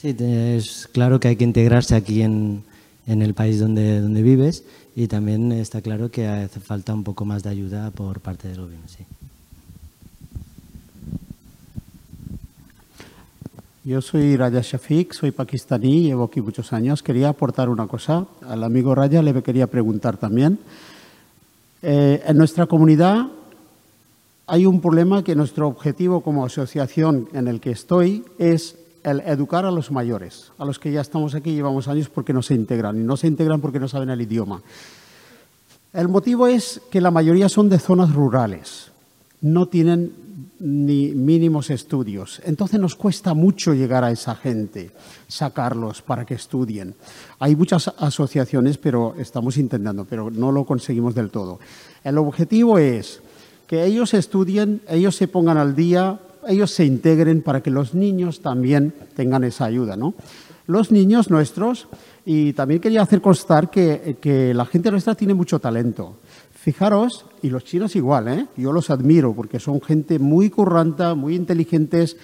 Sí, 0.00 0.16
es 0.18 0.88
claro 0.90 1.20
que 1.20 1.28
hay 1.28 1.36
que 1.36 1.44
integrarse 1.44 1.94
aquí 1.94 2.22
en, 2.22 2.64
el 3.06 3.34
país 3.34 3.60
donde, 3.60 4.00
donde 4.00 4.22
vives 4.22 4.64
y 4.96 5.08
también 5.08 5.52
está 5.52 5.82
claro 5.82 6.10
que 6.10 6.26
hace 6.26 6.58
falta 6.58 6.94
un 6.94 7.04
poco 7.04 7.26
más 7.26 7.42
de 7.42 7.50
ayuda 7.50 7.90
por 7.90 8.20
parte 8.20 8.48
del 8.48 8.62
gobierno. 8.62 8.88
Sí. 8.88 9.04
Yo 13.84 14.00
soy 14.00 14.38
Raya 14.38 14.62
Shafiq, 14.62 15.12
soy 15.12 15.32
pakistaní, 15.32 16.04
llevo 16.04 16.24
aquí 16.24 16.40
muchos 16.40 16.72
años. 16.72 17.02
Quería 17.02 17.28
aportar 17.28 17.68
una 17.68 17.86
cosa. 17.86 18.26
Al 18.48 18.64
amigo 18.64 18.94
Raya 18.94 19.20
le 19.20 19.42
quería 19.42 19.66
preguntar 19.66 20.16
también. 20.16 20.58
Eh, 21.82 22.22
en 22.26 22.38
nuestra 22.38 22.64
comunidad 22.64 23.26
hay 24.46 24.64
un 24.64 24.80
problema 24.80 25.22
que 25.22 25.34
nuestro 25.34 25.68
objetivo 25.68 26.22
como 26.22 26.46
asociación 26.46 27.28
en 27.34 27.48
el 27.48 27.60
que 27.60 27.72
estoy 27.72 28.24
es 28.38 28.76
el 29.02 29.20
educar 29.20 29.64
a 29.64 29.70
los 29.70 29.90
mayores, 29.90 30.52
a 30.58 30.64
los 30.64 30.78
que 30.78 30.92
ya 30.92 31.00
estamos 31.00 31.34
aquí, 31.34 31.52
llevamos 31.52 31.88
años 31.88 32.08
porque 32.08 32.32
no 32.32 32.42
se 32.42 32.54
integran, 32.54 33.00
y 33.00 33.04
no 33.04 33.16
se 33.16 33.26
integran 33.26 33.60
porque 33.60 33.80
no 33.80 33.88
saben 33.88 34.10
el 34.10 34.20
idioma. 34.20 34.62
El 35.92 36.08
motivo 36.08 36.46
es 36.46 36.80
que 36.90 37.00
la 37.00 37.10
mayoría 37.10 37.48
son 37.48 37.68
de 37.68 37.78
zonas 37.78 38.14
rurales, 38.14 38.90
no 39.40 39.66
tienen 39.66 40.12
ni 40.60 41.08
mínimos 41.08 41.70
estudios. 41.70 42.40
Entonces 42.44 42.78
nos 42.78 42.94
cuesta 42.94 43.34
mucho 43.34 43.72
llegar 43.74 44.04
a 44.04 44.10
esa 44.10 44.34
gente, 44.34 44.90
sacarlos 45.26 46.02
para 46.02 46.24
que 46.24 46.34
estudien. 46.34 46.94
Hay 47.38 47.56
muchas 47.56 47.88
asociaciones, 47.98 48.78
pero 48.78 49.14
estamos 49.18 49.56
intentando, 49.56 50.04
pero 50.04 50.30
no 50.30 50.52
lo 50.52 50.64
conseguimos 50.64 51.14
del 51.14 51.30
todo. 51.30 51.58
El 52.04 52.18
objetivo 52.18 52.78
es 52.78 53.22
que 53.66 53.84
ellos 53.84 54.14
estudien, 54.14 54.82
ellos 54.88 55.16
se 55.16 55.28
pongan 55.28 55.56
al 55.56 55.74
día, 55.74 56.20
ellos 56.48 56.70
se 56.70 56.84
integren 56.84 57.42
para 57.42 57.62
que 57.62 57.70
los 57.70 57.94
niños 57.94 58.40
también 58.40 58.94
tengan 59.14 59.44
esa 59.44 59.64
ayuda. 59.64 59.96
¿no? 59.96 60.14
Los 60.66 60.90
niños 60.92 61.30
nuestros, 61.30 61.88
y 62.24 62.52
también 62.52 62.80
quería 62.80 63.02
hacer 63.02 63.20
constar 63.20 63.70
que, 63.70 64.52
la 64.54 64.66
gente 64.66 64.90
nuestra 64.90 65.14
tiene 65.14 65.34
mucho 65.34 65.58
talento. 65.58 66.16
Fijaros, 66.52 67.24
y 67.42 67.48
los 67.48 67.64
chinos 67.64 67.96
igual, 67.96 68.28
¿eh? 68.28 68.46
yo 68.56 68.72
los 68.72 68.90
admiro 68.90 69.34
porque 69.34 69.58
son 69.58 69.80
gente 69.80 70.18
muy 70.18 70.50
curranta, 70.50 71.14
muy 71.14 71.34
inteligentes. 71.34 72.16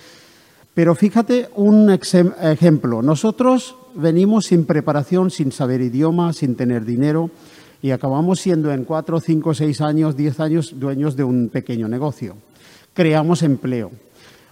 Pero 0.74 0.94
fíjate 0.94 1.48
un 1.56 1.90
ejemplo. 1.90 3.00
Nosotros 3.00 3.76
venimos 3.94 4.44
sin 4.44 4.66
preparación, 4.66 5.30
sin 5.30 5.52
saber 5.52 5.80
idioma, 5.80 6.34
sin 6.34 6.54
tener 6.54 6.84
dinero 6.84 7.30
y 7.82 7.90
acabamos 7.90 8.40
siendo 8.40 8.72
en 8.72 8.84
cuatro, 8.84 9.20
cinco, 9.20 9.54
seis 9.54 9.80
años, 9.80 10.16
diez 10.16 10.40
años 10.40 10.78
dueños 10.78 11.16
de 11.16 11.24
un 11.24 11.48
pequeño 11.48 11.88
negocio. 11.88 12.36
Creamos 12.92 13.42
empleo. 13.42 13.90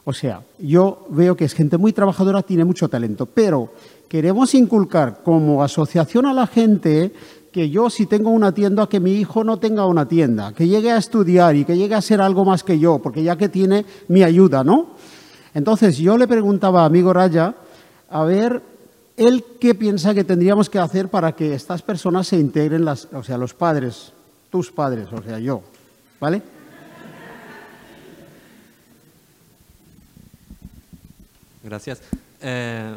O 0.05 0.13
sea, 0.13 0.43
yo 0.59 1.07
veo 1.09 1.37
que 1.37 1.47
es 1.47 1.55
gente 1.55 1.79
muy 1.79 1.93
trabajadora, 1.93 2.43
tiene 2.43 2.65
mucho 2.65 2.89
talento, 2.89 3.27
pero 3.27 3.71
queremos 4.09 4.55
inculcar 4.55 5.23
como 5.25 5.63
asociación 5.63 6.27
a 6.27 6.35
la 6.35 6.47
gente 6.47 7.13
que 7.51 7.71
yo 7.71 7.89
si 7.89 8.07
tengo 8.07 8.31
una 8.31 8.53
tienda, 8.53 8.89
que 8.89 9.01
mi 9.01 9.13
hijo 9.13 9.45
no 9.45 9.59
tenga 9.59 9.87
una 9.87 10.07
tienda, 10.07 10.53
que 10.53 10.67
llegue 10.67 10.91
a 10.91 10.99
estudiar 10.99 11.57
y 11.57 11.65
que 11.65 11.77
llegue 11.77 11.95
a 11.95 12.03
ser 12.03 12.21
algo 12.21 12.45
más 12.45 12.65
que 12.65 12.79
yo, 12.79 12.99
porque 12.99 13.23
ya 13.23 13.37
que 13.37 13.49
tiene 13.49 13.87
mi 14.09 14.23
ayuda, 14.23 14.65
¿no? 14.65 14.89
Entonces 15.55 15.97
yo 15.97 16.19
le 16.19 16.27
preguntaba 16.27 16.83
a 16.83 16.87
amigo 16.87 17.13
Raya, 17.13 17.55
a 18.11 18.25
ver, 18.25 18.61
él 19.17 19.45
qué 19.61 19.75
piensa 19.75 20.15
que 20.15 20.25
tendríamos 20.25 20.69
que 20.69 20.81
hacer 20.81 21.09
para 21.09 21.33
que 21.33 21.55
estas 21.55 21.83
personas 21.83 22.27
se 22.27 22.39
integren, 22.39 22.85
las, 22.85 23.09
o 23.13 23.23
sea, 23.23 23.39
los 23.39 23.55
padres, 23.55 24.13
tus 24.51 24.73
padres, 24.73 25.07
o 25.13 25.23
sea, 25.23 25.39
yo, 25.39 25.63
¿vale? 26.21 26.43
Gracias. 31.65 32.03
Eh, 32.43 32.95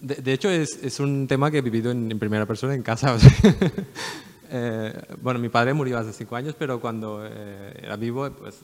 de, 0.00 0.32
hecho, 0.32 0.48
es, 0.48 0.98
un 1.00 1.28
tema 1.28 1.50
que 1.50 1.58
he 1.58 1.60
vivido 1.60 1.90
en, 1.90 2.18
primera 2.18 2.46
persona 2.46 2.74
en 2.74 2.82
casa. 2.82 3.16
Eh, 4.52 4.92
bueno, 5.22 5.38
mi 5.38 5.48
padre 5.48 5.72
murió 5.72 5.96
hace 5.96 6.12
cinco 6.12 6.34
años, 6.34 6.56
pero 6.58 6.80
cuando 6.80 7.24
eh, 7.24 7.72
era 7.84 7.94
vivo, 7.94 8.28
pues 8.32 8.56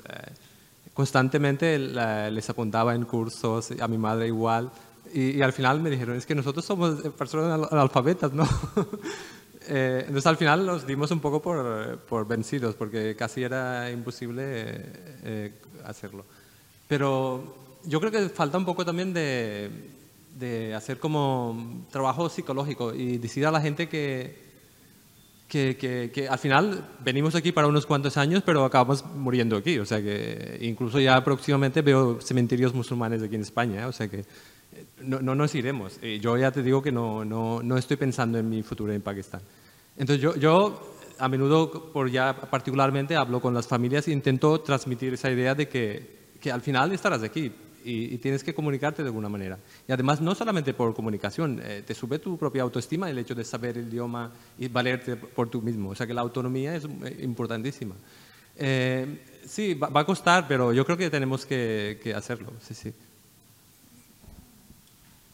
constantemente 0.92 1.78
les 1.78 2.50
apuntaba 2.50 2.92
en 2.92 3.04
cursos, 3.04 3.70
a 3.80 3.86
mi 3.86 3.96
madre 3.96 4.26
igual. 4.26 4.68
Y, 5.14 5.40
al 5.42 5.52
final 5.52 5.80
me 5.80 5.88
dijeron, 5.88 6.16
es 6.16 6.26
que 6.26 6.34
nosotros 6.34 6.64
somos 6.64 7.02
personas 7.16 7.70
analfabetas, 7.70 8.32
¿no? 8.32 8.42
entonces 9.68 10.26
al 10.26 10.36
final 10.36 10.66
nos 10.66 10.84
dimos 10.88 11.12
un 11.12 11.20
poco 11.20 11.40
por, 11.40 11.98
por 11.98 12.26
vencidos, 12.26 12.74
porque 12.74 13.14
casi 13.14 13.44
era 13.44 13.88
imposible 13.88 14.82
hacerlo. 15.84 16.24
Pero 16.88 17.65
yo 17.86 18.00
creo 18.00 18.12
que 18.12 18.28
falta 18.28 18.58
un 18.58 18.64
poco 18.64 18.84
también 18.84 19.12
de, 19.12 19.70
de, 20.38 20.74
hacer 20.74 20.98
como 20.98 21.86
trabajo 21.90 22.28
psicológico 22.28 22.94
y 22.94 23.18
decir 23.18 23.46
a 23.46 23.50
la 23.50 23.60
gente 23.60 23.88
que, 23.88 24.46
que, 25.48 25.76
que, 26.12 26.28
al 26.28 26.38
final 26.38 26.96
venimos 27.00 27.34
aquí 27.34 27.52
para 27.52 27.68
unos 27.68 27.86
cuantos 27.86 28.16
años, 28.16 28.42
pero 28.44 28.64
acabamos 28.64 29.04
muriendo 29.04 29.56
aquí. 29.56 29.78
O 29.78 29.86
sea 29.86 30.02
que 30.02 30.58
incluso 30.60 31.00
ya 31.00 31.22
próximamente 31.22 31.82
veo 31.82 32.20
cementerios 32.20 32.74
musulmanes 32.74 33.22
aquí 33.22 33.36
en 33.36 33.42
España. 33.42 33.82
¿eh? 33.82 33.86
O 33.86 33.92
sea 33.92 34.08
que 34.08 34.24
no, 35.00 35.20
no, 35.20 35.34
nos 35.34 35.54
iremos. 35.54 35.98
Y 36.02 36.18
yo 36.18 36.36
ya 36.36 36.50
te 36.50 36.62
digo 36.62 36.82
que 36.82 36.92
no, 36.92 37.24
no, 37.24 37.62
no 37.62 37.76
estoy 37.76 37.96
pensando 37.96 38.38
en 38.38 38.48
mi 38.48 38.62
futuro 38.62 38.92
en 38.92 39.02
Pakistán. 39.02 39.40
Entonces 39.96 40.20
yo, 40.20 40.34
yo 40.36 40.94
a 41.18 41.28
menudo, 41.28 41.92
por 41.92 42.10
ya 42.10 42.34
particularmente, 42.50 43.16
hablo 43.16 43.40
con 43.40 43.54
las 43.54 43.66
familias 43.66 44.06
e 44.08 44.12
intento 44.12 44.60
transmitir 44.60 45.14
esa 45.14 45.30
idea 45.30 45.54
de 45.54 45.68
que, 45.68 46.16
que 46.40 46.52
al 46.52 46.60
final 46.60 46.92
estarás 46.92 47.22
aquí 47.22 47.50
y, 47.86 48.18
tienes 48.18 48.42
que 48.42 48.54
comunicarte 48.54 49.02
de 49.02 49.08
alguna 49.08 49.28
manera. 49.28 49.58
Y 49.86 49.92
además, 49.92 50.20
no 50.20 50.34
solamente 50.34 50.74
por 50.74 50.94
comunicación, 50.94 51.60
eh, 51.62 51.82
te 51.86 51.94
sube 51.94 52.18
tu 52.18 52.36
propia 52.36 52.62
autoestima 52.62 53.08
el 53.08 53.18
hecho 53.18 53.34
de 53.34 53.44
saber 53.44 53.78
el 53.78 53.88
idioma 53.88 54.32
y 54.58 54.68
valerte 54.68 55.16
por 55.16 55.48
tú 55.48 55.62
mismo. 55.62 55.90
O 55.90 55.94
sea 55.94 56.06
que 56.06 56.14
la 56.14 56.22
autonomía 56.22 56.74
es 56.74 56.84
eh, 56.84 57.18
importantísima. 57.22 57.94
Eh, 58.56 59.22
sí, 59.46 59.74
va, 59.74 60.00
a 60.00 60.04
costar, 60.04 60.48
pero 60.48 60.72
yo 60.72 60.84
creo 60.84 60.96
que 60.96 61.10
tenemos 61.10 61.46
que, 61.46 62.12
hacerlo. 62.16 62.52
Sí, 62.60 62.74
sí. 62.74 62.92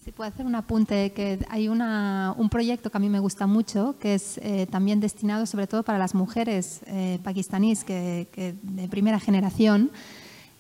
Si 0.05 0.11
puedo 0.11 0.29
hacer 0.29 0.45
un 0.45 0.57
apunte, 0.57 1.13
que 1.13 1.39
hay 1.49 1.69
una, 1.69 2.35
un 2.37 2.51
proyecto 2.51 2.91
que 2.91 2.97
a 2.97 3.01
mí 3.01 3.09
me 3.09 3.21
gusta 3.21 3.47
mucho, 3.47 3.95
que 4.01 4.15
es 4.15 4.41
también 4.69 4.99
destinado 4.99 5.47
sobre 5.47 5.69
todo 5.69 5.85
para 5.85 5.97
las 5.97 6.13
mujeres 6.13 6.81
pakistaníes 7.23 7.85
que, 7.85 8.27
que 8.33 8.57
de 8.63 8.89
primera 8.89 9.21
generación, 9.21 9.93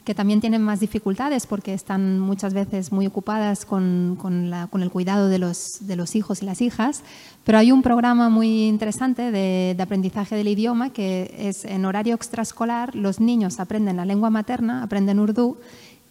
que 0.05 0.15
también 0.15 0.41
tienen 0.41 0.63
más 0.63 0.81
dificultades 0.81 1.47
porque 1.47 1.75
están 1.75 2.19
muchas 2.19 2.55
veces 2.55 2.93
muy 2.93 3.07
ocupadas 3.07 3.65
con, 3.65 4.17
con, 4.21 4.83
el 4.83 4.91
cuidado 4.91 5.29
de 5.29 5.39
los, 5.39 5.87
de 5.87 5.97
los, 5.97 6.17
hijos 6.17 6.43
y 6.43 6.47
las 6.47 6.61
hijas, 6.61 7.03
pero 7.45 7.59
hay 7.59 7.73
un 7.73 7.83
programa 7.83 8.29
muy 8.29 8.67
interesante 8.69 9.31
de, 9.31 9.75
de, 9.77 9.83
aprendizaje 9.83 10.35
del 10.35 10.49
idioma 10.49 10.91
que 10.91 11.35
es 11.39 11.65
en 11.65 11.85
horario 11.85 12.15
extraescolar, 12.15 12.95
los 12.95 13.21
niños 13.21 13.61
aprenden 13.61 13.97
la 13.97 14.05
lengua 14.05 14.31
materna, 14.31 14.83
aprenden 14.83 15.21
urdu 15.21 15.57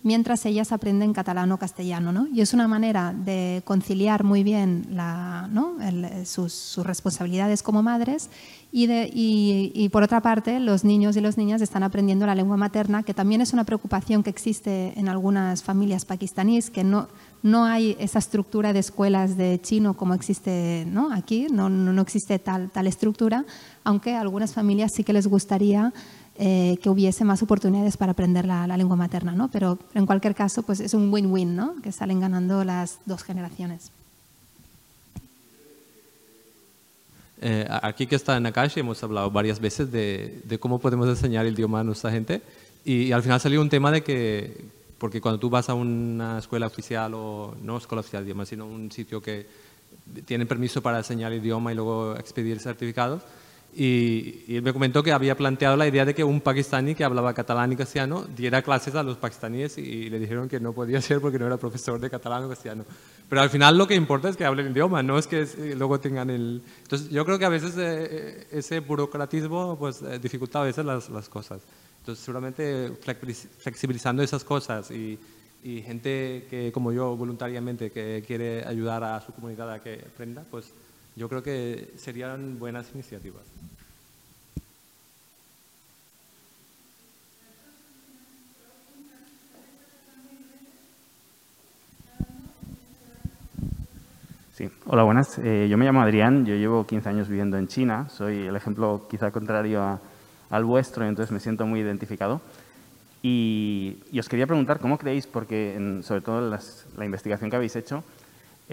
mientras 0.03 0.45
ellas 0.45 0.72
aprenden 0.72 1.13
catalán 1.13 1.51
o 1.51 1.57
castellano. 1.57 2.11
¿no? 2.11 2.27
Y 2.27 2.41
es 2.41 2.53
una 2.53 2.68
manera 2.68 3.13
de 3.13 3.61
conciliar 3.65 4.23
muy 4.23 4.43
bien 4.43 4.88
la, 4.91 5.47
¿no? 5.51 5.77
sus, 6.26 6.53
sus, 6.53 6.85
responsabilidades 6.85 7.63
como 7.63 7.84
madres 7.84 8.30
y, 8.73 8.88
de, 8.88 9.10
y, 9.14 9.89
por 9.89 10.02
otra 10.02 10.22
parte 10.22 10.60
los 10.61 10.85
niños 10.85 11.18
y 11.18 11.22
las 11.22 11.38
niñas 11.38 11.61
están 11.61 11.84
aprendiendo 11.84 12.26
la 12.26 12.35
lengua 12.35 12.56
materna, 12.56 13.03
que 13.03 13.14
también 13.14 13.41
es 13.41 13.52
una 13.52 13.65
preocupación 13.65 14.23
que 14.23 14.30
existe 14.30 14.93
en 14.98 15.10
algunas 15.10 15.61
familias 15.61 16.06
pakistaníes, 16.06 16.69
que 16.69 16.85
no, 16.85 17.10
no 17.43 17.65
hay 17.65 17.98
esa 17.99 18.19
estructura 18.19 18.72
de 18.72 18.80
escuelas 18.80 19.35
de 19.35 19.60
chino 19.61 19.95
como 19.95 20.14
existe 20.14 20.85
¿no? 20.88 21.11
aquí, 21.11 21.48
no, 21.52 21.69
no, 21.69 22.02
existe 22.02 22.39
tal, 22.39 22.69
tal 22.69 22.88
estructura, 22.88 23.45
aunque 23.84 24.15
a 24.15 24.22
algunas 24.22 24.53
familias 24.53 24.91
sí 24.95 25.03
que 25.03 25.14
les 25.14 25.27
gustaría 25.27 25.93
eh, 26.38 26.77
que 26.81 26.89
hubiese 26.89 27.26
más 27.26 27.43
oportunidades 27.43 27.98
para 27.98 28.14
aprender 28.14 28.45
la, 28.45 28.65
lengua 28.77 28.95
materna, 28.95 29.34
¿no? 29.34 29.52
Pero, 29.52 29.77
en 29.93 30.06
cualquier 30.06 30.34
caso, 30.34 30.64
pues 30.64 30.80
es 30.80 30.93
un 30.93 31.14
win-win, 31.14 31.56
¿no? 31.56 31.76
Que 31.84 31.91
salen 31.91 32.22
ganando 32.22 32.64
las 32.64 32.99
dos 33.06 33.22
generaciones. 33.22 33.91
Eh, 37.43 37.68
aquí 37.69 38.05
que 38.05 38.15
está 38.15 38.38
en 38.38 38.45
Akashi 38.45 38.81
hemos 38.81 39.01
hablado 39.03 39.31
varias 39.31 39.59
veces 39.59 39.91
de, 39.91 40.43
cómo 40.59 40.80
podemos 40.80 41.09
enseñar 41.09 41.47
el 41.47 41.55
idioma 41.55 41.80
a 41.80 41.84
nuestra 41.84 42.11
gente 42.11 42.43
y, 42.85 43.11
al 43.11 43.23
final 43.23 43.39
salió 43.39 43.59
un 43.61 43.69
tema 43.69 43.91
de 43.91 44.03
que, 44.03 44.65
porque 44.99 45.19
cuando 45.19 45.39
tú 45.39 45.49
vas 45.49 45.68
a 45.68 45.73
una 45.73 46.38
escuela 46.38 46.68
oficial 46.68 47.13
o 47.15 47.55
no 47.63 47.77
escuela 47.77 48.01
oficial 48.01 48.23
de 48.23 48.30
idioma, 48.30 48.45
sino 48.45 48.68
un 48.68 48.91
sitio 48.91 49.22
que 49.22 49.47
tiene 50.26 50.45
permiso 50.45 50.84
para 50.84 50.99
enseñar 50.99 51.31
el 51.31 51.39
idioma 51.39 51.72
y 51.72 51.76
luego 51.76 52.15
expedir 52.15 52.59
certificados, 52.59 53.23
y, 53.73 54.55
él 54.55 54.61
me 54.61 54.73
comentó 54.73 55.01
que 55.01 55.11
había 55.11 55.35
planteado 55.35 55.77
la 55.77 55.88
idea 55.88 56.03
de 56.03 56.13
que 56.13 56.23
un 56.23 56.41
pakistaní 56.41 56.93
que 56.93 57.03
hablaba 57.03 57.34
catalán 57.34 57.72
y 57.72 57.76
castellano 57.76 58.26
diera 58.35 58.61
clases 58.61 58.95
a 58.95 59.03
los 59.03 59.18
pakistaníes 59.18 59.77
y, 59.77 60.09
le 60.09 60.19
dijeron 60.19 60.49
que 60.49 60.59
no 60.59 60.73
podía 60.73 61.01
ser 61.01 61.22
porque 61.22 61.39
no 61.39 61.47
era 61.47 61.57
profesor 61.57 61.99
de 61.99 62.09
catalán 62.09 62.43
o 62.43 62.49
castellano. 62.49 62.85
Pero 63.31 63.43
al 63.43 63.49
final 63.49 63.77
lo 63.77 63.87
que 63.87 63.95
importa 63.95 64.27
es 64.27 64.35
que 64.35 64.43
hablen 64.43 64.65
el 64.65 64.71
idioma, 64.73 65.01
no 65.01 65.17
es 65.17 65.25
que 65.25 65.43
eh, 65.43 65.73
luego 65.77 66.01
tengan 66.01 66.29
el... 66.29 66.61
Entonces 66.81 67.09
yo 67.09 67.23
creo 67.23 67.39
que 67.39 67.45
a 67.45 67.49
veces 67.49 67.77
eh, 67.77 68.07
eh, 68.11 68.47
ese 68.51 68.81
burocratismo 68.81 69.79
pues, 69.79 70.03
dificulta 70.21 70.59
a 70.59 70.65
veces 70.65 70.83
las, 70.83 71.09
las, 71.09 71.29
cosas. 71.29 71.61
Entonces 71.99 72.25
seguramente 72.25 72.91
flexibilizando 73.59 74.21
esas 74.21 74.43
cosas 74.43 74.91
y, 74.91 75.17
y 75.63 75.81
gente 75.81 76.45
que 76.49 76.73
como 76.73 76.91
yo 76.91 77.15
voluntariamente 77.15 77.89
que 77.89 78.21
quiere 78.27 78.65
ayudar 78.65 79.01
a 79.05 79.21
su 79.21 79.31
comunidad 79.31 79.71
a 79.71 79.81
que 79.81 80.03
aprenda, 80.13 80.43
pues 80.51 80.73
yo 81.15 81.29
creo 81.29 81.41
que 81.41 81.93
serían 81.95 82.59
buenas 82.59 82.87
iniciativas. 82.93 83.43
Sí, 94.51 94.69
hola, 94.85 95.03
buenas. 95.03 95.39
Eh, 95.39 95.67
yo 95.69 95.77
me 95.77 95.85
llamo 95.85 96.01
Adrián, 96.01 96.45
yo 96.45 96.55
llevo 96.55 96.85
15 96.85 97.09
años 97.09 97.29
viviendo 97.29 97.57
en 97.57 97.67
China, 97.67 98.09
soy 98.09 98.47
el 98.47 98.55
ejemplo 98.55 99.07
quizá 99.09 99.31
contrario 99.31 99.99
al 100.49 100.65
vuestro, 100.65 101.05
entonces 101.05 101.31
me 101.31 101.39
siento 101.39 101.65
muy 101.65 101.79
identificado. 101.79 102.41
Y, 103.23 103.97
os 104.17 104.27
quería 104.27 104.47
preguntar, 104.47 104.79
¿cómo 104.79 104.97
creéis, 104.97 105.27
porque 105.27 105.99
sobre 106.01 106.21
todo 106.21 106.39
en 106.39 106.49
la 106.49 107.05
investigación 107.05 107.49
que 107.49 107.55
habéis 107.55 107.75
hecho, 107.75 108.03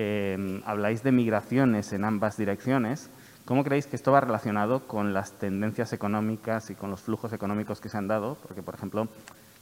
Em, 0.00 0.62
habláis 0.64 1.02
de 1.02 1.10
migraciones 1.10 1.92
en 1.92 2.04
ambas 2.04 2.36
direcciones. 2.36 3.10
¿Cómo 3.44 3.64
creéis 3.64 3.88
que 3.88 3.96
esto 3.96 4.12
va 4.12 4.20
relacionado 4.20 4.86
con 4.86 5.12
las 5.12 5.32
tendencias 5.32 5.92
económicas 5.92 6.70
y 6.70 6.76
con 6.76 6.88
los 6.92 7.00
flujos 7.00 7.32
económicos 7.32 7.80
que 7.80 7.88
se 7.88 7.98
han 7.98 8.06
dado? 8.06 8.36
Porque, 8.40 8.62
por 8.62 8.76
ejemplo, 8.76 9.08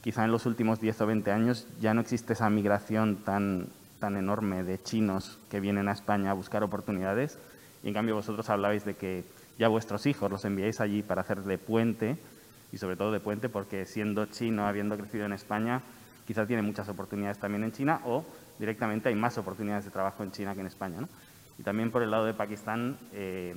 quizá 0.02 0.26
en 0.26 0.32
los 0.32 0.44
últimos 0.44 0.78
10 0.78 1.00
o 1.00 1.06
20 1.06 1.30
años 1.30 1.66
ya 1.80 1.94
no 1.94 2.02
existe 2.02 2.34
esa 2.34 2.50
migración 2.50 3.16
tan, 3.24 3.68
tan 3.98 4.16
enorme 4.16 4.64
de 4.64 4.82
chinos 4.82 5.38
que 5.50 5.60
vienen 5.60 5.88
a 5.88 5.92
España 5.92 6.30
a 6.30 6.34
buscar 6.34 6.62
oportunidades 6.62 7.38
y 7.82 7.88
en 7.88 7.94
cambio 7.94 8.14
vosotros 8.14 8.48
hablabais 8.50 8.84
de 8.84 8.94
que 8.94 9.24
ya 9.58 9.68
vuestros 9.68 10.06
hijos 10.06 10.30
los 10.30 10.44
enviáis 10.44 10.80
allí 10.80 11.02
para 11.02 11.22
hacer 11.22 11.42
de 11.42 11.58
puente 11.58 12.18
y 12.72 12.78
sobre 12.78 12.96
todo 12.96 13.12
de 13.12 13.20
puente 13.20 13.48
porque 13.48 13.86
siendo 13.86 14.26
chino, 14.26 14.66
habiendo 14.66 14.96
crecido 14.96 15.24
en 15.24 15.32
España, 15.32 15.82
quizá 16.26 16.46
tiene 16.46 16.62
muchas 16.62 16.88
oportunidades 16.88 17.38
también 17.38 17.64
en 17.64 17.72
China 17.72 18.00
o 18.04 18.24
directamente 18.58 19.08
hay 19.08 19.14
más 19.14 19.38
oportunidades 19.38 19.84
de 19.84 19.90
trabajo 19.90 20.22
en 20.22 20.32
China 20.32 20.54
que 20.54 20.60
en 20.60 20.66
España. 20.66 21.00
¿no? 21.00 21.08
Y 21.58 21.62
también 21.62 21.90
por 21.90 22.02
el 22.02 22.10
lado 22.10 22.24
de 22.26 22.34
Pakistán, 22.34 22.98
eh, 23.12 23.54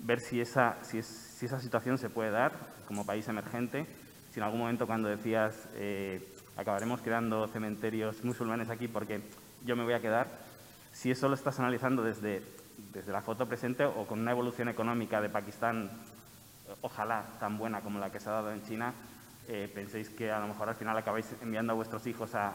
ver 0.00 0.20
si 0.20 0.40
esa, 0.40 0.76
si, 0.82 1.02
si, 1.02 1.46
esa 1.46 1.60
situación 1.60 1.98
se 1.98 2.08
puede 2.08 2.30
dar 2.30 2.52
como 2.86 3.04
país 3.04 3.26
emergente, 3.28 3.86
si 4.30 4.40
en 4.40 4.44
algún 4.44 4.60
momento 4.60 4.86
cuando 4.86 5.08
decías 5.08 5.68
eh, 5.74 6.26
acabaremos 6.56 7.02
creando 7.02 7.46
cementerios 7.48 8.24
musulmanes 8.24 8.70
aquí 8.70 8.88
porque 8.88 9.20
yo 9.64 9.76
me 9.76 9.84
voy 9.84 9.94
a 9.94 10.00
quedar, 10.00 10.28
si 10.92 11.10
eso 11.10 11.28
lo 11.28 11.34
estás 11.34 11.58
analizando 11.58 12.02
desde, 12.02 12.42
desde 12.92 13.12
la 13.12 13.22
foto 13.22 13.46
presente 13.46 13.84
o 13.84 14.06
con 14.06 14.20
una 14.20 14.32
evolución 14.32 14.68
económica 14.68 15.20
de 15.20 15.28
Pakistán, 15.28 15.90
ojalá 16.82 17.24
tan 17.40 17.58
buena 17.58 17.80
como 17.80 17.98
la 17.98 18.10
que 18.10 18.20
se 18.20 18.28
ha 18.28 18.32
dado 18.32 18.52
en 18.52 18.64
China, 18.64 18.92
eh, 19.48 19.70
penséis 19.74 20.10
que 20.10 20.30
a 20.30 20.40
lo 20.40 20.48
mejor 20.48 20.68
al 20.68 20.74
final 20.74 20.96
acabáis 20.96 21.26
enviando 21.40 21.72
a 21.72 21.76
vuestros 21.76 22.06
hijos 22.06 22.34
a, 22.34 22.54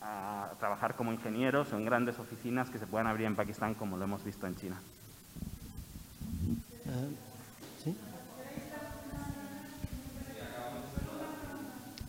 a 0.00 0.50
trabajar 0.58 0.94
como 0.94 1.12
ingenieros 1.12 1.72
o 1.72 1.76
en 1.76 1.84
grandes 1.84 2.18
oficinas 2.18 2.70
que 2.70 2.78
se 2.78 2.86
puedan 2.86 3.06
abrir 3.06 3.26
en 3.26 3.36
Pakistán 3.36 3.74
como 3.74 3.96
lo 3.96 4.04
hemos 4.04 4.24
visto 4.24 4.46
en 4.46 4.56
China. 4.56 4.76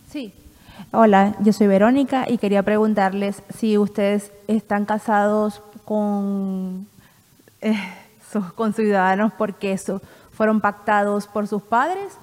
Sí. 0.10 0.34
Hola, 0.91 1.35
yo 1.39 1.53
soy 1.53 1.68
Verónica 1.68 2.26
y 2.27 2.38
quería 2.38 2.64
preguntarles 2.64 3.43
si 3.56 3.77
ustedes 3.77 4.31
están 4.48 4.85
casados 4.85 5.61
con, 5.85 6.88
eh, 7.61 7.77
con 8.56 8.73
ciudadanos 8.73 9.31
porque 9.38 9.72
eso, 9.72 10.02
fueron 10.31 10.60
pactados 10.60 11.27
por 11.27 11.48
sus 11.48 11.61
padres. 11.61 12.18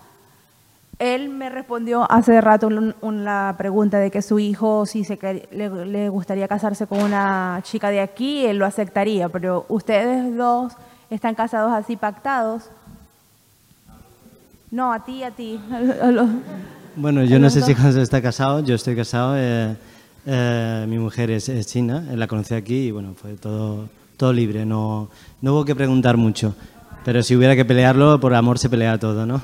Él 0.99 1.29
me 1.29 1.49
respondió 1.49 2.11
hace 2.11 2.41
rato 2.41 2.69
una 3.01 3.55
pregunta 3.57 3.99
de 3.99 4.11
que 4.11 4.21
su 4.21 4.39
hijo, 4.39 4.85
si 4.85 5.05
se, 5.05 5.17
le, 5.53 5.87
le 5.87 6.09
gustaría 6.09 6.49
casarse 6.49 6.87
con 6.87 7.01
una 7.01 7.61
chica 7.63 7.91
de 7.91 8.01
aquí, 8.01 8.45
él 8.45 8.59
lo 8.59 8.67
aceptaría, 8.67 9.29
pero 9.29 9.65
ustedes 9.69 10.37
dos 10.37 10.75
están 11.09 11.35
casados 11.35 11.73
así 11.73 11.97
pactados. 11.97 12.71
No, 14.71 14.93
a 14.93 15.05
ti, 15.05 15.23
a 15.23 15.31
ti. 15.31 15.61
Bueno, 17.01 17.23
yo 17.23 17.39
no 17.39 17.49
sé 17.49 17.63
si 17.63 17.75
Hans 17.75 17.95
está 17.95 18.21
casado, 18.21 18.59
yo 18.59 18.75
estoy 18.75 18.97
casado. 18.97 19.35
Eh, 19.37 19.77
eh, 20.27 20.85
mi 20.89 20.99
mujer 20.99 21.31
es, 21.31 21.49
china, 21.69 22.05
la 22.13 22.27
conocí 22.27 22.55
aquí 22.55 22.89
y 22.89 22.91
bueno, 22.91 23.15
fue 23.15 23.35
todo, 23.35 23.89
todo 24.17 24.33
libre, 24.33 24.67
no, 24.67 25.09
no 25.41 25.53
hubo 25.53 25.65
que 25.65 25.77
preguntar 25.77 26.17
mucho. 26.17 26.57
Pero 27.05 27.23
si 27.23 27.37
hubiera 27.37 27.55
que 27.55 27.65
pelearlo, 27.65 28.19
por 28.19 28.35
amor 28.35 28.59
se 28.59 28.69
pelea 28.69 28.99
todo, 28.99 29.27
¿no? 29.27 29.41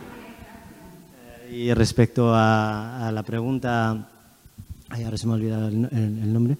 y 1.50 1.72
respecto 1.72 2.32
a, 2.34 3.10
la 3.10 3.22
pregunta, 3.22 4.08
ay, 4.90 5.04
ahora 5.04 5.16
se 5.16 5.26
me 5.26 5.32
ha 5.32 5.36
olvidado 5.36 5.68
el, 5.68 6.30
nombre. 6.30 6.58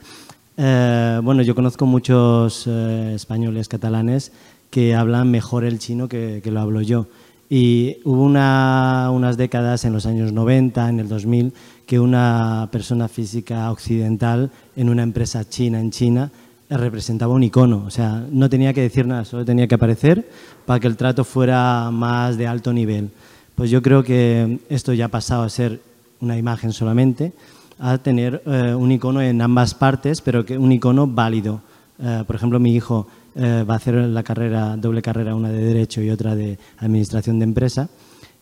Eh, 0.57 1.21
bueno, 1.23 1.43
yo 1.43 1.55
conozco 1.55 1.85
muchos 1.85 2.67
españoles 2.67 3.69
catalanes 3.69 4.33
que 4.71 4.95
hablan 4.95 5.31
mejor 5.31 5.65
el 5.65 5.79
chino 5.79 6.09
que, 6.09 6.41
que 6.43 6.51
lo 6.51 6.61
hablo 6.61 6.81
yo. 6.81 7.07
Y 7.53 7.97
hubo 8.05 8.23
unas 8.23 9.37
décadas, 9.37 9.85
en 9.85 9.93
los 9.93 10.07
años 10.07 10.33
90, 10.33 10.89
en 10.89 11.01
el 11.01 11.09
2000, 11.09 11.53
que 11.85 11.99
una 11.99 12.69
persona 12.71 13.09
física 13.09 13.69
occidental 13.73 14.53
en 14.77 14.89
una 14.89 15.03
empresa 15.03 15.49
china 15.49 15.81
en 15.81 15.91
China 15.91 16.31
representaba 16.71 17.35
un 17.35 17.43
icono. 17.43 17.83
O 17.85 17.91
sea, 17.91 18.25
no 18.31 18.49
tenía 18.49 18.73
que 18.73 18.83
decir 18.83 19.05
nada, 19.05 19.25
solo 19.25 19.45
tenía 19.45 19.67
que 19.67 19.75
aparecer 19.75 20.31
para 20.65 20.79
que 20.79 20.87
el 20.87 20.97
trato 20.97 21.25
fuera 21.25 21.91
más 21.91 22.37
de 22.37 22.47
alto 22.47 22.73
nivel. 22.73 23.11
Pues 23.57 23.69
yo 23.69 23.83
creo 23.83 24.05
que 24.05 24.61
esto 24.69 24.93
ya 24.93 25.07
ha 25.07 25.09
pasado 25.09 25.43
a 25.43 25.49
ser 25.49 25.81
una 26.21 26.39
imagen 26.39 26.73
solamente, 26.73 27.33
a 27.81 27.99
tener 27.99 28.43
eh, 28.47 28.77
un 28.77 28.93
icono 28.93 29.21
en 29.23 29.43
ambas 29.43 29.75
partes, 29.75 30.21
pero 30.21 30.47
que 30.47 30.57
un 30.57 30.71
icono 30.71 31.09
válido. 31.09 31.63
Eh, 31.99 32.23
por 32.29 32.37
ejemplo, 32.37 32.61
mi 32.61 32.77
hijo 32.77 33.09
eh, 33.35 33.65
va 33.69 33.75
a 33.75 33.77
hacer 33.77 33.95
la 33.95 34.23
carrera, 34.23 34.77
doble 34.77 35.03
carrera, 35.03 35.35
una 35.35 35.51
de 35.51 35.63
Derecho 35.65 36.03
y 36.03 36.11
otra 36.11 36.35
de 36.35 36.59
Administración 36.79 37.39
de 37.39 37.45
Empresa. 37.45 37.89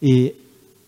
Y 0.00 0.24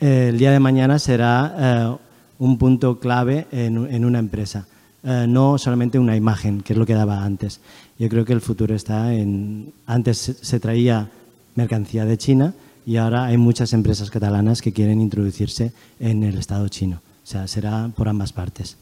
eh, 0.00 0.28
el 0.28 0.38
día 0.38 0.52
de 0.52 0.60
mañana 0.60 0.98
será 0.98 1.54
eh, 1.58 1.96
un 2.38 2.56
punto 2.56 2.98
clave 2.98 3.46
en, 3.52 4.04
una 4.04 4.18
empresa, 4.18 4.66
no 5.02 5.58
solamente 5.58 5.98
una 5.98 6.16
imagen, 6.16 6.62
que 6.62 6.72
es 6.72 6.78
lo 6.78 6.86
que 6.86 6.94
daba 6.94 7.22
antes. 7.22 7.60
Yo 7.98 8.08
creo 8.08 8.24
que 8.24 8.32
el 8.32 8.40
futuro 8.40 8.74
está 8.74 9.12
en... 9.12 9.74
Antes 9.86 10.36
se, 10.40 10.60
traía 10.60 11.10
mercancía 11.54 12.06
de 12.06 12.16
China 12.16 12.54
y 12.86 12.96
ahora 12.96 13.26
hay 13.26 13.36
muchas 13.36 13.74
empresas 13.74 14.10
catalanas 14.10 14.62
que 14.62 14.72
quieren 14.72 15.02
introducirse 15.02 15.72
en 15.98 16.22
el 16.22 16.38
Estado 16.38 16.66
chino. 16.68 17.02
O 17.22 17.26
sea, 17.26 17.46
será 17.46 17.90
por 17.94 18.08
ambas 18.08 18.32
partes. 18.32 18.78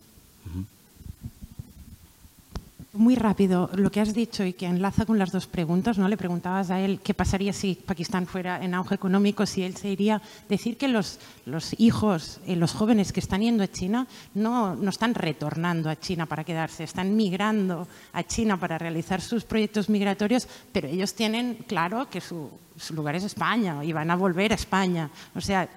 Muy 2.98 3.14
rápido, 3.14 3.70
lo 3.74 3.92
que 3.92 4.00
has 4.00 4.12
dicho 4.12 4.42
y 4.44 4.54
que 4.54 4.66
enlaza 4.66 5.06
con 5.06 5.20
las 5.20 5.30
dos 5.30 5.46
preguntas, 5.46 5.98
¿no? 5.98 6.08
Le 6.08 6.16
preguntabas 6.16 6.68
a 6.70 6.80
él 6.80 6.98
qué 7.00 7.14
pasaría 7.14 7.52
si 7.52 7.76
Pakistán 7.76 8.26
fuera 8.26 8.60
en 8.60 8.74
auge 8.74 8.96
económico, 8.96 9.46
si 9.46 9.62
él 9.62 9.76
se 9.76 9.88
iría. 9.88 10.20
Decir 10.48 10.76
que 10.76 10.88
los, 10.88 11.20
los 11.46 11.78
hijos, 11.78 12.40
eh, 12.44 12.56
los 12.56 12.72
jóvenes 12.72 13.12
que 13.12 13.20
están 13.20 13.42
yendo 13.42 13.62
a 13.62 13.68
China 13.68 14.08
no, 14.34 14.74
no 14.74 14.90
están 14.90 15.14
retornando 15.14 15.90
a 15.90 15.94
China 15.94 16.26
para 16.26 16.42
quedarse, 16.42 16.82
están 16.82 17.14
migrando 17.14 17.86
a 18.14 18.24
China 18.24 18.58
para 18.58 18.78
realizar 18.78 19.20
sus 19.20 19.44
proyectos 19.44 19.88
migratorios, 19.88 20.48
pero 20.72 20.88
ellos 20.88 21.14
tienen 21.14 21.54
claro 21.68 22.10
que 22.10 22.20
su, 22.20 22.50
su 22.76 22.94
lugar 22.94 23.14
es 23.14 23.22
España 23.22 23.84
y 23.84 23.92
van 23.92 24.10
a 24.10 24.16
volver 24.16 24.50
a 24.50 24.56
España. 24.56 25.08
O 25.36 25.40
sea, 25.40 25.68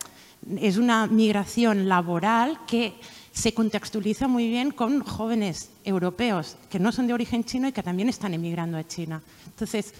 es 0.59 0.77
una 0.77 1.05
migración 1.05 1.87
laboral 1.87 2.61
que 2.65 2.95
se 3.31 3.53
contextualiza 3.53 4.27
muy 4.27 4.49
bien 4.49 4.71
con 4.71 5.01
jóvenes 5.01 5.69
europeos 5.83 6.57
que 6.69 6.79
no 6.79 6.91
son 6.91 7.07
de 7.07 7.13
origen 7.13 7.43
chino 7.43 7.67
y 7.67 7.71
que 7.71 7.83
también 7.83 8.09
están 8.09 8.33
emigrando 8.33 8.77
a 8.77 8.87
China. 8.87 9.21
Entonces, 9.45 9.93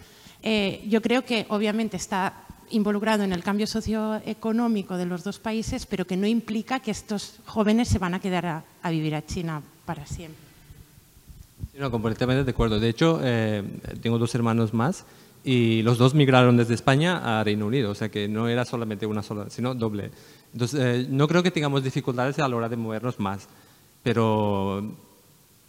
eh, 0.43 0.83
yo 0.87 1.01
creo 1.01 1.23
que 1.23 1.45
obviamente 1.49 1.97
está 1.97 2.33
involucrado 2.71 3.23
en 3.23 3.33
el 3.33 3.43
cambio 3.43 3.67
socioeconómico 3.67 4.97
de 4.97 5.05
los 5.05 5.23
dos 5.23 5.39
países, 5.39 5.85
pero 5.85 6.05
que 6.05 6.17
no 6.17 6.27
implica 6.27 6.79
que 6.79 6.91
estos 6.91 7.39
jóvenes 7.45 7.87
se 7.87 7.99
van 7.99 8.13
a 8.13 8.19
quedar 8.19 8.45
a, 8.81 8.89
vivir 8.89 9.15
a 9.15 9.25
China 9.25 9.61
para 9.85 10.05
siempre. 10.05 10.39
No, 11.77 11.91
completamente 11.91 12.43
de 12.43 12.51
acuerdo. 12.51 12.79
De 12.79 12.89
hecho, 12.89 13.19
eh, 13.23 13.63
tengo 14.01 14.17
dos 14.17 14.33
hermanos 14.35 14.73
más 14.73 15.05
y 15.43 15.81
los 15.83 15.97
dos 15.97 16.13
migraron 16.13 16.57
desde 16.57 16.75
España 16.75 17.39
a 17.39 17.43
Reino 17.43 17.65
Unido, 17.65 17.91
o 17.91 17.95
sea 17.95 18.09
que 18.09 18.27
no 18.27 18.47
era 18.47 18.65
solamente 18.65 19.05
una 19.05 19.23
sola, 19.23 19.49
sino 19.49 19.73
doble. 19.73 20.11
Entonces, 20.53 20.79
eh, 20.79 21.07
no 21.09 21.27
creo 21.27 21.43
que 21.43 21.51
tengamos 21.51 21.83
dificultades 21.83 22.39
a 22.39 22.47
la 22.47 22.55
hora 22.55 22.69
de 22.69 22.75
movernos 22.75 23.19
más, 23.19 23.47
pero 24.03 24.83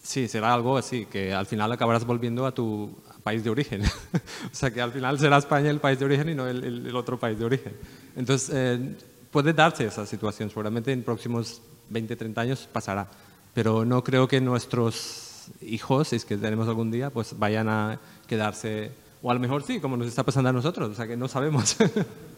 sí, 0.03 0.27
será 0.29 0.53
algo 0.53 0.77
así, 0.77 1.07
que 1.07 1.33
al 1.33 1.47
final 1.47 1.71
acabarás 1.71 2.05
volviendo 2.05 2.47
a 2.47 2.53
tu 2.53 2.91
país 3.23 3.45
de 3.45 3.51
origen. 3.51 3.83
o 4.53 4.55
sea, 4.55 4.73
que 4.73 4.81
al 4.81 4.93
final 4.93 5.19
será 5.19 5.39
España 5.39 5.71
el 5.71 5.79
país 5.79 5.99
de 5.99 6.05
origen 6.05 6.29
y 6.31 6.35
no 6.35 6.49
el, 6.49 6.95
otro 6.97 7.19
país 7.19 7.39
de 7.39 7.45
origen. 7.45 7.73
Entonces, 8.17 8.51
eh, 8.53 8.97
puede 9.31 9.53
darse 9.53 9.87
esa 9.87 10.05
situación, 10.07 10.49
seguramente 10.49 10.93
en 10.93 11.03
próximos 11.03 11.63
20, 11.91 12.17
30 12.17 12.41
años 12.41 12.69
pasará, 12.73 13.09
pero 13.55 13.85
no 13.85 14.03
creo 14.03 14.27
que 14.27 14.41
nuestros 14.41 15.47
hijos, 15.61 16.09
si 16.09 16.17
es 16.17 16.25
que 16.25 16.37
tenemos 16.37 16.69
algún 16.69 16.91
día, 16.91 17.11
pues 17.11 17.39
vayan 17.39 17.69
a 17.69 18.01
quedarse, 18.27 18.93
o 19.23 19.31
a 19.31 19.35
lo 19.35 19.41
mejor 19.41 19.63
sí, 19.63 19.81
como 19.81 19.97
nos 19.97 20.09
está 20.09 20.23
pasando 20.25 20.51
a 20.51 20.53
nosotros, 20.53 20.91
o 20.91 20.95
sea, 20.95 21.07
que 21.07 21.17
no 21.17 21.29
sabemos. 21.29 21.77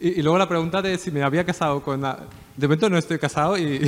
Y, 0.00 0.22
luego 0.22 0.38
la 0.38 0.48
pregunta 0.48 0.80
de 0.80 0.96
si 0.96 1.10
me 1.10 1.22
había 1.22 1.44
casado 1.44 1.82
con... 1.82 2.00
La... 2.00 2.18
De 2.56 2.66
momento 2.66 2.88
no 2.88 2.96
estoy 2.96 3.18
casado 3.18 3.58
y... 3.58 3.80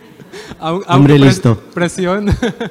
aún, 0.60 0.84
Hombre 0.86 1.18
listo. 1.18 1.56
Presión, 1.74 2.26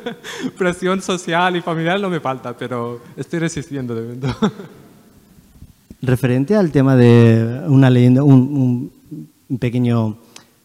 presión 0.57 1.01
social 1.01 1.57
y 1.57 1.61
familiar 1.61 1.99
no 1.99 2.09
me 2.09 2.21
falta, 2.21 2.57
pero 2.57 3.01
estoy 3.17 3.39
resistiendo 3.39 3.93
de 3.93 4.01
momento. 4.03 4.35
Referente 6.01 6.55
al 6.55 6.71
tema 6.71 6.95
de 6.95 7.63
una 7.67 7.89
leyenda, 7.89 8.23
un, 8.23 8.91
pequeño... 9.59 10.17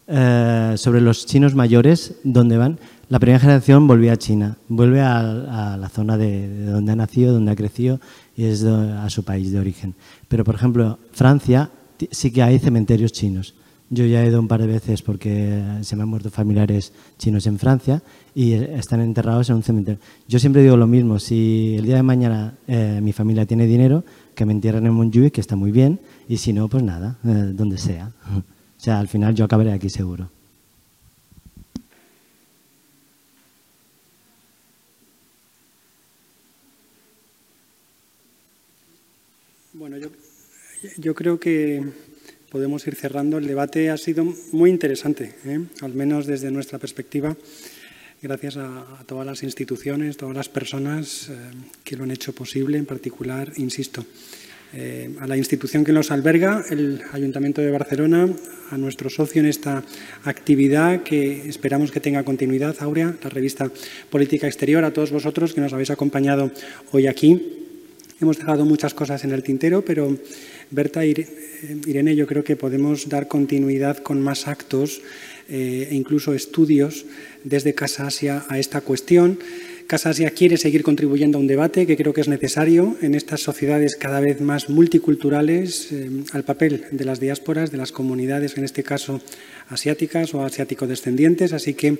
Eh, 0.05 0.73
sobre 0.75 0.99
los 0.99 1.25
chinos 1.25 1.55
mayores, 1.55 2.15
¿dónde 2.25 2.57
van? 2.57 2.77
La 3.07 3.19
primera 3.19 3.39
generación 3.39 3.87
volvió 3.87 4.11
a 4.11 4.17
China, 4.17 4.57
vuelve 4.67 4.99
a, 4.99 5.77
la 5.79 5.87
zona 5.87 6.17
de, 6.17 6.49
de, 6.49 6.65
donde 6.65 6.91
ha 6.91 6.95
nacido, 6.97 7.33
donde 7.33 7.51
ha 7.51 7.55
crecido 7.55 8.01
y 8.35 8.43
es 8.43 8.65
a 8.65 9.09
su 9.09 9.23
país 9.23 9.53
de 9.53 9.59
origen. 9.59 9.95
Pero, 10.27 10.43
por 10.43 10.55
ejemplo, 10.55 10.99
Francia 11.13 11.69
sí 12.11 12.31
que 12.31 12.43
hay 12.43 12.59
cementerios 12.59 13.11
chinos. 13.11 13.53
Yo 13.89 14.05
ya 14.05 14.23
he 14.23 14.27
ido 14.27 14.39
un 14.39 14.47
par 14.47 14.59
de 14.61 14.67
veces 14.67 15.01
porque 15.03 15.61
se 15.81 15.95
me 15.95 16.03
han 16.03 16.09
muerto 16.09 16.31
familiares 16.31 16.93
chinos 17.19 17.45
en 17.45 17.59
Francia 17.59 18.01
y 18.33 18.53
están 18.53 19.01
enterrados 19.01 19.49
en 19.49 19.57
un 19.57 19.63
cementerio. 19.63 19.99
Yo 20.27 20.39
siempre 20.39 20.63
digo 20.63 20.77
lo 20.77 20.87
mismo, 20.87 21.19
si 21.19 21.75
el 21.77 21.85
día 21.85 21.97
de 21.97 22.03
mañana 22.03 22.55
eh, 22.67 22.99
mi 23.03 23.13
familia 23.13 23.45
tiene 23.45 23.67
dinero, 23.67 24.03
que 24.33 24.45
me 24.45 24.53
entierren 24.53 24.87
en 24.87 24.93
Montjuic, 24.93 25.33
que 25.33 25.41
está 25.41 25.55
muy 25.55 25.71
bien, 25.71 25.99
y 26.27 26.37
si 26.37 26.53
no, 26.53 26.67
pues 26.69 26.81
nada, 26.81 27.17
eh, 27.23 27.51
donde 27.53 27.77
sea. 27.77 28.11
O 28.35 28.79
sea, 28.83 28.99
al 28.99 29.07
final 29.07 29.35
yo 29.35 29.45
acabaré 29.45 29.71
aquí 29.71 29.89
seguro. 29.89 30.29
Bueno, 39.73 39.97
yo 39.97 40.07
yo 40.97 41.15
creo 41.15 41.39
que 41.39 41.83
podemos 42.49 42.85
ir 42.87 42.95
cerrando. 42.95 43.37
El 43.37 43.47
debate 43.47 43.89
ha 43.89 43.97
sido 43.97 44.25
muy 44.51 44.69
interesante, 44.69 45.33
¿eh? 45.45 45.59
al 45.81 45.93
menos 45.93 46.27
desde 46.27 46.51
nuestra 46.51 46.79
perspectiva. 46.79 47.35
Gracias 48.21 48.57
a, 48.57 49.03
todas 49.05 49.25
las 49.25 49.43
instituciones, 49.43 50.15
todas 50.17 50.35
las 50.35 50.49
personas 50.49 51.29
eh, 51.29 51.33
que 51.83 51.97
lo 51.97 52.03
han 52.03 52.11
hecho 52.11 52.33
posible, 52.33 52.77
en 52.77 52.85
particular, 52.85 53.51
insisto, 53.57 54.05
eh, 54.73 55.13
a 55.19 55.27
la 55.27 55.35
institución 55.35 55.83
que 55.83 55.91
nos 55.91 56.09
alberga, 56.09 56.63
el 56.69 57.01
Ayuntamiento 57.11 57.61
de 57.61 57.69
Barcelona, 57.69 58.29
a 58.71 58.77
nuestro 58.77 59.09
socio 59.09 59.41
en 59.41 59.47
esta 59.47 59.83
actividad 60.23 61.03
que 61.03 61.49
esperamos 61.49 61.91
que 61.91 61.99
tenga 61.99 62.23
continuidad, 62.23 62.77
Aurea, 62.79 63.13
la 63.21 63.29
revista 63.29 63.69
Política 64.09 64.47
Exterior, 64.47 64.85
a 64.85 64.93
todos 64.93 65.11
vosotros 65.11 65.53
que 65.53 65.61
nos 65.61 65.73
habéis 65.73 65.91
acompañado 65.91 66.49
hoy 66.91 67.07
aquí 67.07 67.59
hemos 68.23 68.37
dejado 68.37 68.65
muchas 68.65 68.93
cosas 68.93 69.23
en 69.23 69.31
el 69.31 69.43
tintero, 69.43 69.83
pero 69.83 70.17
Berta, 70.73 71.05
eh, 71.05 71.27
Irene, 71.85 72.15
yo 72.15 72.25
creo 72.25 72.43
que 72.43 72.55
podemos 72.55 73.07
dar 73.07 73.27
continuidad 73.27 73.97
con 73.99 74.19
más 74.21 74.47
actos 74.47 75.01
e 75.47 75.89
incluso 75.91 76.33
estudios 76.33 77.05
desde 77.43 77.75
Casa 77.75 78.07
Asia 78.07 78.43
a 78.49 78.57
esta 78.57 78.81
cuestión. 78.81 79.37
Casa 79.85 80.09
Asia 80.09 80.31
quiere 80.31 80.57
seguir 80.57 80.81
contribuyendo 80.81 81.37
a 81.37 81.41
un 81.41 81.47
debate 81.47 81.85
que 81.85 81.95
creo 81.95 82.13
que 82.13 82.21
es 82.21 82.27
necesario 82.27 82.97
en 83.01 83.13
estas 83.13 83.41
sociedades 83.41 83.95
cada 83.97 84.19
vez 84.19 84.41
más 84.41 84.69
multiculturales, 84.69 85.89
al 86.31 86.43
papel 86.43 86.85
de 86.91 87.05
las 87.05 87.19
diásporas, 87.19 87.69
de 87.69 87.77
las 87.77 87.91
comunidades, 87.91 88.57
en 88.57 88.63
este 88.63 88.81
caso 88.81 89.21
asiáticas 89.67 90.33
o 90.33 90.43
asiático-descendientes. 90.43 91.53
Así 91.53 91.75
que 91.75 91.99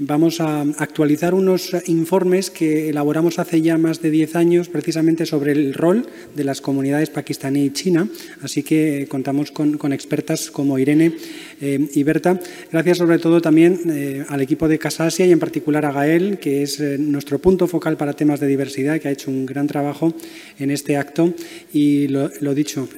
vamos 0.00 0.40
a 0.40 0.62
actualizar 0.78 1.34
unos 1.34 1.76
informes 1.86 2.50
que 2.50 2.88
elaboramos 2.88 3.38
hace 3.38 3.60
ya 3.60 3.76
más 3.76 4.00
de 4.00 4.10
10 4.10 4.34
años 4.34 4.68
precisamente 4.70 5.26
sobre 5.26 5.52
el 5.52 5.74
rol 5.74 6.08
de 6.34 6.44
las 6.44 6.62
comunidades 6.62 7.10
pakistaní 7.10 7.66
y 7.66 7.70
china. 7.70 8.08
Así 8.40 8.62
que 8.62 9.06
contamos 9.10 9.52
con, 9.52 9.92
expertas 9.92 10.50
como 10.50 10.78
Irene 10.78 11.12
eh, 11.60 11.88
y 11.92 12.02
Berta. 12.02 12.40
Gracias 12.72 12.98
sobre 12.98 13.18
todo 13.18 13.40
también 13.40 13.80
eh, 13.90 14.24
al 14.28 14.40
equipo 14.40 14.68
de 14.68 14.78
Casa 14.78 15.06
Asia 15.06 15.26
y 15.26 15.32
en 15.32 15.38
particular 15.38 15.84
a 15.84 15.92
Gael, 15.92 16.38
que 16.38 16.62
es 16.62 16.80
eh, 16.80 16.96
nuestro 16.98 17.38
punto 17.38 17.66
focal 17.66 17.96
para 17.96 18.14
temas 18.14 18.40
de 18.40 18.46
diversidad, 18.46 18.98
que 18.98 19.08
ha 19.08 19.10
hecho 19.10 19.30
un 19.30 19.46
gran 19.46 19.66
trabajo 19.66 20.14
en 20.58 20.70
este 20.70 20.96
acto. 20.96 21.34
Y 21.72 22.08
lo, 22.08 22.54
dicho, 22.54 22.88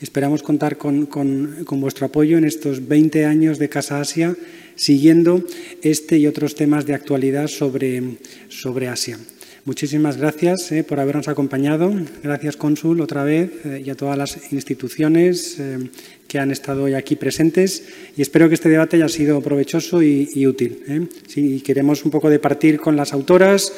esperamos 0.00 0.42
contar 0.42 0.76
con, 0.76 1.06
con 1.06 1.80
vuestro 1.80 2.06
apoyo 2.06 2.38
en 2.38 2.44
estos 2.44 2.88
20 2.88 3.24
años 3.26 3.58
de 3.58 3.68
Casa 3.68 4.00
Asia 4.00 4.34
siguiendo 4.74 5.42
este 5.82 6.18
y 6.18 6.26
otros 6.26 6.54
temas 6.54 6.86
de 6.86 6.94
actualidad 6.94 7.48
sobre, 7.48 8.18
sobre 8.48 8.88
Asia. 8.88 9.18
Muchísimas 9.66 10.16
gracias 10.16 10.70
eh, 10.70 10.84
por 10.84 11.00
habernos 11.00 11.26
acompañado. 11.26 11.92
Gracias, 12.22 12.56
cónsul, 12.56 13.00
otra 13.00 13.24
vez, 13.24 13.50
eh, 13.64 13.82
y 13.84 13.90
a 13.90 13.96
todas 13.96 14.16
las 14.16 14.52
instituciones 14.52 15.58
eh, 15.58 15.90
que 16.28 16.38
han 16.38 16.52
estado 16.52 16.84
hoy 16.84 16.94
aquí 16.94 17.16
presentes. 17.16 17.82
Y 18.16 18.22
espero 18.22 18.48
que 18.48 18.54
este 18.54 18.68
debate 18.68 18.94
haya 18.94 19.08
sido 19.08 19.40
provechoso 19.40 20.04
y, 20.04 20.46
útil. 20.46 21.08
Si 21.26 21.60
queremos 21.62 22.04
un 22.04 22.12
poco 22.12 22.30
de 22.30 22.38
partir 22.38 22.78
con 22.78 22.94
las 22.94 23.12
autoras 23.12 23.72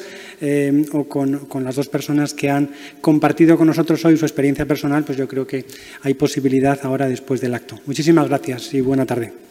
o 0.91 1.03
con, 1.05 1.63
las 1.63 1.75
dos 1.75 1.87
personas 1.87 2.35
que 2.35 2.51
han 2.51 2.69
compartido 3.01 3.57
con 3.57 3.65
nosotros 3.65 4.05
hoy 4.05 4.15
su 4.15 4.25
experiencia 4.25 4.67
personal, 4.67 5.03
pues 5.03 5.17
yo 5.17 5.27
creo 5.27 5.47
que 5.47 5.65
hay 6.03 6.13
posibilidad 6.13 6.79
ahora 6.83 7.09
después 7.09 7.41
del 7.41 7.55
acto. 7.55 7.79
Muchísimas 7.87 8.27
gracias 8.29 8.73
y 8.75 8.81
buena 8.81 9.07
tarde. 9.07 9.48